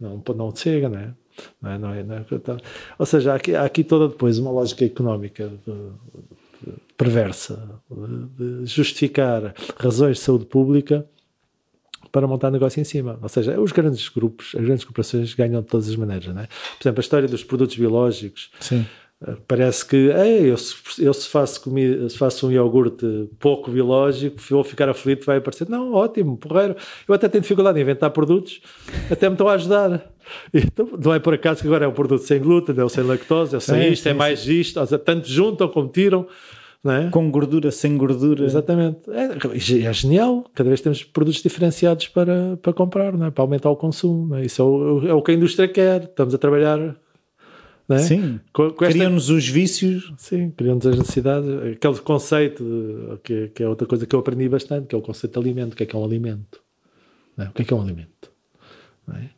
Não, 0.00 0.22
não 0.34 0.56
chega, 0.56 0.88
não 0.88 0.98
é? 0.98 1.10
Não 1.60 1.70
é, 1.70 1.78
não 1.78 1.94
é, 1.94 2.02
não 2.02 2.16
é 2.16 2.24
então, 2.32 2.56
ou 2.98 3.04
seja, 3.04 3.32
há 3.32 3.36
aqui, 3.36 3.54
há 3.54 3.64
aqui 3.64 3.84
toda 3.84 4.08
depois 4.08 4.38
uma 4.38 4.50
lógica 4.50 4.86
económica 4.86 5.52
de, 5.66 5.72
de, 6.64 6.72
perversa 6.96 7.78
de, 7.90 8.62
de 8.62 8.66
justificar 8.66 9.54
razões 9.78 10.16
de 10.16 10.22
saúde 10.22 10.46
pública 10.46 11.06
para 12.10 12.26
montar 12.26 12.50
negócio 12.50 12.80
em 12.80 12.84
cima. 12.84 13.18
Ou 13.20 13.28
seja, 13.28 13.60
os 13.60 13.70
grandes 13.70 14.08
grupos, 14.08 14.54
as 14.54 14.64
grandes 14.64 14.84
corporações 14.84 15.34
ganham 15.34 15.60
de 15.60 15.68
todas 15.68 15.90
as 15.90 15.96
maneiras. 15.96 16.34
Não 16.34 16.40
é? 16.40 16.46
Por 16.46 16.82
exemplo, 16.82 17.00
a 17.00 17.02
história 17.02 17.28
dos 17.28 17.44
produtos 17.44 17.76
biológicos. 17.76 18.50
Sim 18.60 18.86
Parece 19.48 19.86
que 19.86 19.96
Ei, 19.96 20.50
eu, 20.50 20.58
se, 20.58 20.76
eu 20.98 21.14
se, 21.14 21.26
faço 21.28 21.62
comida, 21.62 22.06
se 22.06 22.18
faço 22.18 22.46
um 22.46 22.52
iogurte 22.52 23.30
pouco 23.38 23.70
biológico, 23.70 24.36
vou 24.50 24.62
ficar 24.62 24.90
aflito, 24.90 25.24
vai 25.24 25.38
aparecer. 25.38 25.66
Não, 25.70 25.94
ótimo, 25.94 26.36
porreiro. 26.36 26.76
Eu 27.08 27.14
até 27.14 27.26
tenho 27.26 27.40
dificuldade 27.40 27.78
em 27.78 27.82
inventar 27.82 28.10
produtos, 28.10 28.60
até 29.10 29.26
me 29.28 29.34
estão 29.34 29.48
a 29.48 29.54
ajudar. 29.54 30.12
Então, 30.52 30.88
não 31.00 31.14
é 31.14 31.20
por 31.20 31.34
acaso 31.34 31.60
que 31.60 31.68
agora 31.68 31.84
é 31.84 31.88
um 31.88 31.92
produto 31.92 32.22
sem 32.22 32.40
glúten, 32.40 32.74
é 32.76 32.82
o 32.82 32.88
sem 32.88 33.04
lactose, 33.04 33.54
é 33.54 33.58
o 33.58 33.60
sem 33.60 33.78
é, 33.78 33.88
isto, 33.90 34.08
é 34.08 34.12
mais 34.12 34.44
isto, 34.48 34.84
seja, 34.84 34.98
tanto 34.98 35.28
juntam 35.28 35.68
como 35.68 35.88
tiram. 35.88 36.26
É? 36.84 37.10
Com 37.10 37.30
gordura, 37.30 37.70
sem 37.70 37.96
gordura. 37.96 38.44
Exatamente. 38.44 39.08
É, 39.08 39.86
é, 39.86 39.92
genial. 39.92 40.44
Cada 40.52 40.68
vez 40.68 40.80
temos 40.80 41.04
produtos 41.04 41.42
diferenciados 41.42 42.08
para, 42.08 42.56
para 42.60 42.72
comprar, 42.72 43.14
é? 43.14 43.30
para 43.30 43.44
aumentar 43.44 43.70
o 43.70 43.76
consumo. 43.76 44.34
É? 44.34 44.44
Isso 44.44 44.60
é 44.60 44.64
o, 44.64 45.08
é 45.08 45.14
o 45.14 45.22
que 45.22 45.30
a 45.30 45.34
indústria 45.34 45.68
quer. 45.68 46.02
Estamos 46.02 46.34
a 46.34 46.38
trabalhar 46.38 46.96
é? 47.94 47.98
Sim. 47.98 48.40
Com- 48.52 48.70
com 48.70 48.84
esta- 48.84 48.94
Criam-nos 48.98 49.30
os 49.30 49.46
vícios. 49.48 50.12
Sim, 50.18 50.50
criando 50.50 50.88
as 50.88 50.98
necessidades. 50.98 51.48
Aquele 51.76 51.98
conceito, 52.00 52.64
de- 52.64 53.18
que, 53.22 53.48
que 53.48 53.62
é 53.62 53.68
outra 53.68 53.86
coisa 53.86 54.06
que 54.06 54.14
eu 54.14 54.20
aprendi 54.20 54.48
bastante, 54.48 54.88
que 54.88 54.94
é 54.94 54.98
o 54.98 55.02
conceito 55.02 55.32
de 55.34 55.38
alimento. 55.48 55.72
O 55.74 55.76
que 55.76 55.82
é 55.82 55.86
que 55.86 55.94
é 55.94 55.98
um 55.98 56.04
alimento? 56.04 56.60
É? 57.38 57.44
O 57.44 57.52
que 57.52 57.62
é 57.62 57.64
que 57.64 57.72
é 57.72 57.76
um 57.76 57.82
alimento? 57.82 58.30
É? 59.14 59.36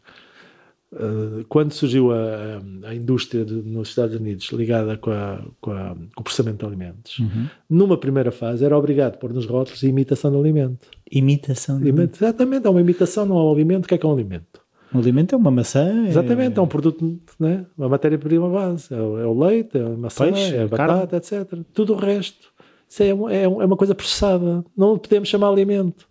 Quando 1.50 1.72
surgiu 1.72 2.10
a, 2.12 2.62
a 2.84 2.94
indústria 2.94 3.44
de- 3.44 3.52
nos 3.54 3.90
Estados 3.90 4.16
Unidos 4.16 4.46
ligada 4.52 4.96
com, 4.96 5.10
a- 5.10 5.44
com 5.60 5.70
a- 5.72 5.94
com 6.14 6.20
o 6.20 6.24
processamento 6.24 6.58
de 6.60 6.64
alimentos, 6.64 7.20
numa 7.68 7.98
primeira 7.98 8.32
fase 8.32 8.64
era 8.64 8.76
obrigado 8.76 9.14
a 9.14 9.18
pôr 9.18 9.34
nos 9.34 9.44
rótulos 9.44 9.82
imitação 9.82 10.30
de 10.30 10.38
alimento. 10.38 10.88
Imitação. 11.12 11.76
De... 11.76 11.82
Alimento, 11.82 12.16
Exatamente, 12.16 12.66
é 12.66 12.70
uma 12.70 12.80
imitação, 12.80 13.26
não 13.26 13.36
é 13.38 13.42
um 13.42 13.52
alimento. 13.52 13.84
O 13.84 13.88
que 13.88 13.94
é 13.94 13.98
que 13.98 14.06
é 14.06 14.08
um 14.08 14.12
alimento? 14.12 14.62
O 14.92 14.98
alimento 14.98 15.34
é 15.34 15.38
uma 15.38 15.50
maçã. 15.50 16.04
é- 16.06 16.08
Exatamente, 16.08 16.58
é 16.58 16.62
um 16.62 16.66
produto, 16.66 17.20
né? 17.38 17.66
uma 17.76 17.88
matéria-prima 17.88 18.48
base. 18.48 18.92
É 18.92 19.00
o, 19.00 19.18
é 19.18 19.26
o 19.26 19.38
leite, 19.38 19.76
é 19.78 19.82
a 19.82 19.88
maçã, 19.90 20.24
Peixe, 20.32 20.54
é 20.56 20.62
a 20.62 20.68
carne. 20.68 20.94
batata, 21.02 21.16
etc. 21.16 21.58
Tudo 21.74 21.94
o 21.94 21.96
resto. 21.96 22.48
Isso 22.88 23.02
é, 23.02 23.12
um- 23.14 23.28
é, 23.28 23.46
um- 23.48 23.60
é 23.62 23.66
uma 23.66 23.76
coisa 23.76 23.94
processada. 23.94 24.64
Não 24.76 24.96
podemos 24.98 25.28
chamar 25.28 25.48
alimento. 25.50 26.08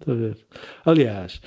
Está 0.00 0.10
a 0.12 0.14
ver? 0.16 0.36
Aliás, 0.84 1.40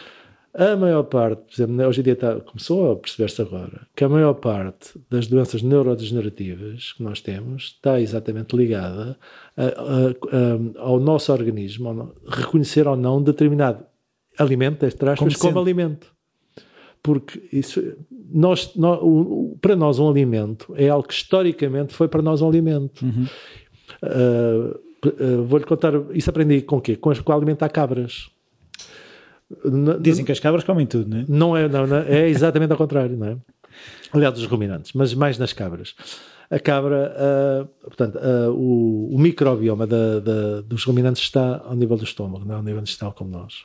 a 0.54 0.76
maior 0.78 1.04
parte, 1.04 1.42
por 1.44 1.54
exemplo, 1.54 1.86
hoje 1.86 2.00
em 2.00 2.04
dia 2.06 2.14
está- 2.14 2.40
começou 2.40 2.94
a 2.94 2.96
perceber-se 2.96 3.42
agora, 3.42 3.86
que 3.94 4.04
a 4.06 4.10
maior 4.10 4.34
parte 4.36 4.98
das 5.10 5.28
doenças 5.28 5.62
neurodegenerativas 5.62 6.94
que 6.94 7.04
nós 7.04 7.20
temos 7.22 7.74
está 7.76 8.00
exatamente 8.00 8.56
ligada 8.56 9.18
a- 9.56 9.64
a- 9.64 9.68
a- 9.68 10.82
ao 10.82 11.00
nosso 11.00 11.32
organismo, 11.34 11.90
ao 11.90 12.16
reconhecer 12.26 12.88
ou 12.88 12.96
não 12.96 13.22
determinado 13.22 13.84
alimento, 14.40 14.86
entre 14.86 15.10
aspas, 15.10 15.36
Como 15.36 15.54
como, 15.54 15.60
alimento 15.60 16.16
porque 17.04 17.42
isso 17.52 17.82
nós, 18.34 18.72
nó- 18.76 19.00
o- 19.02 19.52
o- 19.54 19.58
para 19.62 19.76
nós 19.76 20.00
um 20.00 20.10
alimento 20.10 20.74
é 20.76 20.90
algo 20.90 21.08
que 21.08 21.14
historicamente 21.14 21.94
foi 21.94 22.08
para 22.08 22.22
nós 22.22 22.42
um 22.42 22.48
alimento. 22.50 23.06
Ah, 24.02 24.78
ah, 25.06 25.42
Vou-lhe 25.48 25.66
contar, 25.66 25.94
isso 26.14 26.30
aprendi 26.30 26.62
com 26.62 26.78
o 26.78 26.82
quê? 26.82 26.96
Com, 26.96 27.14
com 27.16 27.32
alimentar 27.32 27.70
cabras. 27.70 28.30
Dizem 30.02 30.26
que 30.26 30.32
as 30.32 30.40
cabras 30.40 30.64
comem 30.66 30.86
tudo, 30.86 31.10
não 31.10 31.18
é? 31.20 31.26
não 31.30 31.58
é, 31.58 31.70
não, 31.70 31.88
não, 31.88 31.98
é 31.98 32.28
exatamente 32.28 32.72
ao 32.72 32.78
contrário, 32.78 33.16
não 33.16 33.28
é? 33.28 33.38
Aliás, 34.12 34.34
dos 34.34 34.46
ruminantes, 34.46 34.92
mas 34.94 35.14
mais 35.14 35.38
nas 35.38 35.54
cabras. 35.54 35.96
A 36.50 36.60
cabra, 36.60 37.14
ah, 37.18 37.68
portanto, 37.82 38.18
ah, 38.22 38.50
o, 38.52 39.14
o 39.16 39.20
microbioma 39.20 39.88
da- 39.88 40.20
da- 40.20 40.62
dos 40.62 40.84
ruminantes 40.84 41.22
está 41.22 41.62
ao 41.66 41.76
nível 41.76 41.96
do 41.96 42.04
estômago, 42.04 42.44
não 42.46 42.56
é 42.56 42.58
ao 42.58 42.64
nível 42.64 42.82
intestinal 42.82 43.14
como 43.14 43.30
nós. 43.32 43.64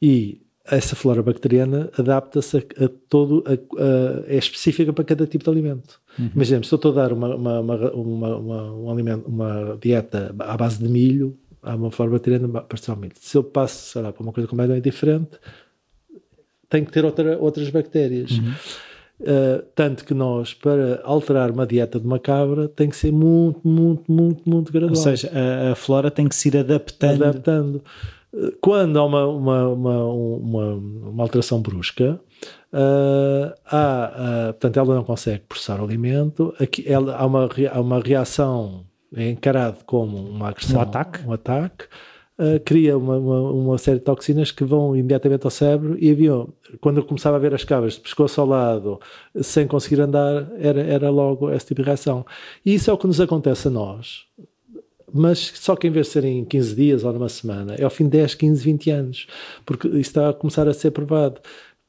E 0.00 0.40
essa 0.70 0.94
flora 0.96 1.22
bacteriana 1.22 1.90
adapta-se 1.98 2.56
a, 2.58 2.84
a 2.84 2.88
todo, 3.08 3.44
a- 3.46 3.52
a- 3.52 4.24
é 4.26 4.36
específica 4.36 4.92
para 4.92 5.04
cada 5.04 5.26
tipo 5.26 5.44
de 5.44 5.50
alimento. 5.50 6.00
Imaginemos, 6.34 6.66
se 6.68 6.74
eu 6.74 6.76
estou 6.76 6.90
a 6.92 6.94
dar 6.94 7.12
uma, 7.12 7.34
uma, 7.36 7.60
uma, 7.60 8.36
uma, 8.36 8.72
um 8.74 8.90
alimento, 8.90 9.28
uma 9.28 9.78
dieta 9.80 10.34
à 10.38 10.56
base 10.56 10.78
de 10.82 10.88
milho, 10.88 11.36
há 11.62 11.74
uma 11.76 11.90
flora 11.90 12.10
bacteriana 12.12 12.48
milho. 12.48 13.12
Se 13.20 13.36
eu 13.36 13.44
passo, 13.44 13.92
sei 13.92 14.02
lá, 14.02 14.12
para 14.12 14.22
uma 14.22 14.32
coisa 14.32 14.48
completamente 14.48 14.84
diferente, 14.84 15.30
tem 16.68 16.84
que 16.84 16.92
ter 16.92 17.04
outra, 17.04 17.38
outras 17.38 17.70
bactérias. 17.70 18.32
Uh, 19.20 19.64
tanto 19.74 20.04
que 20.04 20.14
nós, 20.14 20.54
para 20.54 21.00
alterar 21.02 21.50
uma 21.50 21.66
dieta 21.66 21.98
de 21.98 22.06
uma 22.06 22.20
cabra, 22.20 22.68
tem 22.68 22.88
que 22.88 22.96
ser 22.96 23.10
muito, 23.12 23.60
muito, 23.66 24.10
muito, 24.12 24.48
muito 24.48 24.72
gradual. 24.72 24.90
Ou 24.96 25.02
seja, 25.02 25.30
a, 25.34 25.72
a 25.72 25.74
flora 25.74 26.10
tem 26.10 26.28
que 26.28 26.36
se 26.36 26.48
ir 26.48 26.56
adaptando. 26.56 27.24
adaptando. 27.24 27.82
Quando 28.60 28.98
há 28.98 29.04
uma, 29.04 29.26
uma, 29.26 29.68
uma, 29.68 30.04
uma, 30.74 31.22
alteração 31.22 31.62
brusca, 31.62 32.20
uh, 32.72 33.54
há, 33.64 34.12
uh, 34.50 34.52
portanto, 34.52 34.76
ela 34.78 34.94
não 34.94 35.04
consegue 35.04 35.44
processar 35.48 35.80
o 35.80 35.84
alimento, 35.84 36.54
aqui, 36.60 36.84
ela, 36.86 37.16
há, 37.16 37.24
uma, 37.24 37.48
há 37.72 37.80
uma 37.80 38.00
reação, 38.00 38.84
é 39.14 39.30
encarado 39.30 39.78
como 39.86 40.18
uma 40.18 40.50
agressão, 40.50 40.78
Um 40.78 40.82
ataque. 40.82 41.26
um 41.26 41.32
ataque 41.32 41.86
uh, 42.38 42.60
cria 42.64 42.98
uma, 42.98 43.16
uma, 43.16 43.50
uma 43.50 43.78
série 43.78 43.98
de 43.98 44.04
toxinas 44.04 44.50
que 44.50 44.62
vão 44.62 44.94
imediatamente 44.94 45.44
ao 45.44 45.50
cérebro 45.50 45.96
e 45.98 46.10
havia, 46.10 46.32
quando 46.82 46.98
eu 46.98 47.04
começava 47.04 47.36
a 47.36 47.40
ver 47.40 47.54
as 47.54 47.64
cabras 47.64 47.94
de 47.94 48.00
pescoço 48.00 48.40
ao 48.40 48.46
lado, 48.46 49.00
sem 49.40 49.66
conseguir 49.66 50.00
andar, 50.00 50.48
era, 50.58 50.82
era 50.82 51.10
logo 51.10 51.50
esse 51.50 51.66
tipo 51.66 51.80
de 51.82 51.86
reação. 51.86 52.26
E 52.64 52.74
isso 52.74 52.90
é 52.90 52.92
o 52.92 52.98
que 52.98 53.06
nos 53.06 53.20
acontece 53.20 53.68
a 53.68 53.70
nós, 53.70 54.26
mas 55.12 55.38
só 55.56 55.74
que 55.76 55.86
em 55.86 55.90
vez 55.90 56.06
de 56.06 56.12
ser 56.12 56.24
em 56.24 56.44
15 56.44 56.74
dias 56.74 57.04
ou 57.04 57.12
numa 57.12 57.28
semana, 57.28 57.74
é 57.76 57.84
ao 57.84 57.90
fim 57.90 58.04
de 58.04 58.10
10, 58.10 58.34
15, 58.34 58.62
20 58.64 58.90
anos, 58.90 59.26
porque 59.66 59.88
isso 59.88 59.98
está 59.98 60.28
a 60.30 60.32
começar 60.34 60.68
a 60.68 60.74
ser 60.74 60.90
provado. 60.90 61.40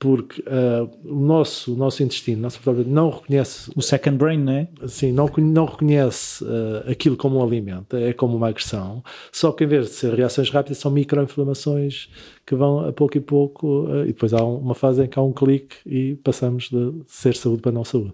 Porque 0.01 0.41
ah, 0.47 0.87
o, 1.03 1.15
nosso, 1.19 1.73
o 1.73 1.75
nosso 1.75 2.01
intestino, 2.01 2.49
flora 2.49 2.85
não 2.85 3.09
reconhece 3.09 3.69
O 3.75 3.81
second 3.81 4.17
brain, 4.17 4.37
não 4.37 4.53
é? 4.53 4.67
assim, 4.81 5.11
não, 5.11 5.29
não 5.37 5.65
reconhece 5.65 6.45
eh, 6.45 6.91
aquilo 6.91 7.17
como 7.17 7.37
um 7.39 7.43
alimento, 7.43 7.97
é 7.97 8.13
como 8.13 8.37
uma 8.37 8.47
agressão, 8.47 9.03
só 9.29 9.51
que 9.51 9.65
em 9.65 9.67
vez 9.67 9.87
de 9.87 9.91
ser 9.95 10.13
reações 10.13 10.49
rápidas, 10.49 10.77
são 10.77 10.89
microinflamações 10.89 12.07
que 12.45 12.55
vão 12.55 12.87
a 12.87 12.93
pouco 12.93 13.17
e 13.17 13.19
pouco, 13.21 13.87
eh, 13.89 14.03
e 14.03 14.07
depois 14.07 14.33
há 14.33 14.41
um- 14.41 14.57
uma 14.59 14.73
fase 14.73 15.03
em 15.03 15.07
que 15.07 15.19
há 15.19 15.21
um 15.21 15.33
clique 15.33 15.75
e 15.85 16.15
passamos 16.23 16.69
de 16.69 16.93
ser 17.07 17.35
saúde 17.35 17.61
para 17.61 17.71
não 17.73 17.83
saúde. 17.83 18.13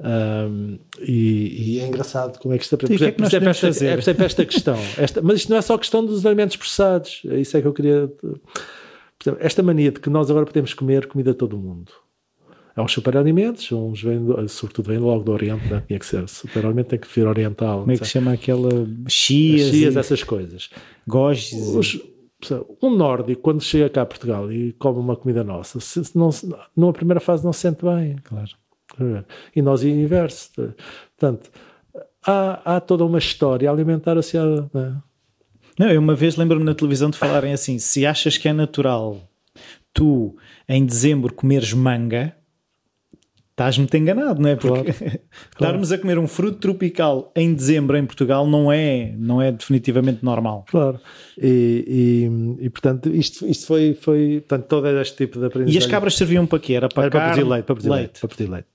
Ahm, 0.00 0.78
e, 1.00 1.74
e 1.76 1.80
é 1.80 1.86
engraçado 1.86 2.38
como 2.38 2.54
é 2.54 2.58
que 2.58 2.64
isto 2.64 2.74
E 2.74 2.76
o 2.76 2.78
que 2.98 3.04
é 3.04 3.10
que 3.12 3.18
por 3.18 3.24
esta, 3.26 3.66
fazer? 3.66 3.86
é, 3.86 3.92
por 3.94 4.00
exemplo, 4.02 4.24
esta 4.24 4.44
questão. 4.46 4.76
Esta, 4.98 5.20
mas 5.22 5.36
isto 5.40 5.50
não 5.50 5.56
é 5.58 5.62
só 5.62 5.76
questão 5.78 6.04
dos 6.04 6.24
alimentos 6.24 6.56
processados, 6.56 7.22
é 7.28 7.38
isso 7.40 7.56
é 7.56 7.60
que 7.60 7.66
eu 7.66 7.72
queria. 7.72 8.08
Por 8.08 8.40
exemplo, 9.22 9.44
esta 9.44 9.62
mania 9.62 9.92
de 9.92 10.00
que 10.00 10.10
nós 10.10 10.30
agora 10.30 10.46
podemos 10.46 10.74
comer 10.74 11.06
comida 11.06 11.32
de 11.32 11.36
todo 11.38 11.56
o 11.56 11.58
mundo. 11.60 11.92
Há 12.74 12.82
uns 12.82 12.92
superalimentos, 12.92 13.70
uns 13.70 14.02
vêm, 14.02 14.24
do- 14.24 14.48
sobretudo 14.48 14.86
vêm 14.88 14.98
logo 14.98 15.22
do 15.24 15.30
Oriente, 15.32 15.68
não 15.68 15.76
é? 15.76 15.80
tinha 15.82 15.98
que 15.98 16.06
ser. 16.06 16.26
Superalmente 16.26 16.88
tem 16.88 16.98
que 16.98 17.06
vir 17.06 17.26
oriental. 17.26 17.80
Como 17.80 17.92
é 17.92 17.96
que 17.98 18.04
se 18.06 18.10
chama 18.12 18.32
aquela 18.32 18.70
chias, 19.06 19.70
Chias, 19.70 19.94
e 19.94 19.98
essas 19.98 20.24
coisas. 20.24 20.70
gojes? 21.06 21.52
Os- 21.52 22.00
um 22.82 22.90
nórdico, 22.96 23.40
quando 23.42 23.62
chega 23.62 23.88
cá 23.90 24.02
a 24.02 24.06
Portugal 24.06 24.50
e 24.50 24.72
come 24.72 24.98
uma 24.98 25.14
comida 25.14 25.44
nossa, 25.44 25.78
se, 25.78 26.02
não, 26.16 26.30
numa 26.76 26.92
primeira 26.92 27.20
fase 27.20 27.44
não 27.44 27.52
se 27.52 27.60
sente 27.60 27.84
bem. 27.84 28.16
Claro. 28.24 28.50
E 29.54 29.62
nós 29.62 29.82
o 29.82 29.88
inverso. 29.88 30.50
Portanto, 31.18 31.50
há, 32.26 32.76
há 32.76 32.80
toda 32.80 33.04
uma 33.04 33.18
história 33.18 33.70
alimentar 33.70 34.18
associada. 34.18 34.70
não 34.72 34.80
é? 34.80 34.94
Não, 35.78 35.90
eu 35.90 36.00
uma 36.00 36.14
vez 36.14 36.36
lembro-me 36.36 36.64
na 36.64 36.74
televisão 36.74 37.10
de 37.10 37.18
falarem 37.18 37.52
assim: 37.52 37.78
se 37.78 38.04
achas 38.06 38.36
que 38.36 38.48
é 38.48 38.52
natural 38.52 39.20
tu 39.92 40.36
em 40.68 40.84
dezembro 40.84 41.34
comeres 41.34 41.72
manga, 41.72 42.34
estás 43.52 43.78
muito 43.78 43.94
enganado, 43.96 44.40
não 44.40 44.48
é? 44.48 44.56
Porque 44.56 44.90
estarmos 45.52 45.92
a 45.92 45.98
comer 45.98 46.18
um 46.18 46.26
fruto 46.26 46.58
tropical 46.58 47.30
em 47.36 47.54
dezembro 47.54 47.96
em 47.96 48.04
Portugal 48.04 48.46
não 48.46 48.72
é, 48.72 49.14
não 49.16 49.40
é 49.40 49.52
definitivamente 49.52 50.24
normal. 50.24 50.64
Claro. 50.68 50.98
E, 51.38 52.28
e, 52.60 52.64
e, 52.66 52.70
portanto, 52.70 53.08
isto, 53.10 53.46
isto 53.46 53.66
foi, 53.66 53.94
foi 53.94 54.42
portanto, 54.46 54.66
todo 54.66 55.00
este 55.00 55.16
tipo 55.16 55.38
de 55.38 55.44
E 55.44 55.46
aprendizagem. 55.48 55.78
as 55.86 55.86
cabras 55.86 56.16
serviam 56.16 56.46
para 56.46 56.58
quê? 56.58 56.74
Era 56.74 56.88
para, 56.88 57.04
Era 57.04 57.10
para 57.10 57.20
produzir 57.20 57.48
leite. 57.48 57.64
Para 57.64 57.74
produzir 57.74 57.90
leite. 57.90 58.20
para 58.20 58.28
produzir 58.28 58.50
leite. 58.50 58.68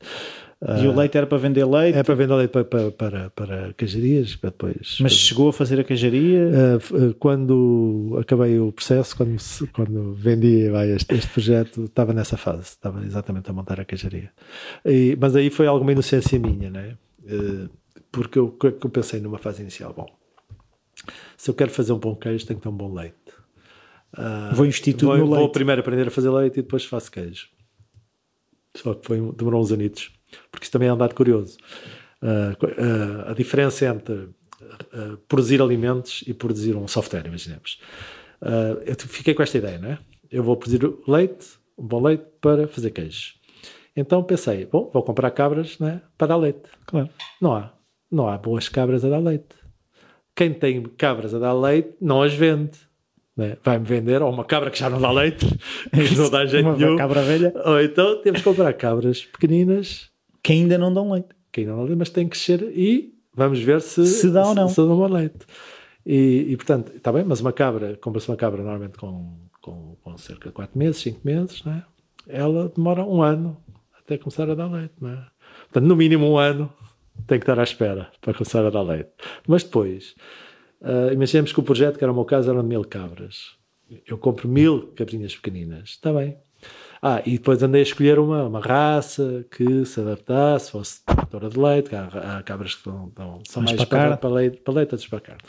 E 0.59 0.87
o 0.87 0.95
leite 0.95 1.15
era 1.15 1.27
para 1.27 1.37
vender 1.37 1.63
leite, 1.65 1.97
É 1.99 2.03
para 2.03 2.15
vender 2.15 2.33
leite 2.33 2.49
para, 2.49 2.65
para, 2.65 2.91
para, 2.91 3.29
para 3.29 3.73
cajarias, 3.73 4.35
para 4.35 4.49
depois. 4.49 4.97
mas 4.99 5.13
chegou 5.13 5.49
a 5.49 5.53
fazer 5.53 5.79
a. 5.79 6.39
Uh, 6.49 6.79
f- 6.79 6.95
uh, 6.95 7.13
quando 7.13 8.17
acabei 8.19 8.57
o 8.59 8.71
processo, 8.71 9.15
quando, 9.15 9.35
quando 9.71 10.13
vendi 10.13 10.67
vai, 10.71 10.89
este, 10.89 11.13
este 11.13 11.29
projeto, 11.31 11.83
estava 11.83 12.11
nessa 12.11 12.37
fase, 12.37 12.63
estava 12.63 13.05
exatamente 13.05 13.47
a 13.49 13.53
montar 13.53 13.79
a 13.79 13.85
queijaria. 13.85 14.31
E- 14.83 15.15
mas 15.21 15.35
aí 15.35 15.51
foi 15.51 15.67
alguma 15.67 15.91
inocência 15.91 16.39
minha, 16.39 16.71
né? 16.71 16.97
Porque 18.11 18.39
eu, 18.39 18.45
o 18.45 18.51
que 18.51 18.71
que 18.71 18.85
eu 18.87 18.89
pensei 18.89 19.19
numa 19.19 19.37
fase 19.37 19.61
inicial? 19.61 19.93
Bom, 19.95 20.07
se 21.37 21.51
eu 21.51 21.53
quero 21.53 21.69
fazer 21.69 21.93
um 21.93 21.99
bom 21.99 22.15
queijo, 22.15 22.47
tenho 22.47 22.57
que 22.59 22.63
ter 22.63 22.69
um 22.69 22.75
bom 22.75 22.91
leite. 22.95 23.13
Vou 24.55 24.65
investir 24.65 24.95
tudo 24.95 25.09
vou, 25.09 25.17
no 25.17 25.27
vou 25.27 25.37
leite. 25.37 25.53
primeiro 25.53 25.81
aprender 25.81 26.07
a 26.07 26.11
fazer 26.11 26.31
leite 26.31 26.53
e 26.59 26.63
depois 26.63 26.83
faço 26.83 27.11
queijo. 27.11 27.47
Só 28.75 28.95
que 28.95 29.05
foi, 29.05 29.17
demorou 29.37 29.61
uns 29.61 29.71
anitos, 29.71 30.11
porque 30.51 30.65
isso 30.65 30.71
também 30.71 30.89
é 30.89 30.93
um 30.93 30.97
dado 30.97 31.15
curioso. 31.15 31.57
Uh, 32.21 32.65
uh, 32.65 33.29
a 33.31 33.33
diferença 33.33 33.85
entre 33.85 34.13
uh, 34.13 35.17
produzir 35.27 35.61
alimentos 35.61 36.23
e 36.27 36.33
produzir 36.33 36.75
um 36.75 36.87
software, 36.87 37.25
imaginemos. 37.27 37.79
Eu 38.85 38.95
fiquei 39.07 39.33
com 39.33 39.41
esta 39.41 39.57
ideia, 39.57 39.77
não 39.79 39.89
é? 39.89 39.99
Eu 40.29 40.43
vou 40.43 40.55
produzir 40.57 40.81
leite, 41.07 41.47
um 41.77 41.85
bom 41.87 42.01
leite, 42.03 42.25
para 42.41 42.67
fazer 42.67 42.91
queijo. 42.91 43.33
Então 43.95 44.21
pensei, 44.23 44.65
bom, 44.65 44.91
vou 44.93 45.01
comprar 45.01 45.31
cabras 45.31 45.79
não 45.79 45.87
é? 45.87 46.01
para 46.17 46.27
dar 46.27 46.37
leite. 46.37 46.61
Claro. 46.85 47.09
Não 47.41 47.55
há. 47.55 47.73
Não 48.11 48.27
há 48.27 48.37
boas 48.37 48.69
cabras 48.69 49.03
a 49.03 49.09
dar 49.09 49.17
leite. 49.19 49.55
Quem 50.35 50.53
tem 50.53 50.83
cabras 50.83 51.33
a 51.33 51.39
dar 51.39 51.53
leite 51.53 51.95
não 51.99 52.21
as 52.21 52.31
vende. 52.33 52.77
né? 53.35 53.57
Vai-me 53.63 53.85
vender 53.85 54.21
ou 54.21 54.31
uma 54.31 54.45
cabra 54.45 54.69
que 54.69 54.77
já 54.77 54.87
não 54.89 55.01
dá 55.01 55.11
leite, 55.11 55.47
que 55.91 56.15
não 56.15 56.29
dá 56.29 56.45
jeito 56.45 56.67
Uma 56.67 56.77
nenhum. 56.77 56.95
cabra 56.95 57.23
velha 57.23 57.51
Ou 57.65 57.81
então 57.81 58.21
temos 58.21 58.41
que 58.41 58.43
comprar 58.43 58.71
cabras 58.73 59.25
pequeninas, 59.25 60.11
que 60.41 60.53
ainda 60.53 60.77
não 60.77 60.93
dão 60.93 61.11
leite. 61.11 61.29
que 61.51 61.61
ainda 61.61 61.71
não 61.71 61.79
dão 61.79 61.85
leite, 61.87 61.99
mas 61.99 62.09
têm 62.09 62.25
que 62.25 62.31
crescer 62.31 62.61
e 62.75 63.13
vamos 63.33 63.59
ver 63.59 63.81
se, 63.81 64.05
Se 64.05 64.29
dá 64.31 64.47
ou 64.47 64.55
não. 64.55 64.67
Se, 64.69 64.75
dão 64.75 64.95
bom 64.95 65.07
leite. 65.07 65.45
E, 66.05 66.47
e, 66.49 66.57
portanto, 66.57 66.93
está 66.95 67.11
bem, 67.11 67.23
mas 67.23 67.41
uma 67.41 67.51
cabra, 67.51 67.97
compra-se 67.97 68.29
uma 68.29 68.37
cabra 68.37 68.61
normalmente 68.61 68.97
com, 68.97 69.37
com, 69.61 69.97
com 70.01 70.17
cerca 70.17 70.49
de 70.49 70.55
4 70.55 70.77
meses, 70.77 71.01
5 71.01 71.19
meses, 71.23 71.63
não 71.63 71.73
é? 71.73 71.83
ela 72.27 72.71
demora 72.75 73.03
um 73.03 73.21
ano 73.21 73.57
até 73.97 74.17
começar 74.17 74.49
a 74.49 74.55
dar 74.55 74.67
leite, 74.67 74.93
não 74.99 75.09
é? 75.09 75.27
Portanto, 75.63 75.85
no 75.85 75.95
mínimo 75.95 76.25
um 76.25 76.37
ano 76.37 76.71
tem 77.25 77.39
que 77.39 77.43
estar 77.43 77.59
à 77.59 77.63
espera 77.63 78.11
para 78.21 78.33
começar 78.33 78.65
a 78.65 78.69
dar 78.69 78.81
leite. 78.81 79.09
Mas 79.47 79.63
depois, 79.63 80.15
uh, 80.81 81.11
imaginemos 81.11 81.51
que 81.51 81.59
o 81.59 81.63
projeto, 81.63 81.97
que 81.97 82.03
era 82.03 82.11
o 82.11 82.15
meu 82.15 82.25
caso, 82.25 82.49
era 82.49 82.61
mil 82.61 82.83
cabras. 82.83 83.57
Eu 84.05 84.17
compro 84.17 84.47
mil 84.47 84.91
cabrinhas 84.93 85.35
pequeninas. 85.35 85.89
Está 85.89 86.13
bem. 86.13 86.37
Ah, 87.01 87.21
e 87.25 87.33
depois 87.33 87.61
andei 87.61 87.81
a 87.81 87.83
escolher 87.83 88.19
uma, 88.19 88.43
uma 88.43 88.59
raça 88.59 89.45
que 89.51 89.85
se 89.85 89.99
adaptasse, 89.99 90.71
fosse 90.71 91.01
produtora 91.03 91.49
de 91.49 91.59
leite, 91.59 91.89
que 91.89 91.95
há, 91.95 92.37
há 92.37 92.43
cabras 92.43 92.75
que 92.75 92.89
dão, 92.89 93.11
dão, 93.15 93.41
são 93.47 93.63
mais, 93.63 93.77
mais 93.77 93.89
para, 93.89 94.17
para, 94.17 94.29
leite, 94.29 94.57
para 94.57 94.73
leite, 94.73 95.09
para 95.09 95.19
carne. 95.19 95.41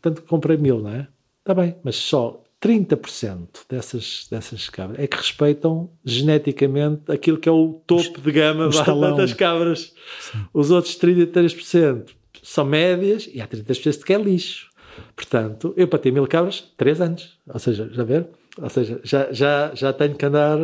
Portanto, 0.00 0.26
comprei 0.26 0.56
mil, 0.56 0.80
não 0.80 0.90
é? 0.90 1.08
Está 1.40 1.54
bem, 1.54 1.76
mas 1.82 1.96
só 1.96 2.42
30% 2.60 3.48
dessas, 3.68 4.26
dessas 4.30 4.68
cabras 4.68 4.98
é 4.98 5.06
que 5.06 5.16
respeitam 5.16 5.90
geneticamente 6.04 7.10
aquilo 7.12 7.38
que 7.38 7.48
é 7.48 7.52
o 7.52 7.80
topo 7.86 8.20
de 8.20 8.32
gama 8.32 8.68
das 9.16 9.32
cabras. 9.32 9.94
Sim. 10.20 10.44
Os 10.52 10.70
outros 10.70 10.98
33% 10.98 12.10
são 12.42 12.64
médias 12.64 13.28
e 13.32 13.40
há 13.40 13.46
33% 13.46 14.04
que 14.04 14.12
é 14.12 14.18
lixo. 14.18 14.68
Portanto, 15.14 15.74
eu 15.76 15.86
para 15.86 15.98
ter 15.98 16.10
mil 16.10 16.26
cabras, 16.26 16.72
3 16.76 17.00
anos. 17.00 17.38
Ou 17.46 17.58
seja, 17.58 17.88
já 17.92 18.02
ver? 18.02 18.26
Ou 18.58 18.70
seja, 18.70 19.00
já, 19.04 19.32
já, 19.32 19.74
já 19.74 19.92
tenho 19.92 20.14
que 20.14 20.24
andar. 20.24 20.58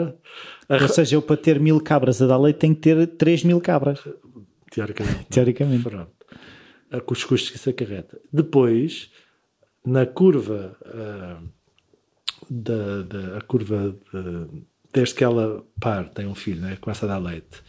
A... 0.69 0.83
Ou 0.83 0.89
seja, 0.89 1.17
eu 1.17 1.23
para 1.23 1.37
ter 1.37 1.61
mil 1.61 1.81
cabras 1.81 2.23
a 2.23 2.27
dar 2.27 2.39
leite 2.39 2.59
tenho 2.59 2.75
que 2.75 2.81
ter 2.81 3.07
3 3.07 3.45
mil 3.45 3.61
cabras. 3.61 4.01
Teoricamente. 4.71 5.27
Teoricamente. 5.31 5.83
Pronto. 5.83 6.13
Com 7.05 7.13
os 7.13 7.25
custos 7.25 7.51
que 7.51 7.57
isso 7.57 7.71
acarreta. 7.71 8.19
Depois, 8.33 9.11
na 9.85 10.07
curva. 10.07 10.77
Uh, 10.87 11.63
da, 12.51 13.03
da 13.03 13.39
a 13.39 13.41
curva 13.41 13.97
de, 14.13 14.65
desde 14.93 15.15
que 15.15 15.25
ela 15.25 15.65
par, 15.81 16.09
tem 16.11 16.27
um 16.27 16.35
filho, 16.35 16.61
né, 16.61 16.77
começa 16.81 17.07
a 17.07 17.09
dar 17.09 17.19
leite, 17.19 17.63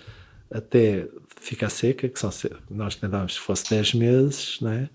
até 0.52 1.08
ficar 1.40 1.70
seca, 1.70 2.10
que 2.10 2.20
são, 2.20 2.30
nós 2.70 2.96
tentávamos 2.96 3.38
que 3.38 3.44
fosse 3.44 3.70
10 3.70 3.94
meses, 3.96 4.62
né? 4.62 4.90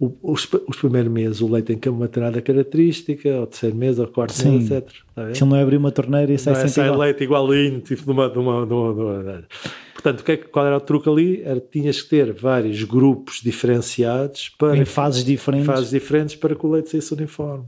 Os, 0.00 0.48
os 0.66 0.76
primeiros 0.78 1.12
meses 1.12 1.40
o 1.42 1.46
leite 1.46 1.66
tem 1.66 1.76
que 1.76 1.82
ter 1.82 1.90
uma 1.90 2.06
determinada 2.06 2.40
característica, 2.40 3.36
ao 3.36 3.46
terceiro 3.46 3.76
mês, 3.76 4.00
ao 4.00 4.06
quarto 4.06 4.32
Sim. 4.32 4.58
mês, 4.58 4.70
etc. 4.70 4.90
Se 5.34 5.42
ele 5.42 5.50
não 5.50 5.56
é 5.56 5.62
abrir 5.62 5.76
uma 5.76 5.92
torneira 5.92 6.32
e 6.32 6.38
sai, 6.38 6.54
não 6.54 6.60
é, 6.60 6.68
sai 6.68 6.86
igual. 6.86 7.00
leite 7.00 7.24
igualinho, 7.24 7.80
tipo 7.80 8.04
de 8.04 8.10
uma, 8.10 8.30
de 8.30 8.38
uma, 8.38 8.66
de 8.66 8.72
uma, 8.72 8.94
de 8.94 9.00
uma. 9.00 9.44
Portanto, 9.92 10.20
o 10.20 10.24
que 10.24 10.32
é, 10.32 10.36
qual 10.38 10.66
era 10.66 10.76
o 10.78 10.80
truque 10.80 11.06
ali? 11.06 11.42
Era 11.42 11.60
tinhas 11.60 12.00
que 12.00 12.08
ter 12.08 12.32
vários 12.32 12.82
grupos 12.84 13.42
diferenciados 13.42 14.48
para 14.58 14.74
em 14.74 14.86
fases 14.86 15.22
diferentes, 15.22 15.66
fases 15.66 15.90
diferentes 15.90 16.34
para 16.34 16.54
que 16.54 16.64
o 16.64 16.70
leite 16.70 16.88
saísse 16.88 17.12
uniforme 17.12 17.66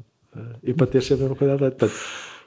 e 0.62 0.72
para 0.72 0.86
ter 0.86 1.02
sempre 1.02 1.26
a 1.26 1.28
mesma 1.28 1.36
qualidade 1.36 1.58
de 1.58 1.64
leite. 1.64 1.78
Portanto, 1.78 2.00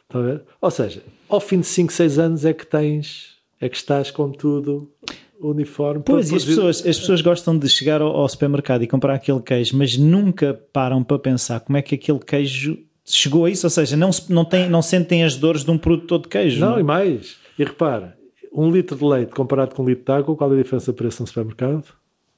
a 0.10 0.20
ver? 0.20 0.42
Ou 0.60 0.72
seja, 0.72 1.04
ao 1.30 1.40
fim 1.40 1.60
de 1.60 1.68
5, 1.68 1.94
6 1.94 2.20
anos 2.20 2.46
é 2.46 2.54
que 2.54 2.66
tens, 2.66 3.36
é 3.62 3.70
que 3.70 3.78
estás 3.78 4.10
com 4.10 4.32
tudo 4.32 4.92
uniforme. 5.40 6.04
Pois, 6.06 6.32
e 6.32 6.36
as 6.36 6.46
pessoas, 6.46 6.86
as 6.86 7.00
pessoas 7.00 7.22
gostam 7.22 7.58
de 7.58 7.68
chegar 7.70 8.02
ao, 8.02 8.16
ao, 8.16 8.28
supermercado 8.28 8.84
e 8.84 8.88
comprar 8.88 9.16
aquele 9.16 9.42
queijo, 9.42 9.78
mas 9.78 9.98
nunca 9.98 10.54
param 10.72 11.04
para 11.04 11.20
pensar 11.20 11.60
como 11.60 11.78
é 11.78 11.82
que 11.82 11.96
aquele 11.96 12.20
queijo 12.20 12.78
chegou 13.04 13.46
a 13.46 13.50
isso, 13.50 13.66
ou 13.66 13.70
seja, 13.70 13.96
não, 13.96 14.10
não, 14.30 14.44
tem, 14.44 14.70
não 14.70 14.82
sentem 14.82 15.24
as 15.24 15.36
dores 15.36 15.64
de 15.64 15.72
um 15.72 15.78
produtor 15.78 16.22
de 16.22 16.28
queijo. 16.28 16.60
Não, 16.60 16.72
não, 16.72 16.80
e 16.80 16.84
mais, 16.84 17.38
e 17.58 17.64
repara, 17.64 18.18
um 18.52 18.72
litro 18.72 18.98
de 18.98 19.04
leite 19.04 19.32
comparado 19.34 19.76
com 19.76 19.84
um 19.84 19.88
litro 19.88 20.06
de 20.06 20.12
água, 20.12 20.36
qual 20.36 20.52
é 20.52 20.60
a 20.60 20.64
diferença 20.64 20.92
de 20.92 20.98
preço 20.98 21.22
no 21.22 21.28
supermercado? 21.28 21.86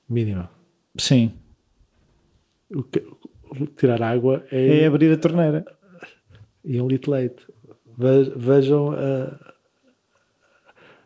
Mínima. 0.09 0.49
Sim. 0.97 1.31
O 2.73 2.83
que, 2.83 3.03
tirar 3.77 4.01
água 4.01 4.43
é, 4.51 4.79
é 4.79 4.85
abrir 4.87 5.11
a 5.11 5.17
torneira. 5.17 5.65
E 6.65 6.81
um 6.81 6.87
litro 6.87 7.11
de 7.11 7.17
leite. 7.17 7.47
Vejam 8.35 8.91
a, 8.91 9.46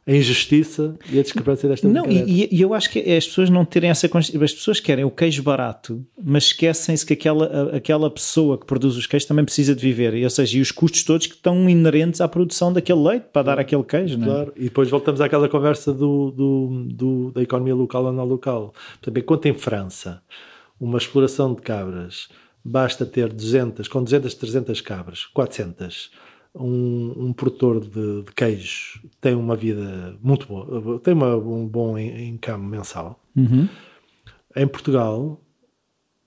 a 0.06 0.12
injustiça 0.12 0.95
e 1.12 1.20
a 1.20 1.22
discrepância 1.22 1.70
desta 1.70 1.88
Não, 1.88 2.10
e, 2.10 2.49
e, 2.52 2.60
eu 2.60 2.74
acho 2.74 2.89
que 2.89 2.99
as 2.99 3.28
pessoas 3.28 3.52
não 3.52 3.64
terem 3.64 3.89
essa 3.89 4.10
consciência. 4.10 4.43
As 4.43 4.54
pessoas 4.54 4.80
querem 4.80 5.06
o 5.06 5.12
queijo 5.12 5.43
barato, 5.43 6.04
mas 6.22 6.45
esquecem-se 6.45 7.06
que 7.06 7.14
aquela, 7.14 7.76
aquela 7.76 8.10
pessoa 8.10 8.58
que 8.58 8.66
produz 8.66 8.97
os 8.97 9.06
queijos 9.06 9.28
também 9.28 9.45
precisa 9.45 9.76
de 9.76 9.82
viver. 9.82 10.16
E, 10.16 10.24
ou 10.24 10.30
seja, 10.30 10.58
e 10.58 10.62
os 10.62 10.72
custos 10.72 11.04
todos 11.04 11.28
que 11.28 11.36
estão 11.36 11.70
inerentes 11.70 12.20
à 12.20 12.28
produção 12.28 12.74
daquele 12.74 12.99
leite 12.99 13.28
para 13.32 13.43
dar 13.43 13.60
aquele 13.60 13.84
queijo. 13.84 14.18
Não 14.18 14.26
é? 14.26 14.30
Claro, 14.30 14.54
e 14.56 14.64
depois 14.64 14.89
voltamos 14.89 15.22
àquela 15.22 15.47
conversa 15.47 15.93
do, 15.93 16.32
do, 16.32 16.86
do 16.89 17.32
da 17.32 17.43
economia 17.43 17.76
local 17.76 18.06
ou 18.06 18.12
não 18.12 18.26
local. 18.26 18.74
Portanto, 18.99 19.18
enquanto 19.18 19.45
em 19.45 19.54
França 19.54 20.22
uma 20.80 20.97
exploração 20.97 21.54
de 21.54 21.62
cabras, 21.62 22.28
basta 22.66 23.06
ter 23.06 23.32
200, 23.32 23.88
com 23.88 24.04
200, 24.04 24.34
300 24.34 24.82
cabras, 24.82 25.26
400, 25.26 26.10
um, 26.56 27.28
um 27.28 27.34
produtor 27.34 27.80
de, 27.80 28.24
de 28.24 28.32
queijo 28.36 29.02
tem 29.20 29.36
uma 29.36 29.56
vida 29.56 30.18
muito 30.22 30.47
boa, 30.47 30.99
tem 30.99 31.14
uma, 31.14 31.36
um 31.36 31.68
bom 31.68 31.97
income 31.97 32.66
mensal. 32.68 33.20
Uhum. 33.36 33.68
Em 34.56 34.68
Portugal, 34.68 35.41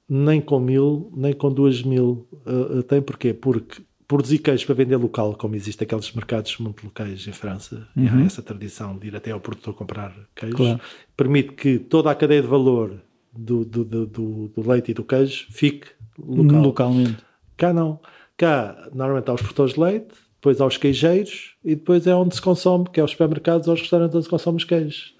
nem 0.09 0.41
com 0.41 0.59
mil, 0.59 1.13
nem 1.15 1.33
com 1.33 1.53
duas 1.53 1.83
mil 1.83 2.27
uh, 2.47 2.83
tem. 2.83 3.03
Porquê? 3.03 3.35
Porque 3.35 3.83
produzir 4.07 4.39
queijo 4.39 4.67
para 4.67 4.75
vender 4.75 4.97
local, 4.97 5.35
como 5.35 5.55
existe 5.55 5.83
aqueles 5.83 6.13
mercados 6.13 6.59
muito 6.59 6.85
locais 6.85 7.27
em 7.27 7.33
França, 7.33 7.87
uhum. 7.97 8.05
e 8.05 8.09
há 8.09 8.25
essa 8.25 8.43
tradição 8.43 8.97
de 8.99 9.09
ir 9.09 9.17
até 9.17 9.31
ao 9.31 9.41
produtor 9.41 9.75
comprar 9.75 10.15
queijo, 10.35 10.57
claro. 10.57 10.81
permite 11.17 11.53
que 11.53 11.79
toda 11.79 12.11
a 12.11 12.15
cadeia 12.15 12.43
de 12.43 12.49
valor 12.49 13.01
do, 13.33 13.65
do, 13.65 13.85
do, 13.85 14.07
do, 14.07 14.71
leite 14.71 14.91
e 14.91 14.95
do 14.95 15.05
queijo 15.05 15.47
fique 15.51 15.89
local. 16.19 16.63
localmente. 16.63 17.25
Cá 17.57 17.73
não. 17.73 18.01
Cá, 18.37 18.89
normalmente 18.93 19.31
há 19.31 19.35
os 19.35 19.43
produtores 19.43 19.75
de 19.75 19.81
leite, 19.81 20.15
depois 20.35 20.61
há 20.61 20.67
os 20.67 20.77
queijeiros 20.77 21.55
e 21.65 21.75
depois 21.75 22.07
é 22.07 22.15
onde 22.15 22.35
se 22.35 22.43
consome, 22.43 22.85
que 22.91 23.01
é 23.01 23.05
os 23.05 23.13
supermercados 23.13 23.67
ou 23.67 23.75
os 23.75 23.81
restaurantes 23.81 24.15
onde 24.15 24.25
se 24.25 24.31
consome 24.31 24.59
os 24.59 24.65
queijos. 24.65 25.15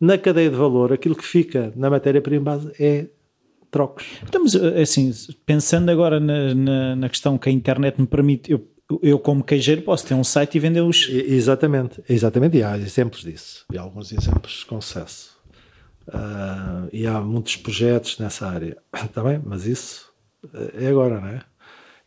Na 0.00 0.18
cadeia 0.18 0.50
de 0.50 0.56
valor, 0.56 0.92
aquilo 0.92 1.14
que 1.14 1.24
fica 1.24 1.72
na 1.76 1.88
matéria-prima 1.88 2.44
base 2.44 2.72
é 2.80 3.06
trocos. 3.70 4.04
Estamos, 4.24 4.56
eh, 4.56 4.82
assim, 4.82 5.12
pensando 5.46 5.88
agora 5.90 6.18
na, 6.18 6.52
na, 6.54 6.96
na, 6.96 7.08
questão 7.08 7.38
que 7.38 7.48
a 7.48 7.52
internet 7.52 8.00
me 8.00 8.08
permite, 8.08 8.50
eu, 8.50 8.68
eu 9.00 9.18
como 9.20 9.44
queijeiro 9.44 9.82
posso 9.82 10.04
ter 10.04 10.14
um 10.14 10.24
site 10.24 10.56
e 10.56 10.58
vender 10.58 10.80
os... 10.80 11.08
Exatamente, 11.08 12.02
exatamente, 12.08 12.56
e 12.56 12.62
há 12.64 12.76
exemplos 12.76 13.22
disso, 13.22 13.64
e 13.72 13.78
há 13.78 13.82
alguns 13.82 14.10
exemplos 14.10 14.64
com 14.64 14.80
sucesso. 14.80 15.38
Uh, 16.08 16.88
e 16.92 17.06
há 17.06 17.20
muitos 17.20 17.56
projetos 17.56 18.18
nessa 18.18 18.48
área. 18.48 18.76
Está 18.92 19.22
bem, 19.22 19.40
mas 19.44 19.64
isso 19.66 20.12
é 20.74 20.88
agora, 20.88 21.20
não 21.20 21.28
é? 21.28 21.49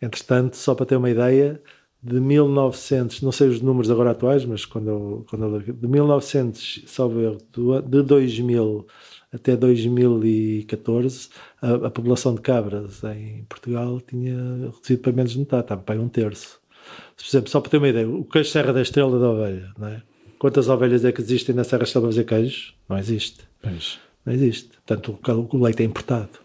Entretanto, 0.04 0.58
só 0.58 0.76
para 0.76 0.86
ter 0.86 0.98
uma 0.98 1.10
ideia, 1.10 1.62
de 2.04 2.20
1900, 2.20 3.22
não 3.22 3.32
sei 3.32 3.48
os 3.48 3.62
números 3.62 3.90
agora 3.90 4.12
atuais, 4.12 4.44
mas 4.44 4.66
quando 4.66 4.90
eu, 4.90 5.26
quando 5.30 5.46
eu, 5.46 5.62
de 5.62 5.88
1900, 5.88 6.84
salvo 6.86 7.22
erro, 7.22 7.38
de 7.88 8.02
2000 8.02 8.86
até 9.32 9.56
2014, 9.56 11.30
a, 11.62 11.88
a, 11.88 11.90
população 11.90 12.36
de 12.36 12.42
cabras 12.42 13.02
em 13.06 13.46
Portugal 13.46 14.02
tinha 14.02 14.36
reduzido 14.74 15.02
para 15.02 15.14
menos 15.14 15.32
de 15.32 15.40
metade, 15.40 15.64
estava 15.64 15.82
para 15.82 16.02
um 16.02 16.10
terço. 16.10 16.60
Por 17.16 17.26
exemplo, 17.26 17.50
só 17.50 17.62
para 17.62 17.72
ter 17.72 17.78
uma 17.78 17.88
ideia, 17.88 18.08
o 18.08 18.26
queijo 18.26 18.50
Serra 18.50 18.74
da 18.74 18.82
Estrela 18.82 19.18
da 19.18 19.30
Ovelha, 19.30 19.72
não 19.80 19.88
é? 19.88 20.04
Quantas 20.38 20.68
ovelhas 20.68 21.06
é 21.06 21.12
que 21.14 21.22
existem 21.22 21.56
na 21.56 21.64
Serra 21.64 21.84
Estrela 21.84 22.08
para 22.08 22.12
fazer 22.14 22.26
queijo? 22.26 22.74
Não 22.90 22.98
existe. 22.98 23.40
Pois. 23.62 23.98
Não 24.26 24.34
existe. 24.34 24.72
Portanto, 24.86 25.18
o, 25.26 25.58
o 25.58 25.64
leite 25.64 25.82
é 25.82 25.86
importado. 25.86 26.43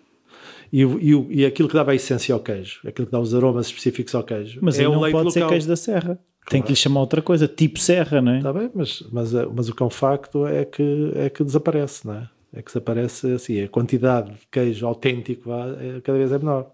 E, 0.72 0.82
e, 0.82 1.40
e, 1.40 1.46
aquilo 1.46 1.68
que 1.68 1.74
dava 1.74 1.92
a 1.92 1.94
essência 1.94 2.34
ao 2.34 2.40
queijo, 2.40 2.80
aquilo 2.86 3.06
que 3.06 3.12
dá 3.12 3.18
os 3.18 3.34
aromas 3.34 3.66
específicos 3.66 4.14
ao 4.14 4.22
queijo. 4.22 4.58
Mas 4.62 4.78
é 4.78 4.84
não 4.84 5.00
pode 5.00 5.12
local. 5.12 5.30
ser 5.30 5.46
queijo 5.46 5.68
da 5.68 5.76
serra. 5.76 6.00
Claro. 6.00 6.50
Tem 6.50 6.62
que 6.62 6.68
lhe 6.70 6.76
chamar 6.76 7.00
outra 7.00 7.20
coisa, 7.20 7.46
tipo 7.46 7.78
serra, 7.78 8.20
não 8.20 8.32
é? 8.32 8.38
Está 8.38 8.52
bem, 8.52 8.70
mas, 8.74 9.02
mas, 9.12 9.32
mas 9.32 9.68
o 9.68 9.74
que 9.74 9.82
é 9.82 9.86
um 9.86 9.90
facto 9.90 10.46
é 10.46 10.64
que, 10.64 11.12
é 11.14 11.30
que 11.30 11.44
desaparece, 11.44 12.06
não 12.06 12.14
é? 12.14 12.30
É 12.52 12.62
que 12.62 12.68
desaparece 12.68 13.32
assim, 13.32 13.60
a 13.60 13.68
quantidade 13.68 14.30
de 14.30 14.46
queijo 14.50 14.86
autêntico 14.86 15.50
é, 15.52 16.00
cada 16.00 16.16
vez 16.16 16.32
é 16.32 16.38
menor. 16.38 16.70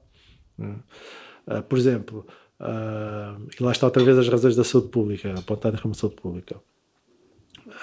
Uh, 0.58 1.62
por 1.68 1.76
exemplo, 1.76 2.26
uh, 2.60 3.46
e 3.58 3.62
lá 3.62 3.72
está 3.72 3.86
outra 3.86 4.04
vez 4.04 4.16
as 4.16 4.28
razões 4.28 4.54
da 4.54 4.62
saúde 4.62 4.88
pública, 4.88 5.34
apontadas 5.36 5.80
como 5.80 5.94
saúde 5.94 6.16
pública. 6.16 6.56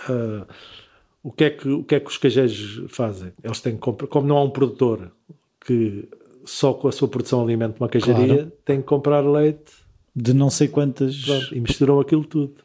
Uh, 0.09 0.45
o 1.23 1.31
que, 1.31 1.43
é 1.43 1.49
que, 1.49 1.69
o 1.69 1.83
que 1.83 1.95
é 1.95 1.99
que 1.99 2.07
os 2.07 2.17
queijeiros 2.17 2.83
fazem? 2.87 3.33
Eles 3.43 3.59
têm 3.59 3.73
que 3.73 3.79
comprar, 3.79 4.07
como 4.07 4.25
não 4.25 4.37
há 4.37 4.43
um 4.43 4.49
produtor 4.49 5.11
que 5.65 6.07
só 6.45 6.73
com 6.73 6.87
a 6.87 6.91
sua 6.91 7.07
produção 7.07 7.41
alimenta 7.41 7.75
uma 7.79 7.89
queijaria, 7.89 8.35
claro. 8.35 8.51
tem 8.65 8.81
que 8.81 8.87
comprar 8.87 9.21
leite 9.21 9.71
de 10.15 10.33
não 10.33 10.49
sei 10.49 10.67
quantas 10.67 11.25
e 11.51 11.59
misturam 11.59 11.99
aquilo 11.99 12.25
tudo 12.25 12.55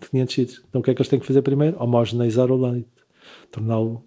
de 0.00 0.08
500 0.08 0.34
sítios. 0.34 0.62
Então 0.68 0.80
o 0.80 0.84
que 0.84 0.90
é 0.90 0.94
que 0.94 1.00
eles 1.00 1.08
têm 1.08 1.18
que 1.18 1.26
fazer 1.26 1.42
primeiro? 1.42 1.76
Homogeneizar 1.78 2.50
o 2.50 2.56
leite, 2.56 2.88
torná-lo 3.50 4.04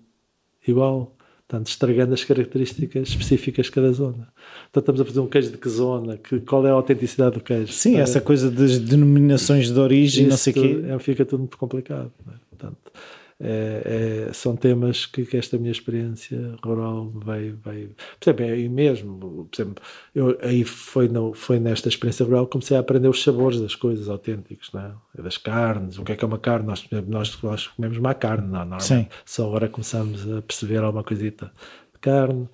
igual, 0.68 1.16
portanto, 1.48 1.68
estragando 1.68 2.14
as 2.14 2.24
características 2.24 3.10
específicas 3.10 3.68
de 3.68 3.72
cada 3.72 3.91
zona. 3.91 4.28
Então 4.70 4.82
estamos 4.82 5.02
a 5.02 5.06
fazer 5.06 5.20
um 5.20 5.28
queijo 5.28 5.52
de 5.52 5.58
que 5.58 5.70
zona, 5.70 6.18
que, 6.18 6.39
qual 6.41 6.66
é 6.66 6.70
a 6.70 6.74
autenticidade 6.74 7.36
do 7.36 7.41
queijo. 7.41 7.72
Sim, 7.72 7.98
é, 7.98 8.00
essa 8.00 8.20
coisa 8.20 8.50
das 8.50 8.80
denominações 8.80 9.72
de 9.72 9.80
origem, 9.80 10.28
não 10.28 10.38
sei 10.38 10.52
o 10.52 10.56
quê. 10.56 10.84
É, 10.88 11.00
fica 11.00 11.26
tudo 11.26 11.41
muito 11.41 11.58
complicado. 11.58 12.12
É? 12.28 12.32
Portanto, 12.50 12.91
é, 13.40 14.26
é, 14.26 14.30
é, 14.30 14.34
são 14.34 14.56
temas 14.56 15.06
que, 15.06 15.24
que, 15.24 15.38
esta 15.38 15.60
minha 15.60 15.72
experiência 15.72 16.56
rural 16.64 17.12
vai. 17.14 17.52
vai 17.52 17.90
por 18.20 18.30
exemplo, 18.30 18.46
aí 18.46 18.68
mesmo, 18.68 19.48
por 19.52 19.62
exemplo, 19.62 19.84
eu, 20.16 20.38
aí 20.42 20.64
foi, 20.64 21.08
no, 21.08 21.34
foi 21.34 21.60
nesta 21.60 21.88
experiência 21.88 22.26
rural 22.26 22.48
que 22.48 22.54
comecei 22.54 22.76
a 22.76 22.80
aprender 22.80 23.08
os 23.08 23.22
sabores 23.22 23.62
das 23.62 23.76
coisas 23.76 24.10
autênticos, 24.10 24.72
não 24.74 24.82
é? 24.82 25.22
das 25.22 25.38
carnes, 25.38 26.00
o 26.00 26.04
que 26.04 26.14
é 26.14 26.16
que 26.16 26.26
é 26.26 26.28
uma 26.28 26.40
carne. 26.40 26.66
Nós, 26.66 26.88
nós, 27.08 27.42
nós 27.44 27.68
comemos 27.68 28.00
má 28.00 28.16
carne, 28.16 28.48
não, 28.48 28.66
não 28.66 28.80
Sim. 28.80 29.08
só 29.24 29.46
agora 29.46 29.70
começamos 29.70 30.28
a 30.32 30.42
perceber 30.42 30.78
alguma 30.78 31.04
coisita 31.04 31.52
de 31.94 32.00
carne. 32.00 32.50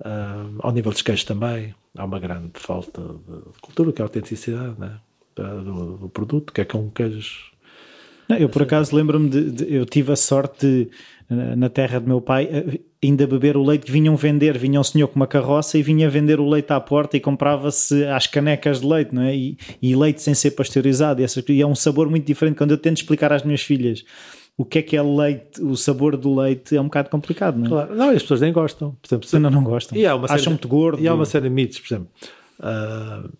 Uh, 0.00 0.56
ao 0.60 0.72
nível 0.72 0.92
dos 0.92 1.02
queijos 1.02 1.24
também, 1.24 1.74
há 1.96 2.04
uma 2.04 2.20
grande 2.20 2.52
falta 2.54 3.02
de 3.02 3.60
cultura, 3.60 3.92
que 3.92 4.00
é 4.00 4.04
a 4.04 4.06
autenticidade 4.06 4.78
né? 4.78 4.98
do, 5.34 5.98
do 5.98 6.08
produto, 6.08 6.52
que 6.52 6.60
é 6.60 6.64
que 6.64 6.76
é 6.76 6.78
um 6.78 6.88
queijo 6.88 7.50
não, 8.30 8.36
eu 8.36 8.48
por 8.48 8.62
acaso 8.62 8.94
lembro-me 8.94 9.28
de, 9.28 9.50
de, 9.50 9.74
eu 9.74 9.84
tive 9.84 10.12
a 10.12 10.16
sorte 10.16 10.88
de, 11.28 11.56
na 11.56 11.68
terra 11.68 11.98
do 11.98 12.06
meu 12.06 12.20
pai 12.20 12.48
eh, 12.50 12.80
ainda 13.02 13.26
beber 13.26 13.56
o 13.56 13.62
leite 13.62 13.86
que 13.86 13.92
vinham 13.92 14.16
vender, 14.16 14.56
vinha 14.56 14.80
um 14.80 14.84
senhor 14.84 15.08
com 15.08 15.16
uma 15.16 15.26
carroça 15.26 15.76
e 15.76 15.82
vinha 15.82 16.08
vender 16.08 16.38
o 16.38 16.48
leite 16.48 16.72
à 16.72 16.80
porta 16.80 17.16
e 17.16 17.20
comprava-se 17.20 18.04
as 18.04 18.26
canecas 18.26 18.80
de 18.80 18.86
leite, 18.86 19.14
não 19.14 19.22
é? 19.22 19.34
E, 19.34 19.58
e 19.82 19.94
leite 19.96 20.22
sem 20.22 20.34
ser 20.34 20.52
pasteurizado, 20.52 21.20
e, 21.20 21.24
essa, 21.24 21.42
e 21.48 21.60
é 21.60 21.66
um 21.66 21.74
sabor 21.74 22.08
muito 22.08 22.26
diferente 22.26 22.56
quando 22.56 22.70
eu 22.70 22.78
tento 22.78 22.98
explicar 22.98 23.32
às 23.32 23.42
minhas 23.42 23.62
filhas 23.62 24.04
o 24.56 24.64
que 24.64 24.78
é 24.78 24.82
que 24.82 24.94
é 24.94 25.02
leite, 25.02 25.62
o 25.62 25.74
sabor 25.74 26.18
do 26.18 26.38
leite 26.38 26.76
é 26.76 26.80
um 26.80 26.84
bocado 26.84 27.08
complicado, 27.08 27.56
não 27.56 27.64
é? 27.64 27.68
Claro. 27.68 27.96
Não, 27.96 28.10
as 28.10 28.20
pessoas 28.20 28.42
nem 28.42 28.52
gostam. 28.52 28.94
Por 29.00 29.08
exemplo, 29.08 29.40
não, 29.40 29.50
não 29.50 29.64
gostam. 29.64 29.96
E 29.96 30.04
há 30.04 30.14
uma 30.14 30.26
Acham 30.30 30.52
muito 30.52 30.68
gordo. 30.68 31.02
E 31.02 31.08
há 31.08 31.14
uma 31.14 31.24
série 31.24 31.48
de 31.48 31.54
mitos, 31.54 31.78
por 31.80 31.86
exemplo. 31.86 32.08
Uh, 32.58 33.32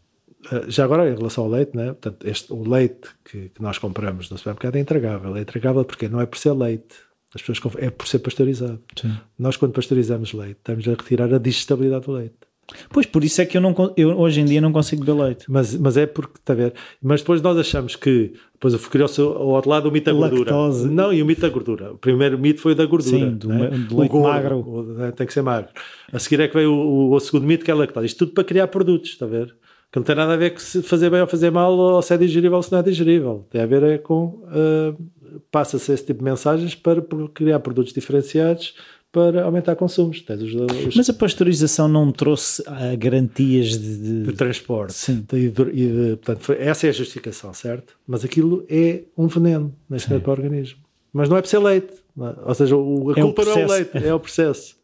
já 0.68 0.84
agora, 0.84 1.09
em 1.09 1.14
relação 1.14 1.44
ao 1.44 1.51
leite, 1.51 1.76
né? 1.76 1.86
Portanto, 1.86 2.26
este, 2.26 2.53
o 2.53 2.68
leite 2.68 3.09
que, 3.24 3.48
que, 3.51 3.62
nós 3.62 3.78
compramos 3.78 4.30
no 4.30 4.38
supermercado 4.38 4.76
é 4.76 4.80
intragável. 4.80 5.36
É 5.36 5.40
intragável 5.40 5.84
porque 5.84 6.09
não 6.09 6.20
é 6.20 6.26
por 6.26 6.38
ser 6.38 6.53
leite, 6.53 6.96
as 7.34 7.42
pessoas 7.42 7.76
é 7.76 7.90
por 7.90 8.09
ser 8.09 8.18
pasteurizado. 8.18 8.80
Sim. 9.01 9.12
Nós, 9.38 9.57
quando 9.57 9.72
pasteurizamos 9.72 10.32
leite, 10.32 10.59
estamos 10.59 10.86
a 10.88 10.90
retirar 10.90 11.32
a 11.32 11.38
digestibilidade 11.38 12.07
do 12.07 12.12
leite. 12.12 12.51
Pois, 12.88 13.07
por 13.07 13.24
isso 13.24 13.40
é 13.40 13.46
que 13.46 13.57
eu, 13.57 13.61
não, 13.61 13.74
eu 13.96 14.16
hoje 14.18 14.40
em 14.40 14.44
dia 14.44 14.61
não 14.61 14.72
consigo 14.72 15.05
beber 15.05 15.22
leite. 15.22 15.44
Mas, 15.48 15.74
mas 15.76 15.96
é 15.96 16.07
porque, 16.07 16.38
está 16.38 16.53
a 16.53 16.57
ver? 16.57 16.74
Mas 17.03 17.20
depois 17.20 17.42
nós 17.42 17.57
achamos 17.57 17.96
que, 17.96 18.32
depois 18.53 18.86
criou-se 18.86 19.20
ao 19.20 19.48
outro 19.48 19.70
lado 19.70 19.88
o 19.88 19.92
mito 19.92 20.07
da 20.07 20.12
gordura. 20.12 20.55
Lactose. 20.55 20.88
Não, 20.88 21.12
e 21.12 21.22
o 21.22 21.26
mito 21.26 21.40
da 21.40 21.48
gordura. 21.48 21.92
O 21.92 21.98
primeiro 21.98 22.38
mito 22.38 22.61
foi 22.61 22.72
o 22.72 22.74
da 22.74 22.86
gordura. 22.86 23.18
Sim, 23.18 23.34
do, 23.36 23.48
né? 23.48 23.68
do 23.70 23.98
leite 23.98 24.12
gordo, 24.12 24.28
magro. 24.28 24.59
O, 24.61 24.82
né? 24.82 25.11
Tem 25.12 25.26
que 25.26 25.32
ser 25.32 25.42
magro. 25.42 25.70
A 26.12 26.18
seguir 26.18 26.40
é 26.40 26.48
que 26.48 26.55
veio 26.55 26.72
o, 26.72 27.11
o, 27.11 27.14
o 27.14 27.20
segundo 27.20 27.46
mito 27.46 27.64
que 27.64 27.70
é 27.70 27.74
a 27.74 27.76
lactose. 27.76 28.07
Isto 28.07 28.26
tudo 28.26 28.34
para 28.34 28.44
criar 28.44 28.68
produtos, 28.68 29.11
está 29.11 29.26
a 29.26 29.28
ver? 29.28 29.55
Que 29.91 29.99
não 29.99 30.05
tem 30.05 30.14
nada 30.14 30.34
a 30.34 30.36
ver 30.36 30.51
com 30.51 30.61
se 30.61 30.82
fazer 30.82 31.11
bem 31.11 31.20
ou 31.20 31.26
fazer 31.26 31.51
mal 31.51 31.76
ou 31.76 32.01
se 32.01 32.14
é 32.14 32.16
digerível 32.16 32.57
ou 32.57 32.62
se 32.62 32.70
não 32.70 32.78
é 32.78 32.82
digerível. 32.82 33.47
Tem 33.51 33.61
a 33.61 33.66
ver 33.66 33.82
é 33.82 33.99
com 33.99 34.24
uh, 34.24 35.41
passa-se 35.51 35.93
esse 35.93 36.07
tipo 36.07 36.20
de 36.20 36.24
mensagens 36.24 36.74
para 36.74 37.03
criar 37.34 37.59
produtos 37.61 37.93
diferenciados 37.93 38.74
para 39.11 39.43
aumentar 39.43 39.74
consumos. 39.74 40.24
Os, 40.28 40.55
os... 40.86 40.97
Mas 40.97 41.11
a 41.11 41.12
pasteurização 41.12 41.88
não 41.88 42.12
trouxe 42.12 42.62
uh, 42.62 42.97
garantias 42.97 43.76
de, 43.76 44.22
de... 44.22 44.32
transporte. 44.34 44.93
Sim. 44.93 45.26
E 45.32 45.49
de, 45.49 45.62
e 45.62 45.86
de, 45.88 46.16
portanto, 46.16 46.45
foi, 46.45 46.59
essa 46.61 46.86
é 46.86 46.91
a 46.91 46.93
justificação, 46.93 47.53
certo? 47.53 47.97
Mas 48.07 48.24
aquilo 48.24 48.64
é 48.68 49.03
um 49.18 49.26
veneno 49.26 49.74
neste 49.88 50.09
para 50.20 50.30
o 50.30 50.32
organismo. 50.32 50.78
Mas 51.12 51.28
não 51.28 51.36
é 51.36 51.43
por 51.43 51.49
ser 51.49 51.59
leite. 51.59 51.95
É? 52.16 52.49
Ou 52.49 52.55
seja, 52.55 52.76
o, 52.76 53.11
a 53.11 53.18
é 53.18 53.22
culpa 53.22 53.45
não 53.45 53.59
é 53.59 53.64
o 53.64 53.68
leite, 53.68 53.91
é 53.95 54.14
o 54.14 54.20
processo. 54.20 54.76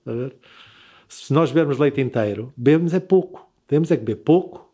Se 1.08 1.32
nós 1.32 1.52
bebermos 1.52 1.78
leite 1.78 2.00
inteiro, 2.00 2.52
bebemos 2.56 2.92
é 2.92 2.98
pouco. 2.98 3.48
Temos 3.68 3.92
é 3.92 3.96
que 3.96 4.02
beber 4.02 4.22
pouco 4.22 4.65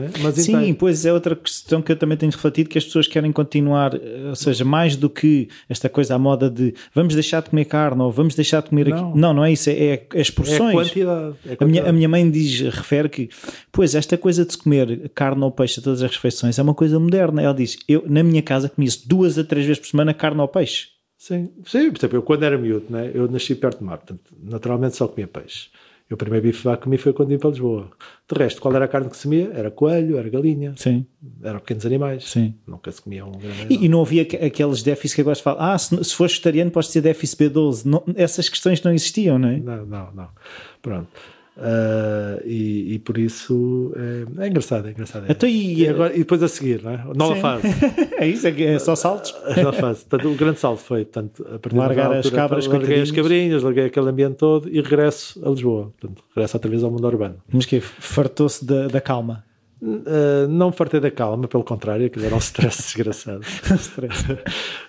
é? 0.00 0.10
Mas 0.20 0.34
Sim, 0.36 0.52
então... 0.52 0.74
pois 0.74 1.04
é 1.04 1.12
outra 1.12 1.36
questão 1.36 1.80
que 1.80 1.92
eu 1.92 1.96
também 1.96 2.16
tenho 2.16 2.32
refletido 2.32 2.68
que 2.68 2.78
as 2.78 2.84
pessoas 2.84 3.06
querem 3.06 3.30
continuar, 3.32 3.94
eh, 3.94 4.28
ou 4.28 4.34
seja, 4.34 4.64
mais 4.64 4.96
do 4.96 5.08
que 5.08 5.48
esta 5.68 5.88
coisa 5.88 6.14
à 6.14 6.18
moda 6.18 6.50
de 6.50 6.74
vamos 6.94 7.14
deixar 7.14 7.42
de 7.42 7.50
comer 7.50 7.64
carne 7.66 8.02
ou 8.02 8.10
vamos 8.10 8.34
deixar 8.34 8.62
de 8.62 8.70
comer 8.70 8.88
não. 8.88 9.10
aqui. 9.10 9.18
Não, 9.18 9.34
não 9.34 9.44
é 9.44 9.52
isso, 9.52 9.70
é, 9.70 9.72
é, 9.72 10.06
é 10.14 10.20
as 10.20 10.30
porções. 10.30 10.60
É 10.60 10.66
a 10.68 10.72
quantidade. 10.72 11.36
É 11.46 11.52
a, 11.52 11.56
quantidade. 11.56 11.64
A, 11.64 11.66
minha, 11.66 11.88
a 11.88 11.92
minha 11.92 12.08
mãe 12.08 12.30
diz, 12.30 12.60
refere 12.60 13.08
que, 13.08 13.28
pois, 13.70 13.94
esta 13.94 14.18
coisa 14.18 14.44
de 14.44 14.52
se 14.52 14.58
comer 14.58 15.10
carne 15.14 15.42
ou 15.42 15.50
peixe 15.50 15.80
a 15.80 15.82
todas 15.82 16.02
as 16.02 16.10
refeições 16.10 16.58
é 16.58 16.62
uma 16.62 16.74
coisa 16.74 16.98
moderna. 16.98 17.42
Ela 17.42 17.54
diz, 17.54 17.78
eu 17.88 18.04
na 18.08 18.22
minha 18.22 18.42
casa 18.42 18.68
comia-se 18.68 19.06
duas 19.08 19.38
a 19.38 19.44
três 19.44 19.66
vezes 19.66 19.80
por 19.80 19.88
semana 19.88 20.12
carne 20.12 20.40
ou 20.40 20.48
peixe. 20.48 20.94
Sim, 21.16 21.50
sim, 21.64 21.90
por 21.90 21.98
exemplo, 21.98 22.18
eu 22.18 22.22
quando 22.22 22.42
era 22.42 22.58
miúdo, 22.58 22.86
né, 22.90 23.10
eu 23.14 23.26
nasci 23.26 23.54
perto 23.54 23.78
do 23.78 23.84
mar, 23.86 23.96
portanto, 23.96 24.20
naturalmente 24.42 24.96
só 24.96 25.08
comia 25.08 25.26
peixe. 25.26 25.68
Eu 26.08 26.16
o 26.16 26.18
primeiro 26.18 26.46
bife 26.46 26.68
que 26.68 26.76
comi 26.76 26.98
foi 26.98 27.14
quando 27.14 27.30
vim 27.30 27.38
para 27.38 27.48
Lisboa. 27.48 27.90
De 28.30 28.38
resto, 28.38 28.60
qual 28.60 28.74
era 28.74 28.84
a 28.84 28.88
carne 28.88 29.08
que 29.08 29.16
se 29.16 29.22
comia? 29.22 29.50
Era 29.54 29.70
coelho, 29.70 30.18
era 30.18 30.28
galinha. 30.28 30.74
Sim. 30.76 31.06
Eram 31.42 31.60
pequenos 31.60 31.86
animais. 31.86 32.24
Sim. 32.24 32.54
Nunca 32.66 32.92
se 32.92 33.00
comia 33.00 33.24
um 33.24 33.32
grande 33.32 33.66
e, 33.70 33.86
e, 33.86 33.88
não 33.88 34.02
havia 34.02 34.22
aqueles 34.22 34.82
déficits 34.82 35.14
que 35.14 35.22
eu 35.22 35.24
gosto 35.24 35.40
de 35.40 35.44
falar. 35.44 35.72
Ah, 35.72 35.78
se, 35.78 36.04
se 36.04 36.14
for 36.14 36.28
vegetariano 36.28 36.70
pode 36.70 36.88
ser 36.88 37.00
déficit 37.00 37.44
B12. 37.44 37.86
Não, 37.86 38.04
essas 38.16 38.50
questões 38.50 38.82
não 38.82 38.92
existiam, 38.92 39.38
não 39.38 39.48
é? 39.48 39.56
Não, 39.56 39.86
não, 39.86 40.12
não. 40.12 40.28
Pronto. 40.82 41.08
Uh, 41.56 42.42
e, 42.44 42.94
e, 42.94 42.98
por 42.98 43.16
isso 43.16 43.92
é, 43.96 44.44
é 44.44 44.48
engraçado, 44.48 44.88
é 44.88 44.90
engraçado. 44.90 45.26
Então, 45.28 45.48
e, 45.48 45.88
agora, 45.88 46.12
e 46.12 46.18
depois 46.18 46.42
a 46.42 46.48
seguir, 46.48 46.82
não 46.82 46.90
é? 46.90 47.04
Nova 47.14 47.34
Sim. 47.36 47.40
fase. 47.40 47.68
é 48.18 48.26
isso, 48.26 48.46
é, 48.48 48.62
é 48.62 48.78
só 48.80 48.96
saltos. 48.96 49.32
Nova 49.62 49.72
fase. 49.72 50.04
Portanto, 50.04 50.32
o 50.32 50.34
grande 50.34 50.58
salto 50.58 50.80
foi 50.80 51.04
portanto, 51.04 51.46
a 51.54 51.58
partir 51.58 51.76
largar 51.76 52.06
altura, 52.06 52.20
as 52.20 52.30
cabras, 52.30 52.66
larguei 52.66 53.00
as 53.02 53.10
cabrinhas, 53.12 53.62
larguei 53.62 53.84
aquele 53.84 54.08
ambiente 54.08 54.34
todo 54.34 54.68
e 54.68 54.80
regresso 54.80 55.40
a 55.46 55.50
Lisboa. 55.50 55.92
Portanto, 55.98 56.24
regresso 56.34 56.56
outra 56.56 56.70
vez 56.70 56.82
ao 56.82 56.90
mundo 56.90 57.06
urbano. 57.06 57.36
Mas 57.52 57.66
que 57.66 57.80
fartou-se 57.80 58.64
da, 58.64 58.88
da 58.88 59.00
calma. 59.00 59.44
Uh, 59.80 60.48
não 60.48 60.68
me 60.70 60.72
fartei 60.72 60.98
da 60.98 61.10
calma, 61.10 61.46
pelo 61.46 61.62
contrário, 61.62 62.06
aquilo 62.06 62.24
era 62.24 62.34
um 62.34 62.38
stress 62.38 62.82
desgraçado. 62.82 63.42
stress. 63.44 64.24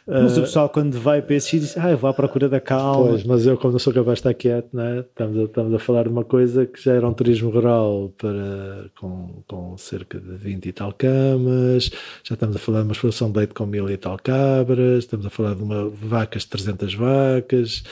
Mas 0.08 0.38
o 0.38 0.42
pessoal, 0.42 0.70
quando 0.70 1.00
vai 1.00 1.20
para 1.22 1.36
esses 1.36 1.60
diz: 1.60 1.78
Ah, 1.78 1.90
eu 1.90 1.98
vou 1.98 2.10
à 2.10 2.14
procura 2.14 2.48
da 2.48 2.60
calma. 2.60 3.10
Pois, 3.10 3.24
mas 3.24 3.46
eu, 3.48 3.58
como 3.58 3.72
não 3.72 3.80
sou 3.80 3.92
capaz 3.92 4.18
de 4.18 4.20
estar 4.20 4.34
quieto, 4.36 4.70
né? 4.72 5.00
estamos, 5.00 5.40
a, 5.40 5.44
estamos 5.44 5.74
a 5.74 5.80
falar 5.80 6.04
de 6.04 6.10
uma 6.10 6.24
coisa 6.24 6.66
que 6.66 6.82
já 6.84 6.94
era 6.94 7.08
um 7.08 7.14
turismo 7.14 7.50
rural 7.50 8.14
para, 8.16 8.90
com, 9.00 9.44
com 9.48 9.76
cerca 9.78 10.20
de 10.20 10.36
20 10.36 10.66
e 10.68 10.72
tal 10.72 10.94
camas, 10.94 11.90
já 12.24 12.36
estamos 12.36 12.56
a 12.56 12.60
falar 12.60 12.80
de 12.80 12.86
uma 12.86 12.92
exploração 12.92 13.32
de 13.32 13.38
leite 13.40 13.54
com 13.56 13.66
mil 13.66 13.90
e 13.90 13.98
tal 13.98 14.18
cabras, 14.18 15.00
estamos 15.00 15.26
a 15.26 15.30
falar 15.32 15.56
de 15.56 15.64
uma 15.64 15.90
vacas 15.90 16.44
de 16.44 16.50
300 16.50 16.94
vacas, 16.94 17.84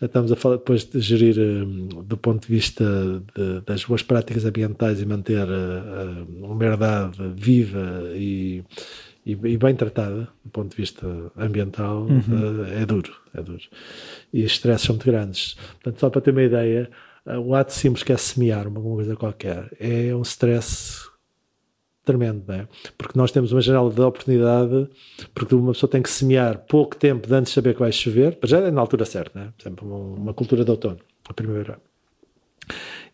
já 0.00 0.06
estamos 0.06 0.32
a 0.32 0.36
falar 0.36 0.56
depois 0.56 0.84
de 0.84 0.98
gerir 0.98 1.38
um, 1.38 1.86
do 2.02 2.16
ponto 2.16 2.48
de 2.48 2.52
vista 2.52 2.84
de, 3.36 3.60
das 3.60 3.84
boas 3.84 4.02
práticas 4.02 4.44
ambientais 4.44 5.00
e 5.00 5.06
manter 5.06 5.46
uh, 5.46 6.26
uma 6.44 6.64
herdade 6.64 7.18
viva 7.36 8.10
e, 8.14 8.64
e, 9.24 9.32
e, 9.32 9.58
bem 9.58 9.74
tratada 9.74 10.28
do 10.44 10.50
ponto 10.50 10.70
de 10.70 10.76
vista 10.76 11.06
ambiental 11.36 12.02
uhum. 12.02 12.18
uh, 12.18 12.64
é 12.72 12.86
duro, 12.86 13.14
é 13.34 13.42
duro. 13.42 13.62
E 14.32 14.44
os 14.44 14.52
estresses 14.52 14.86
são 14.86 14.94
muito 14.94 15.06
grandes. 15.06 15.54
Portanto, 15.54 16.00
só 16.00 16.10
para 16.10 16.20
ter 16.20 16.30
uma 16.30 16.42
ideia, 16.42 16.90
uh, 17.26 17.38
o 17.38 17.54
ato 17.54 17.72
simples 17.72 18.02
que 18.02 18.12
é 18.12 18.16
semear 18.16 18.66
uma 18.66 18.80
coisa 18.80 19.14
qualquer 19.16 19.70
é 19.78 20.14
um 20.14 20.22
stress 20.22 21.10
tremendo, 22.04 22.44
não 22.48 22.54
é? 22.54 22.68
Porque 22.96 23.18
nós 23.18 23.30
temos 23.30 23.52
uma 23.52 23.60
janela 23.60 23.90
de 23.90 24.00
oportunidade, 24.00 24.88
porque 25.34 25.54
uma 25.54 25.72
pessoa 25.72 25.90
tem 25.90 26.02
que 26.02 26.10
semear 26.10 26.58
pouco 26.66 26.96
tempo 26.96 27.32
antes 27.32 27.52
de 27.52 27.54
saber 27.54 27.74
que 27.74 27.80
vai 27.80 27.92
chover, 27.92 28.38
já 28.44 28.58
é 28.58 28.70
na 28.70 28.80
altura 28.80 29.04
certa, 29.04 29.38
não 29.38 29.46
é? 29.46 29.50
Por 29.50 29.62
exemplo, 29.62 29.88
uma, 29.88 30.16
uma 30.16 30.34
cultura 30.34 30.64
de 30.64 30.70
outono, 30.70 30.98
a 31.28 31.34
primavera. 31.34 31.78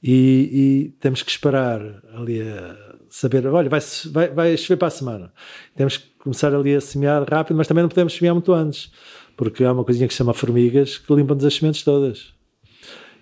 E, 0.03 0.51
e, 0.53 0.89
temos 1.01 1.23
que 1.23 1.31
esperar 1.31 1.81
ali 2.15 2.41
a 2.43 2.86
saber, 3.17 3.47
olha, 3.47 3.69
vai, 3.69 3.81
vai, 4.13 4.29
vai 4.29 4.57
chover 4.59 4.77
para 4.77 4.89
a 4.89 4.91
semana. 4.91 5.33
Temos 5.75 5.97
que 5.97 6.07
começar 6.19 6.55
ali 6.55 6.75
a 6.75 6.81
semear 6.83 7.25
rápido, 7.29 7.57
mas 7.57 7.67
também 7.67 7.81
não 7.83 7.89
podemos 7.89 8.15
semear 8.15 8.35
muito 8.35 8.53
antes, 8.53 8.93
porque 9.37 9.65
há 9.65 9.73
uma 9.73 9.85
coisinha 9.85 10.07
que 10.07 10.13
se 10.13 10.19
chama 10.19 10.35
formigas 10.35 10.99
que 10.99 11.15
limpam-nos 11.15 11.45
as 11.45 11.55
sementes 11.55 11.83
todas. 11.83 12.35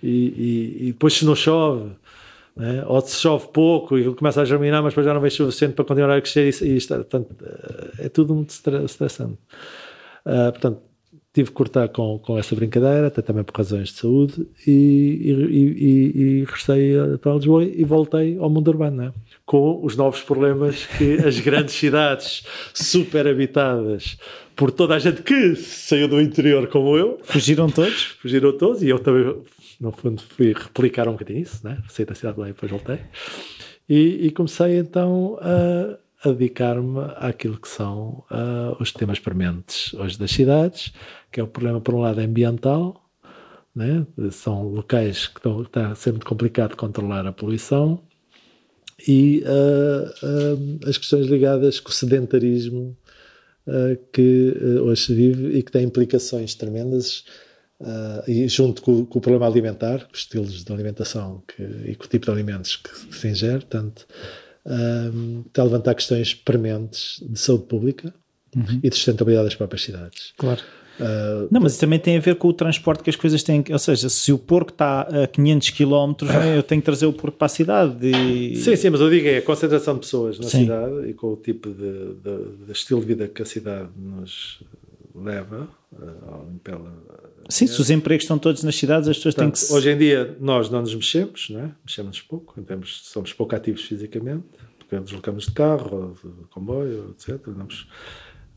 E, 0.02 0.08
e, 0.08 0.78
e 0.80 0.92
depois 0.92 1.14
se 1.14 1.24
não 1.24 1.36
chove, 1.36 1.90
né? 2.56 2.84
ou 2.88 3.00
se 3.02 3.20
chove 3.20 3.46
pouco 3.52 3.96
e 3.96 4.12
começa 4.14 4.42
a 4.42 4.44
germinar, 4.44 4.82
mas 4.82 4.92
depois 4.92 5.06
já 5.06 5.14
não 5.14 5.20
vem 5.20 5.30
suficiente 5.30 5.74
para 5.74 5.84
continuar 5.84 6.16
a 6.16 6.20
crescer 6.20 6.42
e, 6.42 6.66
e 6.72 6.76
está, 6.76 6.96
portanto, 6.96 7.36
é 7.98 8.08
tudo 8.08 8.34
muito 8.34 8.50
estressante. 8.50 9.38
Uh, 10.26 10.50
portanto, 10.50 10.82
tive 11.32 11.50
que 11.50 11.54
cortar 11.54 11.88
com, 11.88 12.18
com 12.18 12.36
essa 12.36 12.54
brincadeira, 12.56 13.06
até 13.06 13.22
também 13.22 13.44
por 13.44 13.56
razões 13.56 13.90
de 13.90 13.94
saúde, 13.94 14.44
e, 14.66 14.70
e, 14.70 15.30
e, 15.30 16.20
e 16.20 16.44
regressei 16.44 16.94
para 17.20 17.34
Lisboa 17.34 17.62
e 17.62 17.84
voltei 17.84 18.36
ao 18.38 18.50
mundo 18.50 18.68
urbano, 18.68 18.96
né? 18.96 19.12
Com 19.46 19.84
os 19.84 19.96
novos 19.96 20.22
problemas 20.22 20.86
que 20.86 21.14
as 21.26 21.38
grandes 21.40 21.74
cidades 21.74 22.44
super 22.72 23.26
habitadas 23.26 24.16
por 24.56 24.70
toda 24.70 24.94
a 24.94 24.98
gente 24.98 25.22
que 25.22 25.54
saiu 25.56 26.08
do 26.08 26.20
interior 26.20 26.66
como 26.68 26.96
eu. 26.96 27.18
Fugiram 27.22 27.68
todos? 27.68 28.16
Fugiram 28.20 28.56
todos 28.56 28.82
e 28.82 28.88
eu 28.88 28.98
também 28.98 29.42
no 29.80 29.92
fundo 29.92 30.22
fui 30.22 30.52
replicar 30.52 31.08
um 31.08 31.12
bocadinho 31.12 31.40
isso, 31.40 31.60
né? 31.64 31.82
saí 31.88 32.04
da 32.06 32.14
cidade 32.14 32.34
de 32.34 32.40
Belém 32.40 32.50
e 32.50 32.54
depois 32.54 32.70
voltei. 32.70 33.00
E, 33.88 34.26
e, 34.26 34.30
comecei 34.30 34.78
então 34.78 35.38
a, 35.40 36.28
a 36.28 36.32
dedicar-me 36.32 37.00
àquilo 37.16 37.58
que 37.58 37.68
são 37.68 38.24
uh, 38.30 38.80
os 38.80 38.92
temas 38.92 39.18
permanentes 39.18 39.92
hoje 39.94 40.18
das 40.18 40.30
cidades, 40.30 40.92
que 41.30 41.38
é 41.38 41.42
o 41.42 41.46
problema, 41.46 41.80
por 41.80 41.94
um 41.94 42.00
lado, 42.00 42.20
ambiental, 42.20 43.04
né? 43.74 44.06
são 44.30 44.68
locais 44.68 45.26
que 45.26 45.38
estão, 45.38 45.62
está 45.62 45.92
muito 46.10 46.24
complicado 46.24 46.76
controlar 46.76 47.26
a 47.26 47.32
poluição, 47.32 48.00
e 49.06 49.42
uh, 49.44 50.26
uh, 50.26 50.88
as 50.88 50.96
questões 50.96 51.26
ligadas 51.26 51.80
com 51.80 51.90
o 51.90 51.92
sedentarismo 51.92 52.96
uh, 53.66 53.96
que 54.12 54.54
hoje 54.82 55.06
se 55.06 55.14
vive 55.14 55.58
e 55.58 55.62
que 55.62 55.72
tem 55.72 55.84
implicações 55.84 56.54
tremendas 56.54 57.24
e 58.26 58.48
junto 58.48 58.80
com, 58.80 59.04
com, 59.04 59.18
o 59.18 59.20
problema 59.20 59.46
alimentar, 59.46 60.08
os 60.10 60.20
estilos 60.20 60.64
de 60.64 60.72
alimentação 60.72 61.42
que, 61.46 61.62
e 61.90 61.94
com 61.96 62.04
o 62.04 62.08
tipo 62.08 62.24
de 62.24 62.30
alimentos 62.30 62.76
que, 62.76 62.88
que 63.08 63.14
se 63.14 63.28
ingere, 63.28 63.58
portanto, 63.58 64.06
está 65.46 65.60
a 65.60 65.64
levantar 65.64 65.94
questões 65.94 66.32
prementes 66.32 67.20
de 67.20 67.38
saúde 67.38 67.64
pública 67.64 68.14
uhum. 68.56 68.80
e 68.82 68.88
de 68.88 68.94
sustentabilidade 68.94 69.48
das 69.48 69.56
próprias 69.56 69.82
cidades. 69.82 70.32
Claro. 70.38 70.62
Uh, 70.98 71.48
não, 71.50 71.60
mas 71.60 71.72
isso 71.72 71.80
também 71.80 71.98
tem 71.98 72.16
a 72.16 72.20
ver 72.20 72.36
com 72.36 72.48
o 72.48 72.52
transporte 72.52 73.02
que 73.02 73.10
as 73.10 73.16
coisas 73.16 73.42
têm. 73.42 73.64
Ou 73.70 73.78
seja, 73.78 74.08
se 74.08 74.32
o 74.32 74.38
porco 74.38 74.70
está 74.70 75.02
a 75.02 75.26
500 75.26 75.70
km, 75.70 76.14
eu 76.56 76.62
tenho 76.62 76.80
que 76.80 76.84
trazer 76.84 77.06
o 77.06 77.12
porco 77.12 77.36
para 77.36 77.46
a 77.46 77.48
cidade. 77.48 78.06
E... 78.06 78.56
Sim, 78.56 78.76
sim, 78.76 78.90
mas 78.90 79.00
eu 79.00 79.10
digo 79.10 79.26
é 79.26 79.38
a 79.38 79.42
concentração 79.42 79.94
de 79.94 80.00
pessoas 80.00 80.38
na 80.38 80.48
sim. 80.48 80.62
cidade 80.62 81.08
e 81.08 81.14
com 81.14 81.32
o 81.32 81.36
tipo 81.36 81.70
de, 81.70 82.14
de, 82.14 82.66
de, 82.66 82.72
estilo 82.72 83.00
de 83.00 83.06
vida 83.06 83.28
que 83.28 83.42
a 83.42 83.44
cidade 83.44 83.88
nos 83.96 84.62
leva 85.14 85.68
uh, 85.92 86.32
ao 86.32 86.48
impela. 86.52 86.92
Sim, 87.48 87.66
se 87.66 87.80
os 87.80 87.90
empregos 87.90 88.24
estão 88.24 88.38
todos 88.38 88.62
nas 88.62 88.74
cidades, 88.74 89.08
as 89.08 89.16
pessoas 89.16 89.34
Portanto, 89.34 89.58
têm 89.58 89.68
que. 89.68 89.74
Hoje 89.74 89.90
em 89.90 89.98
dia 89.98 90.36
nós 90.40 90.70
não 90.70 90.80
nos 90.80 90.94
mexemos, 90.94 91.50
não 91.50 91.60
é? 91.60 91.70
mexemos 91.84 92.20
pouco, 92.22 92.60
temos, 92.62 93.00
somos 93.04 93.32
pouco 93.32 93.54
ativos 93.54 93.82
fisicamente, 93.82 94.44
porque 94.78 94.98
deslocamos 94.98 95.46
de 95.46 95.52
carro, 95.52 96.16
ou 96.24 96.30
de 96.30 96.44
comboio, 96.50 97.14
etc. 97.18 97.46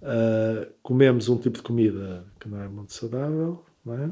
Uh, 0.01 0.71
comemos 0.83 1.27
um 1.27 1.37
tipo 1.37 1.57
de 1.57 1.63
comida 1.63 2.25
que 2.39 2.47
não 2.47 2.61
é 2.61 2.67
muito 2.67 2.93
saudável, 2.93 3.65
não 3.83 3.93
é? 3.95 4.11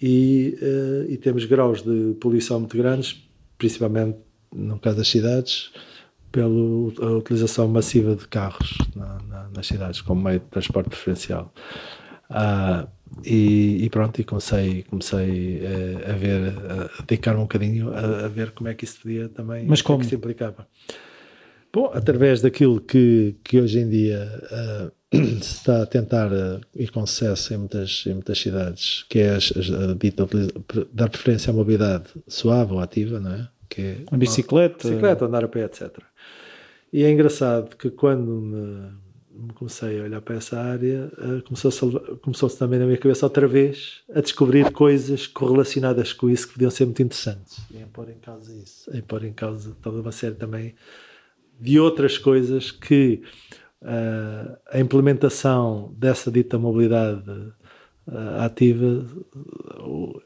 E, 0.00 0.58
uh, 0.60 1.10
e, 1.10 1.16
temos 1.16 1.44
graus 1.44 1.82
de 1.82 2.14
poluição 2.20 2.58
muito 2.60 2.76
grandes, 2.76 3.26
principalmente 3.56 4.18
no 4.52 4.78
caso 4.78 4.98
das 4.98 5.08
cidades, 5.08 5.72
pela 6.30 7.16
utilização 7.16 7.66
massiva 7.68 8.14
de 8.14 8.28
carros 8.28 8.76
na, 8.94 9.18
na, 9.22 9.48
nas 9.48 9.66
cidades 9.66 10.00
como 10.02 10.22
meio 10.22 10.40
de 10.40 10.46
transporte 10.46 10.90
preferencial. 10.90 11.52
Uh, 12.28 12.86
e, 13.24 13.84
e, 13.84 13.90
pronto, 13.90 14.20
e 14.20 14.24
comecei, 14.24 14.82
comecei 14.82 15.60
uh, 15.60 16.10
a 16.10 16.12
ver, 16.12 16.54
a 16.98 17.02
dedicar-me 17.02 17.38
um 17.38 17.44
bocadinho 17.44 17.94
a, 17.94 18.26
a, 18.26 18.28
ver 18.28 18.50
como 18.50 18.68
é 18.68 18.74
que 18.74 18.84
isso 18.84 19.00
podia 19.00 19.28
também, 19.28 19.64
Mas 19.66 19.80
como? 19.80 20.00
que 20.00 20.06
se 20.06 20.14
implicava. 20.14 20.66
Bom, 21.76 21.90
através 21.92 22.40
daquilo 22.40 22.80
que, 22.80 23.36
que 23.44 23.60
hoje 23.60 23.80
em 23.80 23.86
dia 23.90 24.26
uh, 24.50 24.90
se 25.44 25.56
está 25.58 25.82
a 25.82 25.86
tentar 25.86 26.32
uh, 26.32 26.58
e 26.74 26.88
com 26.88 27.04
sucesso 27.04 27.52
em 27.52 27.58
muitas, 27.58 28.02
em 28.06 28.14
muitas 28.14 28.38
cidades, 28.38 29.04
que 29.10 29.18
é 29.18 29.32
a, 29.32 29.34
a, 29.34 29.90
a 29.90 29.94
dita 29.94 30.26
dar 30.90 31.10
preferência 31.10 31.50
à 31.50 31.52
mobilidade 31.52 32.06
suave 32.26 32.72
ou 32.72 32.80
ativa, 32.80 33.20
não 33.20 33.30
é? 33.30 33.48
Que 33.68 33.82
é 33.82 33.96
a 34.10 34.16
bicicleta, 34.16 34.88
bicicleta, 34.88 35.26
andar 35.26 35.44
a 35.44 35.48
pé, 35.48 35.64
etc. 35.64 35.98
E 36.90 37.04
é 37.04 37.10
engraçado 37.10 37.76
que 37.76 37.90
quando 37.90 38.24
me, 38.24 39.44
me 39.48 39.52
comecei 39.52 40.00
a 40.00 40.04
olhar 40.04 40.22
para 40.22 40.36
essa 40.36 40.58
área, 40.58 41.12
uh, 41.18 41.42
começou-se 41.42 41.78
começou 42.22 42.48
também 42.48 42.78
na 42.78 42.86
minha 42.86 42.96
cabeça 42.96 43.26
outra 43.26 43.46
vez 43.46 44.00
a 44.14 44.22
descobrir 44.22 44.72
coisas 44.72 45.26
correlacionadas 45.26 46.14
com 46.14 46.30
isso 46.30 46.46
que 46.46 46.54
podiam 46.54 46.70
ser 46.70 46.86
muito 46.86 47.02
interessantes. 47.02 47.58
E 47.70 47.76
em 47.76 47.86
pôr 47.86 48.08
em 48.08 48.18
causa 48.18 48.50
isso, 48.50 48.90
em 48.96 49.02
pôr 49.02 49.24
em 49.24 49.34
causa 49.34 49.76
toda 49.82 50.00
uma 50.00 50.12
série 50.12 50.36
também 50.36 50.74
de 51.58 51.78
outras 51.78 52.18
coisas 52.18 52.70
que 52.70 53.22
uh, 53.82 54.56
a 54.70 54.78
implementação 54.78 55.94
dessa 55.96 56.30
dita 56.30 56.58
mobilidade 56.58 57.30
uh, 57.30 58.40
ativa 58.40 59.04
uh, 59.80 60.22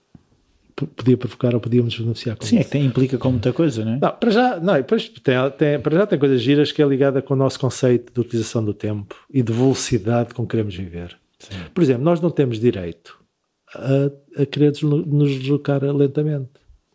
podia 0.96 1.16
provocar 1.16 1.54
ou 1.54 1.60
podíamos 1.60 1.98
beneficiar 1.98 2.36
com 2.36 2.44
Sim, 2.44 2.56
isso. 2.56 2.62
é 2.62 2.64
que 2.64 2.70
tem, 2.70 2.84
implica 2.84 3.18
com 3.18 3.30
muita 3.30 3.52
coisa, 3.52 3.84
não 3.84 3.94
é? 3.94 3.98
Não, 4.00 4.12
para 4.12 4.30
já, 4.30 4.60
não, 4.60 4.74
depois 4.74 5.08
tem, 5.08 5.34
tem, 5.56 5.80
para 5.80 5.96
já 5.96 6.06
tem 6.06 6.18
coisas 6.18 6.40
giras 6.40 6.72
que 6.72 6.82
é 6.82 6.86
ligada 6.86 7.20
com 7.20 7.34
o 7.34 7.36
nosso 7.36 7.58
conceito 7.58 8.12
de 8.12 8.20
utilização 8.20 8.64
do 8.64 8.72
tempo 8.72 9.14
e 9.30 9.42
de 9.42 9.52
velocidade 9.52 10.34
com 10.34 10.44
que 10.44 10.50
queremos 10.50 10.74
viver. 10.74 11.18
Sim. 11.38 11.56
Por 11.74 11.82
exemplo, 11.82 12.04
nós 12.04 12.20
não 12.20 12.30
temos 12.30 12.58
direito 12.58 13.18
a, 13.74 14.42
a 14.42 14.46
querer 14.46 14.72
nos 14.82 15.38
deslocar 15.38 15.82
lentamente. 15.82 16.50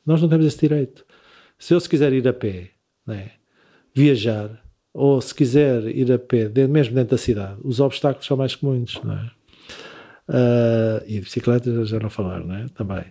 Nós 0.06 0.22
não 0.22 0.30
temos 0.30 0.46
esse 0.46 0.60
direito. 0.60 1.06
Se 1.58 1.74
eu 1.74 1.80
se 1.80 1.90
quiser 1.90 2.14
ir 2.14 2.28
a 2.28 2.34
pé, 2.34 2.72
não 3.06 3.16
é? 3.16 3.32
Viajar, 3.96 4.62
ou 4.94 5.22
se 5.22 5.34
quiser 5.34 5.86
ir 5.88 6.12
a 6.12 6.20
pé, 6.20 6.50
mesmo 6.68 6.94
dentro 6.94 7.12
da 7.12 7.18
cidade, 7.18 7.58
os 7.64 7.80
obstáculos 7.80 8.28
são 8.28 8.36
mais 8.36 8.54
comuns, 8.56 9.00
não 9.04 9.14
é? 9.14 9.32
Uh, 10.28 11.04
e 11.08 11.20
bicicletas 11.20 11.88
já 11.88 12.00
não 12.00 12.10
falar, 12.10 12.44
não 12.44 12.56
é? 12.56 12.66
Também. 12.76 13.06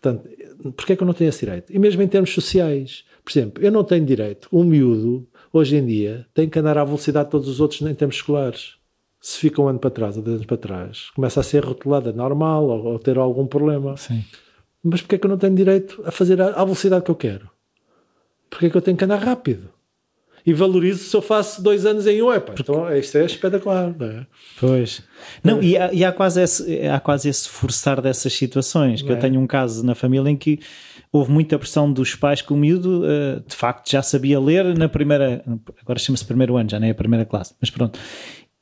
Portanto, 0.00 0.28
porquê 0.76 0.92
é 0.92 0.96
que 0.96 1.02
eu 1.02 1.06
não 1.06 1.14
tenho 1.14 1.28
esse 1.28 1.44
direito? 1.44 1.72
E 1.72 1.78
mesmo 1.78 2.00
em 2.00 2.08
termos 2.08 2.32
sociais, 2.32 3.04
por 3.24 3.30
exemplo, 3.32 3.62
eu 3.62 3.72
não 3.72 3.82
tenho 3.82 4.04
direito, 4.04 4.48
um 4.52 4.62
miúdo, 4.62 5.26
hoje 5.52 5.76
em 5.76 5.84
dia, 5.84 6.26
tem 6.32 6.48
que 6.48 6.58
andar 6.58 6.78
à 6.78 6.84
velocidade 6.84 7.26
de 7.26 7.30
todos 7.32 7.48
os 7.48 7.60
outros 7.60 7.80
em 7.82 7.94
termos 7.94 8.16
escolares. 8.16 8.76
Se 9.20 9.38
fica 9.38 9.60
um 9.60 9.68
ano 9.68 9.78
para 9.78 9.90
trás 9.90 10.16
ou 10.16 10.22
dois 10.22 10.36
anos 10.36 10.46
para 10.46 10.56
trás, 10.56 11.10
começa 11.10 11.40
a 11.40 11.42
ser 11.42 11.64
rotulada 11.64 12.12
normal 12.12 12.64
ou, 12.64 12.84
ou 12.86 12.98
ter 12.98 13.18
algum 13.18 13.46
problema. 13.46 13.96
Sim. 13.96 14.24
Mas 14.82 15.02
porquê 15.02 15.16
é 15.16 15.18
que 15.18 15.26
eu 15.26 15.30
não 15.30 15.36
tenho 15.38 15.54
direito 15.54 16.02
a 16.06 16.10
fazer 16.10 16.40
à 16.40 16.64
velocidade 16.64 17.04
que 17.04 17.10
eu 17.10 17.16
quero? 17.16 17.50
Porquê 18.48 18.66
é 18.66 18.70
que 18.70 18.76
eu 18.76 18.82
tenho 18.82 18.96
que 18.96 19.04
andar 19.04 19.18
rápido? 19.18 19.68
E 20.44 20.52
valorizo 20.52 21.04
se 21.04 21.16
eu 21.16 21.22
faço 21.22 21.62
dois 21.62 21.84
anos 21.86 22.06
em 22.06 22.22
um. 22.22 22.32
Epá, 22.32 22.54
então 22.58 22.96
isto 22.96 23.18
é 23.18 23.24
espetacular, 23.24 23.94
não 23.98 24.06
é? 24.06 24.26
Pois. 24.58 25.02
Não, 25.42 25.62
e, 25.62 25.76
há, 25.76 25.92
e 25.92 26.04
há, 26.04 26.12
quase 26.12 26.42
esse, 26.42 26.86
há 26.86 27.00
quase 27.00 27.28
esse 27.28 27.48
forçar 27.48 28.00
dessas 28.00 28.32
situações. 28.32 29.02
Que 29.02 29.10
é? 29.10 29.12
eu 29.12 29.18
tenho 29.18 29.40
um 29.40 29.46
caso 29.46 29.84
na 29.84 29.94
família 29.94 30.30
em 30.30 30.36
que 30.36 30.60
houve 31.12 31.30
muita 31.30 31.58
pressão 31.58 31.92
dos 31.92 32.14
pais 32.14 32.40
que 32.40 32.52
o 32.52 32.56
miúdo 32.56 33.02
uh, 33.02 33.42
de 33.46 33.54
facto 33.54 33.90
já 33.90 34.02
sabia 34.02 34.40
ler 34.40 34.76
na 34.76 34.88
primeira. 34.88 35.42
Agora 35.82 35.98
chama-se 35.98 36.24
primeiro 36.24 36.56
ano, 36.56 36.70
já 36.70 36.78
nem 36.78 36.88
é 36.88 36.92
a 36.92 36.94
primeira 36.96 37.24
classe, 37.24 37.54
mas 37.60 37.70
pronto. 37.70 37.98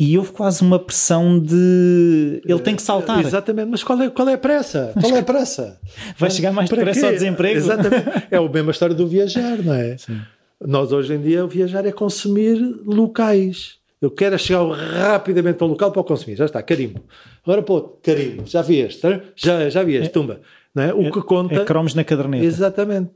E 0.00 0.16
houve 0.16 0.30
quase 0.30 0.62
uma 0.62 0.78
pressão 0.78 1.40
de 1.40 2.40
ele 2.44 2.60
tem 2.60 2.76
que 2.76 2.82
saltar. 2.82 3.18
Exatamente, 3.18 3.68
mas 3.68 3.82
qual 3.82 4.00
é, 4.00 4.08
qual 4.08 4.28
é 4.28 4.34
a 4.34 4.38
pressa? 4.38 4.92
Qual 5.00 5.16
é 5.16 5.18
a 5.18 5.24
pressa? 5.24 5.80
Vai 6.16 6.30
chegar 6.30 6.52
mais 6.52 6.70
depressa 6.70 7.06
ao 7.06 7.12
desemprego. 7.12 7.56
Exatamente. 7.56 8.28
É 8.30 8.36
a 8.36 8.48
mesma 8.48 8.70
história 8.70 8.94
do 8.94 9.08
viajar, 9.08 9.58
não 9.58 9.74
é? 9.74 9.96
Sim. 9.98 10.20
Nós 10.60 10.92
hoje 10.92 11.14
em 11.14 11.20
dia 11.20 11.46
viajar 11.46 11.86
é 11.86 11.92
consumir 11.92 12.56
locais. 12.84 13.78
Eu 14.00 14.10
quero 14.10 14.34
é 14.34 14.38
chegar 14.38 14.64
rapidamente 14.64 15.62
ao 15.62 15.68
local 15.68 15.90
para 15.90 16.00
o 16.00 16.04
consumir. 16.04 16.36
Já 16.36 16.46
está, 16.46 16.62
carimbo. 16.62 17.04
Agora 17.42 17.62
pô, 17.62 17.80
carimbo. 18.02 18.46
Já 18.46 18.62
vi 18.62 18.78
este, 18.78 19.00
já, 19.34 19.68
já 19.68 19.82
vi 19.82 19.94
este, 19.94 20.06
é. 20.06 20.10
tumba. 20.10 20.40
Não 20.74 20.82
é? 20.82 20.94
O 20.94 21.06
é, 21.06 21.10
que 21.10 21.22
conta. 21.22 21.54
É 21.54 21.64
cromos 21.64 21.94
na 21.94 22.04
caderneta. 22.04 22.44
Exatamente. 22.44 23.10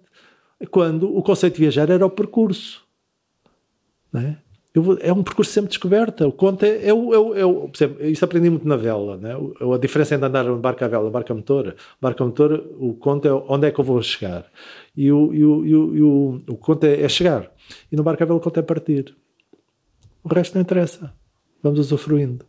Quando 0.70 1.16
o 1.16 1.22
conceito 1.22 1.54
de 1.54 1.60
viajar 1.60 1.90
era 1.90 2.04
o 2.04 2.10
percurso. 2.10 2.82
Não 4.12 4.20
é? 4.20 4.36
Eu, 4.74 4.96
é 5.00 5.12
um 5.12 5.22
percurso 5.22 5.52
sempre 5.52 5.68
descoberta. 5.68 6.26
O 6.26 6.32
conto 6.32 6.64
é, 6.64 6.68
é, 6.68 6.88
é, 6.88 6.90
é 6.90 7.70
exemplo, 7.74 8.06
isso 8.06 8.24
aprendi 8.24 8.48
muito 8.48 8.66
na 8.66 8.76
vela, 8.76 9.18
né? 9.18 9.34
a 9.34 9.78
diferença 9.78 10.14
entre 10.14 10.26
andar 10.26 10.44
de 10.44 10.54
barca 10.54 10.86
a 10.86 10.88
vela 10.88 11.08
e 11.08 11.10
barca 11.10 11.34
motor. 11.34 11.76
Barca 12.00 12.24
motor, 12.24 12.64
o 12.78 12.94
conto 12.94 13.28
é 13.28 13.32
onde 13.32 13.66
é 13.66 13.70
que 13.70 13.78
eu 13.78 13.84
vou 13.84 14.00
chegar. 14.02 14.46
E 14.96 15.12
o, 15.12 15.32
e 15.34 15.44
o, 15.44 15.66
e 15.66 15.74
o, 15.74 15.96
e 15.96 16.02
o, 16.02 16.42
o 16.48 16.56
conto 16.56 16.84
é, 16.84 17.02
é, 17.02 17.08
chegar. 17.08 17.50
E 17.90 17.96
no 17.96 18.02
barca 18.02 18.24
a 18.24 18.26
vela 18.26 18.38
o 18.38 18.42
conto 18.42 18.58
é 18.58 18.62
partir. 18.62 19.14
O 20.24 20.28
resto 20.32 20.54
não 20.54 20.62
interessa. 20.62 21.12
Vamos 21.62 21.78
usufruindo. 21.78 22.44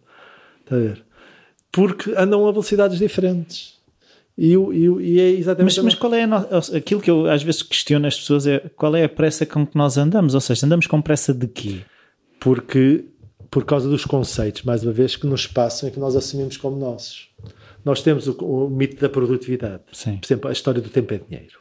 Está 0.61 0.77
a 0.77 0.79
ver? 0.79 1.03
Porque 1.73 2.11
andam 2.15 2.47
a 2.47 2.51
velocidades 2.51 2.99
diferentes. 2.99 3.81
E, 4.37 4.53
e, 4.53 4.87
e 5.01 5.19
é 5.19 5.29
exatamente. 5.29 5.75
Mas, 5.75 5.85
mas 5.85 5.95
qual 5.95 6.13
é 6.13 6.25
no... 6.25 6.37
aquilo 6.37 7.01
que 7.01 7.11
eu 7.11 7.29
às 7.29 7.43
vezes 7.43 7.61
questiono 7.61 8.07
as 8.07 8.17
pessoas 8.17 8.47
é 8.47 8.59
qual 8.59 8.95
é 8.95 9.03
a 9.03 9.09
pressa 9.09 9.45
com 9.45 9.67
que 9.67 9.77
nós 9.77 9.97
andamos? 9.97 10.33
Ou 10.35 10.41
seja, 10.41 10.65
andamos 10.65 10.87
com 10.87 11.01
pressa 11.01 11.33
de 11.33 11.47
quê? 11.47 11.81
Porque 12.43 13.05
por 13.49 13.63
causa 13.63 13.87
dos 13.87 14.03
conceitos, 14.03 14.63
mais 14.63 14.83
uma 14.83 14.91
vez, 14.91 15.15
que 15.15 15.25
nos 15.25 15.47
passam 15.47 15.87
e 15.87 15.91
que 15.91 15.99
nós 15.99 16.15
assumimos 16.15 16.57
como 16.57 16.75
nossos. 16.75 17.29
Nós 17.85 18.01
temos 18.01 18.27
o, 18.27 18.33
o 18.33 18.69
mito 18.69 18.99
da 18.99 19.07
produtividade. 19.07 19.83
Sim. 19.93 20.17
Por 20.17 20.25
exemplo, 20.25 20.49
a 20.49 20.51
história 20.51 20.81
do 20.81 20.89
tempo 20.89 21.13
é 21.13 21.19
dinheiro. 21.19 21.59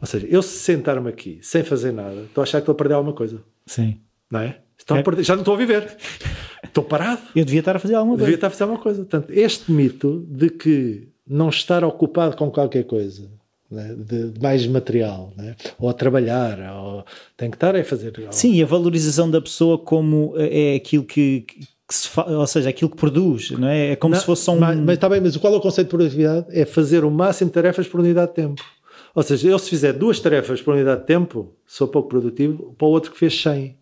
Ou 0.00 0.06
seja, 0.06 0.26
eu 0.30 0.40
se 0.40 0.60
sentar-me 0.60 1.08
aqui 1.10 1.38
sem 1.42 1.62
fazer 1.62 1.92
nada, 1.92 2.22
estou 2.22 2.40
a 2.40 2.44
achar 2.44 2.58
que 2.58 2.62
estou 2.62 2.72
a 2.72 2.76
perder 2.76 2.94
alguma 2.94 3.12
coisa. 3.12 3.42
Sim. 3.66 4.00
Não 4.30 4.40
é? 4.40 4.60
é. 4.88 5.02
Perder, 5.02 5.22
já 5.22 5.34
não 5.34 5.42
estou 5.42 5.54
a 5.54 5.58
viver. 5.58 5.96
estou 6.64 6.84
parado. 6.84 7.22
Eu 7.34 7.44
devia 7.44 7.60
estar 7.60 7.76
a 7.76 7.78
fazer 7.78 7.96
alguma 7.96 8.14
coisa. 8.14 8.24
Devia 8.24 8.36
estar 8.36 8.46
a 8.46 8.50
fazer 8.50 8.62
alguma 8.62 8.80
coisa. 8.80 8.98
Portanto, 9.00 9.30
este 9.30 9.70
mito 9.70 10.24
de 10.30 10.48
que 10.48 11.08
não 11.26 11.48
estar 11.48 11.84
ocupado 11.84 12.36
com 12.36 12.50
qualquer 12.50 12.84
coisa 12.84 13.28
né, 13.70 13.94
de, 13.96 14.30
de, 14.30 14.40
mais 14.40 14.66
material, 14.66 15.32
né? 15.36 15.54
ou 15.78 15.88
a 15.88 15.94
trabalhar, 15.94 16.58
ou 16.74 17.04
tem 17.36 17.50
que 17.50 17.56
estar 17.56 17.76
a 17.76 17.84
fazer. 17.84 18.12
Sim, 18.30 18.62
a 18.62 18.66
valorização 18.66 19.30
da 19.30 19.40
pessoa 19.40 19.78
como 19.78 20.34
eh, 20.36 20.72
é 20.72 20.76
aquilo 20.76 21.04
que, 21.04 21.42
que 21.42 21.94
se 21.94 22.08
fa... 22.08 22.24
ou 22.24 22.46
seja, 22.46 22.68
aquilo 22.68 22.90
que 22.90 22.96
produz, 22.96 23.50
não 23.52 23.68
é? 23.68 23.92
É 23.92 23.96
como 23.96 24.14
não, 24.14 24.20
se 24.20 24.26
fosse 24.26 24.50
um. 24.50 24.58
Mas, 24.58 24.78
mas 24.78 24.94
está 24.94 25.08
bem, 25.08 25.20
mas 25.20 25.36
qual 25.36 25.54
é 25.54 25.56
o 25.56 25.60
conceito 25.60 25.88
de 25.88 25.90
produtividade? 25.90 26.46
É 26.50 26.64
fazer 26.64 27.04
o 27.04 27.10
máximo 27.10 27.50
de 27.50 27.54
tarefas 27.54 27.86
por 27.86 28.00
unidade 28.00 28.30
de 28.30 28.34
tempo. 28.34 28.62
Ou 29.14 29.22
seja, 29.22 29.48
eu 29.48 29.58
se 29.58 29.68
fizer 29.68 29.92
duas 29.92 30.20
tarefas 30.20 30.62
por 30.62 30.74
unidade 30.74 31.00
de 31.00 31.06
tempo, 31.06 31.54
sou 31.66 31.88
pouco 31.88 32.08
produtivo, 32.08 32.74
para 32.78 32.86
o 32.86 32.90
outro 32.90 33.10
que 33.10 33.18
fez 33.18 33.40
100. 33.40 33.76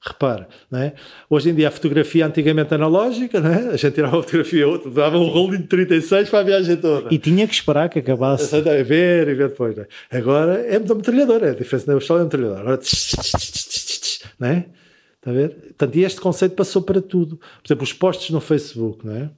Repare, 0.00 0.46
é? 0.72 0.92
hoje 1.28 1.50
em 1.50 1.54
dia 1.54 1.66
a 1.66 1.70
fotografia 1.72 2.24
antigamente 2.24 2.72
analógica, 2.72 3.38
é? 3.38 3.74
a 3.74 3.76
gente 3.76 3.94
tirava 3.94 4.20
a 4.20 4.22
fotografia 4.22 4.68
outra, 4.68 4.90
dava 4.90 5.18
um 5.18 5.26
rolling 5.26 5.62
de 5.62 5.66
36 5.66 6.30
para 6.30 6.38
a 6.38 6.42
viagem 6.44 6.76
toda. 6.76 7.12
E 7.12 7.18
tinha 7.18 7.48
que 7.48 7.54
esperar 7.54 7.88
que 7.88 7.98
acabasse. 7.98 8.54
A 8.54 8.60
ver 8.60 9.28
e 9.28 9.34
ver 9.34 9.48
depois. 9.48 9.76
É? 9.76 9.88
Agora 10.12 10.54
é 10.54 10.78
da 10.78 10.94
metralhadora, 10.94 11.48
é 11.48 11.50
a 11.50 11.54
diferença 11.54 11.86
da 11.86 11.98
pistola 11.98 12.20
é 12.20 12.24
metralhadora. 12.24 12.60
Agora, 12.60 12.80
não 14.38 14.48
é? 14.48 14.66
Está 15.16 15.30
a 15.30 15.34
ver? 15.34 15.50
Portanto, 15.50 15.96
e 15.96 16.04
este 16.04 16.20
conceito 16.20 16.54
passou 16.54 16.82
para 16.82 17.02
tudo. 17.02 17.36
Por 17.36 17.66
exemplo, 17.66 17.82
os 17.82 17.92
posts 17.92 18.30
no 18.30 18.40
Facebook, 18.40 19.04
não 19.04 19.16
é? 19.16 19.30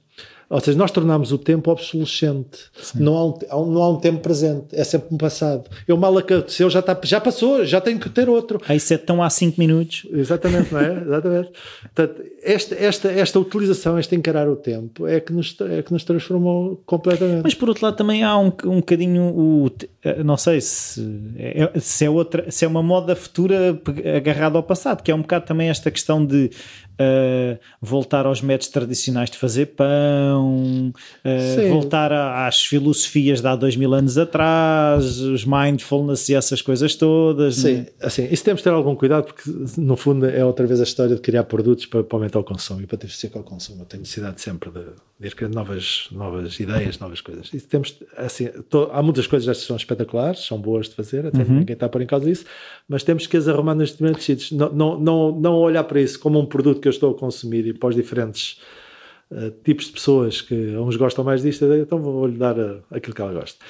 Ou 0.51 0.59
seja, 0.59 0.77
nós 0.77 0.91
tornamos 0.91 1.31
o 1.31 1.37
tempo 1.37 1.71
obsolescente. 1.71 2.59
Não 2.93 3.15
há, 3.15 3.25
um, 3.57 3.65
não 3.71 3.81
há 3.81 3.89
um 3.89 3.95
tempo 3.95 4.19
presente, 4.19 4.65
é 4.73 4.83
sempre 4.83 5.07
um 5.09 5.17
passado. 5.17 5.69
Eu 5.87 5.95
mal 5.95 6.15
aconteceu, 6.17 6.69
já, 6.69 6.79
está, 6.79 6.99
já 7.03 7.21
passou, 7.21 7.63
já 7.63 7.79
tenho 7.79 7.97
que 7.97 8.09
ter 8.09 8.27
outro. 8.27 8.59
Aí 8.67 8.75
isso 8.75 8.93
é 8.93 8.97
tão 8.97 9.23
há 9.23 9.29
5 9.29 9.57
minutos. 9.57 10.05
Exatamente, 10.11 10.73
não 10.73 10.81
é? 10.81 10.91
Exatamente. 11.07 11.51
Portanto, 11.95 12.21
esta, 12.43 12.75
esta, 12.75 13.11
esta 13.11 13.39
utilização, 13.39 13.99
este 13.99 14.15
encarar 14.15 14.49
o 14.49 14.55
tempo, 14.55 15.07
é 15.07 15.19
que 15.19 15.31
nos, 15.31 15.55
é 15.61 15.81
que 15.81 15.91
nos 15.91 16.03
transformou 16.03 16.81
completamente. 16.85 17.43
Mas 17.43 17.53
por 17.53 17.69
outro 17.69 17.85
lado, 17.85 17.95
também 17.95 18.23
há 18.23 18.37
um, 18.37 18.51
um 18.65 18.77
bocadinho 18.77 19.23
o. 19.23 19.71
Não 20.25 20.35
sei 20.37 20.59
se 20.59 21.01
é, 21.37 21.79
se 21.79 22.05
é, 22.05 22.09
outra, 22.09 22.49
se 22.49 22.65
é 22.65 22.67
uma 22.67 22.81
moda 22.81 23.15
futura 23.15 23.79
agarrada 24.17 24.57
ao 24.57 24.63
passado, 24.63 25.03
que 25.03 25.11
é 25.11 25.15
um 25.15 25.21
bocado 25.21 25.45
também 25.45 25.69
esta 25.69 25.91
questão 25.91 26.25
de 26.25 26.49
uh, 27.01 27.59
voltar 27.81 28.25
aos 28.25 28.41
métodos 28.41 28.69
tradicionais 28.69 29.29
de 29.29 29.37
fazer 29.37 29.67
pão, 29.67 30.93
uh, 30.93 31.69
voltar 31.69 32.11
a, 32.11 32.47
às 32.47 32.63
filosofias 32.63 33.41
de 33.41 33.47
há 33.47 33.55
dois 33.55 33.75
mil 33.75 33.93
anos 33.93 34.17
atrás, 34.17 35.19
os 35.19 35.45
mindfulness 35.45 36.29
e 36.29 36.35
essas 36.35 36.61
coisas 36.61 36.95
todas. 36.95 37.55
Sim, 37.55 37.73
né? 37.73 37.85
assim, 38.01 38.27
isso 38.31 38.43
temos 38.43 38.59
de 38.59 38.63
ter 38.63 38.71
algum 38.71 38.95
cuidado 38.95 39.25
porque 39.25 39.43
no 39.77 39.95
fundo 39.95 40.25
é 40.25 40.43
outra 40.43 40.65
vez 40.65 40.79
a 40.79 40.83
história 40.83 41.15
de 41.15 41.21
criar 41.21 41.43
produtos 41.43 41.85
para, 41.85 42.03
para 42.03 42.19
aumentar 42.31 42.39
o 42.39 42.43
consumo 42.43 42.81
e 42.81 42.87
para 42.87 42.97
diversificar 42.97 43.41
o 43.41 43.45
consumo. 43.45 43.81
Eu 43.81 43.85
tenho 43.85 44.01
necessidade 44.01 44.41
sempre 44.41 44.71
de, 44.71 44.85
de 45.19 45.27
ir 45.27 45.35
criando 45.35 45.55
novas, 45.55 46.07
novas 46.11 46.59
ideias, 46.59 46.97
novas 46.99 47.21
coisas. 47.21 47.49
E 47.53 47.59
temos, 47.59 47.99
assim, 48.17 48.47
to, 48.69 48.89
há 48.91 49.03
muitas 49.03 49.27
coisas 49.27 49.59
que 49.59 49.65
são 49.65 49.75
espetaculares, 49.75 50.45
são 50.45 50.59
boas 50.59 50.89
de 50.89 50.95
fazer, 50.95 51.25
até 51.25 51.39
uhum. 51.39 51.59
ninguém 51.59 51.73
está 51.73 51.85
a 51.85 51.89
pôr 51.89 52.01
em 52.01 52.07
causa 52.07 52.29
isso, 52.29 52.45
mas 52.87 53.03
temos 53.03 53.27
que 53.27 53.37
as 53.37 53.47
arrumar 53.47 53.75
nos 53.75 53.91
diferentes 53.91 54.23
sítios. 54.23 54.51
Não, 54.51 54.71
não, 54.71 54.99
não, 54.99 55.31
não 55.39 55.53
olhar 55.55 55.83
para 55.83 56.01
isso 56.01 56.19
como 56.19 56.39
um 56.39 56.45
produto 56.45 56.79
que 56.79 56.87
eu 56.87 56.91
estou 56.91 57.11
a 57.11 57.17
consumir 57.17 57.67
e 57.67 57.73
para 57.73 57.89
os 57.89 57.95
diferentes 57.95 58.59
uh, 59.31 59.51
tipos 59.63 59.85
de 59.85 59.91
pessoas 59.91 60.41
que 60.41 60.55
uns 60.77 60.95
gostam 60.95 61.23
mais 61.23 61.41
disto, 61.41 61.65
então 61.73 61.99
vou-lhe 62.01 62.37
dar 62.37 62.57
uh, 62.57 62.81
aquilo 62.89 63.13
que 63.13 63.21
ela 63.21 63.33
gosta. 63.33 63.63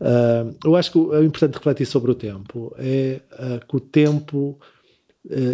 Uh, 0.00 0.56
eu 0.64 0.74
acho 0.74 0.92
que 0.92 0.98
é 1.14 1.22
importante 1.22 1.54
refletir 1.54 1.86
sobre 1.86 2.10
o 2.10 2.14
tempo. 2.14 2.74
É 2.78 3.20
que 3.68 3.76
o 3.76 3.80
tempo, 3.80 4.58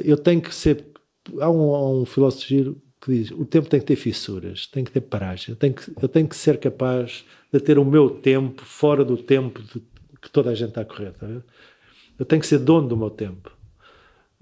eu 0.04 0.16
tenho 0.16 0.40
que 0.40 0.54
ser. 0.54 0.91
Há 1.40 1.50
um, 1.50 1.74
há 1.74 1.90
um 1.90 2.04
filósofo 2.04 2.46
giro 2.46 2.82
que 3.00 3.12
diz: 3.12 3.30
o 3.30 3.44
tempo 3.44 3.68
tem 3.68 3.80
que 3.80 3.86
ter 3.86 3.96
fissuras, 3.96 4.66
tem 4.66 4.84
que 4.84 4.90
ter 4.90 5.00
paragem. 5.00 5.50
Eu 5.50 5.56
tenho 5.56 5.74
que, 5.74 5.92
eu 6.00 6.08
tenho 6.08 6.28
que 6.28 6.36
ser 6.36 6.58
capaz 6.58 7.24
de 7.52 7.60
ter 7.60 7.78
o 7.78 7.84
meu 7.84 8.10
tempo 8.10 8.64
fora 8.64 9.04
do 9.04 9.16
tempo 9.16 9.62
de, 9.62 9.82
que 10.20 10.30
toda 10.30 10.50
a 10.50 10.54
gente 10.54 10.70
está 10.70 10.82
a 10.82 10.84
correr. 10.84 11.12
Tá 11.12 11.26
eu 12.18 12.24
tenho 12.24 12.40
que 12.40 12.46
ser 12.46 12.58
dono 12.58 12.88
do 12.88 12.96
meu 12.96 13.10
tempo. 13.10 13.50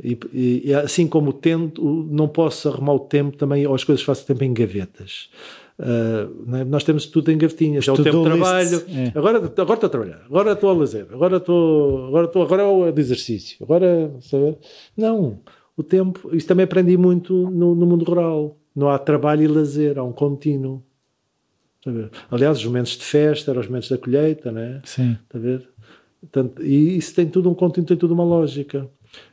E, 0.02 0.19
e, 0.65 0.74
assim 0.74 1.07
como 1.07 1.32
tento, 1.32 1.82
não 2.11 2.27
posso 2.27 2.69
arrumar 2.69 2.94
o 2.94 3.01
tempo 3.01 3.36
também, 3.36 3.66
ou 3.66 3.74
as 3.74 3.85
coisas 3.85 4.02
faço 4.02 4.27
tempo 4.27 4.43
em 4.44 4.52
gavetas. 4.52 5.28
Uh, 5.78 6.57
é? 6.57 6.65
Nós 6.65 6.85
temos 6.85 7.07
tudo 7.07 7.31
em 7.31 7.39
gavetinhas. 7.39 7.86
É 7.86 7.93
o 7.93 7.97
tempo 7.97 8.19
de 8.19 8.24
trabalho. 8.24 8.85
É. 8.89 9.19
Agora, 9.19 9.39
agora 9.39 9.74
estou 9.74 9.86
a 9.86 9.90
trabalhar, 9.90 10.23
agora 10.27 10.52
estou 10.52 10.70
a 10.70 10.73
lazer, 10.73 11.07
agora 11.11 11.36
estou, 11.36 12.07
agora 12.09 12.27
estou, 12.27 12.43
agora 12.43 12.62
é 12.62 12.66
o 12.66 12.98
exercício, 12.98 13.57
agora, 13.62 14.11
sabe? 14.20 14.57
Não. 14.97 15.40
O 15.81 15.82
tempo, 15.82 16.28
isso 16.35 16.47
também 16.47 16.65
aprendi 16.65 16.97
muito 16.98 17.32
no, 17.51 17.74
no 17.74 17.86
mundo 17.86 18.05
rural. 18.05 18.59
Não 18.77 18.90
há 18.90 18.98
trabalho 18.98 19.43
e 19.43 19.48
lazer, 19.48 19.98
há 19.98 20.05
um 20.05 20.12
contínuo. 20.12 20.82
Aliás, 22.31 22.59
os 22.59 22.65
momentos 22.66 22.93
de 22.98 23.05
festa 23.05 23.51
eram 23.51 23.62
os 23.62 23.66
momentos 23.66 23.89
da 23.89 23.97
colheita, 23.97 24.52
né? 24.52 24.82
Sim. 24.85 25.16
Está 25.24 25.39
a 25.39 25.40
ver? 25.40 25.66
Portanto, 26.20 26.62
e 26.62 26.98
isso 26.98 27.15
tem 27.15 27.27
tudo 27.27 27.48
um 27.48 27.55
contínuo, 27.55 27.89
tem 27.89 27.97
tudo 27.97 28.12
uma 28.12 28.24
lógica 28.24 28.86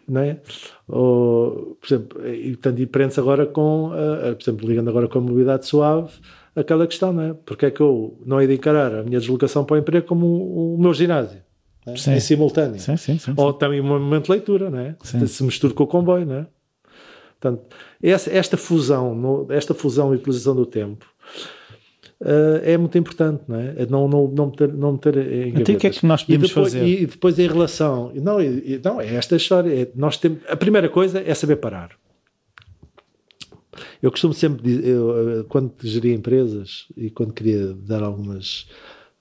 não 0.07 0.21
é? 0.21 0.39
Ou, 0.87 1.77
por 1.79 1.85
exemplo, 1.85 2.27
e, 2.27 2.53
portanto, 2.53 2.79
e 2.79 2.85
prende-se 2.85 3.19
agora 3.19 3.45
com, 3.45 3.89
uh, 3.89 4.35
por 4.35 4.41
exemplo, 4.41 4.67
ligando 4.67 4.89
agora 4.89 5.07
com 5.07 5.19
a 5.19 5.21
mobilidade 5.21 5.65
suave, 5.65 6.13
aquela 6.55 6.87
questão, 6.87 7.13
não 7.13 7.21
é? 7.21 7.33
Porque 7.33 7.65
é 7.67 7.71
que 7.71 7.81
eu 7.81 8.17
não 8.25 8.41
hei 8.41 8.47
de 8.47 8.53
encarar 8.53 8.95
a 8.95 9.03
minha 9.03 9.19
deslocação 9.19 9.65
para 9.65 9.75
o 9.75 9.77
emprego 9.77 10.07
como 10.07 10.25
o, 10.25 10.75
o 10.75 10.81
meu 10.81 10.93
ginásio? 10.93 11.41
É? 11.87 12.17
Em 12.17 12.19
simultâneo. 12.19 12.79
Sim, 12.79 12.97
sim, 12.97 13.17
sim, 13.17 13.33
Ou 13.37 13.53
também 13.53 13.79
um 13.79 13.85
momento 13.85 14.25
de 14.25 14.31
leitura, 14.31 14.69
não 14.69 14.79
é? 14.79 14.95
Se 15.03 15.43
mistura 15.43 15.73
com 15.73 15.83
o 15.83 15.87
comboio, 15.87 16.25
não 16.25 16.35
é? 16.35 16.47
Portanto, 17.39 17.75
essa, 18.01 18.31
esta 18.31 18.57
fusão, 18.57 19.47
esta 19.49 19.73
fusão 19.73 20.13
e 20.13 20.17
utilização 20.17 20.55
do 20.55 20.65
tempo 20.65 21.05
uh, 22.19 22.59
é 22.63 22.75
muito 22.77 22.97
importante, 22.97 23.43
não 23.47 23.57
é? 23.57 23.75
é 23.77 23.85
não, 23.85 24.07
não, 24.07 24.27
não 24.27 24.47
meter, 24.47 24.73
não 24.73 24.93
meter 24.93 25.17
em 25.17 25.49
Então 25.49 25.75
o 25.75 25.77
que 25.77 25.87
é 25.87 25.89
que 25.91 26.05
nós 26.05 26.23
podemos 26.23 26.49
e 26.49 26.49
depois, 26.49 26.73
fazer? 26.73 26.87
E, 26.87 27.05
depois 27.05 27.39
em 27.39 27.47
relação... 27.47 28.11
Não, 28.15 28.41
e, 28.41 28.81
não 28.83 28.99
é 28.99 29.15
esta 29.15 29.35
história. 29.35 29.83
É, 29.83 29.87
nós 29.95 30.17
temos, 30.17 30.39
a 30.49 30.55
primeira 30.55 30.89
coisa 30.89 31.21
é 31.23 31.33
saber 31.33 31.57
parar. 31.57 31.91
Eu 34.01 34.09
costumo 34.09 34.33
sempre 34.33 34.63
dizer, 34.63 34.87
eu, 34.87 35.45
quando 35.47 35.71
geria 35.83 36.15
empresas 36.15 36.87
e 36.97 37.09
quando 37.11 37.33
queria 37.33 37.73
dar 37.73 38.01
algumas... 38.01 38.67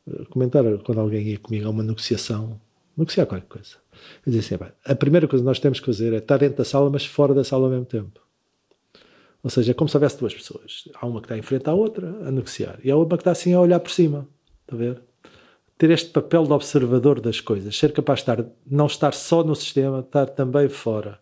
Eh, 0.09 0.25
comentar 0.31 0.65
quando 0.85 1.01
alguém 1.01 1.27
ia 1.29 1.39
comigo 1.39 1.67
a 1.67 1.71
uma 1.71 1.83
negociação, 1.83 2.61
negociar 2.97 3.27
qualquer 3.27 3.47
coisa. 3.47 3.77
Eu 4.25 4.33
dizia 4.33 4.57
assim, 4.57 4.73
a 4.85 4.95
primeira 4.95 5.27
coisa 5.27 5.43
que 5.43 5.47
nós 5.47 5.59
temos 5.59 5.81
que 5.81 5.87
fazer 5.87 6.13
é 6.13 6.19
estar 6.19 6.39
dentro 6.39 6.59
da 6.59 6.65
sala, 6.65 6.91
mas 6.91 7.05
fora 7.05 7.35
da 7.35 7.45
sala 7.45 7.65
ao 7.65 7.71
mesmo 7.71 7.87
tempo. 7.87 8.21
Ou 9.43 9.51
seja, 9.51 9.71
é 9.71 9.75
como 9.75 9.89
se 9.89 9.97
houvesse 9.97 10.19
duas 10.19 10.35
pessoas. 10.35 10.89
Há 10.95 11.07
uma 11.07 11.21
que 11.21 11.27
está 11.27 11.39
em 11.39 11.43
frente 11.43 11.69
à 11.69 11.73
outra 11.73 12.09
a 12.27 12.31
negociar 12.31 12.79
e 12.83 12.91
há 12.91 12.97
uma 12.97 13.07
que 13.07 13.15
está 13.15 13.31
assim 13.31 13.53
a 13.53 13.61
olhar 13.61 13.81
por 13.81 13.91
cima. 13.91 14.29
Está 14.63 14.75
a 14.75 14.79
ver? 14.79 15.03
Ter 15.79 15.91
este 15.91 16.11
papel 16.11 16.45
de 16.45 16.53
observador 16.53 17.21
das 17.21 17.41
coisas, 17.41 17.77
ser 17.77 17.93
capaz 17.93 18.21
de 18.21 18.23
estar, 18.23 18.45
não 18.67 18.87
estar 18.87 19.13
só 19.13 19.45
no 19.45 19.55
sistema, 19.55 20.01
estar 20.01 20.27
também 20.27 20.69
fora. 20.69 21.21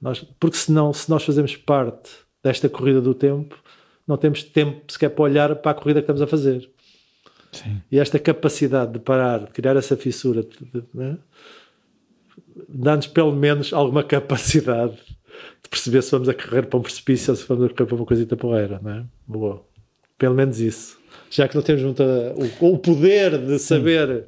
Nós, 0.00 0.20
porque 0.38 0.56
senão, 0.56 0.92
se 0.92 1.08
nós 1.08 1.24
fazemos 1.24 1.56
parte 1.56 2.10
desta 2.42 2.68
corrida 2.68 3.00
do 3.00 3.14
tempo, 3.14 3.56
não 4.06 4.18
temos 4.18 4.42
tempo 4.42 4.92
sequer 4.92 5.10
para 5.10 5.24
olhar 5.24 5.56
para 5.56 5.70
a 5.70 5.74
corrida 5.74 6.00
que 6.00 6.04
estamos 6.04 6.20
a 6.20 6.26
fazer. 6.26 6.70
Sim. 7.54 7.80
E 7.90 7.98
esta 7.98 8.18
capacidade 8.18 8.92
de 8.92 8.98
parar, 8.98 9.40
de 9.40 9.50
criar 9.50 9.76
essa 9.76 9.96
fissura, 9.96 10.46
né? 10.92 11.18
dá-nos 12.68 13.06
pelo 13.06 13.32
menos 13.32 13.72
alguma 13.72 14.02
capacidade 14.02 14.96
de 15.62 15.68
perceber 15.68 16.02
se 16.02 16.10
vamos 16.10 16.28
a 16.28 16.34
correr 16.34 16.66
para 16.66 16.78
um 16.78 16.82
precipício 16.82 17.32
ou 17.32 17.36
se 17.36 17.46
vamos 17.46 17.64
a 17.64 17.68
correr 17.68 17.86
para 17.86 17.96
uma 17.96 18.06
coisita 18.06 18.36
porreira, 18.36 18.80
não 18.82 18.90
é? 18.90 19.04
Boa. 19.26 19.64
Pelo 20.18 20.34
menos 20.34 20.60
isso. 20.60 20.98
Já 21.30 21.48
que 21.48 21.56
não 21.56 21.62
temos 21.62 21.82
muita, 21.82 22.34
o, 22.60 22.74
o 22.74 22.78
poder 22.78 23.38
de 23.38 23.58
saber, 23.58 24.26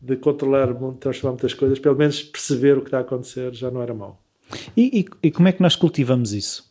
de 0.00 0.16
controlar, 0.16 0.74
transformar 0.98 1.32
muitas 1.32 1.52
coisas, 1.52 1.78
pelo 1.78 1.96
menos 1.96 2.22
perceber 2.22 2.78
o 2.78 2.80
que 2.80 2.88
está 2.88 2.98
a 2.98 3.02
acontecer 3.02 3.52
já 3.54 3.70
não 3.70 3.82
era 3.82 3.92
mau. 3.92 4.22
E, 4.76 5.00
e, 5.00 5.28
e 5.28 5.30
como 5.30 5.48
é 5.48 5.52
que 5.52 5.62
nós 5.62 5.76
cultivamos 5.76 6.32
isso? 6.32 6.66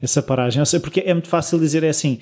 Essa 0.00 0.22
paragem? 0.22 0.62
Porque 0.82 1.00
é 1.00 1.12
muito 1.12 1.28
fácil 1.28 1.58
dizer 1.58 1.82
é 1.82 1.88
assim, 1.88 2.18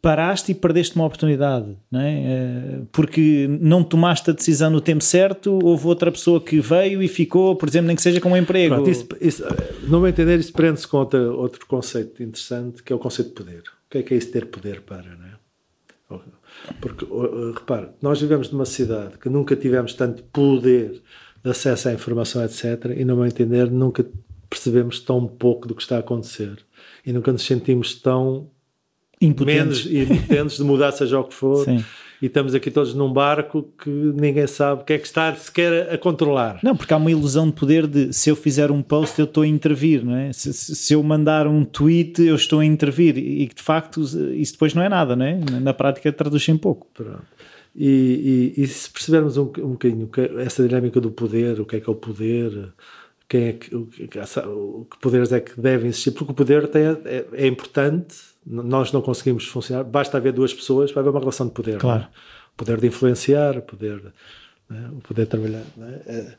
paraste 0.00 0.52
e 0.52 0.54
perdeste 0.54 0.94
uma 0.94 1.04
oportunidade, 1.04 1.76
não 1.90 2.00
é? 2.00 2.12
Eh, 2.12 2.80
porque 2.92 3.48
não 3.60 3.82
tomaste 3.82 4.30
a 4.30 4.32
decisão 4.32 4.70
no 4.70 4.80
tempo 4.80 5.02
certo, 5.02 5.58
houve 5.62 5.86
outra 5.86 6.12
pessoa 6.12 6.40
que 6.40 6.60
veio 6.60 7.02
e 7.02 7.08
ficou, 7.08 7.56
por 7.56 7.68
exemplo, 7.68 7.88
nem 7.88 7.96
que 7.96 8.02
seja 8.02 8.20
com 8.20 8.30
um 8.30 8.36
emprego. 8.36 8.76
Pronto, 8.76 8.90
isso, 8.90 9.08
isso, 9.20 9.44
não 9.88 10.00
me 10.00 10.08
entender, 10.08 10.38
isso 10.38 10.52
prende-se 10.52 10.86
com 10.86 10.98
outro, 10.98 11.36
outro 11.36 11.66
conceito 11.66 12.22
interessante, 12.22 12.82
que 12.82 12.92
é 12.92 12.96
o 12.96 12.98
conceito 12.98 13.28
de 13.28 13.34
poder. 13.34 13.60
O 13.60 13.90
que 13.90 13.98
é 13.98 14.02
que 14.02 14.14
é 14.14 14.16
isso 14.16 14.30
ter 14.30 14.46
poder 14.46 14.82
para, 14.82 15.16
não 15.16 15.26
é? 15.26 15.38
Porque, 16.80 17.06
repare, 17.54 17.88
nós 18.00 18.20
vivemos 18.20 18.50
numa 18.50 18.64
cidade 18.64 19.18
que 19.18 19.28
nunca 19.28 19.54
tivemos 19.54 19.94
tanto 19.94 20.22
poder 20.24 21.02
de 21.42 21.50
acesso 21.50 21.88
à 21.88 21.92
informação, 21.92 22.42
etc., 22.44 22.94
e, 22.96 23.04
no 23.04 23.16
meu 23.16 23.26
entender, 23.26 23.70
nunca 23.70 24.06
percebemos 24.48 25.00
tão 25.00 25.26
pouco 25.26 25.68
do 25.68 25.74
que 25.74 25.82
está 25.82 25.96
a 25.96 26.00
acontecer. 26.00 26.58
E 27.04 27.12
nunca 27.12 27.32
nos 27.32 27.42
sentimos 27.42 27.94
tão 27.94 28.50
impotentes. 29.20 29.86
menos 29.86 30.10
impotentes 30.10 30.56
de 30.56 30.64
mudar 30.64 30.92
seja 30.92 31.18
o 31.18 31.24
que 31.24 31.34
for. 31.34 31.64
Sim. 31.64 31.84
E 32.20 32.26
estamos 32.26 32.52
aqui 32.52 32.68
todos 32.68 32.94
num 32.94 33.12
barco 33.12 33.68
que 33.80 33.88
ninguém 33.88 34.46
sabe 34.48 34.82
o 34.82 34.84
que 34.84 34.92
é 34.92 34.98
que 34.98 35.06
está 35.06 35.32
sequer 35.36 35.92
a 35.92 35.96
controlar. 35.96 36.58
Não, 36.64 36.76
porque 36.76 36.92
há 36.92 36.96
uma 36.96 37.10
ilusão 37.10 37.46
de 37.46 37.52
poder 37.52 37.86
de 37.86 38.12
se 38.12 38.28
eu 38.28 38.34
fizer 38.34 38.72
um 38.72 38.82
post 38.82 39.16
eu 39.20 39.24
estou 39.24 39.44
a 39.44 39.46
intervir, 39.46 40.04
não 40.04 40.16
é? 40.16 40.32
Se, 40.32 40.52
se 40.52 40.92
eu 40.92 41.02
mandar 41.02 41.46
um 41.46 41.64
tweet 41.64 42.20
eu 42.20 42.34
estou 42.34 42.58
a 42.58 42.64
intervir 42.64 43.16
e 43.16 43.46
de 43.46 43.62
facto 43.62 44.00
isso 44.00 44.52
depois 44.52 44.74
não 44.74 44.82
é 44.82 44.88
nada, 44.88 45.14
não 45.14 45.24
é? 45.24 45.38
Na 45.60 45.72
prática 45.72 46.12
traduz 46.12 46.48
em 46.48 46.56
pouco. 46.56 46.88
Pronto. 46.92 47.22
E, 47.76 48.54
e, 48.56 48.62
e, 48.62 48.66
se 48.66 48.90
percebermos 48.90 49.36
um, 49.36 49.42
um 49.42 49.72
bocadinho 49.72 50.10
essa 50.38 50.66
dinâmica 50.66 51.00
do 51.00 51.12
poder, 51.12 51.60
o 51.60 51.64
que 51.64 51.76
é 51.76 51.80
que 51.80 51.88
é 51.88 51.92
o 51.92 51.94
poder, 51.94 52.72
quem 53.28 53.44
é 53.44 53.52
que, 53.52 53.76
o, 53.76 53.86
que, 53.86 54.08
que 54.08 54.98
poderes 55.00 55.30
é 55.30 55.38
que 55.38 55.60
devem 55.60 55.88
existir, 55.88 56.10
porque 56.10 56.32
o 56.32 56.34
poder 56.34 56.66
tem, 56.66 56.82
é, 56.82 57.24
é 57.32 57.46
importante 57.46 58.16
nós 58.48 58.92
não 58.92 59.02
conseguimos 59.02 59.46
funcionar, 59.46 59.84
basta 59.84 60.16
haver 60.16 60.32
duas 60.32 60.54
pessoas 60.54 60.90
para 60.90 61.00
haver 61.00 61.10
uma 61.10 61.20
relação 61.20 61.46
de 61.46 61.52
poder. 61.52 61.76
É? 61.76 61.78
Claro. 61.78 62.06
Poder 62.56 62.80
de 62.80 62.86
influenciar, 62.86 63.60
poder, 63.62 64.02
né? 64.68 64.90
o 64.92 65.00
poder 65.00 65.24
de 65.24 65.30
trabalhar. 65.30 65.62
Não, 65.76 65.86
é? 65.86 66.36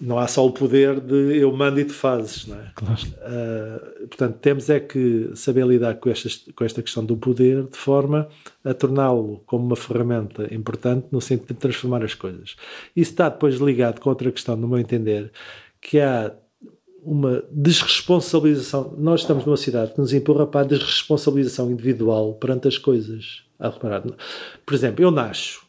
não, 0.00 0.18
há 0.18 0.26
só 0.26 0.44
o 0.44 0.50
poder 0.50 0.98
de 0.98 1.36
eu 1.36 1.52
mando 1.52 1.78
e 1.78 1.84
tu 1.84 1.92
fazes. 1.92 2.46
Não 2.46 2.56
é? 2.56 2.72
claro. 2.74 3.00
Uh, 3.02 4.06
portanto, 4.08 4.38
temos 4.38 4.70
é 4.70 4.80
que 4.80 5.30
saber 5.34 5.66
lidar 5.66 5.96
com, 5.96 6.08
estas, 6.08 6.44
com 6.56 6.64
esta 6.64 6.82
questão 6.82 7.04
do 7.04 7.16
poder 7.16 7.64
de 7.64 7.76
forma 7.76 8.26
a 8.64 8.72
torná-lo 8.72 9.42
como 9.46 9.66
uma 9.66 9.76
ferramenta 9.76 10.52
importante 10.52 11.08
no 11.12 11.20
sentido 11.20 11.48
de 11.48 11.60
transformar 11.60 12.02
as 12.02 12.14
coisas. 12.14 12.56
Isso 12.96 13.10
está 13.12 13.28
depois 13.28 13.56
ligado 13.56 14.00
com 14.00 14.08
outra 14.08 14.32
questão, 14.32 14.56
no 14.56 14.66
meu 14.66 14.78
entender, 14.78 15.30
que 15.80 16.00
há 16.00 16.32
uma 17.02 17.42
desresponsabilização. 17.50 18.94
Nós 18.98 19.20
estamos 19.20 19.44
numa 19.44 19.56
cidade 19.56 19.92
que 19.92 19.98
nos 19.98 20.12
empurra 20.12 20.46
para 20.46 20.60
a 20.60 20.64
desresponsabilização 20.64 21.70
individual 21.70 22.34
perante 22.34 22.68
as 22.68 22.78
coisas. 22.78 23.42
A 23.58 23.68
reparar. 23.68 24.02
Por 24.64 24.74
exemplo, 24.74 25.04
eu 25.04 25.10
nasço 25.10 25.66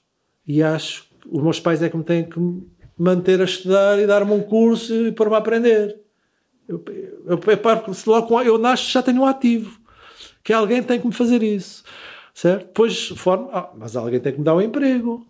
e 0.47 0.63
acho 0.63 1.03
que 1.03 1.27
os 1.29 1.43
meus 1.43 1.59
pais 1.59 1.83
é 1.83 1.89
que 1.89 1.97
me 1.97 2.03
têm 2.03 2.23
que 2.23 2.39
manter 2.97 3.41
a 3.41 3.43
estudar 3.43 3.99
e 3.99 4.07
dar-me 4.07 4.31
um 4.31 4.41
curso 4.41 4.93
e 4.93 5.11
pôr-me 5.11 5.35
a 5.35 5.39
aprender. 5.39 5.99
Eu, 6.69 6.83
eu, 6.87 7.37
eu, 7.37 7.85
eu, 7.87 7.93
se 7.93 8.07
logo 8.07 8.41
eu 8.41 8.57
nasço 8.57 8.89
já 8.91 9.03
tenho 9.03 9.21
um 9.21 9.25
ativo. 9.25 9.79
Que 10.43 10.53
alguém 10.53 10.81
tem 10.81 10.99
que 10.99 11.05
me 11.05 11.13
fazer 11.13 11.43
isso. 11.43 11.83
Certo? 12.33 12.67
Depois, 12.67 13.09
forma, 13.09 13.49
ah, 13.51 13.69
mas 13.77 13.95
alguém 13.95 14.19
tem 14.19 14.31
que 14.31 14.39
me 14.39 14.45
dar 14.45 14.55
um 14.55 14.61
emprego. 14.61 15.25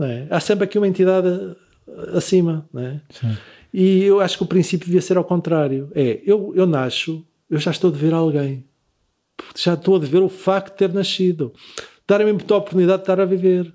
É? 0.00 0.26
Há 0.30 0.40
sempre 0.40 0.64
aqui 0.64 0.78
uma 0.78 0.88
entidade 0.88 1.28
acima. 2.14 2.68
Não 2.72 2.82
é? 2.82 3.00
Sim. 3.10 3.36
E 3.72 4.04
eu 4.04 4.20
acho 4.20 4.36
que 4.36 4.42
o 4.42 4.46
princípio 4.46 4.86
devia 4.86 5.00
ser 5.00 5.16
ao 5.16 5.24
contrário. 5.24 5.90
É, 5.94 6.20
eu, 6.26 6.52
eu 6.54 6.66
nasço, 6.66 7.24
eu 7.48 7.58
já 7.58 7.70
estou 7.70 7.88
a 7.88 7.92
dever 7.92 8.12
a 8.12 8.18
alguém. 8.18 8.64
Já 9.56 9.74
estou 9.74 9.96
a 9.96 9.98
dever 9.98 10.22
o 10.22 10.28
facto 10.28 10.72
de 10.72 10.78
ter 10.78 10.92
nascido. 10.92 11.52
Darem-me 12.06 12.32
muita 12.32 12.54
oportunidade 12.54 12.98
de 12.98 13.02
estar 13.04 13.20
a 13.20 13.24
viver. 13.24 13.72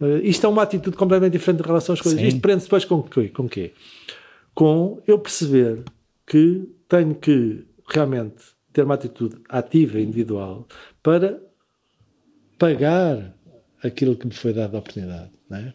Uh, 0.00 0.18
isto 0.22 0.44
é 0.46 0.48
uma 0.48 0.62
atitude 0.62 0.96
completamente 0.96 1.32
diferente 1.32 1.60
em 1.60 1.66
relação 1.66 1.94
às 1.94 2.00
coisas. 2.00 2.20
Sim. 2.20 2.26
Isto 2.26 2.40
prende-se 2.40 2.66
depois 2.66 2.84
com 2.84 2.96
o 2.96 3.30
Com 3.30 3.48
quê? 3.48 3.72
Com 4.54 5.02
eu 5.06 5.18
perceber 5.18 5.82
que 6.26 6.68
tenho 6.88 7.14
que 7.14 7.64
realmente 7.88 8.42
ter 8.72 8.84
uma 8.84 8.94
atitude 8.94 9.36
ativa, 9.48 10.00
individual, 10.00 10.66
para 11.02 11.42
pagar 12.58 13.34
aquilo 13.82 14.16
que 14.16 14.26
me 14.26 14.34
foi 14.34 14.52
dado 14.52 14.76
a 14.76 14.78
oportunidade. 14.78 15.30
Não 15.48 15.58
é? 15.58 15.74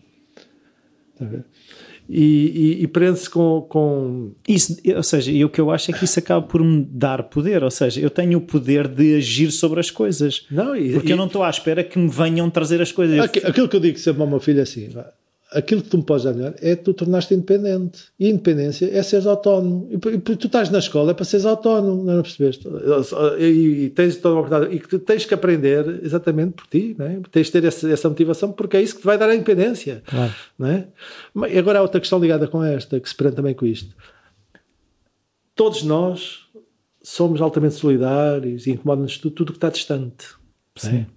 E, 2.09 2.77
e, 2.79 2.83
e 2.83 2.87
prende-se 2.87 3.29
com, 3.29 3.65
com. 3.67 4.31
Isso, 4.47 4.77
ou 4.95 5.03
seja, 5.03 5.31
e 5.31 5.43
o 5.43 5.49
que 5.49 5.59
eu 5.59 5.71
acho 5.71 5.91
é 5.91 5.93
que 5.93 6.05
isso 6.05 6.17
acaba 6.19 6.45
por 6.45 6.63
me 6.63 6.87
dar 6.89 7.23
poder, 7.23 7.63
ou 7.63 7.71
seja, 7.71 7.99
eu 7.99 8.09
tenho 8.09 8.37
o 8.37 8.41
poder 8.41 8.87
de 8.87 9.15
agir 9.15 9.51
sobre 9.51 9.79
as 9.79 9.91
coisas. 9.91 10.45
Não, 10.49 10.75
e, 10.75 10.93
porque 10.93 11.11
eu 11.13 11.17
não 11.17 11.25
estou 11.25 11.43
à 11.43 11.49
espera 11.49 11.83
que 11.83 11.99
me 11.99 12.09
venham 12.09 12.49
trazer 12.49 12.81
as 12.81 12.91
coisas. 12.91 13.19
Aquilo 13.19 13.67
que 13.67 13.75
eu 13.75 13.79
digo 13.79 13.97
sempre 13.99 14.21
ao 14.21 14.27
meu 14.27 14.39
filho 14.39 14.59
é 14.59 14.63
assim: 14.63 14.89
aquilo 15.51 15.81
que 15.81 15.89
tu 15.89 15.97
me 15.97 16.03
podes 16.03 16.25
dar 16.25 16.33
melhor 16.33 16.53
é 16.61 16.75
tu 16.75 16.93
tornaste 16.93 17.33
independente. 17.33 18.05
E 18.19 18.29
independência 18.29 18.89
é 18.91 19.01
seres 19.01 19.25
autónomo. 19.25 19.89
E, 19.91 19.97
tu 20.19 20.47
estás 20.47 20.69
na 20.69 20.79
escola 20.79 21.11
é 21.11 21.13
para 21.13 21.25
seres 21.25 21.45
autónomo, 21.45 22.03
não, 22.03 22.19
é? 22.19 22.21
percebeste? 22.21 22.67
E, 23.39 23.85
e, 23.85 23.89
tens 23.91 24.17
toda 24.17 24.35
uma 24.35 24.41
oportunidade. 24.41 24.75
E 24.75 24.79
que 24.79 24.99
tens 24.99 25.25
que 25.25 25.33
aprender 25.33 26.01
exatamente 26.03 26.53
por 26.53 26.67
ti, 26.67 26.95
é? 26.99 27.19
tens 27.31 27.47
de 27.47 27.51
ter 27.51 27.63
essa, 27.63 27.89
essa, 27.89 28.09
motivação, 28.09 28.51
porque 28.51 28.77
é 28.77 28.81
isso 28.81 28.95
que 28.95 29.01
te 29.01 29.05
vai 29.05 29.17
dar 29.17 29.29
a 29.29 29.35
independência. 29.35 30.03
Claro. 30.05 30.33
Não 30.57 30.67
é? 30.67 30.87
Mas 31.33 31.57
agora 31.57 31.79
há 31.79 31.81
outra 31.81 31.99
questão 31.99 32.19
ligada 32.19 32.47
com 32.47 32.63
esta, 32.63 32.99
que 32.99 33.07
se 33.07 33.15
prende 33.15 33.35
também 33.35 33.53
com 33.53 33.65
isto. 33.65 33.95
Todos 35.55 35.83
nós 35.83 36.45
somos 37.01 37.41
altamente 37.41 37.75
solidários 37.75 38.67
e 38.67 38.71
incomoda-nos 38.71 39.17
tudo, 39.17 39.33
tudo 39.33 39.51
que 39.53 39.57
está 39.57 39.69
distante. 39.69 40.27
Sim. 40.75 40.97
É? 40.97 41.16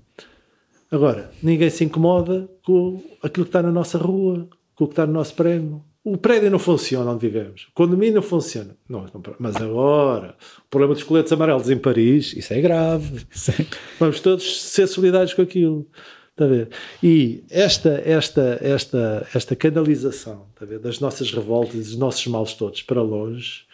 Agora, 0.91 1.31
ninguém 1.43 1.71
se 1.71 1.85
incomoda 1.85 2.49
com 2.65 3.01
aquilo 3.23 3.45
que 3.45 3.51
está 3.51 3.63
na 3.63 3.71
nossa 3.71 3.97
rua, 3.97 4.49
com 4.75 4.85
o 4.85 4.87
que 4.89 4.93
está 4.93 5.07
no 5.07 5.13
nosso 5.13 5.35
prédio. 5.35 5.83
O 6.03 6.17
prédio 6.17 6.51
não 6.51 6.59
funciona 6.59 7.11
onde 7.13 7.29
vivemos. 7.29 7.69
O 7.71 7.75
condomínio 7.75 8.17
não 8.17 8.23
funciona. 8.23 8.75
Não, 8.89 9.03
não, 9.03 9.23
mas 9.39 9.57
agora, 9.57 10.35
o 10.59 10.69
problema 10.71 10.95
dos 10.95 11.03
coletes 11.03 11.31
amarelos 11.33 11.71
em 11.71 11.79
Paris, 11.79 12.33
isso 12.35 12.53
é 12.53 12.61
grave. 12.61 13.27
Sim. 13.31 13.67
Vamos 13.99 14.21
todos 14.21 14.63
ser 14.63 14.87
solidários 14.87 15.35
com 15.35 15.43
aquilo. 15.43 15.87
Está 16.31 16.47
a 16.47 16.49
ver? 16.49 16.71
E 17.03 17.45
esta, 17.51 18.03
esta, 18.05 18.59
esta, 18.63 19.29
esta 19.35 19.55
canalização 19.55 20.47
está 20.55 20.65
a 20.65 20.69
ver? 20.69 20.79
das 20.79 20.99
nossas 20.99 21.31
revoltas, 21.31 21.75
dos 21.75 21.97
nossos 21.97 22.27
males 22.27 22.55
todos 22.55 22.83
para 22.83 23.03
longe, 23.03 23.67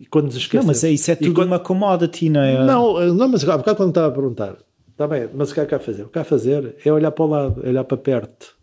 e 0.00 0.06
quando 0.06 0.24
nos 0.26 0.36
esquecemos. 0.36 0.64
Não, 0.64 0.68
mas 0.68 0.82
isso 0.82 1.10
é 1.10 1.14
tudo 1.14 1.34
quando, 1.34 1.48
uma 1.48 1.58
commodity, 1.58 2.30
não 2.30 2.40
é? 2.40 2.64
Não, 2.64 3.14
não 3.14 3.28
mas 3.28 3.46
há 3.46 3.58
bocado 3.58 3.76
quando 3.76 3.90
estava 3.90 4.08
a 4.08 4.10
perguntar, 4.10 4.56
Está 4.98 5.06
bem, 5.06 5.30
mas 5.32 5.52
o 5.52 5.54
que 5.54 5.60
é 5.60 5.64
que 5.64 5.72
há 5.72 5.76
a 5.76 5.80
fazer? 5.80 6.02
O 6.02 6.08
que 6.08 6.18
há 6.18 6.22
a 6.22 6.24
fazer 6.24 6.74
é 6.84 6.92
olhar 6.92 7.12
para 7.12 7.24
o 7.24 7.28
lado, 7.28 7.64
é 7.64 7.68
olhar 7.68 7.84
para 7.84 7.96
perto. 7.96 8.56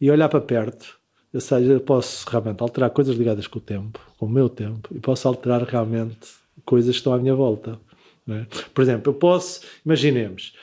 E 0.00 0.10
olhar 0.10 0.26
para 0.30 0.40
perto, 0.40 0.98
ou 1.34 1.38
seja, 1.38 1.70
eu 1.70 1.80
posso 1.80 2.26
realmente 2.30 2.62
alterar 2.62 2.88
coisas 2.88 3.14
ligadas 3.14 3.46
com 3.46 3.58
o 3.58 3.60
tempo, 3.60 4.00
com 4.16 4.24
o 4.24 4.28
meu 4.30 4.48
tempo, 4.48 4.88
e 4.90 4.98
posso 4.98 5.28
alterar 5.28 5.64
realmente 5.64 6.30
coisas 6.64 6.92
que 6.92 6.96
estão 6.96 7.12
à 7.12 7.18
minha 7.18 7.34
volta. 7.34 7.78
É? 8.26 8.46
Por 8.72 8.80
exemplo, 8.80 9.10
eu 9.12 9.14
posso, 9.14 9.60
imaginemos, 9.84 10.54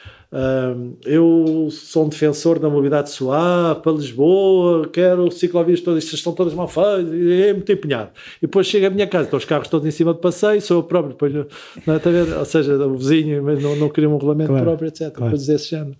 eu 1.06 1.70
sou 1.72 2.06
um 2.06 2.10
defensor 2.10 2.60
da 2.60 2.70
mobilidade 2.70 3.10
suave 3.10 3.82
para 3.82 3.92
Lisboa, 3.92 4.88
quero 4.88 5.32
ciclovias 5.32 5.82
todas, 5.82 6.04
estas 6.04 6.20
estão 6.20 6.34
todas 6.34 6.54
mal 6.54 6.68
feitas, 6.68 7.12
é 7.12 7.54
muito 7.54 7.72
empenhado. 7.72 8.12
E 8.38 8.42
depois 8.42 8.68
chego 8.68 8.86
à 8.86 8.90
minha 8.92 9.08
casa, 9.08 9.26
estão 9.26 9.38
os 9.38 9.46
carros 9.46 9.68
todos 9.68 9.88
em 9.88 9.92
cima 9.92 10.14
de 10.14 10.20
passeio, 10.20 10.62
sou 10.62 10.78
eu 10.78 10.84
próprio, 10.84 11.14
depois, 11.14 11.34
não, 11.34 11.96
é, 11.96 12.00
tá 12.00 12.12
ver? 12.12 12.32
ou 12.32 12.46
seja, 12.46 12.76
o 12.78 12.96
vizinho, 12.96 13.44
mas 13.44 13.62
não, 13.62 13.76
não 13.76 13.90
queria 13.90 14.08
um 14.08 14.14
regulamento 14.14 14.52
claro, 14.52 14.66
próprio, 14.66 14.88
etc. 14.90 15.12
Claro. 15.12 15.32
Coisas 15.32 15.48
desse 15.48 15.72
género. 15.72 15.98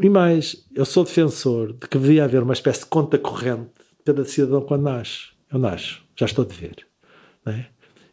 e 0.00 0.08
mais, 0.08 0.64
eu 0.74 0.86
sou 0.86 1.04
defensor 1.04 1.74
de 1.74 1.86
que 1.86 1.98
devia 1.98 2.24
haver 2.24 2.42
uma 2.42 2.54
espécie 2.54 2.80
de 2.80 2.86
conta 2.86 3.18
corrente 3.18 3.68
de 3.98 4.04
cada 4.06 4.24
cidadão 4.24 4.62
quando 4.62 4.84
nasce. 4.84 5.28
Eu 5.52 5.58
nasço, 5.58 6.02
já 6.16 6.24
estou 6.24 6.46
a 6.46 6.48
dever. 6.48 6.76
Não 7.44 7.52
é? 7.52 7.66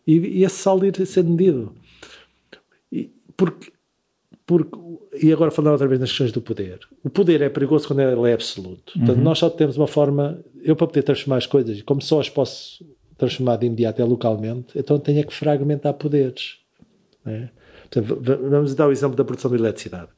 e, 0.06 0.40
e 0.40 0.44
esse 0.44 0.58
saldo 0.58 0.86
ir 0.86 1.06
sendo 1.06 1.32
medido. 1.32 1.74
Porque, 3.38 3.72
porque, 4.46 4.78
e 5.22 5.32
agora 5.32 5.52
falando 5.52 5.74
outra 5.74 5.88
vez 5.88 6.00
nas 6.00 6.10
questões 6.10 6.32
do 6.32 6.42
poder. 6.42 6.80
O 7.04 7.10
poder 7.10 7.42
é 7.42 7.50
perigoso 7.50 7.88
quando 7.88 8.00
ele 8.02 8.30
é 8.30 8.34
absoluto. 8.34 8.94
Uhum. 8.96 9.06
Portanto, 9.06 9.24
nós 9.24 9.40
só 9.40 9.50
temos 9.50 9.78
uma 9.78 9.88
forma. 9.88 10.40
Eu, 10.64 10.76
para 10.76 10.88
poder 10.88 11.04
transformar 11.04 11.38
as 11.38 11.48
coisas, 11.48 11.82
como 11.82 12.02
só 12.02 12.20
as 12.20 12.30
posso 12.30 12.86
transformar 13.18 13.58
de 13.58 13.66
imediato 13.66 14.02
é 14.02 14.06
localmente, 14.06 14.78
então 14.78 15.00
tenho 15.00 15.20
é 15.20 15.24
que 15.24 15.34
fragmentar 15.34 15.94
poderes. 15.94 16.58
É? 17.26 17.48
Portanto, 17.90 18.22
vamos 18.50 18.76
dar 18.76 18.88
o 18.88 18.92
exemplo 18.92 19.16
da 19.16 19.24
produção 19.24 19.50
de 19.50 19.58
eletricidade 19.58 20.10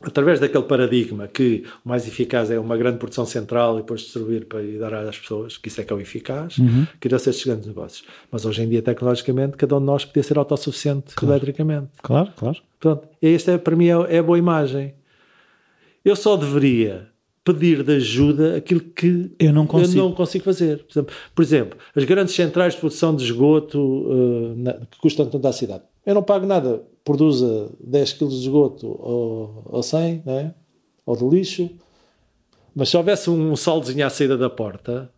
através 0.00 0.40
daquele 0.40 0.64
paradigma 0.64 1.26
que 1.26 1.64
o 1.84 1.88
mais 1.88 2.06
eficaz 2.06 2.50
é 2.50 2.58
uma 2.58 2.76
grande 2.76 2.98
produção 2.98 3.24
central 3.24 3.78
e 3.78 3.80
depois 3.80 4.02
distribuir 4.02 4.46
para 4.46 4.62
e 4.62 4.78
dar 4.78 4.92
às 4.94 5.18
pessoas, 5.18 5.56
que 5.56 5.68
isso 5.68 5.80
é 5.80 5.84
que 5.84 5.92
é 5.92 5.96
o 5.96 6.00
eficaz, 6.00 6.58
uhum. 6.58 6.86
criam-se 7.00 7.30
estes 7.30 7.46
grandes 7.46 7.66
negócios. 7.66 8.04
Mas 8.30 8.44
hoje 8.44 8.62
em 8.62 8.68
dia, 8.68 8.82
tecnologicamente, 8.82 9.56
cada 9.56 9.76
um 9.76 9.80
de 9.80 9.86
nós 9.86 10.04
podia 10.04 10.22
ser 10.22 10.38
autossuficiente 10.38 11.14
claro. 11.14 11.34
eletricamente. 11.34 11.88
Claro, 12.02 12.30
claro. 12.36 12.58
Pronto, 12.78 13.08
e 13.20 13.28
esta 13.28 13.52
é, 13.52 13.58
para 13.58 13.74
mim 13.74 13.86
é, 13.86 14.16
é 14.16 14.18
a 14.18 14.22
boa 14.22 14.38
imagem. 14.38 14.94
Eu 16.04 16.14
só 16.14 16.36
deveria 16.36 17.08
pedir 17.46 17.84
de 17.84 17.94
ajuda 17.94 18.56
aquilo 18.56 18.80
que 18.80 19.30
eu 19.38 19.52
não 19.52 19.66
consigo, 19.66 19.98
eu 19.98 20.04
não 20.04 20.12
consigo 20.12 20.44
fazer. 20.44 20.84
Por 20.84 20.92
exemplo, 20.92 21.14
por 21.34 21.42
exemplo, 21.42 21.78
as 21.94 22.04
grandes 22.04 22.34
centrais 22.34 22.74
de 22.74 22.80
produção 22.80 23.14
de 23.14 23.24
esgoto 23.24 23.78
uh, 23.78 24.54
na, 24.56 24.72
que 24.72 24.98
custam 25.00 25.26
tanto 25.26 25.46
à 25.46 25.52
cidade. 25.52 25.84
Eu 26.06 26.14
não 26.14 26.22
pago 26.22 26.46
nada 26.46 26.82
produza 27.06 27.70
10 27.80 28.12
kg 28.14 28.28
de 28.28 28.34
esgoto 28.34 28.88
ou, 28.88 29.62
ou 29.64 29.82
100, 29.82 30.22
né? 30.26 30.52
ou 31.06 31.16
de 31.16 31.24
lixo, 31.24 31.70
mas 32.74 32.88
se 32.88 32.96
houvesse 32.96 33.30
um 33.30 33.54
saldozinho 33.54 34.04
à 34.04 34.10
saída 34.10 34.36
da 34.36 34.50
porta. 34.50 35.08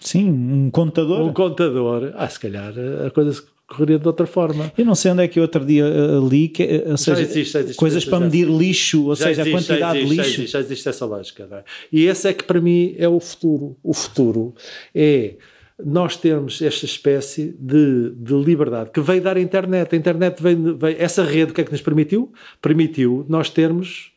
Sim, 0.00 0.30
um 0.30 0.70
contador. 0.70 1.20
Um 1.20 1.32
contador, 1.32 2.12
ah, 2.14 2.28
se 2.28 2.38
calhar 2.38 2.72
a 3.04 3.10
coisa 3.10 3.42
correria 3.66 3.98
de 3.98 4.06
outra 4.06 4.26
forma. 4.28 4.72
Eu 4.78 4.86
não 4.86 4.94
sei 4.94 5.10
onde 5.10 5.24
é 5.24 5.28
que 5.28 5.40
eu 5.40 5.42
outro 5.42 5.66
dia 5.66 5.84
uh, 5.84 6.26
li, 6.26 6.48
que, 6.48 6.62
uh, 6.62 6.92
ou 6.92 6.96
seja, 6.96 7.20
existe, 7.20 7.58
existe, 7.58 7.76
coisas 7.76 8.04
para 8.04 8.20
medir 8.20 8.46
lixo, 8.46 9.06
ou 9.06 9.16
seja, 9.16 9.42
existe, 9.42 9.48
a 9.48 9.58
quantidade 9.58 9.98
de 9.98 10.04
lixo. 10.04 10.14
Já 10.14 10.22
existe, 10.22 10.52
já 10.52 10.60
existe 10.60 10.88
essa 10.88 11.04
lógica. 11.04 11.48
É? 11.50 11.64
E 11.92 12.04
esse 12.06 12.28
é 12.28 12.32
que 12.32 12.44
para 12.44 12.60
mim 12.60 12.94
é 12.96 13.08
o 13.08 13.18
futuro. 13.18 13.76
O 13.82 13.92
futuro 13.92 14.54
é 14.94 15.34
nós 15.84 16.16
termos 16.16 16.60
esta 16.60 16.84
espécie 16.84 17.56
de, 17.58 18.10
de, 18.10 18.34
liberdade 18.34 18.90
que 18.90 19.00
veio 19.00 19.22
dar 19.22 19.36
a 19.36 19.40
internet. 19.40 19.94
A 19.94 19.98
internet 19.98 20.42
veio, 20.42 20.76
veio, 20.76 20.96
essa 20.98 21.22
rede, 21.22 21.52
o 21.52 21.54
que 21.54 21.60
é 21.60 21.64
que 21.64 21.70
nos 21.70 21.80
permitiu? 21.80 22.32
Permitiu 22.60 23.24
nós 23.28 23.48
termos 23.48 24.12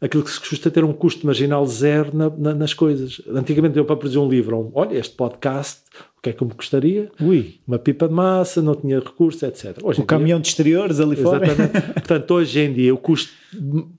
aquilo 0.00 0.24
que 0.24 0.30
se 0.30 0.40
custa 0.40 0.70
ter 0.70 0.84
um 0.84 0.92
custo 0.92 1.24
marginal 1.24 1.64
zero 1.66 2.14
na, 2.14 2.28
na, 2.30 2.54
nas 2.54 2.74
coisas. 2.74 3.22
Antigamente 3.28 3.78
eu 3.78 3.84
para 3.84 3.96
produzir 3.96 4.18
um 4.18 4.28
livro, 4.28 4.58
um, 4.58 4.70
olha, 4.74 4.98
este 4.98 5.14
podcast 5.14 5.82
que 6.24 6.30
é 6.30 6.32
que 6.32 6.44
me 6.44 6.52
custaria? 6.52 7.10
Ui. 7.20 7.60
Uma 7.68 7.78
pipa 7.78 8.08
de 8.08 8.14
massa, 8.14 8.62
não 8.62 8.74
tinha 8.74 8.98
recursos, 8.98 9.42
etc. 9.42 9.78
Hoje 9.82 10.00
o 10.00 10.04
caminhão 10.04 10.38
dia, 10.38 10.42
de 10.42 10.48
exteriores 10.48 10.98
ali 10.98 11.16
fora. 11.16 11.44
Exatamente. 11.46 11.92
Portanto, 11.92 12.30
hoje 12.34 12.60
em 12.60 12.72
dia 12.72 12.94
o 12.94 12.96
custo 12.96 13.30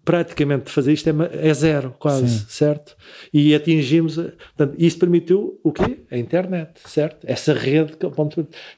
praticamente 0.04 0.66
de 0.66 0.72
fazer 0.72 0.92
isto 0.92 1.08
é, 1.08 1.14
é 1.50 1.54
zero, 1.54 1.96
quase, 2.00 2.28
Sim. 2.28 2.46
certo? 2.50 2.96
E 3.32 3.54
atingimos. 3.54 4.16
Portanto, 4.16 4.76
isso 4.78 4.98
permitiu 4.98 5.60
o 5.64 5.72
quê? 5.72 6.00
A 6.10 6.18
internet, 6.18 6.72
certo? 6.86 7.26
Essa 7.26 7.54
rede. 7.54 7.94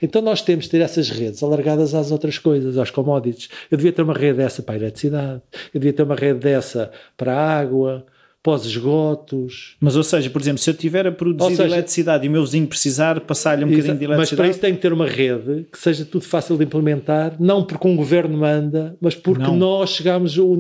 Então 0.02 0.22
nós 0.22 0.41
temos 0.41 0.65
de 0.65 0.72
ter 0.72 0.82
essas 0.82 1.10
redes 1.10 1.41
alargadas 1.41 1.95
às 1.95 2.11
outras 2.11 2.38
coisas, 2.38 2.78
aos 2.78 2.91
commodities. 2.91 3.49
Eu 3.72 3.78
devia 3.78 3.94
ter 3.94 4.02
uma 4.02 4.14
rede 4.14 4.38
dessa 4.38 4.61
para 4.61 4.76
a 4.76 4.78
eletricidade, 4.78 5.41
eu 5.74 5.80
devia 5.80 5.94
ter 5.94 6.03
uma 6.03 6.15
rede 6.15 6.40
dessa 6.40 6.91
para 7.15 7.34
a 7.34 7.60
água 7.60 8.06
pós-esgotos. 8.43 9.76
Mas, 9.80 9.95
ou 9.95 10.03
seja, 10.03 10.30
por 10.30 10.41
exemplo, 10.41 10.59
se 10.59 10.69
eu 10.69 10.73
tiver 10.73 11.07
a 11.07 11.11
produzir 11.11 11.55
seja- 11.55 11.65
eletricidade 11.76 12.26
e 12.26 12.30
o 12.30 12.31
meu 12.31 12.43
vizinho 12.43 12.68
precisar, 12.68 13.19
passar-lhe 13.22 13.64
um 13.65 13.69
bocadinho 13.69 13.97
de 13.97 14.07
Mas 14.07 14.07
para 14.07 14.15
eletricidade. 14.15 14.49
isso 14.51 14.59
tem 14.59 14.76
que 14.76 14.81
ter 14.81 14.93
uma 14.93 15.07
rede 15.07 15.65
que 15.72 15.77
seja 15.80 16.05
tudo 16.05 16.23
fácil 16.23 16.57
de 16.57 16.64
implementar, 16.64 17.35
não 17.39 17.64
porque 17.64 17.88
um 17.88 17.95
governo 17.95 18.38
manda, 18.38 18.95
mas 19.01 19.15
porque 19.15 19.43
Não. 19.43 19.55
nós 19.55 19.89
chegamos, 19.91 20.38
o 20.38 20.57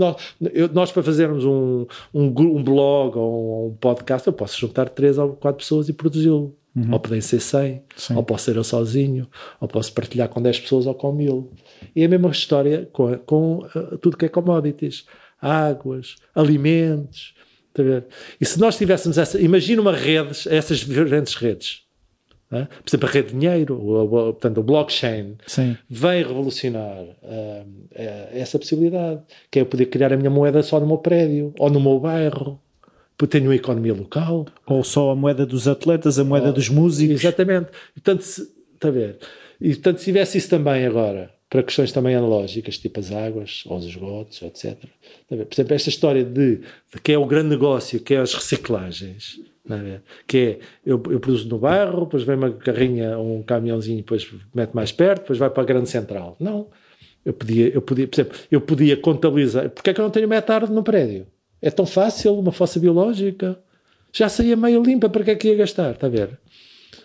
eu- 0.53 0.69
nós 0.73 0.91
para 0.91 1.03
fazermos 1.03 1.45
um, 1.45 1.85
um, 2.13 2.25
um 2.25 2.63
blog 2.63 3.17
ou 3.17 3.69
um 3.69 3.75
podcast, 3.75 4.27
eu 4.27 4.33
posso 4.33 4.59
juntar 4.59 4.89
três 4.89 5.17
ou 5.17 5.29
quatro 5.33 5.59
pessoas 5.59 5.87
e 5.89 5.93
produzi-lo. 5.93 6.55
Ou 6.91 6.99
podem 6.99 7.19
ser 7.21 7.39
100, 7.39 7.71
Uhum. 7.71 7.79
Sim. 7.95 8.15
ou 8.17 8.23
posso 8.23 8.45
ser 8.45 8.55
eu 8.55 8.63
sozinho, 8.63 9.27
ou 9.59 9.67
posso 9.67 9.91
partilhar 9.93 10.29
com 10.29 10.39
10 10.39 10.59
pessoas 10.59 10.85
ou 10.85 10.93
com 10.93 11.11
mil. 11.11 11.49
E 11.95 12.03
é 12.03 12.05
a 12.05 12.09
mesma 12.09 12.29
história 12.29 12.87
com, 12.93 13.17
com 13.25 13.65
uh, 13.75 13.97
tudo 13.97 14.15
que 14.15 14.25
é 14.25 14.29
commodities, 14.29 15.05
águas, 15.41 16.17
alimentos. 16.35 17.33
Está 17.77 17.83
a 17.83 17.85
ver? 17.85 18.05
E 18.41 18.45
se 18.45 18.59
nós 18.59 18.75
tivéssemos 18.77 19.17
essa, 19.17 19.39
imagina 19.39 19.81
uma 19.81 19.93
rede, 19.95 20.47
essas 20.49 20.79
diferentes 20.79 21.35
redes, 21.35 21.81
é? 22.51 22.63
por 22.63 22.89
exemplo, 22.89 23.07
a 23.07 23.11
rede 23.11 23.27
de 23.33 23.39
dinheiro, 23.39 23.75
o, 23.75 24.03
o- 24.03 24.07
portanto, 24.33 24.57
o 24.59 24.63
blockchain, 24.63 25.35
Sim. 25.45 25.77
vem 25.89 26.23
revolucionar 26.23 27.03
eh, 27.23 28.29
essa 28.31 28.57
possibilidade, 28.57 29.21
que 29.51 29.59
é 29.59 29.61
eu 29.61 29.65
poder 29.65 29.85
criar 29.87 30.11
a 30.13 30.17
minha 30.17 30.29
moeda 30.29 30.63
só 30.63 30.79
no 30.79 30.87
meu 30.87 30.97
prédio 30.97 31.53
ou 31.59 31.69
no 31.69 31.79
meu 31.79 31.99
bairro, 31.99 32.59
porque 33.17 33.37
tenho 33.37 33.49
uma 33.49 33.55
economia 33.55 33.93
local. 33.93 34.45
Ou 34.65 34.83
só 34.83 35.11
a 35.11 35.15
moeda 35.15 35.45
dos 35.45 35.67
atletas, 35.67 36.17
a 36.19 36.23
moeda 36.23 36.51
dos 36.53 36.69
músicos. 36.69 37.19
Exatamente. 37.23 37.67
E, 37.95 37.99
portanto, 37.99 38.21
se, 38.21 38.47
está 38.75 38.87
a 38.87 38.91
ver? 38.91 39.17
E, 39.59 39.69
portanto, 39.73 39.97
se 39.99 40.05
tivesse 40.05 40.37
isso 40.37 40.49
também 40.49 40.85
agora, 40.85 41.31
para 41.49 41.63
questões 41.63 41.91
também 41.91 42.15
analógicas, 42.15 42.77
tipo 42.77 42.99
as 42.99 43.11
águas, 43.11 43.63
ou 43.65 43.77
os 43.77 43.85
esgotos, 43.85 44.41
etc. 44.41 44.77
Ver? 45.29 45.45
Por 45.45 45.55
exemplo, 45.55 45.73
esta 45.73 45.89
história 45.89 46.23
de, 46.23 46.57
de 46.57 47.01
que 47.01 47.11
é 47.13 47.17
o 47.17 47.25
grande 47.25 47.49
negócio, 47.49 47.99
que 47.99 48.13
é 48.13 48.17
as 48.17 48.33
reciclagens, 48.33 49.39
ver? 49.65 50.01
que 50.27 50.37
é, 50.37 50.59
eu, 50.85 51.01
eu 51.09 51.19
produzo 51.19 51.47
no 51.47 51.57
bairro, 51.57 52.01
depois 52.01 52.23
vem 52.23 52.35
uma 52.35 52.51
carrinha, 52.51 53.17
um 53.17 53.41
caminhãozinho, 53.43 53.97
depois 53.97 54.27
mete 54.53 54.73
mais 54.73 54.91
perto, 54.91 55.21
depois 55.21 55.39
vai 55.39 55.49
para 55.49 55.63
a 55.63 55.65
grande 55.65 55.89
central. 55.89 56.35
Não. 56.39 56.67
Eu 57.23 57.33
podia, 57.33 57.69
eu 57.69 57.81
podia, 57.81 58.07
por 58.07 58.15
exemplo, 58.15 58.39
eu 58.49 58.61
podia 58.61 58.97
contabilizar. 58.97 59.69
Porque 59.69 59.89
é 59.89 59.93
que 59.93 59.99
eu 59.99 60.03
não 60.03 60.11
tenho 60.11 60.27
metade 60.27 60.71
no 60.71 60.83
prédio? 60.83 61.27
É 61.61 61.69
tão 61.69 61.85
fácil, 61.85 62.37
uma 62.37 62.51
fossa 62.51 62.79
biológica. 62.79 63.59
Já 64.13 64.29
saía 64.29 64.55
meio 64.55 64.81
limpa, 64.81 65.09
para 65.09 65.23
que 65.23 65.31
é 65.31 65.35
que 65.35 65.47
ia 65.49 65.55
gastar? 65.55 65.91
Está 65.91 66.07
a 66.07 66.09
ver? 66.09 66.39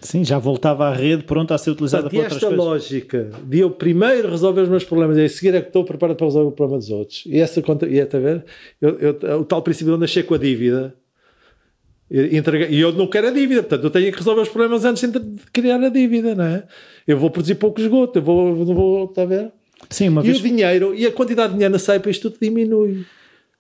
Sim, 0.03 0.25
já 0.25 0.39
voltava 0.39 0.87
à 0.89 0.93
rede 0.93 1.23
pronta 1.23 1.55
a 1.55 1.59
ser 1.59 1.71
utilizada 1.71 2.05
Portanto, 2.11 2.15
e 2.15 2.25
para 2.27 2.35
outras 2.35 2.43
esta 2.43 2.49
coisas. 2.57 2.67
lógica 2.93 3.31
de 3.45 3.59
eu 3.61 3.71
primeiro 3.71 4.29
resolver 4.31 4.63
os 4.63 4.69
meus 4.69 4.85
problemas 4.85 5.17
e 5.17 5.23
a 5.25 5.29
seguir 5.29 5.55
é 5.55 5.61
que 5.61 5.69
estou 5.69 5.85
preparado 5.85 6.17
para 6.17 6.27
resolver 6.27 6.49
o 6.49 6.53
problema 6.53 6.79
dos 6.79 6.91
outros. 6.91 7.23
E 7.27 7.39
essa 7.41 7.63
conta, 7.63 7.87
e 7.89 7.99
é, 7.99 8.03
está 8.03 8.19
a 8.19 8.21
ver? 8.21 8.45
Eu, 8.81 8.99
eu- 8.99 9.41
o 9.41 9.45
tal 9.45 9.63
princípio 9.63 9.87
de 9.87 9.93
eu 9.93 9.99
nascer 9.99 10.25
com 10.25 10.35
a 10.35 10.39
dívida 10.39 10.95
e, 12.11 12.37
entregar- 12.37 12.71
e 12.71 12.79
eu 12.81 12.93
não 12.93 13.07
quero 13.07 13.29
a 13.29 13.31
dívida, 13.31 13.63
portanto 13.63 13.85
eu 13.85 13.91
tenho 13.91 14.11
que 14.13 14.19
resolver 14.19 14.43
os 14.43 14.49
problemas 14.49 14.85
antes 14.85 15.11
de 15.11 15.21
criar 15.53 15.81
a 15.83 15.89
dívida, 15.89 16.35
não 16.35 16.45
é? 16.45 16.65
Eu 17.07 17.17
vou 17.19 17.31
produzir 17.31 17.55
pouco 17.55 17.81
esgoto, 17.81 18.19
eu 18.19 18.23
vou, 18.23 18.49
eu 18.49 18.65
vou, 18.67 19.05
está 19.07 19.23
a 19.23 19.27
ver? 19.27 19.53
Sim, 19.89 20.09
uma 20.09 20.23
E 20.23 20.27
vez. 20.27 20.39
o 20.39 20.43
dinheiro, 20.43 20.95
e 20.95 21.07
a 21.07 21.13
quantidade 21.13 21.49
de 21.49 21.55
dinheiro 21.55 21.73
na 21.73 21.79
SAIPA, 21.79 22.11
isto 22.11 22.29
tudo 22.31 22.41
diminui, 22.41 23.05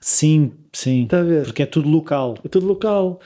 Sim, 0.00 0.52
sim. 0.72 1.04
está 1.04 1.20
a 1.20 1.22
ver? 1.22 1.44
Porque 1.44 1.62
é 1.62 1.66
tudo 1.66 1.88
local. 1.88 2.36
É 2.44 2.48
tudo 2.48 2.66
local. 2.66 3.20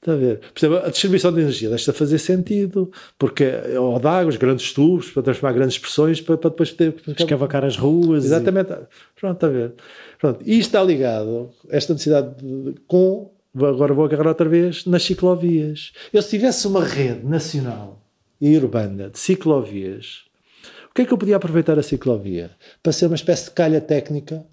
Está 0.00 0.12
a 0.12 0.16
ver? 0.16 0.38
Por 0.54 0.58
exemplo, 0.64 0.86
a 0.86 0.90
distribuição 0.90 1.32
de 1.32 1.40
energia 1.40 1.68
deixa 1.70 1.90
de 1.92 1.98
fazer 1.98 2.18
sentido, 2.18 2.90
porque 3.18 3.44
ou 3.78 3.98
de 3.98 4.06
águas, 4.06 4.36
grandes 4.36 4.72
tubos, 4.72 5.10
para 5.10 5.24
transformar 5.24 5.52
grandes 5.56 5.76
pressões, 5.78 6.20
para, 6.20 6.36
para 6.36 6.50
depois 6.50 6.72
ter. 6.72 6.94
Escavacar 7.08 7.64
as 7.64 7.76
ruas. 7.76 8.22
e- 8.24 8.26
Exatamente. 8.28 8.68
Pronto, 9.18 9.34
está 9.34 9.46
a 9.48 9.50
ver. 9.50 9.74
Pronto. 10.20 10.40
E 10.46 10.52
isto 10.58 10.68
está 10.68 10.84
ligado, 10.84 11.50
esta 11.68 11.92
necessidade, 11.94 12.34
de- 12.40 12.74
com. 12.86 13.32
Agora 13.56 13.92
vou 13.92 14.04
agarrar 14.04 14.28
outra 14.28 14.48
vez 14.48 14.86
nas 14.86 15.02
ciclovias. 15.02 15.92
Eu, 16.12 16.22
se 16.22 16.30
tivesse 16.30 16.66
uma 16.68 16.84
rede 16.84 17.26
nacional 17.26 18.00
e 18.40 18.56
urbana 18.56 19.10
de 19.10 19.18
ciclovias, 19.18 20.22
o 20.90 20.94
que 20.94 21.02
é 21.02 21.04
que 21.04 21.12
eu 21.12 21.18
podia 21.18 21.36
aproveitar 21.36 21.76
a 21.76 21.82
ciclovia? 21.82 22.50
Para 22.82 22.92
ser 22.92 23.06
uma 23.06 23.16
espécie 23.16 23.46
de 23.46 23.50
calha 23.50 23.80
técnica 23.80 24.44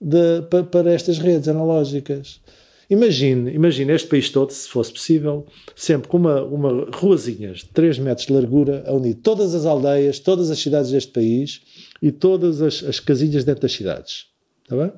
de- 0.00 0.40
pa- 0.50 0.62
para, 0.62 0.90
estas 0.92 1.18
redes 1.18 1.48
analógicas. 1.48 2.40
Imagine, 2.90 3.50
imagine 3.52 3.92
este 3.92 4.08
país 4.08 4.30
todo, 4.30 4.50
se 4.50 4.68
fosse 4.68 4.92
possível, 4.92 5.46
sempre 5.74 6.08
com 6.08 6.18
uma, 6.18 6.42
uma 6.42 6.90
ruazinhas 6.94 7.58
de 7.58 7.66
3 7.66 7.98
metros 7.98 8.26
de 8.26 8.32
largura 8.32 8.84
a 8.86 8.92
unir 8.92 9.14
todas 9.14 9.54
as 9.54 9.64
aldeias, 9.64 10.18
todas 10.18 10.50
as 10.50 10.58
cidades 10.58 10.90
deste 10.90 11.10
país 11.12 11.62
e 12.02 12.12
todas 12.12 12.60
as, 12.60 12.82
as 12.84 13.00
casinhas 13.00 13.44
dentro 13.44 13.62
das 13.62 13.72
cidades. 13.72 14.26
Está 14.62 14.76
bem? 14.76 14.92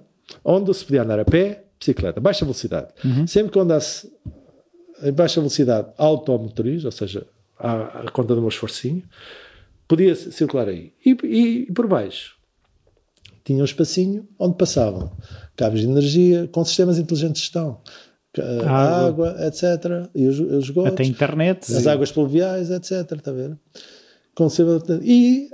Onde 0.44 0.72
se 0.74 0.84
podia 0.84 1.02
andar 1.02 1.20
a 1.20 1.24
pé, 1.24 1.64
bicicleta, 1.78 2.20
baixa 2.20 2.44
velocidade. 2.44 2.88
Sempre 3.28 3.52
que 3.52 3.58
andasse 3.58 4.10
em 5.02 5.12
baixa 5.12 5.40
velocidade 5.40 5.92
automotoriz, 5.96 6.84
ou 6.84 6.90
seja, 6.92 7.26
à, 7.58 8.00
à 8.00 8.10
conta 8.10 8.34
do 8.34 8.40
meu 8.40 8.48
esforcinho, 8.48 9.02
podia 9.86 10.14
circular 10.16 10.68
aí. 10.68 10.92
E, 11.04 11.10
e- 11.22 11.66
e 11.68 11.72
por 11.72 11.86
baixo 11.86 12.34
tinha 13.44 13.60
um 13.62 13.64
espacinho 13.64 14.26
onde 14.38 14.56
passavam 14.56 15.12
cabos 15.56 15.80
de 15.80 15.86
energia 15.86 16.48
com 16.52 16.64
sistemas 16.64 16.98
inteligentes 16.98 17.40
de 17.42 17.46
gestão. 17.46 17.80
A 18.38 19.06
Água. 19.06 19.30
água, 19.30 19.46
etc. 19.46 19.64
E 20.14 20.26
os, 20.26 20.38
os 20.38 20.64
esgotos, 20.64 20.92
Até 20.92 21.04
internet. 21.04 21.72
as 21.74 21.82
sim. 21.82 21.88
águas 21.88 22.12
pluviais, 22.12 22.70
etc. 22.70 23.12
Está 23.12 23.30
a 23.30 23.34
ver? 23.34 23.56
Com 24.34 24.46
E 25.02 25.48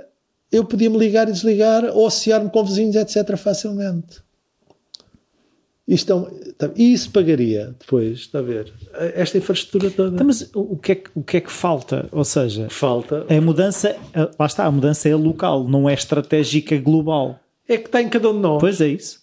eu 0.51 0.65
podia 0.65 0.89
me 0.89 0.97
ligar 0.97 1.29
e 1.29 1.31
desligar 1.31 1.85
ou 1.95 2.05
associar-me 2.05 2.49
com 2.49 2.63
vizinhos, 2.65 2.95
etc. 2.97 3.37
facilmente. 3.37 4.21
Isto 5.87 6.11
é 6.13 6.15
um- 6.15 6.25
tá- 6.57 6.71
e 6.77 6.93
isso 6.93 7.09
pagaria 7.11 7.75
depois, 7.79 8.19
está 8.19 8.39
a 8.39 8.41
ver? 8.41 8.71
Esta 9.15 9.37
infraestrutura 9.37 9.91
toda. 9.91 10.15
Então, 10.15 10.25
mas 10.27 10.49
o 10.53 10.77
que, 10.77 10.91
é 10.93 10.95
que, 10.95 11.09
o 11.13 11.21
que 11.23 11.37
é 11.37 11.41
que 11.41 11.51
falta? 11.51 12.07
Ou 12.11 12.23
seja, 12.23 12.67
Falta. 12.69 13.25
a 13.29 13.41
mudança, 13.41 13.93
lá 14.39 14.45
está, 14.45 14.63
a 14.65 14.71
mudança 14.71 15.09
é 15.09 15.15
local, 15.15 15.67
não 15.67 15.89
é 15.89 15.93
estratégica 15.93 16.77
global. 16.77 17.37
É 17.67 17.77
que 17.77 17.87
está 17.87 18.01
em 18.01 18.07
cada 18.09 18.29
um 18.29 18.33
de 18.33 18.39
nós. 18.39 18.59
Pois 18.61 18.79
é 18.79 18.87
isso. 18.87 19.22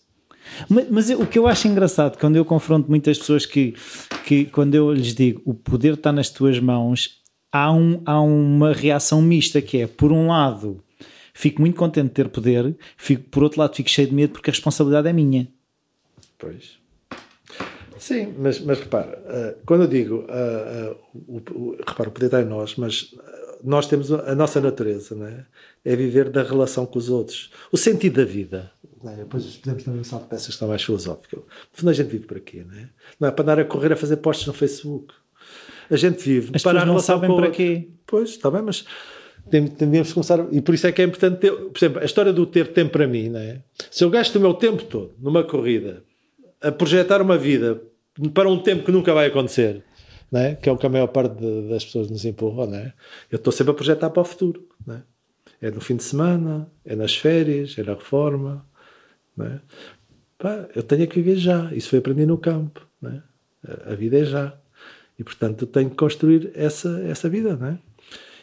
Mas, 0.69 0.89
mas 0.91 1.11
eu- 1.11 1.21
o 1.21 1.27
que 1.27 1.39
eu 1.39 1.47
acho 1.47 1.69
engraçado 1.69 2.19
quando 2.19 2.37
eu 2.37 2.45
confronto 2.45 2.89
muitas 2.89 3.19
pessoas 3.19 3.47
que, 3.47 3.75
que 4.27 4.45
quando 4.47 4.75
eu 4.75 4.93
lhes 4.93 5.15
digo 5.15 5.41
o 5.45 5.55
poder 5.55 5.95
está 5.95 6.13
nas 6.13 6.31
tuas 6.31 6.59
mãos, 6.59 7.21
há, 7.53 7.73
um, 7.73 8.01
há 8.05 8.21
uma 8.21 8.73
reação 8.73 9.21
mista 9.23 9.61
que 9.61 9.79
é, 9.79 9.87
por 9.87 10.13
um 10.13 10.29
lado, 10.29 10.83
fico 11.35 11.61
muito 11.61 11.77
contente 11.77 12.09
de 12.09 12.15
ter 12.15 12.29
poder, 12.29 12.77
fico, 12.97 13.25
por 13.31 13.43
outro 13.43 13.61
lado, 13.61 13.75
fico 13.75 13.89
cheio 13.91 14.09
de 14.09 14.15
medo 14.15 14.33
porque 14.33 14.51
a 14.51 14.53
responsabilidade 14.53 15.09
é 15.09 15.13
minha. 15.13 15.49
Pois. 16.39 16.79
Sim, 17.99 18.33
mas, 18.39 18.59
mas 18.61 18.79
repara, 18.81 19.23
ah, 19.29 19.55
quando 19.67 19.83
eu 19.83 19.87
digo, 19.89 20.25
ah, 20.29 20.93
ah, 20.93 20.97
o, 21.29 21.37
o, 21.53 21.77
repara, 21.87 22.09
o 22.09 22.13
poder 22.13 22.27
está 22.27 22.41
em 22.41 22.47
nós, 22.47 22.75
mas 22.77 23.15
nós 23.63 23.87
temos 23.87 24.11
a 24.11 24.35
nossa 24.35 24.59
natureza, 24.59 25.15
não 25.15 25.27
é? 25.27 25.45
É 25.85 25.95
viver 25.95 26.31
da 26.31 26.43
relação 26.43 26.87
com 26.87 26.99
os 26.99 27.11
outros. 27.11 27.51
O 27.71 27.77
sentido 27.77 28.17
da 28.17 28.25
vida. 28.25 28.71
Não 29.03 29.13
é? 29.13 29.17
Depois 29.17 29.57
podemos 29.57 29.83
também 29.85 30.01
usar 30.01 30.19
peças 30.21 30.47
que 30.47 30.53
estão 30.53 30.69
mais 30.69 30.83
filosóficas. 30.83 31.41
No 31.41 31.47
fundo, 31.73 31.91
a 31.91 31.93
gente 31.95 32.09
vive 32.09 32.27
para 32.27 32.41
quê, 32.41 32.65
não 32.67 32.79
é? 32.79 32.89
Não 33.19 33.29
é 33.29 33.31
para 33.31 33.43
andar 33.43 33.59
a 33.61 33.65
correr 33.65 33.93
a 33.93 33.97
fazer 33.97 34.17
posts 34.19 34.47
no 34.47 34.53
Facebook. 34.53 35.15
A 35.91 35.97
gente 35.97 36.23
vive 36.23 36.53
As 36.55 36.63
para 36.63 36.83
a 36.83 36.87
não 36.87 36.99
sabem 37.01 37.35
para 37.35 37.51
quê. 37.51 37.89
Pois, 38.07 38.31
está 38.31 38.51
bem, 38.51 38.63
mas 38.63 38.85
a 39.47 40.15
começar. 40.15 40.47
E 40.53 40.61
por 40.61 40.75
isso 40.75 40.87
é 40.87 40.93
que 40.93 41.03
é 41.03 41.05
importante 41.05 41.39
ter. 41.39 41.53
Por 41.53 41.77
exemplo, 41.79 42.01
a 42.01 42.05
história 42.05 42.33
do 42.33 42.47
ter 42.47 42.69
tempo 42.69 42.93
para 42.93 43.07
mim, 43.07 43.29
não 43.31 43.41
é? 43.41 43.63
Se 43.91 44.05
eu 44.05 44.11
gasto 44.11 44.37
o 44.37 44.41
meu 44.41 44.55
tempo 44.55 44.85
todo 44.85 45.15
numa 45.19 45.43
corrida 45.43 46.05
a 46.63 46.71
projetar 46.71 47.23
uma 47.23 47.39
vida 47.39 47.83
para 48.35 48.49
um 48.49 48.59
tempo 48.63 48.85
que 48.85 48.93
nunca 48.93 49.15
vai 49.15 49.27
acontecer, 49.27 49.83
não 50.31 50.41
é? 50.41 50.55
que 50.55 50.69
é 50.69 50.73
o 50.73 50.77
que 50.77 50.87
a 50.87 50.91
maior 50.91 51.07
parte 51.09 51.35
de- 51.37 51.69
das 51.69 51.85
pessoas 51.85 52.11
nos 52.11 52.25
empurram, 52.25 52.67
não 52.67 52.77
é? 52.79 52.93
eu 53.31 53.37
estou 53.37 53.53
sempre 53.53 53.71
a 53.73 53.75
projetar 53.75 54.11
para 54.11 54.21
o 54.21 54.25
futuro. 54.25 54.69
Não 54.87 54.97
é? 54.97 55.03
é 55.63 55.71
no 55.71 55.81
fim 55.81 55.97
de 55.97 56.05
semana, 56.05 56.71
é 56.85 56.95
nas 56.95 57.17
férias, 57.17 57.75
é 57.79 57.83
na 57.83 57.95
reforma. 57.95 58.67
Não 59.41 59.47
é? 59.47 59.61
Pá, 60.39 60.69
eu 60.75 60.83
tenho 60.83 61.07
que 61.09 61.17
viver 61.21 61.37
já. 61.37 61.73
Isso 61.75 61.89
foi 61.91 61.99
aprendido 61.99 62.29
no 62.29 62.39
campo. 62.39 62.87
Não 63.01 63.11
é? 63.11 63.23
A- 63.67 63.93
A 63.93 63.95
vida 63.95 64.19
é 64.19 64.25
já. 64.25 64.55
E 65.19 65.25
portanto 65.25 65.63
eu 65.63 65.67
tenho 65.69 65.91
que 65.91 65.97
construir 65.97 66.51
essa, 66.55 67.01
essa 67.03 67.29
vida. 67.29 67.57
Não 67.57 67.67
é? 67.69 67.79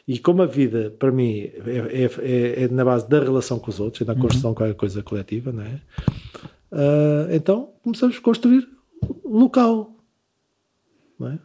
E 0.07 0.19
como 0.19 0.41
a 0.41 0.45
vida, 0.45 0.94
para 0.98 1.11
mim, 1.11 1.40
é, 1.65 2.03
é- 2.03 2.10
é- 2.22 2.64
é 2.64 2.68
na 2.69 2.86
base 2.86 3.10
da 3.10 3.19
relação 3.19 3.60
com 3.60 3.69
os 3.69 3.80
outros, 3.80 4.02
é 4.02 4.06
na 4.06 4.15
construção 4.15 4.52
de 4.52 4.57
qualquer 4.57 4.76
coisa 4.76 5.03
coletiva, 5.03 5.52
não 5.52 5.64
é? 5.64 5.82
Ah, 6.72 7.28
então 7.32 7.74
começamos 7.84 8.15
a 8.18 8.22
construir 8.22 8.68
local. 9.26 9.94
Não 11.19 11.28
é? 11.30 11.40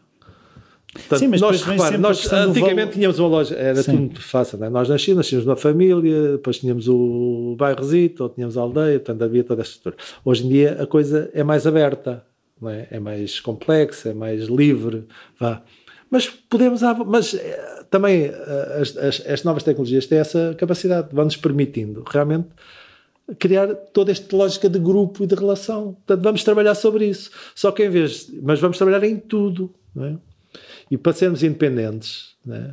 Portanto, 0.93 1.19
Sim, 1.21 1.29
mas 1.29 1.41
nós, 1.41 1.65
nós 1.99 2.33
antigamente 2.33 2.93
tínhamos 2.93 3.19
uma 3.19 3.29
loja, 3.29 3.55
era 3.55 3.77
Sim. 3.83 3.93
tudo 3.93 4.01
muito 4.01 4.21
fácil, 4.23 4.59
não 4.59 4.67
é? 4.67 4.71
nós 4.71 4.89
nascíamos, 4.91 5.25
nascíamos 5.25 5.47
numa 5.47 5.57
família, 5.57 6.33
depois 6.33 6.59
tínhamos 6.59 6.87
o 6.87 7.57
bairrozito, 7.59 8.25
ou 8.25 8.29
tínhamos 8.29 8.59
a 8.59 8.61
aldeia, 8.61 9.01
portanto 9.01 9.23
havia 9.23 9.43
toda 9.43 9.63
esta 9.63 9.75
estrutura. 9.77 10.05
Hoje 10.23 10.45
em 10.45 10.51
dia 10.51 10.77
a 10.83 10.87
coisa 10.87 11.31
é 11.33 11.43
mais 11.43 11.67
aberta, 11.67 12.23
é? 12.67 12.89
é 12.91 13.01
mais 13.01 13.41
complexa, 13.41 14.11
é 14.11 14.15
mais 14.15 14.43
livre, 14.49 15.05
vá. 15.41 15.63
Mas 16.11 16.27
podemos, 16.29 16.83
av- 16.83 17.07
mas 17.07 17.33
eh, 17.33 17.85
também 17.91 18.25
eh, 18.27 18.79
as, 18.83 18.95
as, 18.99 19.27
as 19.27 19.45
novas 19.45 19.63
tecnologias 19.63 20.05
têm 20.07 20.19
essa 20.19 20.55
capacidade, 20.59 21.09
vão-nos 21.11 21.39
permitindo 21.39 22.05
realmente 22.07 22.49
criar 23.39 23.69
toda 23.95 24.13
esta 24.13 24.37
lógica 24.37 24.69
de 24.69 24.79
grupo 24.79 25.25
e 25.25 25.27
de 25.27 25.35
relação. 25.35 25.95
Portanto, 25.95 26.23
vamos 26.23 26.45
trabalhar 26.45 26.75
sobre 26.75 27.07
isso. 27.07 27.31
Só 27.55 27.73
que 27.73 27.83
em 27.83 27.89
vez, 27.89 28.31
mas 28.43 28.61
vamos 28.61 28.77
trabalhar 28.77 29.03
em 29.05 29.17
tudo, 29.17 29.73
não 29.95 30.05
é? 30.05 30.17
E 30.93 30.99
para 30.99 31.15
sermos 31.15 31.43
independentes, 31.43 32.35
é? 32.47 32.73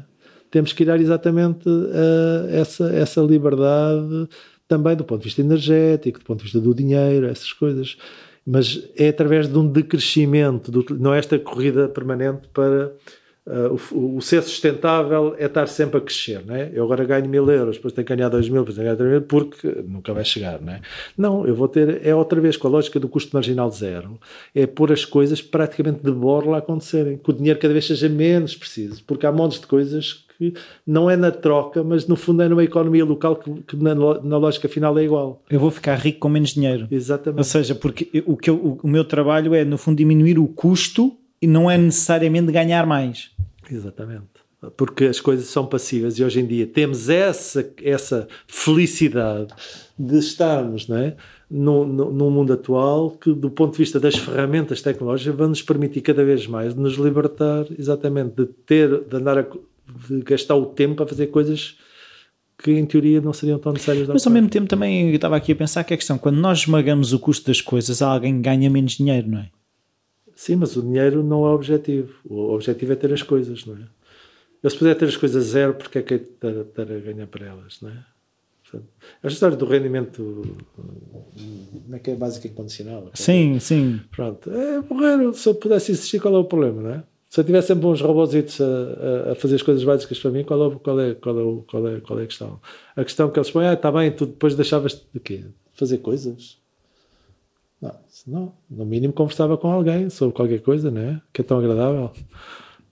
temos 0.51 0.73
que 0.73 0.83
criar 0.83 0.99
exatamente 0.99 1.69
uh, 1.69 2.49
essa, 2.51 2.93
essa 2.93 3.21
liberdade 3.21 4.27
também 4.67 4.93
do 4.93 5.05
ponto 5.05 5.21
de 5.21 5.29
vista 5.29 5.39
energético, 5.39 6.19
do 6.19 6.25
ponto 6.25 6.39
de 6.39 6.43
vista 6.43 6.59
do 6.59 6.75
dinheiro, 6.75 7.27
essas 7.27 7.53
coisas. 7.53 7.97
Mas 8.45 8.83
é 8.97 9.07
através 9.07 9.47
de 9.47 9.57
um 9.57 9.65
decrescimento, 9.65 10.69
do, 10.69 10.85
não 10.99 11.13
é 11.13 11.19
esta 11.19 11.39
corrida 11.39 11.87
permanente 11.87 12.49
para 12.53 12.91
Uh, 13.49 13.79
o, 13.91 14.17
o, 14.17 14.21
ser 14.21 14.43
sustentável 14.43 15.35
é 15.39 15.45
estar 15.45 15.65
sempre 15.65 15.97
a 15.97 16.01
crescer, 16.01 16.45
não 16.45 16.53
é? 16.53 16.69
Eu 16.71 16.83
agora 16.83 17.03
ganho 17.03 17.27
mil 17.27 17.49
euros, 17.49 17.77
depois 17.77 17.91
tenho 17.91 18.05
que 18.05 18.15
ganhar 18.15 18.29
dois 18.29 18.47
mil, 18.47 18.61
depois 18.61 18.75
tenho 18.75 18.87
que 18.87 18.95
ganhar 18.95 18.95
três 18.95 19.11
mil, 19.11 19.21
porque 19.23 19.83
nunca 19.87 20.13
vai 20.13 20.23
chegar, 20.23 20.61
não 20.61 20.73
é? 20.73 20.81
Não, 21.17 21.47
eu 21.47 21.55
vou 21.55 21.67
ter, 21.67 22.05
é 22.05 22.13
outra 22.13 22.39
vez 22.39 22.55
com 22.55 22.67
a 22.67 22.69
lógica 22.69 22.99
do 22.99 23.09
custo 23.09 23.31
marginal 23.33 23.71
zero, 23.71 24.19
é 24.53 24.67
pôr 24.67 24.91
as 24.91 25.03
coisas 25.03 25.41
praticamente 25.41 26.03
de 26.03 26.11
borla 26.11 26.57
a 26.57 26.59
acontecerem, 26.59 27.17
que 27.17 27.27
o 27.27 27.33
dinheiro 27.33 27.59
cada 27.59 27.73
vez 27.73 27.87
seja 27.87 28.07
menos 28.07 28.55
preciso, 28.55 29.03
porque 29.07 29.25
há 29.25 29.31
montes 29.31 29.59
de 29.59 29.65
coisas 29.65 30.25
que 30.37 30.53
não 30.85 31.09
é 31.09 31.17
na 31.17 31.31
troca, 31.31 31.83
mas 31.83 32.07
no 32.07 32.15
fundo 32.15 32.43
é 32.43 32.47
numa 32.47 32.63
economia 32.63 33.03
local 33.03 33.35
que, 33.35 33.51
que 33.63 33.75
na, 33.75 33.95
na, 33.95 34.37
lógica 34.37 34.69
final 34.69 34.97
é 34.99 35.03
igual. 35.03 35.43
Eu 35.49 35.59
vou 35.59 35.71
ficar 35.71 35.95
rico 35.95 36.19
com 36.19 36.29
menos 36.29 36.53
dinheiro. 36.53 36.87
Exatamente. 36.89 37.39
Ou 37.39 37.43
seja, 37.43 37.75
porque 37.75 38.23
o, 38.25 38.37
que 38.37 38.49
eu, 38.49 38.79
o 38.81 38.87
meu 38.87 39.03
trabalho 39.03 39.53
é, 39.53 39.65
no 39.65 39.77
fundo, 39.77 39.97
diminuir 39.97 40.39
o 40.39 40.47
custo 40.47 41.18
e 41.41 41.47
não 41.47 41.69
é 41.69 41.77
necessariamente 41.77 42.51
ganhar 42.51 42.85
mais. 42.85 43.31
Exatamente. 43.69 44.27
Porque 44.75 45.05
as 45.05 45.21
coisas 45.21 45.47
são 45.47 45.65
passivas 45.65 46.19
e 46.19 46.23
hoje 46.23 46.41
em 46.41 46.45
dia 46.45 46.67
temos 46.67 47.07
essa, 47.07 47.71
essa 47.81 48.27
felicidade 48.45 49.53
de 49.97 50.17
estarmos 50.17 50.87
não 50.87 50.97
é? 50.97 51.15
no, 51.49 51.85
no, 51.85 52.11
no 52.11 52.29
mundo 52.29 52.51
atual 52.51 53.11
que, 53.11 53.33
do 53.33 53.49
ponto 53.49 53.71
de 53.73 53.77
vista 53.77 53.99
das 53.99 54.15
ferramentas 54.15 54.81
tecnológicas, 54.81 55.33
vão 55.33 55.47
nos 55.47 55.61
permitir 55.61 56.01
cada 56.01 56.25
vez 56.25 56.45
mais 56.45 56.75
de 56.75 56.79
nos 56.79 56.95
libertar 56.95 57.65
exatamente 57.77 58.35
de 58.35 58.45
ter, 58.45 59.05
de 59.05 59.15
andar 59.15 59.37
a, 59.37 59.41
de 59.43 60.21
gastar 60.23 60.55
o 60.55 60.65
tempo 60.65 61.03
a 61.03 61.07
fazer 61.07 61.27
coisas 61.27 61.77
que 62.61 62.71
em 62.71 62.85
teoria 62.85 63.21
não 63.21 63.31
seriam 63.31 63.57
tão 63.57 63.71
necessárias. 63.71 64.09
Mas 64.09 64.27
ao 64.27 64.33
mesmo 64.33 64.49
tempo 64.49 64.67
também 64.67 65.07
eu 65.07 65.15
estava 65.15 65.37
aqui 65.37 65.53
a 65.53 65.55
pensar 65.55 65.83
que 65.85 65.93
a 65.93 65.97
questão, 65.97 66.17
quando 66.17 66.35
nós 66.35 66.59
esmagamos 66.59 67.13
o 67.13 67.19
custo 67.19 67.47
das 67.47 67.61
coisas, 67.61 68.01
alguém 68.01 68.41
ganha 68.41 68.69
menos 68.69 68.97
dinheiro, 68.97 69.29
não 69.29 69.39
é? 69.39 69.49
Sim, 70.39 70.55
mas 70.55 70.77
o 70.77 70.81
dinheiro 70.81 71.21
não 71.21 71.45
é 71.45 71.49
o 71.49 71.53
objetivo. 71.53 72.13
O 72.23 72.53
objetivo 72.53 72.93
é 72.93 72.95
ter 72.95 73.11
as 73.11 73.21
coisas, 73.21 73.65
não 73.65 73.75
é? 73.75 73.85
Eu 74.63 74.69
se 74.69 74.77
puder 74.77 74.95
ter 74.95 75.09
as 75.09 75.17
coisas 75.17 75.43
zero, 75.43 75.73
porque 75.73 75.97
é 75.97 76.01
que 76.01 76.13
é 76.13 76.17
estar, 76.17 76.51
estar 76.51 76.83
a 76.83 76.99
ganhar 76.99 77.27
para 77.27 77.47
elas, 77.47 77.81
não 77.81 77.89
é? 77.89 78.05
a 79.21 79.27
história 79.27 79.57
do 79.57 79.65
rendimento 79.65 80.57
não 81.87 81.97
é 81.97 81.99
que 81.99 82.11
é 82.11 82.15
básica 82.15 82.47
e 82.47 82.51
incondicional. 82.51 83.11
Sim, 83.15 83.57
é, 83.57 83.59
sim. 83.59 83.99
Pronto. 84.11 84.49
É 84.49 84.81
porreiro. 84.81 85.33
Se 85.33 85.49
eu 85.49 85.55
pudesse 85.55 85.91
existir, 85.91 86.21
qual 86.21 86.33
é 86.33 86.37
o 86.37 86.45
problema, 86.45 86.81
não 86.83 86.91
é? 86.91 87.03
Se 87.29 87.41
eu 87.41 87.43
tivesse 87.43 87.67
sempre 87.67 87.87
uns 87.87 87.99
robôzitos 87.99 88.61
a, 88.61 89.31
a, 89.31 89.35
fazer 89.35 89.55
as 89.55 89.61
coisas 89.61 89.83
básicas 89.83 90.19
para 90.19 90.31
mim, 90.31 90.45
qual 90.45 90.71
é, 90.71 90.75
qual, 90.77 90.99
é, 91.01 91.15
qual, 91.15 91.37
é, 91.37 91.61
qual, 91.67 91.87
é, 91.89 91.99
qual 91.99 92.19
é 92.21 92.23
a 92.23 92.27
questão? 92.27 92.61
A 92.95 93.03
questão 93.03 93.29
que 93.29 93.37
eles 93.37 93.51
põem, 93.51 93.67
ah, 93.67 93.73
está 93.73 93.91
bem, 93.91 94.09
tu 94.09 94.25
depois 94.25 94.55
deixavas 94.55 95.05
de 95.13 95.19
quê? 95.19 95.43
Fazer 95.73 95.97
coisas? 95.97 96.58
Não, 97.81 97.95
não, 98.27 98.53
no 98.69 98.85
mínimo 98.85 99.13
conversava 99.13 99.57
com 99.57 99.71
alguém 99.71 100.09
sobre 100.09 100.35
qualquer 100.35 100.61
coisa, 100.61 100.91
né? 100.91 101.21
Que 101.31 101.41
é 101.41 101.43
tão 101.43 101.59
agradável, 101.59 102.11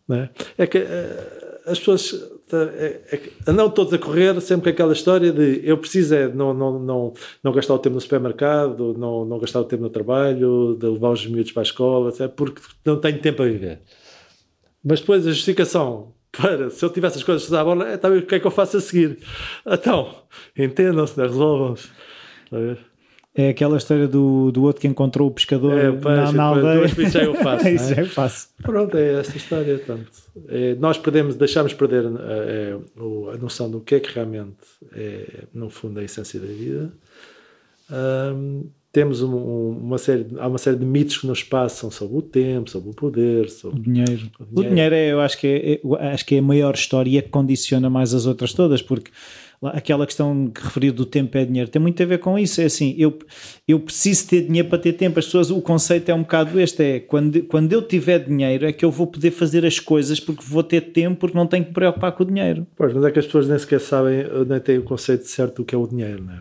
né? 0.07 0.29
É 0.57 0.65
que 0.65 0.77
uh, 0.77 1.47
as 1.65 1.77
pessoas 1.79 2.13
é, 2.53 3.01
é, 3.11 3.21
andam 3.45 3.69
todos 3.69 3.93
a 3.93 3.97
correr 3.97 4.39
sempre 4.39 4.71
com 4.71 4.75
aquela 4.75 4.93
história 4.93 5.33
de 5.33 5.59
eu 5.63 5.77
preciso 5.77 6.15
é 6.15 6.29
não, 6.29 6.53
não, 6.53 6.79
não, 6.79 7.13
não 7.43 7.51
gastar 7.51 7.73
o 7.73 7.79
tempo 7.79 7.95
no 7.95 8.01
supermercado, 8.01 8.95
não, 8.97 9.25
não 9.25 9.37
gastar 9.37 9.59
o 9.59 9.65
tempo 9.65 9.83
no 9.83 9.89
trabalho, 9.89 10.77
de 10.79 10.85
levar 10.87 11.09
os 11.09 11.27
miúdos 11.27 11.51
para 11.51 11.61
a 11.61 11.65
escola, 11.65 12.09
etc, 12.09 12.29
porque 12.29 12.61
não 12.85 12.99
tenho 12.99 13.19
tempo 13.19 13.43
a 13.43 13.45
viver. 13.45 13.81
Mas 14.81 15.01
depois 15.01 15.27
a 15.27 15.31
justificação 15.31 16.13
para, 16.31 16.69
se 16.69 16.83
eu 16.85 16.89
tivesse 16.89 17.17
as 17.17 17.23
coisas 17.23 17.51
a 17.51 17.63
bola, 17.63 17.89
é, 17.89 17.97
tá, 17.97 18.07
o 18.09 18.21
que 18.21 18.35
é 18.35 18.39
que 18.39 18.47
eu 18.47 18.51
faço 18.51 18.77
a 18.77 18.81
seguir? 18.81 19.17
Então, 19.65 20.15
entendam-se, 20.57 21.19
né? 21.19 21.27
resolvam-se. 21.27 21.89
Está 22.45 22.57
a 22.57 22.59
ver? 22.59 22.79
É 23.37 23.49
aquela 23.49 23.77
história 23.77 24.07
do, 24.07 24.51
do 24.51 24.63
outro 24.63 24.81
que 24.81 24.87
encontrou 24.87 25.27
o 25.27 25.31
pescador 25.31 25.77
é, 25.77 25.91
na, 25.91 26.31
na 26.31 26.43
aldeia. 26.43 26.85
Isso 26.97 27.09
já 27.09 27.23
eu 27.23 27.35
faço. 27.35 27.67
isso 27.69 27.93
já 27.93 28.01
eu 28.01 28.07
faço. 28.07 28.49
Pronto, 28.63 28.97
é 28.97 29.19
esta 29.19 29.37
história. 29.37 29.77
Tanto. 29.77 30.11
É, 30.47 30.73
nós 30.75 30.97
perdemos, 30.97 31.35
deixamos 31.35 31.71
perder 31.71 32.05
é, 32.05 32.75
a 33.31 33.37
noção 33.37 33.69
do 33.69 33.79
que 33.79 33.93
é 33.93 33.99
que 33.99 34.11
realmente 34.11 34.55
é, 34.91 35.43
no 35.53 35.69
fundo, 35.69 35.99
a 35.99 36.03
essência 36.03 36.39
da 36.39 36.47
vida. 36.47 36.91
Um, 37.91 38.65
temos 38.91 39.21
um, 39.21 39.35
uma 39.35 39.99
série, 39.99 40.25
há 40.39 40.47
uma 40.47 40.57
série 40.57 40.77
de 40.77 40.85
mitos 40.85 41.19
que 41.19 41.27
nos 41.27 41.43
passam 41.43 41.91
sobre 41.91 42.17
o 42.17 42.21
tempo, 42.23 42.67
sobre 42.69 42.89
o 42.89 42.93
poder, 42.93 43.47
sobre 43.49 43.79
o 43.79 43.83
dinheiro. 43.83 44.11
O 44.39 44.45
dinheiro, 44.45 44.49
o 44.55 44.63
dinheiro 44.63 44.95
é, 44.95 45.11
eu 45.11 45.21
acho 45.21 45.37
que 45.37 45.47
é, 45.47 46.03
é, 46.03 46.07
acho 46.13 46.25
que 46.25 46.33
é 46.33 46.39
a 46.39 46.41
maior 46.41 46.73
história 46.73 47.21
que 47.21 47.29
condiciona 47.29 47.89
mais 47.89 48.15
as 48.15 48.25
outras 48.25 48.53
todas, 48.53 48.81
porque 48.81 49.11
aquela 49.63 50.05
questão 50.05 50.47
que 50.47 50.61
referiu 50.61 50.93
do 50.93 51.05
tempo 51.05 51.37
é 51.37 51.43
dinheiro, 51.45 51.69
tem 51.69 51.81
muito 51.81 52.01
a 52.01 52.05
ver 52.05 52.19
com 52.19 52.37
isso. 52.37 52.61
É 52.61 52.65
assim, 52.65 52.95
eu, 52.97 53.17
eu 53.67 53.79
preciso 53.79 54.27
ter 54.27 54.41
dinheiro 54.45 54.69
para 54.69 54.77
ter 54.77 54.93
tempo. 54.93 55.17
As 55.17 55.25
pessoas, 55.25 55.49
o 55.49 55.61
conceito 55.61 56.09
é 56.09 56.13
um 56.13 56.21
bocado 56.21 56.59
este: 56.59 56.83
é 56.83 56.99
quando, 56.99 57.41
quando 57.43 57.73
eu 57.73 57.81
tiver 57.81 58.19
dinheiro 58.19 58.65
é 58.65 58.71
que 58.71 58.85
eu 58.85 58.91
vou 58.91 59.07
poder 59.07 59.31
fazer 59.31 59.65
as 59.65 59.79
coisas 59.79 60.19
porque 60.19 60.43
vou 60.45 60.63
ter 60.63 60.81
tempo, 60.91 61.21
porque 61.21 61.37
não 61.37 61.47
tenho 61.47 61.65
que 61.65 61.73
preocupar 61.73 62.11
com 62.11 62.23
o 62.23 62.25
dinheiro. 62.25 62.67
Pois, 62.75 62.93
mas 62.93 63.03
é 63.03 63.11
que 63.11 63.19
as 63.19 63.25
pessoas 63.25 63.47
nem 63.47 63.57
sequer 63.57 63.79
sabem, 63.79 64.25
nem 64.47 64.59
têm 64.59 64.77
o 64.77 64.83
conceito 64.83 65.25
certo 65.25 65.57
do 65.57 65.65
que 65.65 65.73
é 65.73 65.77
o 65.77 65.87
dinheiro, 65.87 66.23
não 66.23 66.33
é? 66.33 66.39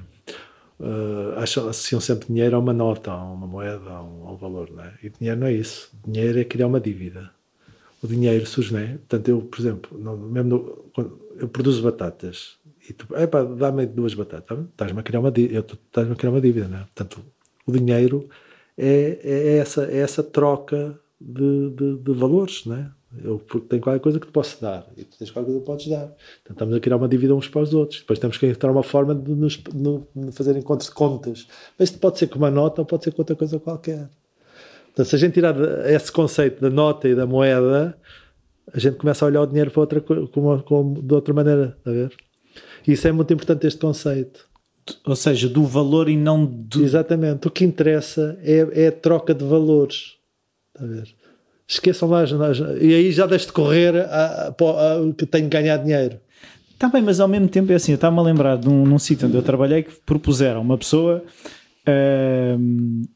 Uh, 0.79 1.39
acham, 1.39 1.69
associam 1.69 2.01
sempre 2.03 2.27
dinheiro 2.27 2.55
a 2.55 2.59
uma 2.59 2.73
nota, 2.73 3.11
a 3.11 3.33
uma 3.33 3.47
moeda, 3.47 3.89
a 3.89 4.03
um, 4.03 4.29
a 4.29 4.33
um 4.33 4.37
valor, 4.37 4.71
não 4.71 4.85
é? 4.85 4.93
E 5.03 5.09
dinheiro 5.09 5.41
não 5.41 5.47
é 5.47 5.53
isso. 5.55 5.91
Dinheiro 6.07 6.39
é 6.39 6.45
criar 6.45 6.67
uma 6.67 6.79
dívida. 6.79 7.31
O 8.03 8.07
dinheiro 8.07 8.45
surge, 8.45 8.75
não 8.75 8.81
é? 8.81 8.89
Portanto, 8.89 9.29
eu, 9.29 9.41
por 9.41 9.59
exemplo, 9.59 9.99
mesmo 10.29 10.51
no, 10.95 11.17
eu 11.39 11.49
produzo 11.49 11.83
batatas, 11.83 12.56
e 12.89 12.93
tu, 12.93 13.07
epá, 13.17 13.43
dá-me 13.43 13.87
duas 13.87 14.15
batatas. 14.15 14.57
Tá 14.57 14.65
estás-me 14.65 15.01
a 15.01 15.03
criar 15.03 15.21
uma 15.21 15.31
dívida, 15.31 15.59
estás-me 15.59 16.13
a 16.13 16.17
criar 16.17 16.31
uma 16.31 16.41
dívida, 16.41 16.69
não 16.69 16.79
é? 16.79 16.81
Portanto, 16.83 17.25
o 17.67 17.73
dinheiro 17.73 18.29
é, 18.77 19.19
é, 19.23 19.57
essa, 19.59 19.85
é 19.85 19.99
essa 19.99 20.23
troca 20.23 20.99
de, 21.21 21.71
de, 21.71 21.97
de 21.99 22.13
valores, 22.13 22.65
não 22.67 22.77
é? 22.77 22.91
Eu 23.23 23.41
tenho 23.69 23.81
qualquer 23.81 24.01
coisa 24.01 24.21
que 24.21 24.27
te 24.27 24.33
posso 24.33 24.61
dar 24.61 24.87
e 24.97 25.05
tu 25.05 25.17
tens 25.17 25.31
qualquer 25.31 25.47
coisa 25.47 25.61
que 25.61 25.67
podes 25.67 25.89
dar. 25.89 26.15
Então 26.43 26.53
estamos 26.53 26.75
a 26.75 26.81
criar 26.81 26.97
uma 26.97 27.09
dívida 27.09 27.35
uns 27.35 27.49
para 27.49 27.63
os 27.63 27.73
outros. 27.73 28.01
Depois 28.01 28.19
temos 28.19 28.37
que 28.37 28.47
encontrar 28.47 28.71
uma 28.71 28.83
forma 28.83 29.15
de 29.15 29.35
nos 29.35 29.57
de 29.57 30.33
fazer 30.33 30.57
encontros 30.57 30.91
de 30.91 30.95
contas. 30.95 31.47
Mas 31.79 31.89
isto 31.89 31.99
pode 31.99 32.19
ser 32.19 32.27
com 32.27 32.37
uma 32.37 32.51
nota 32.51 32.83
ou 32.83 32.87
pode 32.87 33.05
ser 33.05 33.13
com 33.13 33.23
outra 33.23 33.35
coisa 33.35 33.59
qualquer. 33.59 34.11
Então, 34.93 35.05
se 35.05 35.15
a 35.15 35.19
gente 35.19 35.35
tirar 35.35 35.55
esse 35.91 36.11
conceito 36.11 36.61
da 36.61 36.69
nota 36.69 37.09
e 37.09 37.15
da 37.15 37.27
moeda, 37.27 37.97
a 38.73 38.79
gente 38.79 38.97
começa 38.97 39.25
a 39.25 39.29
olhar 39.29 39.43
o 39.43 39.47
dinheiro 39.47 39.71
para 39.71 39.81
outra, 39.81 40.01
de 40.01 41.15
outra 41.15 41.35
maneira. 41.35 41.77
a 41.85 41.91
ver? 41.91 42.13
Isso 42.87 43.09
é 43.09 43.13
muito 43.13 43.33
importante, 43.33 43.67
este 43.67 43.81
conceito. 43.81 44.47
Ou 45.05 45.17
seja, 45.17 45.49
do 45.49 45.65
valor 45.65 46.09
e 46.09 46.17
não 46.17 46.45
do. 46.45 46.85
Exatamente. 46.85 47.49
O 47.49 47.51
que 47.51 47.65
interessa 47.65 48.39
é, 48.43 48.85
é 48.85 48.87
a 48.89 48.93
troca 48.93 49.35
de 49.35 49.45
valores. 49.45 50.15
Está 50.75 50.85
a 50.85 50.89
ver? 50.89 51.09
Esqueçam 51.67 52.09
lá. 52.09 52.23
E 52.81 52.95
aí 52.95 53.11
já 53.11 53.27
deixe 53.27 53.47
de 53.47 53.53
correr 53.53 53.97
a, 53.97 54.05
a, 54.05 54.49
a, 54.49 55.13
que 55.17 55.27
tenho 55.27 55.49
que 55.49 55.57
ganhar 55.57 55.79
dinheiro. 55.79 56.21
Está 56.73 56.89
bem, 56.89 57.03
mas 57.03 57.19
ao 57.19 57.27
mesmo 57.27 57.49
tempo 57.49 57.73
é 57.73 57.75
assim. 57.75 57.93
Eu 57.93 57.97
estava-me 57.97 58.21
a 58.21 58.23
lembrar 58.23 58.57
de 58.57 58.69
um, 58.69 58.87
num 58.87 58.99
sítio 58.99 59.27
onde 59.27 59.37
eu 59.37 59.43
trabalhei 59.43 59.83
que 59.83 59.93
propuseram 60.05 60.61
uma 60.61 60.79
pessoa. 60.79 61.25
Uh, 61.89 63.07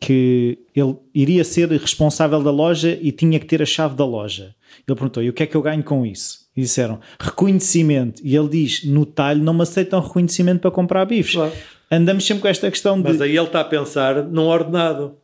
que 0.00 0.58
ele 0.74 0.96
iria 1.14 1.44
ser 1.44 1.68
responsável 1.70 2.42
da 2.42 2.50
loja 2.50 2.96
e 3.00 3.10
tinha 3.10 3.38
que 3.40 3.46
ter 3.46 3.60
a 3.60 3.66
chave 3.66 3.96
da 3.96 4.06
loja. 4.06 4.54
Ele 4.86 4.96
perguntou: 4.96 5.22
e 5.22 5.28
o 5.28 5.32
que 5.32 5.42
é 5.42 5.46
que 5.46 5.56
eu 5.56 5.62
ganho 5.62 5.82
com 5.82 6.06
isso? 6.06 6.47
E 6.58 6.62
disseram 6.62 6.98
reconhecimento. 7.20 8.20
E 8.24 8.34
ele 8.34 8.48
diz: 8.48 8.82
no 8.82 9.06
talho 9.06 9.40
não 9.40 9.54
me 9.54 9.62
aceitam 9.62 10.00
reconhecimento 10.00 10.58
para 10.58 10.72
comprar 10.72 11.04
bifes. 11.04 11.36
Claro. 11.36 11.52
Andamos 11.88 12.26
sempre 12.26 12.42
com 12.42 12.48
esta 12.48 12.68
questão 12.68 13.00
de. 13.00 13.08
Mas 13.08 13.20
aí 13.20 13.36
ele 13.36 13.46
está 13.46 13.60
a 13.60 13.64
pensar 13.64 14.24
num 14.24 14.46
ordenado. 14.46 15.14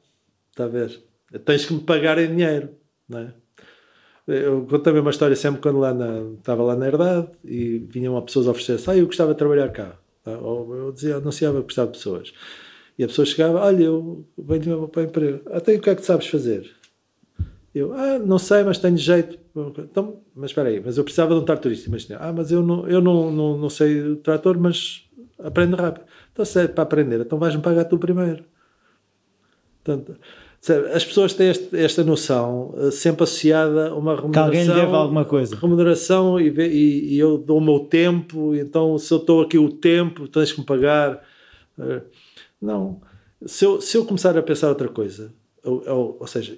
Está 0.53 0.63
a 0.63 0.69
ver? 0.69 1.03
Tens 1.45 1.67
que 1.67 1.75
me 1.75 1.81
pagar 1.81 2.19
em 2.19 2.29
dinheiro. 2.29 2.71
Não 3.09 3.19
é? 3.19 3.35
Eu 4.29 4.65
contei 4.71 4.93
uma 4.93 5.11
história 5.11 5.35
sempre 5.35 5.61
quando 5.61 5.81
lá 5.81 5.93
na, 5.93 6.21
estava 6.39 6.63
lá 6.63 6.77
na 6.77 6.87
herdade 6.87 7.27
e 7.45 7.85
vinham 7.91 8.23
pessoas 8.23 8.47
oferecer-se: 8.47 8.89
Ah, 8.89 8.97
eu 8.97 9.07
gostava 9.07 9.33
de 9.33 9.39
trabalhar 9.39 9.71
cá. 9.71 9.99
Ou 10.25 10.73
eu 10.77 10.93
dizia, 10.93 11.17
anunciava 11.17 11.59
que 11.59 11.65
gostava 11.65 11.91
de 11.91 11.99
pessoas. 11.99 12.33
E 12.97 13.03
a 13.03 13.09
pessoa 13.09 13.27
chegava: 13.27 13.59
Olha, 13.61 13.83
eu 13.83 14.25
venho 14.39 14.87
para 14.87 15.03
o 15.03 15.05
emprego. 15.05 15.41
Até 15.51 15.75
o 15.75 15.81
que 15.81 15.91
é 15.91 15.97
que 15.97 16.07
sabes 16.07 16.29
fazer? 16.29 16.71
Eu, 17.75 17.93
ah, 17.93 18.19
não 18.19 18.39
sei, 18.39 18.63
mas 18.63 18.79
tenho 18.79 18.97
jeito. 18.97 19.39
Então, 19.79 20.21
mas 20.35 20.51
espera 20.51 20.69
aí, 20.69 20.81
mas 20.85 20.97
eu 20.97 21.05
precisava 21.05 21.35
de 21.35 21.41
um 21.41 21.45
tratorista. 21.45 21.91
Ah, 22.21 22.33
mas 22.33 22.53
eu 22.53 22.63
não, 22.63 22.89
eu 22.89 23.01
não, 23.01 23.33
não, 23.33 23.59
não 23.59 23.69
sei 23.69 24.15
trator, 24.17 24.59
mas 24.59 25.03
aprendo 25.39 25.77
rápido. 25.77 26.05
Então, 26.33 26.45
se 26.45 26.61
é 26.61 26.69
para 26.69 26.85
aprender, 26.85 27.21
então 27.21 27.39
vais-me 27.39 27.63
pagar 27.63 27.85
tu 27.85 27.99
primeiro. 27.99 28.45
Portanto, 29.83 30.17
as 30.95 31.05
pessoas 31.05 31.35
têm 31.35 31.51
este, 31.51 31.77
esta 31.77 32.03
noção 32.03 32.75
eh, 32.79 32.91
sempre 32.91 33.25
associada 33.25 33.89
a 33.89 33.95
uma 33.95 34.17
remuneração. 34.17 34.51
Que 34.51 34.59
alguém 34.59 34.67
deve 34.67 34.97
alguma 34.97 35.25
coisa. 35.25 35.57
Remuneração 35.57 36.41
e, 36.41 36.49
e, 36.49 37.15
e, 37.15 37.19
eu 37.19 37.37
dou 37.37 37.59
o 37.59 37.61
meu 37.61 37.81
tempo, 37.81 38.55
então 38.55 38.97
se 38.97 39.13
eu 39.13 39.19
estou 39.19 39.43
aqui 39.43 39.59
o 39.59 39.71
tempo, 39.71 40.27
tens 40.27 40.53
que 40.53 40.61
me 40.61 40.65
pagar. 40.65 41.23
Uh, 41.79 42.01
não. 42.63 43.01
Se 43.45 43.67
eu, 43.67 43.81
se 43.81 43.97
eu 43.97 44.07
começar 44.07 44.39
a 44.39 44.43
pensar 44.43 44.71
outra 44.71 44.89
coisa, 44.89 45.35
ou, 45.63 45.83
ou, 45.87 46.17
ou, 46.21 46.27
seja, 46.27 46.57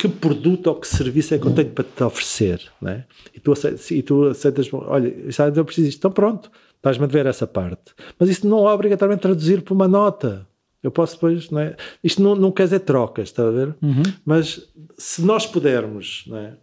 que 0.00 0.08
produto 0.08 0.68
ou 0.68 0.76
que 0.76 0.88
serviço 0.88 1.34
é 1.34 1.38
que 1.38 1.46
eu 1.46 1.52
tenho 1.52 1.68
para 1.70 1.84
te 1.84 2.02
oferecer, 2.02 2.72
né? 2.80 3.04
e, 3.34 3.38
tu 3.38 3.52
aceitas, 3.52 3.90
e 3.90 4.02
tu 4.02 4.24
aceitas, 4.28 4.72
olha, 4.72 5.14
eu 5.54 5.64
preciso 5.64 5.86
disto, 5.88 5.98
então 5.98 6.10
pronto, 6.10 6.50
estás-me 6.76 7.04
a 7.04 7.06
ver 7.06 7.26
essa 7.26 7.46
parte. 7.46 7.92
Mas 8.18 8.30
isso 8.30 8.48
não 8.48 8.66
é 8.66 8.72
obrigatoriamente 8.72 9.20
traduzir 9.20 9.60
por 9.60 9.74
uma 9.74 9.86
nota. 9.86 10.48
Eu 10.82 10.90
posso 10.90 11.16
depois, 11.16 11.50
não 11.50 11.60
é? 11.60 11.76
Isto 12.02 12.22
não, 12.22 12.34
não 12.34 12.50
quer 12.50 12.64
dizer 12.64 12.80
trocas, 12.80 13.28
está 13.28 13.46
a 13.46 13.50
ver? 13.50 13.74
Uhum. 13.82 14.02
Mas 14.24 14.66
se 14.96 15.20
nós 15.20 15.46
pudermos, 15.46 16.24
não 16.26 16.38
é? 16.38 16.54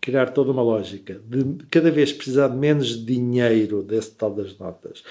criar 0.00 0.30
toda 0.30 0.50
uma 0.50 0.62
lógica 0.62 1.20
de 1.28 1.62
cada 1.70 1.90
vez 1.90 2.12
precisar 2.12 2.48
de 2.48 2.56
menos 2.56 3.04
dinheiro 3.04 3.82
desse 3.82 4.10
tal 4.12 4.34
das 4.34 4.58
notas, 4.58 5.04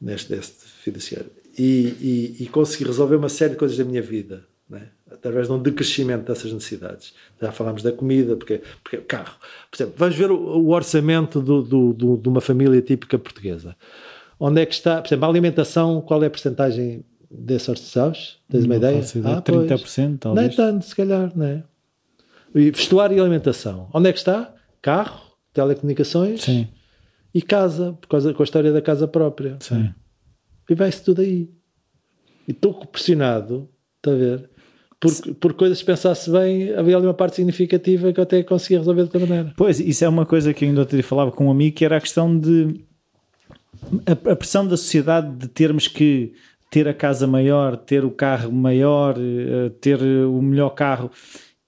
neste 0.00 0.28
deste 0.28 0.66
fiduciário, 0.84 1.30
e, 1.58 2.36
e, 2.38 2.44
e 2.44 2.46
conseguir 2.46 2.84
resolver 2.84 3.16
uma 3.16 3.28
série 3.28 3.52
de 3.52 3.56
coisas 3.56 3.76
da 3.76 3.84
minha 3.84 4.02
vida, 4.02 4.44
é? 4.44 4.49
Através 5.10 5.46
de 5.48 5.52
um 5.52 5.58
decrescimento 5.60 6.26
dessas 6.26 6.52
necessidades. 6.52 7.12
Já 7.40 7.52
falámos 7.52 7.82
da 7.82 7.92
comida, 7.92 8.36
porque, 8.36 8.62
porque 8.82 8.98
carro. 8.98 9.36
Por 9.70 9.76
exemplo, 9.76 9.94
vamos 9.96 10.16
ver 10.16 10.30
o, 10.30 10.36
o 10.36 10.70
orçamento 10.70 11.40
do, 11.40 11.62
do, 11.62 11.92
do, 11.92 12.16
de 12.16 12.28
uma 12.28 12.40
família 12.40 12.80
típica 12.80 13.18
portuguesa. 13.18 13.76
Onde 14.38 14.62
é 14.62 14.66
que 14.66 14.74
está, 14.74 15.00
por 15.00 15.08
exemplo, 15.08 15.26
a 15.26 15.28
alimentação, 15.28 16.00
qual 16.00 16.22
é 16.22 16.26
a 16.26 16.30
porcentagem 16.30 17.04
desse 17.30 17.70
orçamento? 17.70 18.18
Tens 18.48 18.64
uma 18.64 18.76
ideia? 18.76 18.98
Ah, 19.24 19.42
30%, 19.42 20.18
talvez. 20.18 20.24
Não 20.24 20.42
é 20.42 20.48
tanto, 20.48 20.84
se 20.84 20.96
calhar, 20.96 21.32
não 21.36 21.46
é? 21.46 21.62
E 22.54 22.70
vestuário 22.70 23.16
e 23.16 23.20
alimentação. 23.20 23.88
Onde 23.92 24.08
é 24.08 24.12
que 24.12 24.18
está? 24.18 24.54
Carro, 24.82 25.20
telecomunicações 25.52 26.42
Sim. 26.42 26.68
e 27.34 27.42
casa, 27.42 27.92
por 27.92 28.08
causa 28.08 28.32
com 28.32 28.42
a 28.42 28.44
história 28.44 28.72
da 28.72 28.82
casa 28.82 29.06
própria. 29.06 29.56
Sim. 29.60 29.92
E 30.68 30.74
vai-se 30.74 31.04
tudo 31.04 31.20
aí. 31.20 31.50
E 32.48 32.52
estou 32.52 32.74
pressionado, 32.86 33.68
está 33.98 34.12
a 34.12 34.14
ver? 34.14 34.50
Por, 35.00 35.34
por 35.36 35.52
coisas 35.54 35.80
que 35.80 35.86
pensasse 35.86 36.30
bem, 36.30 36.74
havia 36.74 36.96
ali 36.96 37.06
uma 37.06 37.14
parte 37.14 37.36
significativa 37.36 38.12
que 38.12 38.20
eu 38.20 38.24
até 38.24 38.42
conseguia 38.42 38.78
resolver 38.78 39.02
de 39.02 39.06
outra 39.06 39.20
maneira. 39.20 39.54
Pois, 39.56 39.80
isso 39.80 40.04
é 40.04 40.08
uma 40.08 40.26
coisa 40.26 40.52
que 40.52 40.64
ainda 40.64 40.80
outro 40.80 41.02
falava 41.02 41.32
com 41.32 41.46
um 41.46 41.50
amigo, 41.50 41.74
que 41.74 41.84
era 41.84 41.96
a 41.96 42.00
questão 42.00 42.38
de 42.38 42.84
a, 44.06 44.32
a 44.32 44.36
pressão 44.36 44.66
da 44.66 44.76
sociedade 44.76 45.34
de 45.36 45.48
termos 45.48 45.88
que 45.88 46.34
ter 46.70 46.86
a 46.86 46.92
casa 46.92 47.26
maior, 47.26 47.76
ter 47.76 48.04
o 48.04 48.10
carro 48.10 48.52
maior, 48.52 49.16
eh, 49.18 49.70
ter 49.80 50.00
o 50.02 50.40
melhor 50.40 50.70
carro 50.70 51.10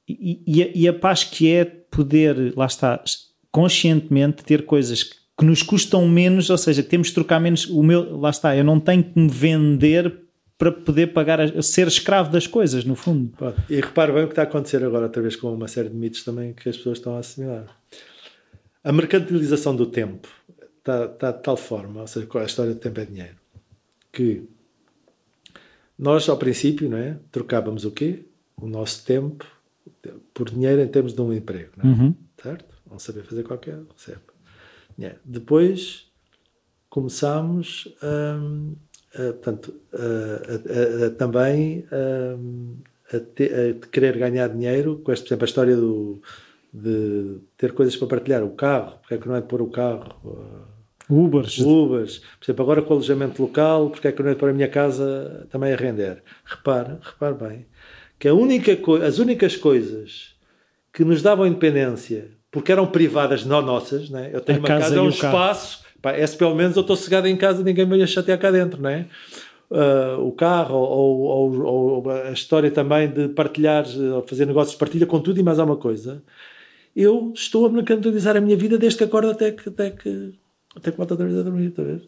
e, 0.08 0.40
e, 0.46 0.62
a, 0.62 0.70
e 0.74 0.88
a 0.88 0.92
paz 0.92 1.24
que 1.24 1.50
é 1.50 1.64
poder, 1.64 2.54
lá 2.56 2.66
está, 2.66 3.02
conscientemente 3.50 4.44
ter 4.44 4.64
coisas 4.64 5.02
que, 5.02 5.22
nos 5.42 5.62
custam 5.62 6.06
menos, 6.06 6.50
ou 6.50 6.58
seja, 6.58 6.84
temos 6.84 7.08
de 7.08 7.14
trocar 7.14 7.40
menos. 7.40 7.66
O 7.68 7.82
meu, 7.82 8.16
lá 8.16 8.30
está, 8.30 8.56
eu 8.56 8.62
não 8.62 8.78
tenho 8.78 9.02
que 9.02 9.18
me 9.18 9.28
vender 9.28 10.21
para 10.62 10.70
poder 10.70 11.08
pagar, 11.08 11.40
a, 11.40 11.60
ser 11.60 11.88
escravo 11.88 12.30
das 12.30 12.46
coisas, 12.46 12.84
no 12.84 12.94
fundo. 12.94 13.32
E 13.68 13.80
repare 13.80 14.12
bem 14.12 14.22
o 14.22 14.26
que 14.28 14.32
está 14.32 14.42
a 14.42 14.44
acontecer 14.44 14.84
agora, 14.84 15.06
outra 15.06 15.20
vez 15.20 15.34
com 15.34 15.52
uma 15.52 15.66
série 15.66 15.88
de 15.88 15.96
mitos 15.96 16.22
também 16.22 16.52
que 16.52 16.68
as 16.68 16.76
pessoas 16.76 16.98
estão 16.98 17.16
a 17.16 17.18
assimilar. 17.18 17.66
A 18.84 18.92
mercantilização 18.92 19.74
do 19.74 19.86
tempo 19.86 20.28
está, 20.78 21.06
está 21.06 21.32
de 21.32 21.42
tal 21.42 21.56
forma, 21.56 22.02
ou 22.02 22.06
seja, 22.06 22.28
a 22.32 22.44
história 22.44 22.74
do 22.74 22.78
tempo 22.78 23.00
é 23.00 23.04
dinheiro, 23.04 23.34
que 24.12 24.44
nós, 25.98 26.28
ao 26.28 26.36
princípio, 26.36 26.88
não 26.88 26.96
é, 26.96 27.18
trocávamos 27.32 27.84
o 27.84 27.90
quê? 27.90 28.24
O 28.56 28.68
nosso 28.68 29.04
tempo 29.04 29.44
por 30.32 30.48
dinheiro 30.48 30.80
em 30.80 30.86
termos 30.86 31.12
de 31.12 31.20
um 31.20 31.32
emprego, 31.32 31.72
não 31.76 31.90
é? 31.90 31.92
Uhum. 31.92 32.14
certo? 32.40 32.72
Não 32.88 33.00
saber 33.00 33.24
fazer 33.24 33.42
qualquer, 33.42 33.80
recebe. 33.96 34.20
Depois 35.24 36.06
começámos 36.88 37.92
um, 38.00 38.76
a, 39.14 39.32
portanto, 39.32 39.74
a, 39.92 41.06
a, 41.06 41.10
também 41.10 41.84
a, 43.12 43.18
te, 43.18 43.74
querer 43.90 44.18
ganhar 44.18 44.48
dinheiro 44.48 45.00
com 45.04 45.12
esta, 45.12 45.24
por 45.24 45.28
exemplo, 45.28 45.44
a 45.44 45.48
história 45.48 45.76
do, 45.76 46.22
de 46.72 47.38
ter 47.56 47.72
coisas 47.72 47.96
para 47.96 48.08
partilhar. 48.08 48.42
O 48.42 48.50
carro, 48.50 48.98
porque 49.00 49.14
é 49.14 49.18
que 49.18 49.28
não 49.28 49.36
é 49.36 49.40
de 49.40 49.46
pôr 49.46 49.62
o 49.62 49.70
carro? 49.70 50.64
Ubers. 51.08 51.58
Ubers. 51.58 52.18
Por 52.38 52.44
exemplo, 52.44 52.62
agora 52.62 52.82
com 52.82 52.90
o 52.90 52.96
alojamento 52.96 53.42
local, 53.42 53.90
porque 53.90 54.08
é 54.08 54.12
que 54.12 54.22
não 54.22 54.30
é 54.30 54.34
para 54.34 54.50
a 54.50 54.54
minha 54.54 54.68
casa 54.68 55.46
também 55.50 55.72
a 55.72 55.76
render? 55.76 56.22
Repara, 56.44 57.00
repare 57.02 57.34
bem 57.34 57.66
que 58.22 58.28
a 58.28 58.34
única 58.34 58.78
as 59.04 59.18
únicas 59.18 59.56
coisas 59.56 60.36
que 60.92 61.04
nos 61.04 61.22
davam 61.22 61.44
independência, 61.44 62.30
porque 62.52 62.70
eram 62.70 62.86
privadas, 62.86 63.44
não 63.44 63.60
nossas, 63.60 64.08
né? 64.08 64.30
eu 64.32 64.40
tenho 64.40 64.58
a 64.58 64.60
uma 64.60 64.68
casa, 64.68 64.84
casa 64.84 65.02
um 65.02 65.08
espaço, 65.08 65.81
pá, 66.02 66.18
esse 66.18 66.36
pelo 66.36 66.54
menos 66.54 66.76
eu 66.76 66.82
estou 66.82 66.96
cegado 66.96 67.28
em 67.28 67.36
casa, 67.36 67.62
ninguém 67.62 67.86
me 67.86 67.96
ia 67.96 68.06
chatear 68.06 68.38
cá 68.38 68.50
dentro, 68.50 68.82
não 68.82 68.90
é? 68.90 69.06
Uh, 69.70 70.20
o 70.26 70.32
carro 70.32 70.76
ou, 70.76 71.20
ou, 71.20 71.62
ou, 72.04 72.10
a 72.10 72.32
história 72.32 72.70
também 72.70 73.08
de 73.08 73.28
partilhar, 73.28 73.86
fazer 74.26 74.44
negócios 74.46 74.72
de 74.72 74.78
partilha 74.78 75.06
com 75.06 75.18
tudo 75.18 75.40
e 75.40 75.42
mais 75.42 75.58
alguma 75.58 75.78
coisa, 75.78 76.22
eu 76.94 77.32
estou 77.34 77.64
a 77.64 77.70
mercantilizar 77.70 78.36
a 78.36 78.40
minha 78.40 78.56
vida 78.56 78.76
desde 78.76 78.98
que 78.98 79.04
acordo 79.04 79.30
até 79.30 79.50
que, 79.52 79.68
até 79.68 79.90
que, 79.90 80.34
até 80.76 80.90
que 80.90 80.96
volto 80.98 81.12
outra 81.12 81.26
vez 81.26 81.38
a 81.38 81.42
dormir, 81.42 81.68
está 81.68 81.80
a 81.80 81.86
ver? 81.86 82.02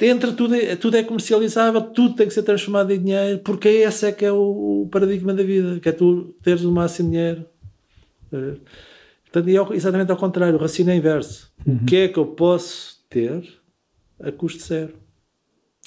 entra 0.00 0.32
tudo, 0.32 0.54
tudo 0.80 0.96
é 0.96 1.02
comercializável, 1.02 1.80
tudo 1.80 2.14
tem 2.14 2.28
que 2.28 2.34
ser 2.34 2.42
transformado 2.42 2.92
em 2.92 3.00
dinheiro, 3.00 3.38
porque 3.40 3.68
esse 3.68 4.06
é 4.06 4.12
que 4.12 4.24
é 4.24 4.30
o, 4.30 4.82
o 4.82 4.88
paradigma 4.90 5.34
da 5.34 5.42
vida, 5.42 5.80
que 5.80 5.88
é 5.88 5.92
tu 5.92 6.34
teres 6.42 6.62
o 6.62 6.70
máximo 6.70 7.10
dinheiro. 7.10 7.44
Portanto, 9.30 9.72
é 9.72 9.76
exatamente 9.76 10.10
ao 10.10 10.16
contrário, 10.16 10.56
o 10.56 10.60
raciocínio 10.60 10.92
é 10.92 10.96
inverso. 10.96 11.52
Uhum. 11.66 11.76
O 11.76 11.84
que 11.84 11.96
é 11.96 12.08
que 12.08 12.18
eu 12.18 12.26
posso 12.26 12.98
ter 13.08 13.42
a 14.20 14.32
custo 14.32 14.62
zero? 14.62 14.94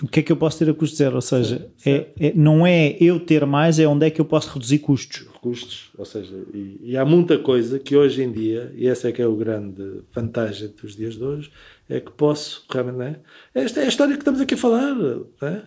O 0.01 0.07
que 0.07 0.19
é 0.19 0.23
que 0.23 0.31
eu 0.31 0.37
posso 0.37 0.57
ter 0.57 0.69
a 0.69 0.73
custo 0.73 0.95
zero? 0.95 1.15
Ou 1.15 1.21
seja, 1.21 1.69
é, 1.85 2.07
é, 2.19 2.33
não 2.33 2.65
é 2.65 2.95
eu 2.99 3.19
ter 3.19 3.45
mais, 3.45 3.77
é 3.77 3.87
onde 3.87 4.05
é 4.05 4.09
que 4.09 4.19
eu 4.19 4.25
posso 4.25 4.53
reduzir 4.53 4.79
custos. 4.79 5.27
Custos, 5.41 5.91
ou 5.97 6.05
seja, 6.05 6.35
e, 6.53 6.79
e, 6.81 6.97
há 6.97 7.03
muita 7.03 7.37
coisa 7.37 7.79
que 7.79 7.95
hoje 7.95 8.23
em 8.23 8.31
dia, 8.31 8.71
e 8.75 8.87
essa 8.87 9.09
é 9.09 9.11
que 9.11 9.21
é 9.21 9.27
o 9.27 9.35
grande 9.35 10.01
vantagem 10.13 10.69
dos 10.69 10.95
dias 10.95 11.15
de 11.15 11.23
hoje, 11.23 11.51
é 11.89 11.99
que 11.99 12.11
posso 12.11 12.63
realmente, 12.69 13.19
é? 13.53 13.61
Esta 13.61 13.81
é 13.81 13.85
a 13.85 13.87
história 13.87 14.13
que 14.13 14.21
estamos 14.21 14.39
aqui 14.39 14.53
a 14.53 14.57
falar, 14.57 14.93
não 14.95 15.27
é? 15.41 15.63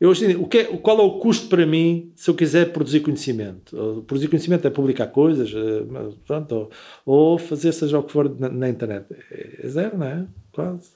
Eu 0.00 0.10
hoje, 0.10 0.34
o 0.36 0.46
que 0.46 0.58
é, 0.58 0.64
qual 0.78 0.98
é 0.98 1.02
o 1.02 1.18
custo 1.18 1.48
para 1.48 1.64
mim 1.64 2.12
se 2.16 2.28
eu 2.28 2.34
quiser 2.34 2.72
produzir 2.72 3.00
conhecimento? 3.00 4.04
Produzir 4.06 4.28
conhecimento 4.28 4.66
é 4.66 4.70
publicar 4.70 5.06
coisas, 5.06 5.50
eh, 5.54 6.14
pronto, 6.26 6.70
ou, 7.06 7.32
ou 7.32 7.38
fazer 7.38 7.72
seja 7.72 7.98
o 7.98 8.02
que 8.02 8.12
for 8.12 8.38
na, 8.38 8.48
na 8.48 8.68
internet. 8.68 9.06
É 9.30 9.68
zero, 9.68 9.96
não 9.96 10.06
é? 10.06 10.26
Quase. 10.52 10.90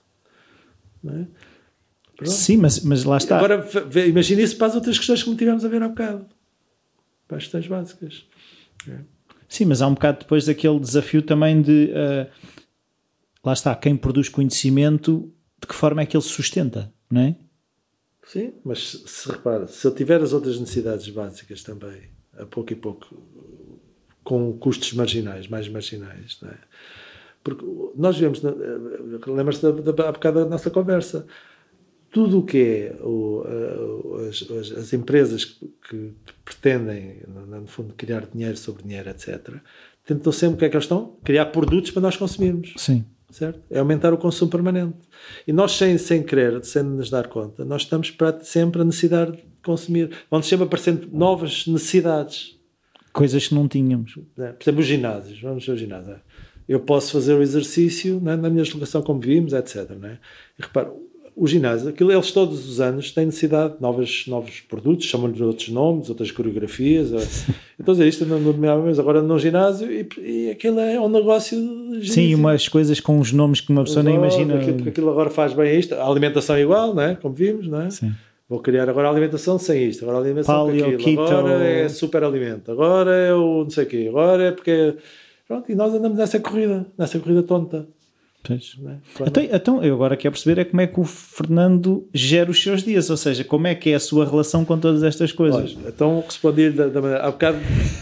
Não 1.03 1.15
é? 1.15 1.27
Sim, 2.27 2.57
mas, 2.57 2.81
mas 2.81 3.05
lá 3.05 3.17
está. 3.17 3.37
Agora, 3.37 3.65
imagine 4.07 4.43
isso 4.43 4.57
para 4.57 4.67
as 4.67 4.75
outras 4.75 4.99
questões 4.99 5.23
que 5.23 5.31
me 5.31 5.37
tivemos 5.37 5.65
a 5.65 5.69
ver 5.69 5.83
há 5.83 5.89
bocado. 5.89 6.27
Para 7.29 7.37
as 7.37 7.45
questões 7.45 7.67
básicas. 7.69 8.27
É. 8.89 8.99
Sim, 9.49 9.67
mas 9.67 9.81
há 9.81 9.87
um 9.87 9.95
bocado 9.95 10.21
depois 10.21 10.47
daquele 10.47 10.81
desafio 10.81 11.23
também 11.23 11.63
de. 11.63 11.91
Uh, 11.93 12.31
lá 13.45 13.53
está, 13.53 13.75
quem 13.77 13.97
produz 13.97 14.29
conhecimento, 14.29 15.33
de 15.61 15.69
que 15.69 15.75
forma 15.75 16.03
é 16.03 16.07
que 16.07 16.17
ele 16.17 16.25
se 16.25 16.31
sustenta, 16.31 16.93
não 17.11 17.21
é? 17.21 17.37
Sim, 18.29 18.53
mas 18.63 19.03
se 19.07 19.31
repara, 19.31 19.67
se 19.67 19.87
eu 19.87 19.95
tiver 19.95 20.21
as 20.21 20.35
outras 20.35 20.61
necessidades 20.61 21.09
básicas 21.09 21.63
também, 21.63 22.11
a 22.37 22.45
pouco 22.45 22.71
e 22.75 22.77
pouco, 22.77 23.07
com 24.23 24.53
custos 24.59 24.93
marginais, 24.93 25.49
mais 25.49 25.67
marginais, 25.67 26.39
não 26.43 26.51
é? 26.51 26.59
Porque 27.43 27.65
nós 27.97 28.19
vemos, 28.19 28.43
lembra-se 29.27 29.63
da, 29.63 29.71
da, 29.71 30.09
há 30.11 30.13
bocado 30.13 30.41
da 30.41 30.45
nossa 30.45 30.69
conversa, 30.69 31.27
tudo 32.11 32.41
o 32.41 32.45
que 32.45 32.59
é 32.59 32.97
o, 33.03 33.45
as, 34.29 34.43
as, 34.51 34.79
as, 34.79 34.93
empresas 34.93 35.47
que, 35.47 35.67
que, 35.89 36.15
pretendem, 36.45 37.23
no 37.27 37.67
fundo, 37.67 37.95
criar 37.95 38.27
dinheiro 38.27 38.59
sobre 38.59 38.83
dinheiro, 38.83 39.09
etc., 39.09 39.55
tentam 40.05 40.33
sempre 40.33 40.57
o 40.57 40.59
que 40.59 40.65
é 40.67 40.69
que 40.69 40.77
elas 40.77 40.85
estão? 40.85 41.17
Criar 41.25 41.47
produtos 41.47 41.93
para 41.93 42.03
nós 42.03 42.17
consumirmos. 42.17 42.75
Sim 42.77 43.07
certo? 43.31 43.61
É 43.71 43.79
aumentar 43.79 44.13
o 44.13 44.19
consumo 44.19 44.51
permanente. 44.51 44.97
E 45.47 45.53
nós, 45.53 45.73
sem, 45.73 45.97
sem 45.99 46.23
querer, 46.23 46.65
sem 46.65 46.83
nos 46.83 47.11
dar 47.11 47.29
conta, 47.29 47.65
nós 47.65 47.83
estamos 47.83 48.11
para 48.11 48.41
sempre 48.41 48.81
a 48.81 48.85
necessidade 48.85 49.33
de 49.33 49.45
consumir. 49.63 50.11
Vão 50.31 50.43
sempre 50.43 50.67
aparecendo 50.67 51.09
novas 51.13 51.67
necessidades. 51.67 52.59
Coisas 53.13 53.49
que 53.49 53.55
não 53.55 53.67
tínhamos. 53.67 54.19
É, 54.39 54.53
por 54.53 54.63
exemplo, 54.63 54.81
os 54.81 54.87
ginásios. 54.87 55.41
Vamos 55.41 55.69
ao 55.69 55.77
ginásio. 55.77 56.21
Eu 56.69 56.81
posso 56.81 57.13
fazer 57.13 57.35
o 57.35 57.43
exercício 57.43 58.21
né, 58.21 58.37
na 58.37 58.51
minha 58.51 58.63
deslocação, 58.63 59.03
como 59.03 59.21
vimos, 59.21 59.55
etc. 59.55 59.91
Né? 59.91 60.19
E 60.59 60.63
repara, 60.63 60.93
o 61.39 61.47
ginásio, 61.47 61.89
aquilo, 61.89 62.11
eles 62.11 62.33
todos 62.33 62.69
os 62.69 62.81
anos 62.81 63.13
têm 63.13 63.27
necessidade 63.27 63.77
de 63.77 63.81
novos, 63.81 64.27
novos 64.27 64.61
produtos, 64.61 65.07
chamam-lhe 65.07 65.41
outros 65.41 65.69
nomes, 65.69 66.09
outras 66.09 66.33
coreografias. 66.33 67.13
então, 67.79 67.95
é 67.95 68.09
isto 68.09 68.27
não, 68.27 68.41
não 68.41 68.83
mas 68.83 68.99
agora 68.99 69.23
no 69.23 69.39
ginásio 69.39 69.91
e, 69.91 70.09
e 70.19 70.51
aquilo 70.51 70.81
é 70.81 71.01
um 71.01 71.09
negócio. 71.09 71.57
Sim, 72.03 72.35
umas 72.35 72.67
coisas 72.67 72.99
com 72.99 73.21
os 73.21 73.33
nomes 73.33 73.61
que 73.61 73.71
uma 73.71 73.85
pessoa 73.85 74.03
nem 74.03 74.17
imagina. 74.17 74.57
Aquilo, 74.57 74.89
aquilo, 74.89 75.11
agora 75.11 75.31
faz 75.31 75.53
bem 75.53 75.79
isto. 75.79 75.95
A 75.95 76.05
alimentação 76.05 76.57
é 76.57 76.63
igual, 76.63 76.93
não 76.93 77.03
é? 77.03 77.15
como 77.15 77.35
vimos, 77.35 77.69
não 77.69 77.83
é? 77.83 77.91
Sim. 77.91 78.13
Vou 78.49 78.59
criar 78.61 78.89
agora 78.89 79.07
a 79.07 79.11
alimentação 79.11 79.59
sem 79.59 79.89
isto, 79.89 80.03
agora 80.03 80.19
a 80.19 80.21
alimentação 80.23 80.67
Paleo, 80.67 80.85
com 80.85 80.91
aquilo. 80.95 81.27
Keto. 81.27 81.35
Agora 81.35 81.65
é 81.65 81.89
super 81.89 82.25
alimento, 82.25 82.73
agora 82.73 83.15
é 83.15 83.33
o 83.33 83.63
não 83.63 83.71
sei 83.71 83.85
o 83.85 83.87
quê, 83.87 84.07
agora 84.09 84.43
é 84.43 84.51
porque. 84.51 84.97
Pronto, 85.47 85.71
e 85.71 85.75
nós 85.75 85.95
andamos 85.95 86.19
nessa 86.19 86.41
corrida, 86.41 86.87
nessa 86.97 87.19
corrida 87.19 87.43
tonta. 87.43 87.87
É? 88.51 89.27
Então, 89.27 89.43
então, 89.43 89.85
eu 89.85 89.95
agora 89.95 90.17
quero 90.17 90.33
perceber 90.33 90.61
é 90.61 90.65
como 90.65 90.81
é 90.81 90.87
que 90.87 90.99
o 90.99 91.05
Fernando 91.05 92.09
gera 92.15 92.51
os 92.51 92.63
seus 92.63 92.83
dias, 92.83 93.11
ou 93.11 93.17
seja, 93.17 93.45
como 93.45 93.67
é 93.67 93.75
que 93.75 93.91
é 93.91 93.95
a 93.95 94.01
sua 94.01 94.25
relação 94.25 94.65
com 94.65 94.79
todas 94.79 95.03
estas 95.03 95.33
coisas. 95.33 95.77
Olha, 95.77 95.89
então 95.89 96.23
respondi 96.25 96.71
da, 96.71 96.87
da 96.87 97.03
maneira. 97.03 97.25
Há 97.25 97.31
bocado 97.31 97.59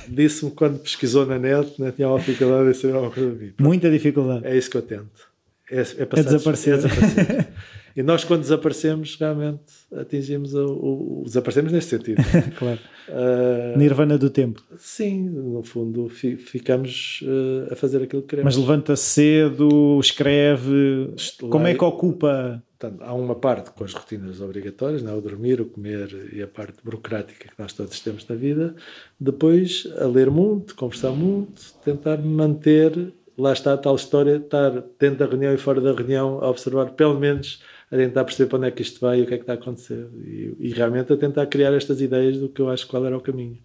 disse-me 0.08 0.50
quando 0.52 0.78
pesquisou 0.78 1.26
na 1.26 1.38
net, 1.38 1.80
né, 1.80 1.92
tinha 1.94 2.08
uma 2.08 2.18
dificuldade 2.18 2.70
em 2.70 2.74
saber 2.74 2.94
alguma 2.94 3.12
coisa 3.12 3.30
de 3.30 3.44
mim. 3.44 3.52
Muita 3.58 3.90
dificuldade. 3.90 4.46
É 4.46 4.56
isso 4.56 4.70
que 4.70 4.76
eu 4.76 4.82
tento. 4.82 5.26
É, 5.70 5.80
é, 5.80 6.04
passar 6.04 6.30
desaparecer. 6.30 6.74
é 6.74 6.76
desaparecer. 6.76 7.48
e 7.96 8.02
nós, 8.02 8.22
quando 8.24 8.42
desaparecemos, 8.42 9.16
realmente 9.18 9.62
atingimos 9.96 10.54
o, 10.54 10.66
o- 10.66 11.20
o- 11.20 11.24
desaparecemos 11.24 11.72
neste 11.72 11.90
sentido. 11.96 12.22
Claro. 12.58 12.78
Ah, 13.08 13.74
Nirvana 13.76 14.18
do 14.18 14.28
tempo. 14.28 14.62
sim, 14.76 15.22
no 15.28 15.62
fundo, 15.62 16.08
fi- 16.08 16.36
ficamos 16.36 17.24
ah, 17.68 17.72
a 17.72 17.76
fazer 17.76 18.02
aquilo 18.02 18.22
que 18.22 18.28
queremos. 18.28 18.54
Mas 18.54 18.62
levanta-se 18.62 19.02
cedo, 19.04 19.98
escreve. 20.00 21.14
Como 21.50 21.66
é 21.66 21.74
que 21.74 21.84
ocupa? 21.84 22.62
Portanto, 22.78 23.02
há 23.02 23.14
uma 23.14 23.34
parte 23.34 23.70
com 23.70 23.84
as 23.84 23.94
rotinas 23.94 24.40
obrigatórias, 24.42 25.02
não 25.02 25.12
é? 25.14 25.16
o 25.16 25.20
dormir, 25.22 25.60
o 25.62 25.64
comer 25.64 26.28
e 26.32 26.42
a 26.42 26.46
parte 26.46 26.74
burocrática 26.84 27.48
que 27.48 27.54
nós 27.58 27.72
todos 27.72 27.98
temos 28.00 28.26
na 28.28 28.34
vida. 28.36 28.74
Depois, 29.18 29.88
a 29.98 30.04
ler 30.06 30.30
muito, 30.30 30.74
conversar 30.74 31.10
muito, 31.12 31.62
tentar 31.84 32.18
manter, 32.18 33.14
lá 33.38 33.52
está 33.54 33.72
a 33.72 33.78
tal 33.78 33.96
história, 33.96 34.36
estar 34.36 34.70
dentro 35.00 35.18
da 35.20 35.26
reunião 35.26 35.54
e 35.54 35.56
fora 35.56 35.80
da 35.80 35.92
reunião, 35.94 36.38
a 36.44 36.50
observar, 36.50 36.90
pelo 36.90 37.18
menos, 37.18 37.62
a 37.90 37.96
tentar 37.96 38.24
perceber 38.24 38.48
para 38.48 38.58
onde 38.58 38.68
é 38.68 38.70
que 38.70 38.82
isto 38.82 39.00
vai 39.00 39.20
e 39.20 39.22
o 39.22 39.26
que 39.26 39.34
é 39.34 39.36
que 39.36 39.42
está 39.42 39.52
a 39.52 39.56
acontecer. 39.56 40.06
E, 40.24 40.54
e 40.58 40.72
realmente 40.72 41.12
a 41.12 41.16
tentar 41.16 41.46
criar 41.46 41.72
estas 41.72 42.00
ideias 42.00 42.38
do 42.38 42.48
que 42.48 42.60
eu 42.60 42.68
acho 42.68 42.86
qual 42.86 43.04
era 43.06 43.16
o 43.16 43.20
caminho. 43.20 43.58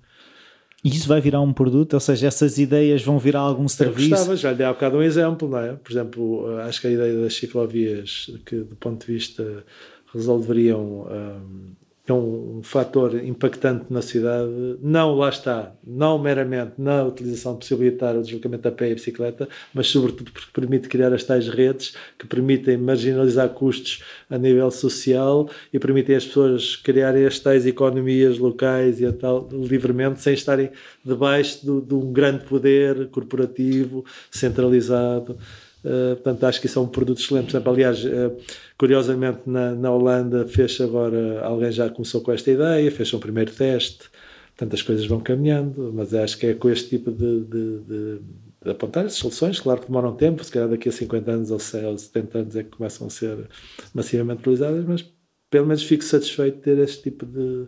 E 0.83 0.89
isso 0.89 1.07
vai 1.07 1.21
virar 1.21 1.41
um 1.41 1.53
produto, 1.53 1.93
ou 1.93 1.99
seja, 1.99 2.27
essas 2.27 2.57
ideias 2.57 3.03
vão 3.03 3.19
virar 3.19 3.41
algum 3.41 3.63
Eu 3.63 3.69
serviço. 3.69 4.09
gostava, 4.09 4.35
já 4.35 4.51
lhe 4.51 4.57
dei 4.57 4.65
há 4.65 4.73
bocado 4.73 4.97
um 4.97 5.03
exemplo, 5.03 5.47
não 5.47 5.59
é? 5.59 5.73
Por 5.73 5.91
exemplo, 5.91 6.57
acho 6.61 6.81
que 6.81 6.87
a 6.87 6.91
ideia 6.91 7.21
das 7.21 7.35
ciclovias, 7.35 8.31
que 8.45 8.55
do 8.57 8.75
ponto 8.75 9.05
de 9.05 9.13
vista 9.13 9.63
resolveriam 10.11 10.81
um, 11.07 11.75
é 12.07 12.13
um, 12.13 12.61
fator 12.63 13.15
impactante 13.23 13.85
na 13.89 14.01
cidade, 14.01 14.51
não 14.81 15.15
lá 15.15 15.29
está, 15.29 15.73
não 15.85 16.17
meramente 16.17 16.73
na 16.77 17.03
utilização 17.03 17.55
possibilitar 17.55 18.15
o 18.15 18.23
deslocamento 18.23 18.67
a 18.67 18.71
pé 18.71 18.89
e 18.89 18.95
bicicleta, 18.95 19.47
mas 19.73 19.87
sobretudo 19.87 20.31
porque 20.31 20.51
permite 20.51 20.89
criar 20.89 21.13
as 21.13 21.23
tais 21.23 21.47
redes 21.47 21.95
que 22.17 22.25
permitem 22.25 22.77
marginalizar 22.77 23.49
custos 23.49 24.03
a 24.29 24.37
nível 24.37 24.71
social 24.71 25.49
e 25.71 25.77
permitem 25.77 26.15
às 26.15 26.25
pessoas 26.25 26.75
criarem 26.75 27.25
as 27.25 27.39
tais 27.39 27.65
economias 27.65 28.39
locais 28.39 28.99
e 28.99 29.11
tal 29.11 29.47
livremente 29.51 30.21
sem 30.21 30.33
estarem 30.33 30.71
debaixo 31.05 31.59
de 31.81 31.93
um 31.93 32.11
grande 32.11 32.45
poder 32.45 33.09
corporativo 33.09 34.03
centralizado. 34.31 35.37
Uh, 35.83 36.15
portanto, 36.15 36.43
acho 36.43 36.61
que 36.61 36.67
isso 36.67 36.77
é 36.77 36.81
um 36.81 36.87
produto 36.87 37.19
excelente. 37.19 37.45
Por 37.45 37.51
exemplo, 37.51 37.73
aliás, 37.73 38.05
uh, 38.05 38.37
curiosamente, 38.81 39.41
na, 39.45 39.75
na 39.75 39.91
Holanda 39.91 40.47
fez 40.47 40.81
agora, 40.81 41.39
alguém 41.45 41.71
já 41.71 41.87
começou 41.87 42.19
com 42.19 42.31
esta 42.31 42.49
ideia, 42.49 42.91
fez 42.91 43.13
um 43.13 43.19
primeiro 43.19 43.53
teste. 43.53 44.09
Portanto, 44.55 44.73
as 44.73 44.81
coisas 44.81 45.05
vão 45.05 45.19
caminhando, 45.19 45.93
mas 45.93 46.15
acho 46.15 46.35
que 46.39 46.47
é 46.47 46.55
com 46.55 46.67
este 46.67 46.89
tipo 46.89 47.11
de, 47.11 47.41
de, 47.41 47.79
de, 47.81 48.19
de 48.63 48.71
apontar 48.71 49.05
as 49.05 49.13
soluções. 49.13 49.59
Claro 49.59 49.81
que 49.81 49.85
demoram 49.85 50.15
tempo, 50.15 50.43
se 50.43 50.51
calhar 50.51 50.67
daqui 50.67 50.89
a 50.89 50.91
50 50.91 51.31
anos 51.31 51.51
ou 51.51 51.59
100 51.59 51.85
ou 51.85 51.95
70 51.95 52.39
anos 52.39 52.55
é 52.55 52.63
que 52.63 52.71
começam 52.71 53.05
a 53.05 53.11
ser 53.11 53.47
massivamente 53.93 54.39
utilizadas, 54.39 54.83
mas 54.83 55.05
pelo 55.51 55.67
menos 55.67 55.83
fico 55.83 56.03
satisfeito 56.03 56.55
de 56.55 56.61
ter 56.63 56.79
este 56.79 57.03
tipo 57.03 57.23
de, 57.23 57.67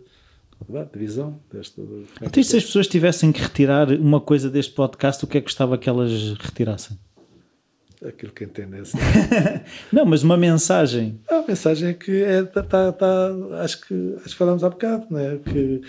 de 0.68 0.98
visão. 0.98 1.40
Deste, 1.48 1.80
é 1.80 2.26
Então, 2.26 2.42
se 2.42 2.56
as 2.56 2.64
pessoas 2.64 2.88
tivessem 2.88 3.30
que 3.30 3.40
retirar 3.40 3.88
uma 3.92 4.20
coisa 4.20 4.50
deste 4.50 4.74
podcast, 4.74 5.24
o 5.24 5.28
que 5.28 5.38
é 5.38 5.40
que 5.40 5.46
gostava 5.46 5.78
que 5.78 5.88
elas 5.88 6.32
retirassem? 6.40 6.98
Aquilo 8.06 8.32
que 8.32 8.44
entendesse. 8.44 8.96
Não, 9.92 10.04
mas 10.04 10.22
uma 10.22 10.36
mensagem. 10.36 11.20
A 11.28 11.42
mensagem 11.46 11.90
é 11.90 11.94
que 11.94 12.22
é, 12.22 12.42
tá, 12.42 12.62
tá, 12.62 12.92
tá- 12.92 13.30
acho 13.62 13.80
que 13.80 14.14
acho 14.16 14.30
que 14.30 14.34
falámos 14.36 14.64
há 14.64 14.70
bocado, 14.70 15.06
né? 15.10 15.38
que, 15.44 15.82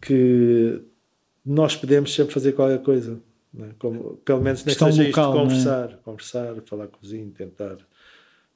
que 0.00 0.82
nós 1.44 1.76
podemos 1.76 2.14
sempre 2.14 2.34
fazer 2.34 2.52
qualquer 2.52 2.82
coisa. 2.82 3.18
Né? 3.52 3.70
Como, 3.78 4.16
pelo 4.24 4.40
menos 4.40 4.64
nem 4.64 4.74
seja 4.74 5.02
local, 5.04 5.08
isto, 5.08 5.20
é? 5.20 5.42
conversar, 5.42 5.98
conversar, 6.04 6.54
falar 6.66 6.86
com 6.88 6.96
o 6.96 7.00
vizinho, 7.02 7.30
tentar. 7.30 7.76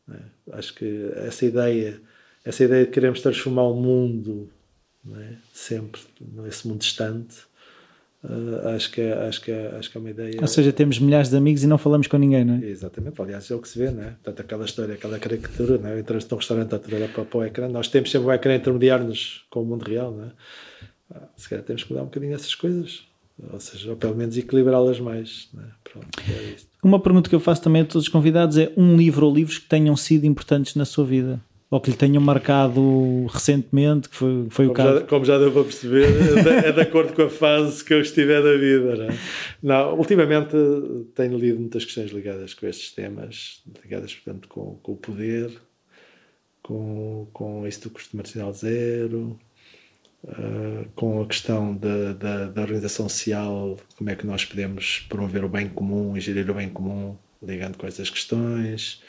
né? 0.06 0.20
Acho 0.52 0.74
que 0.74 1.10
essa 1.16 1.44
ideia, 1.44 2.00
essa 2.44 2.64
ideia 2.64 2.84
de 2.84 2.90
queremos 2.90 3.20
transformar 3.20 3.64
o 3.64 3.74
mundo 3.74 4.50
né? 5.06 5.38
sempre 5.52 6.00
nesse 6.20 6.66
mundo 6.66 6.80
distante, 6.80 7.36
eh, 8.28 8.74
acho, 8.74 8.90
que 8.90 9.00
é, 9.00 9.12
acho, 9.12 9.40
que 9.40 9.50
é, 9.50 9.76
acho 9.78 9.90
que 9.90 9.96
é 9.96 10.00
uma 10.00 10.10
ideia. 10.10 10.38
Ou 10.40 10.46
seja, 10.46 10.72
temos 10.72 10.98
milhares 10.98 11.30
de 11.30 11.36
amigos 11.36 11.62
e 11.62 11.66
não 11.66 11.78
falamos 11.78 12.06
com 12.06 12.16
ninguém, 12.16 12.44
não 12.44 12.54
é? 12.54 12.64
Exatamente, 12.66 13.20
aliás, 13.20 13.50
é 13.50 13.54
o 13.54 13.60
que 13.60 13.68
se 13.68 13.78
vê, 13.78 13.90
não 13.90 14.02
é? 14.02 14.10
Portanto, 14.10 14.40
aquela 14.40 14.64
história, 14.64 14.94
aquela 14.94 15.18
caricatura, 15.18 15.78
não 15.78 15.90
é? 15.90 15.98
Entras 16.00 16.24
restaurante 16.24 16.74
a 16.74 16.78
tirar 16.78 17.08
para, 17.08 17.24
para 17.24 17.38
o 17.38 17.44
ecrã, 17.44 17.68
nós 17.68 17.88
temos 17.88 18.10
sempre 18.10 18.28
o 18.28 18.32
ecrã 18.32 18.52
a 18.52 18.56
intermediar-nos 18.56 19.44
com 19.50 19.62
o 19.62 19.64
mundo 19.64 19.84
real, 19.84 20.12
não 20.12 20.24
é? 20.24 20.30
Ah, 21.14 21.28
Se 21.36 21.48
calhar 21.48 21.64
temos 21.64 21.84
que 21.84 21.90
mudar 21.90 22.02
um 22.02 22.06
bocadinho 22.06 22.34
essas 22.34 22.54
coisas, 22.54 23.04
ou 23.52 23.60
seja, 23.60 23.90
ou 23.90 23.96
pelo 23.96 24.16
menos 24.16 24.36
equilibrá-las 24.36 24.98
mais, 24.98 25.48
não 25.52 25.62
é? 25.62 25.66
Pronto, 25.84 26.08
é. 26.28 26.56
Uma 26.82 27.00
pergunta 27.00 27.28
que 27.28 27.34
eu 27.34 27.40
faço 27.40 27.62
também 27.62 27.82
a 27.82 27.84
todos 27.84 28.06
os 28.06 28.08
convidados 28.08 28.56
é 28.58 28.72
um 28.76 28.96
livro 28.96 29.26
ou 29.26 29.34
livros 29.34 29.58
que 29.58 29.68
tenham 29.68 29.96
sido 29.96 30.24
importantes 30.24 30.74
na 30.74 30.84
sua 30.84 31.04
vida. 31.04 31.40
Ou 31.68 31.80
que 31.80 31.90
lhe 31.90 31.96
tenham 31.96 32.22
marcado 32.22 33.26
recentemente, 33.26 34.08
que 34.08 34.14
foi, 34.14 34.46
foi 34.50 34.66
o 34.66 34.72
Como 34.72 34.88
caso. 34.88 35.00
já, 35.00 35.06
como 35.06 35.24
já 35.24 35.38
deu 35.38 35.50
para 35.50 35.64
perceber, 35.64 36.04
é 36.04 36.42
de, 36.42 36.48
é 36.68 36.72
de 36.72 36.80
acordo 36.80 37.12
com 37.12 37.22
a 37.22 37.28
fase 37.28 37.84
que 37.84 37.92
eu 37.92 38.00
estiver 38.00 38.40
da 38.40 38.56
vida, 38.56 38.96
não 38.96 39.04
é? 39.06 39.18
Não, 39.60 39.98
ultimamente 39.98 40.56
tenho 41.14 41.36
lido 41.36 41.58
muitas 41.58 41.84
questões 41.84 42.12
ligadas 42.12 42.54
com 42.54 42.66
estes 42.66 42.92
temas, 42.92 43.62
ligadas, 43.82 44.14
portanto, 44.14 44.46
com, 44.46 44.76
com 44.76 44.92
o 44.92 44.96
poder, 44.96 45.50
com, 46.62 47.26
com 47.32 47.66
isso 47.66 47.82
do 47.82 47.90
custo 47.90 48.16
marginal 48.16 48.52
zero, 48.52 49.36
ah, 50.28 50.84
com 50.94 51.22
a 51.22 51.26
questão 51.26 51.76
da, 51.76 52.12
da, 52.12 52.46
da 52.46 52.62
organização 52.62 53.08
social, 53.08 53.76
como 53.96 54.10
é 54.10 54.16
que 54.16 54.26
nós 54.26 54.44
podemos 54.44 55.04
promover 55.08 55.44
o 55.44 55.48
bem 55.48 55.68
comum 55.68 56.16
e 56.16 56.20
gerir 56.20 56.50
o 56.50 56.54
bem 56.54 56.68
comum, 56.68 57.16
ligando 57.42 57.76
com 57.76 57.86
essas 57.86 58.10
questões. 58.10 59.02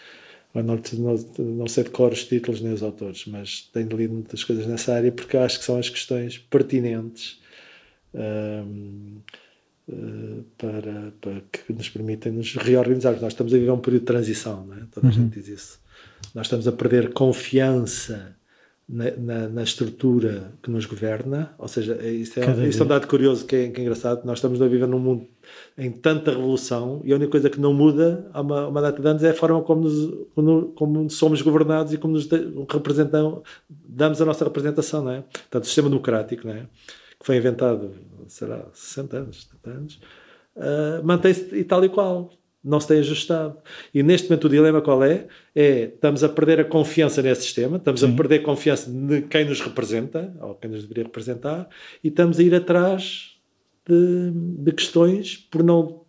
Eu 0.57 0.63
Não, 0.63 0.75
não, 0.75 1.45
não 1.45 1.67
sei 1.67 1.83
de 1.83 1.89
cor 1.89 2.11
os 2.11 2.25
títulos 2.25 2.61
nem 2.61 2.73
os 2.73 2.83
autores, 2.83 3.25
mas 3.27 3.69
tenho 3.73 3.95
lido 3.95 4.13
muitas 4.13 4.43
coisas 4.43 4.65
nessa 4.65 4.93
área 4.93 5.11
porque 5.11 5.37
acho 5.37 5.59
que 5.59 5.65
são 5.65 5.77
as 5.77 5.89
questões 5.89 6.37
pertinentes 6.37 7.39
ahm, 8.13 9.19
eh, 9.89 10.43
para, 10.57 11.13
para 11.21 11.41
que 11.51 11.71
nos 11.71 11.89
permitem 11.89 12.31
nos 12.31 12.55
reorganizar. 12.55 13.13
Nós 13.21 13.33
estamos 13.33 13.53
a 13.53 13.57
viver 13.57 13.71
um 13.71 13.79
período 13.79 14.01
de 14.01 14.07
transição, 14.07 14.65
não 14.65 14.75
é? 14.75 14.81
toda 14.91 15.07
a 15.07 15.11
gente 15.11 15.39
diz 15.39 15.47
isso. 15.47 15.79
Nós 16.35 16.47
estamos 16.47 16.67
a 16.67 16.71
perder 16.71 17.13
confiança 17.13 18.35
na, 18.87 19.11
na, 19.11 19.47
na 19.49 19.63
estrutura 19.63 20.51
que 20.61 20.69
nos 20.69 20.85
governa, 20.85 21.53
ou 21.57 21.67
seja, 21.67 21.95
isso 22.05 22.39
é, 22.39 22.67
isso 22.67 22.81
é 22.81 22.85
um 22.85 22.87
dado 22.87 23.07
curioso 23.07 23.45
que 23.45 23.55
é, 23.55 23.69
que 23.69 23.79
é 23.79 23.83
engraçado. 23.83 24.25
Nós 24.25 24.39
estamos 24.39 24.61
a 24.61 24.67
viver 24.67 24.87
num 24.87 24.99
mundo 24.99 25.27
em 25.77 25.91
tanta 25.91 26.31
revolução 26.31 27.01
e 27.03 27.11
a 27.11 27.15
única 27.15 27.31
coisa 27.31 27.49
que 27.49 27.59
não 27.59 27.73
muda 27.73 28.29
há 28.33 28.41
uma, 28.41 28.67
uma 28.67 28.81
data 28.81 29.01
de 29.01 29.07
anos 29.07 29.23
é 29.23 29.29
a 29.29 29.33
forma 29.33 29.61
como, 29.61 29.81
nos, 29.81 30.73
como, 30.75 31.09
somos 31.09 31.41
governados 31.41 31.93
e 31.93 31.97
como 31.97 32.13
nos 32.13 32.27
representam, 32.69 33.43
damos 33.69 34.21
a 34.21 34.25
nossa 34.25 34.43
representação, 34.43 35.03
não 35.03 35.11
é? 35.11 35.21
Portanto, 35.21 35.63
o 35.63 35.65
sistema 35.67 35.89
democrático, 35.89 36.47
não 36.47 36.53
é? 36.53 36.67
Que 37.19 37.25
foi 37.25 37.37
inventado, 37.37 37.91
será, 38.27 38.65
60 38.73 39.17
anos, 39.17 39.43
70 39.43 39.69
anos, 39.69 39.99
ah, 40.57 41.01
mantém-se 41.03 41.55
e 41.55 41.63
tal 41.63 41.83
e 41.85 41.89
qual. 41.89 42.31
Não 42.63 42.81
se 42.81 42.87
tem 42.87 42.99
ajustado. 42.99 43.57
E 43.93 44.03
neste 44.03 44.29
momento 44.29 44.45
o 44.45 44.49
dilema 44.49 44.81
qual 44.81 45.01
é? 45.01 45.27
É, 45.55 45.83
estamos 45.83 46.21
a 46.23 46.27
perder 46.27 46.59
a 46.59 46.65
confiança 46.65 47.21
nesse 47.21 47.43
sistema, 47.43 47.77
estamos 47.77 48.03
a 48.03 48.07
perder 48.09 48.39
confiança 48.39 48.91
de 48.91 49.21
quem 49.21 49.45
nos 49.45 49.61
representa, 49.61 50.35
ou 50.41 50.55
quem 50.55 50.71
nos 50.71 50.81
deveria 50.81 51.05
representar, 51.05 51.69
e 52.03 52.09
estamos 52.09 52.39
a 52.39 52.43
ir 52.43 52.53
atrás 52.53 53.36
de, 53.87 54.31
de 54.63 54.71
questões 54.71 55.37
por 55.37 55.63
não 55.63 56.01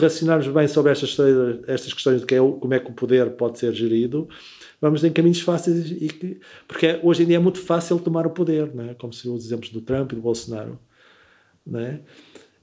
racionarmos 0.00 0.46
bem 0.48 0.66
sobre 0.68 0.92
estas, 0.92 1.16
estas 1.66 1.92
questões 1.92 2.20
de 2.20 2.26
que 2.26 2.34
é 2.34 2.38
como 2.38 2.72
é 2.72 2.78
que 2.78 2.90
o 2.90 2.94
poder 2.94 3.30
pode 3.32 3.58
ser 3.58 3.74
gerido, 3.74 4.28
vamos 4.80 5.02
em 5.04 5.12
caminhos 5.12 5.40
fáceis 5.40 5.90
e 5.90 6.08
que, 6.08 6.40
porque 6.68 6.86
é- 6.86 7.00
hoje 7.02 7.22
em 7.24 7.26
dia 7.26 7.36
é 7.36 7.40
muito 7.40 7.58
fácil 7.58 7.98
tomar 7.98 8.26
o 8.26 8.30
poder, 8.30 8.74
não 8.74 8.90
é? 8.90 8.94
como 8.94 9.12
se 9.12 9.28
os 9.28 9.44
exemplos 9.44 9.70
do 9.70 9.80
Trump 9.80 10.12
e 10.12 10.14
do 10.14 10.22
Bolsonaro. 10.22 10.78
Não 11.66 11.80
é? 11.80 12.00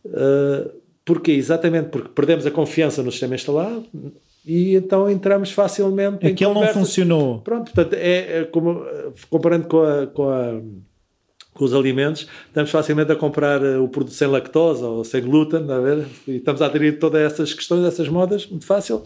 Uh, 0.05 0.79
Porquê? 1.05 1.31
Exatamente 1.31 1.89
porque 1.89 2.09
perdemos 2.09 2.45
a 2.45 2.51
confiança 2.51 3.01
no 3.01 3.11
sistema 3.11 3.33
instalado 3.33 3.83
e 4.45 4.75
então 4.75 5.09
entramos 5.09 5.51
facilmente 5.51 6.23
em 6.25 6.31
Aquele 6.33 6.53
não 6.53 6.67
funcionou. 6.67 7.39
Pronto, 7.41 7.71
portanto, 7.73 7.93
é, 7.95 8.41
é 8.41 8.43
como 8.45 8.85
comparando 9.27 9.67
com, 9.67 9.81
a, 9.81 10.05
com, 10.07 10.29
a- 10.29 10.61
com 11.53 11.65
os 11.65 11.73
alimentos, 11.73 12.27
estamos 12.47 12.69
facilmente 12.71 13.11
a 13.11 13.15
comprar 13.15 13.61
eh, 13.63 13.77
o 13.77 13.87
produto 13.87 14.13
sem 14.13 14.27
lactose 14.27 14.83
ou 14.83 15.03
sem 15.03 15.21
glúten, 15.21 15.69
a 15.71 15.79
ver? 15.79 16.05
E 16.27 16.37
estamos 16.37 16.61
a 16.61 16.65
aderir 16.67 16.99
todas 16.99 17.21
essas 17.21 17.53
questões, 17.53 17.83
essas 17.85 18.07
modas, 18.07 18.45
muito 18.47 18.65
fácil, 18.65 19.03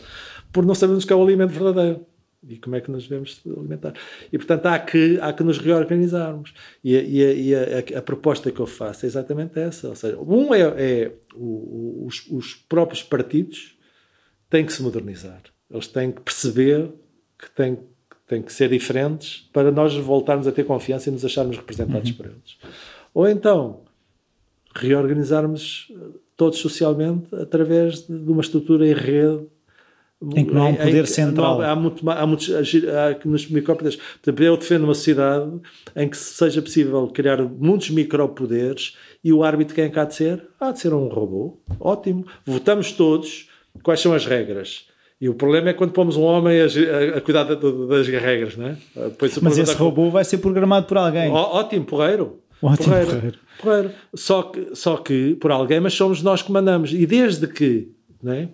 por 0.52 0.66
não 0.66 0.76
sabermos 0.76 1.06
que 1.06 1.12
é 1.12 1.16
o 1.16 1.24
alimento 1.24 1.52
verdadeiro 1.52 2.06
e 2.48 2.58
como 2.58 2.76
é 2.76 2.82
que 2.82 2.92
nos 2.92 3.04
devemos 3.08 3.42
alimentar. 3.58 3.94
E, 4.32 4.38
portanto, 4.38 4.66
há 4.66 4.78
que, 4.78 5.18
há 5.22 5.32
que 5.32 5.44
nos 5.44 5.58
reorganizarmos. 5.58 6.54
E, 6.84 6.96
a, 6.98 7.02
e 7.02 7.56
a- 7.56 7.60
a- 7.96 8.00
a 8.00 8.02
proposta 8.02 8.52
que 8.52 8.60
eu 8.60 8.68
faço 8.68 9.06
é 9.06 9.08
exatamente 9.08 9.58
essa. 9.58 9.88
Ou 9.88 9.96
seja, 9.96 10.18
um 10.20 10.54
é, 10.54 10.62
é 10.62 11.12
o- 11.34 12.06
os, 12.06 12.28
os 12.30 12.54
próprios 12.56 13.02
partidos 13.02 13.78
têm 14.50 14.66
que 14.66 14.74
se 14.74 14.84
modernizar. 14.84 15.42
Eles 15.72 15.88
têm 15.88 16.12
que 16.12 16.22
perceber 16.22 16.90
que 17.40 17.50
têm, 17.52 17.76
que 17.78 17.84
têm 18.28 18.42
que 18.42 18.54
ser 18.54 18.70
diferentes 18.70 19.50
para 19.52 19.72
nós 19.72 19.96
voltarmos 19.96 20.48
a 20.48 20.52
ter 20.52 20.64
confiança 20.66 21.10
e 21.10 21.12
nos 21.12 21.26
acharmos 21.26 21.58
representados 21.58 22.12
por 22.12 22.26
eles. 22.26 22.58
Ou 23.14 23.28
então, 23.28 23.82
reorganizarmos 24.76 25.92
todos 26.36 26.60
socialmente 26.60 27.34
através 27.36 28.08
de 28.08 28.32
uma 28.32 28.42
estrutura 28.42 28.88
em 28.88 28.94
rede 28.94 29.46
Em 30.36 30.46
que 30.46 30.54
não 30.54 30.64
há 30.64 30.70
um 30.70 30.76
poder 30.76 31.06
central. 31.06 31.60
não, 31.60 31.70
há, 31.70 31.76
muito, 31.76 32.10
há 32.10 32.26
muitos 32.26 32.50
há, 32.50 33.28
nos 33.28 33.48
micropoderes. 33.50 34.00
Eu 34.26 34.58
defendo 34.58 34.86
uma 34.86 34.96
sociedade 34.96 35.52
em 35.96 36.10
que 36.10 36.18
seja 36.18 36.62
possível 36.62 37.08
criar 37.08 37.42
muitos 37.44 37.90
micropoderes 37.90 38.98
e 39.24 39.32
o 39.32 39.44
árbitro 39.44 39.76
quem 39.76 39.86
é 39.86 39.90
que 39.90 40.00
há 40.00 40.06
de 40.06 40.16
ser? 40.16 40.48
Há 40.60 40.72
de 40.72 40.80
ser 40.80 40.94
um 40.94 41.08
robô. 41.08 41.60
Ótimo. 41.80 42.26
Votamos 42.46 42.92
todos. 42.94 43.50
Quais 43.84 44.00
são 44.00 44.14
as 44.14 44.26
regras? 44.26 44.88
E 45.22 45.30
o 45.30 45.34
problema 45.34 45.70
é 45.70 45.74
quando 45.74 45.92
pomos 45.92 46.18
um 46.18 46.24
homem 46.24 46.60
a, 46.62 47.18
a- 47.18 47.22
cuidar 47.22 47.44
da- 47.44 47.56
da- 47.56 47.86
das 47.88 48.08
regras, 48.08 48.58
não 48.58 48.68
é? 48.68 48.78
Depois 48.96 49.38
Mas 49.40 49.58
esse 49.58 49.74
robô 49.76 50.10
vai 50.10 50.26
ser 50.26 50.40
programado 50.40 50.86
por 50.88 50.98
alguém. 50.98 51.32
Ó- 51.32 51.60
Ótimo, 51.60 51.86
porreiro. 51.86 52.40
Ótimo, 52.62 52.88
porreiro. 52.90 53.10
porreiro. 53.12 53.40
porreiro. 53.62 53.92
Só, 54.16 54.44
que, 54.44 54.76
só 54.76 54.98
que 54.98 55.36
por 55.36 55.52
alguém, 55.52 55.80
mas 55.80 55.94
somos 55.94 56.22
nós 56.22 56.42
que 56.42 56.52
mandamos. 56.52 56.92
E 56.94 57.06
desde 57.06 57.48
que, 57.48 57.90
não 58.22 58.34
é? 58.34 58.50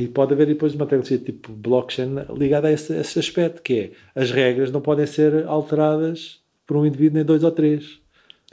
E 0.00 0.08
pode 0.08 0.32
haver 0.32 0.46
depois 0.46 0.74
uma 0.74 0.86
tecnologia 0.86 1.18
tipo 1.18 1.52
blockchain 1.52 2.14
ligada 2.34 2.68
a 2.68 2.72
esse, 2.72 2.94
a 2.94 3.00
esse 3.00 3.18
aspecto, 3.18 3.60
que 3.60 3.74
é 3.74 3.90
as 4.20 4.30
regras 4.30 4.70
não 4.72 4.80
podem 4.80 5.04
ser 5.06 5.46
alteradas 5.46 6.38
por 6.66 6.78
um 6.78 6.86
indivíduo, 6.86 7.16
nem 7.16 7.24
dois 7.24 7.44
ou 7.44 7.50
três. 7.50 8.00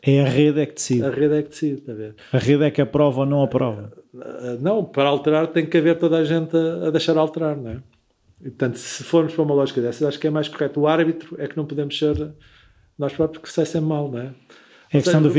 É 0.05 0.21
a 0.21 0.27
rede 0.29 0.59
é 0.59 0.65
que 0.65 0.73
decide. 0.73 1.05
A 1.05 1.09
rede 1.09 1.33
é 1.35 1.41
que 1.41 1.49
decide, 1.49 1.73
está 1.79 1.91
a 1.93 1.95
ver? 1.95 2.15
A 2.33 2.37
rede 2.37 2.63
é 2.63 2.71
que 2.71 2.81
aprova 2.81 3.21
ou 3.21 3.25
não 3.25 3.41
aprova. 3.41 3.93
Ah, 4.19 4.57
Não, 4.59 4.83
para 4.83 5.07
alterar 5.07 5.47
tem 5.47 5.65
que 5.65 5.77
haver 5.77 5.97
toda 5.97 6.17
a 6.17 6.23
gente 6.25 6.55
a, 6.55 6.87
a 6.87 6.91
deixar 6.91 7.17
alterar, 7.17 7.55
não 7.55 7.71
é? 7.71 7.77
E, 8.41 8.49
portanto, 8.49 8.75
se 8.75 9.03
formos 9.03 9.33
para 9.33 9.41
uma 9.43 9.53
lógica 9.55 9.81
dessa, 9.81 10.05
acho 10.07 10.19
que 10.19 10.27
é 10.27 10.29
mais 10.29 10.49
correto. 10.49 10.81
O 10.81 10.87
árbitro 10.87 11.35
é 11.39 11.47
que 11.47 11.55
não 11.55 11.65
podemos 11.65 11.97
ser 11.97 12.33
nós 12.99 13.13
próprios, 13.13 13.41
porque 13.41 13.53
sai 13.55 13.65
sempre 13.65 13.87
mal, 13.87 14.11
não 14.11 14.19
é? 14.19 14.23
É 14.25 14.27
a 14.27 15.01
questão 15.01 15.21
do. 15.29 15.33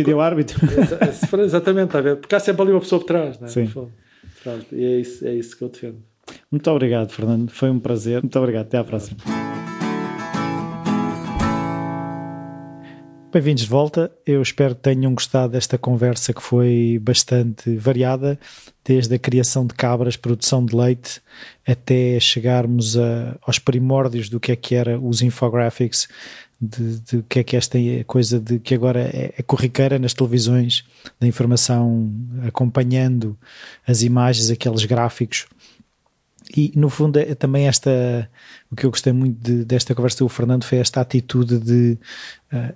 Exa- 0.80 1.12
se 1.12 1.26
for 1.26 1.40
Exatamente, 1.40 1.86
está 1.88 1.98
a 1.98 2.02
ver? 2.02 2.16
Porque 2.16 2.34
há 2.34 2.40
sempre 2.40 2.62
ali 2.62 2.70
uma 2.72 2.80
pessoa 2.80 2.98
por 3.00 3.06
trás, 3.06 3.38
não 3.38 3.46
é? 3.46 3.50
Sim. 3.50 3.66
Pronto, 4.42 4.66
e 4.72 4.82
é 4.84 5.00
isso, 5.00 5.26
é 5.26 5.34
isso 5.34 5.56
que 5.56 5.62
eu 5.62 5.68
defendo. 5.68 5.98
Muito 6.50 6.70
obrigado, 6.70 7.10
Fernando. 7.10 7.50
Foi 7.50 7.68
um 7.70 7.78
prazer. 7.78 8.22
Muito 8.22 8.38
obrigado. 8.38 8.64
Até 8.66 8.78
à 8.78 8.84
próxima. 8.84 9.18
Bem-vindos 13.34 13.64
de 13.64 13.68
volta. 13.68 14.12
Eu 14.24 14.40
espero 14.40 14.76
que 14.76 14.82
tenham 14.82 15.12
gostado 15.12 15.54
desta 15.54 15.76
conversa 15.76 16.32
que 16.32 16.40
foi 16.40 17.00
bastante 17.02 17.74
variada, 17.76 18.38
desde 18.84 19.12
a 19.12 19.18
criação 19.18 19.66
de 19.66 19.74
cabras, 19.74 20.16
produção 20.16 20.64
de 20.64 20.76
leite, 20.76 21.20
até 21.66 22.20
chegarmos 22.20 22.96
a- 22.96 23.36
aos 23.42 23.58
primórdios 23.58 24.28
do 24.28 24.38
que 24.38 24.52
é 24.52 24.56
que 24.56 24.76
era 24.76 25.00
os 25.00 25.20
infographics, 25.20 26.06
de, 26.60 27.24
que 27.28 27.40
é 27.40 27.42
que 27.42 27.56
esta 27.56 27.76
coisa 28.06 28.38
de 28.38 28.60
que 28.60 28.72
agora 28.72 29.00
é, 29.00 29.34
é 29.36 29.42
corriqueira 29.42 29.98
nas 29.98 30.14
televisões, 30.14 30.84
da 31.18 31.26
informação 31.26 32.14
acompanhando 32.46 33.36
as 33.84 34.02
imagens, 34.02 34.48
aqueles 34.48 34.84
gráficos. 34.84 35.46
E 36.56 36.70
no 36.76 36.88
fundo 36.88 37.18
é 37.18 37.34
também 37.34 37.66
esta 37.66 38.30
o 38.70 38.76
que 38.76 38.86
eu 38.86 38.90
gostei 38.90 39.12
muito 39.12 39.40
de- 39.40 39.64
desta 39.64 39.92
conversa 39.92 40.18
do 40.18 40.28
Fernando 40.28 40.62
foi 40.62 40.78
esta 40.78 41.00
atitude 41.00 41.58
de 41.58 41.98
ah, 42.52 42.72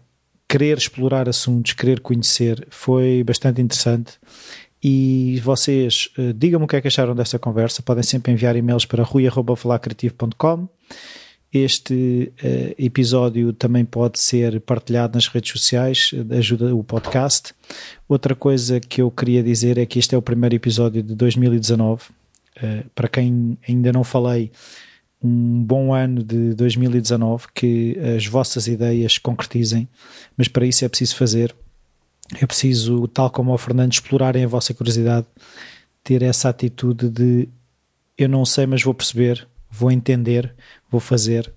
querer 0.49 0.79
explorar 0.79 1.29
assuntos, 1.29 1.73
querer 1.75 2.01
conhecer, 2.01 2.67
foi 2.71 3.23
bastante 3.23 3.61
interessante. 3.61 4.15
E 4.83 5.41
vocês, 5.45 6.09
eh, 6.17 6.33
digam-me 6.35 6.65
o 6.65 6.69
que 6.69 6.77
é 6.77 6.81
que 6.81 6.89
acharam 6.89 7.15
desta 7.15 7.39
conversa. 7.39 7.83
Podem 7.83 8.03
sempre 8.03 8.33
enviar 8.33 8.57
e-mails 8.57 8.87
para 8.87 9.03
rui.falarcreativo.com. 9.03 10.69
Este 11.53 12.31
eh, 12.43 12.75
episódio 12.79 13.55
também 13.55 13.83
pode 13.83 14.19
ser 14.19 14.61
partilhado 14.61 15.15
nas 15.15 15.29
redes 15.29 15.51
sociais, 15.51 16.11
eh, 16.13 16.37
ajuda 16.37 16.75
o 16.75 16.85
podcast. 16.85 17.55
Outra 18.07 18.35
coisa 18.35 18.79
que 18.79 19.01
eu 19.01 19.11
queria 19.11 19.43
dizer 19.43 19.79
é 19.79 19.87
que 19.87 19.99
este 19.99 20.15
é 20.15 20.19
o 20.19 20.23
primeiro 20.23 20.55
episódio 20.55 21.03
de 21.03 21.15
2019. 21.15 22.05
Eh, 22.57 22.85
para 22.95 23.09
quem 23.09 23.57
ainda 23.67 23.91
não 23.91 24.05
falei, 24.05 24.53
um 25.23 25.63
bom 25.63 25.93
ano 25.93 26.23
de 26.23 26.55
2019, 26.55 27.47
que 27.55 27.99
as 28.17 28.27
vossas 28.27 28.67
ideias 28.69 29.19
concretizem, 29.19 29.89
mas 30.37 30.49
para 30.49 30.67
isso 30.67 30.85
é 30.85 30.89
preciso 30.89 31.17
fazer. 31.17 31.55
É 32.41 32.47
preciso, 32.47 33.09
tal 33.09 33.31
como 33.31 33.53
o 33.53 33.59
Fernando, 33.59 33.93
explorarem 33.93 34.45
a 34.45 34.49
vossa 34.49 34.75
curiosidade, 34.75 35.27
ter 36.05 36.23
essa 36.23 36.49
atitude 36.49 37.09
de 37.09 37.49
eu 38.19 38.29
não 38.29 38.45
sei, 38.45 38.67
mas 38.67 38.83
vou 38.83 38.93
perceber, 38.93 39.47
vou 39.71 39.91
entender, 39.91 40.53
vou 40.91 41.01
fazer. 41.01 41.53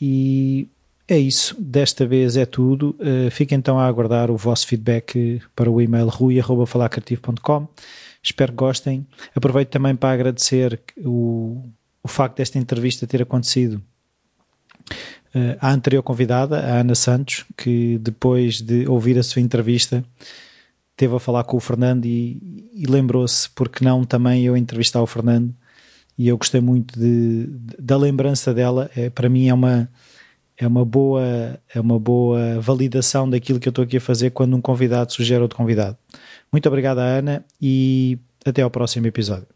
E 0.00 0.68
é 1.06 1.16
isso. 1.16 1.54
Desta 1.60 2.04
vez 2.04 2.36
é 2.36 2.44
tudo. 2.44 2.96
Uh, 2.98 3.30
fiquem 3.30 3.56
então 3.56 3.78
a 3.78 3.86
aguardar 3.86 4.30
o 4.30 4.36
vosso 4.36 4.66
feedback 4.66 5.40
para 5.54 5.70
o 5.70 5.80
e-mail 5.80 6.08
rui.falarcreativo.com. 6.08 7.68
Espero 8.20 8.52
que 8.52 8.56
gostem. 8.56 9.06
Aproveito 9.34 9.68
também 9.68 9.94
para 9.94 10.12
agradecer 10.12 10.80
o, 10.98 11.62
o 12.02 12.08
facto 12.08 12.38
desta 12.38 12.58
entrevista 12.58 13.06
ter 13.06 13.22
acontecido 13.22 13.82
uh, 15.34 15.56
à 15.60 15.72
anterior 15.72 16.02
convidada, 16.02 16.58
a 16.58 16.80
Ana 16.80 16.94
Santos, 16.94 17.44
que 17.56 17.98
depois 17.98 18.60
de 18.60 18.86
ouvir 18.88 19.18
a 19.18 19.22
sua 19.22 19.42
entrevista 19.42 20.04
teve 20.96 21.14
a 21.14 21.18
falar 21.18 21.44
com 21.44 21.56
o 21.56 21.60
Fernando 21.60 22.04
e, 22.06 22.70
e 22.74 22.86
lembrou-se, 22.86 23.48
porque 23.50 23.84
não 23.84 24.04
também 24.04 24.44
eu 24.44 24.56
entrevistar 24.56 25.02
o 25.02 25.06
Fernando 25.06 25.54
e 26.18 26.28
eu 26.28 26.36
gostei 26.36 26.60
muito 26.60 26.98
de, 26.98 27.46
de, 27.46 27.76
da 27.78 27.96
lembrança 27.96 28.52
dela. 28.52 28.90
É, 28.94 29.08
para 29.10 29.28
mim 29.28 29.48
é 29.48 29.54
uma 29.54 29.88
é 30.56 30.66
uma 30.66 30.84
boa 30.84 31.58
é 31.74 31.80
uma 31.80 31.98
boa 31.98 32.60
validação 32.60 33.28
daquilo 33.28 33.58
que 33.58 33.66
eu 33.66 33.70
estou 33.70 33.84
aqui 33.84 33.96
a 33.96 34.00
fazer 34.00 34.30
quando 34.30 34.54
um 34.54 34.60
convidado 34.60 35.12
sugere 35.12 35.42
outro 35.42 35.56
convidado. 35.56 35.96
Muito 36.52 36.68
obrigado, 36.68 36.98
Ana, 36.98 37.44
e 37.60 38.18
até 38.44 38.62
ao 38.62 38.70
próximo 38.70 39.06
episódio. 39.06 39.46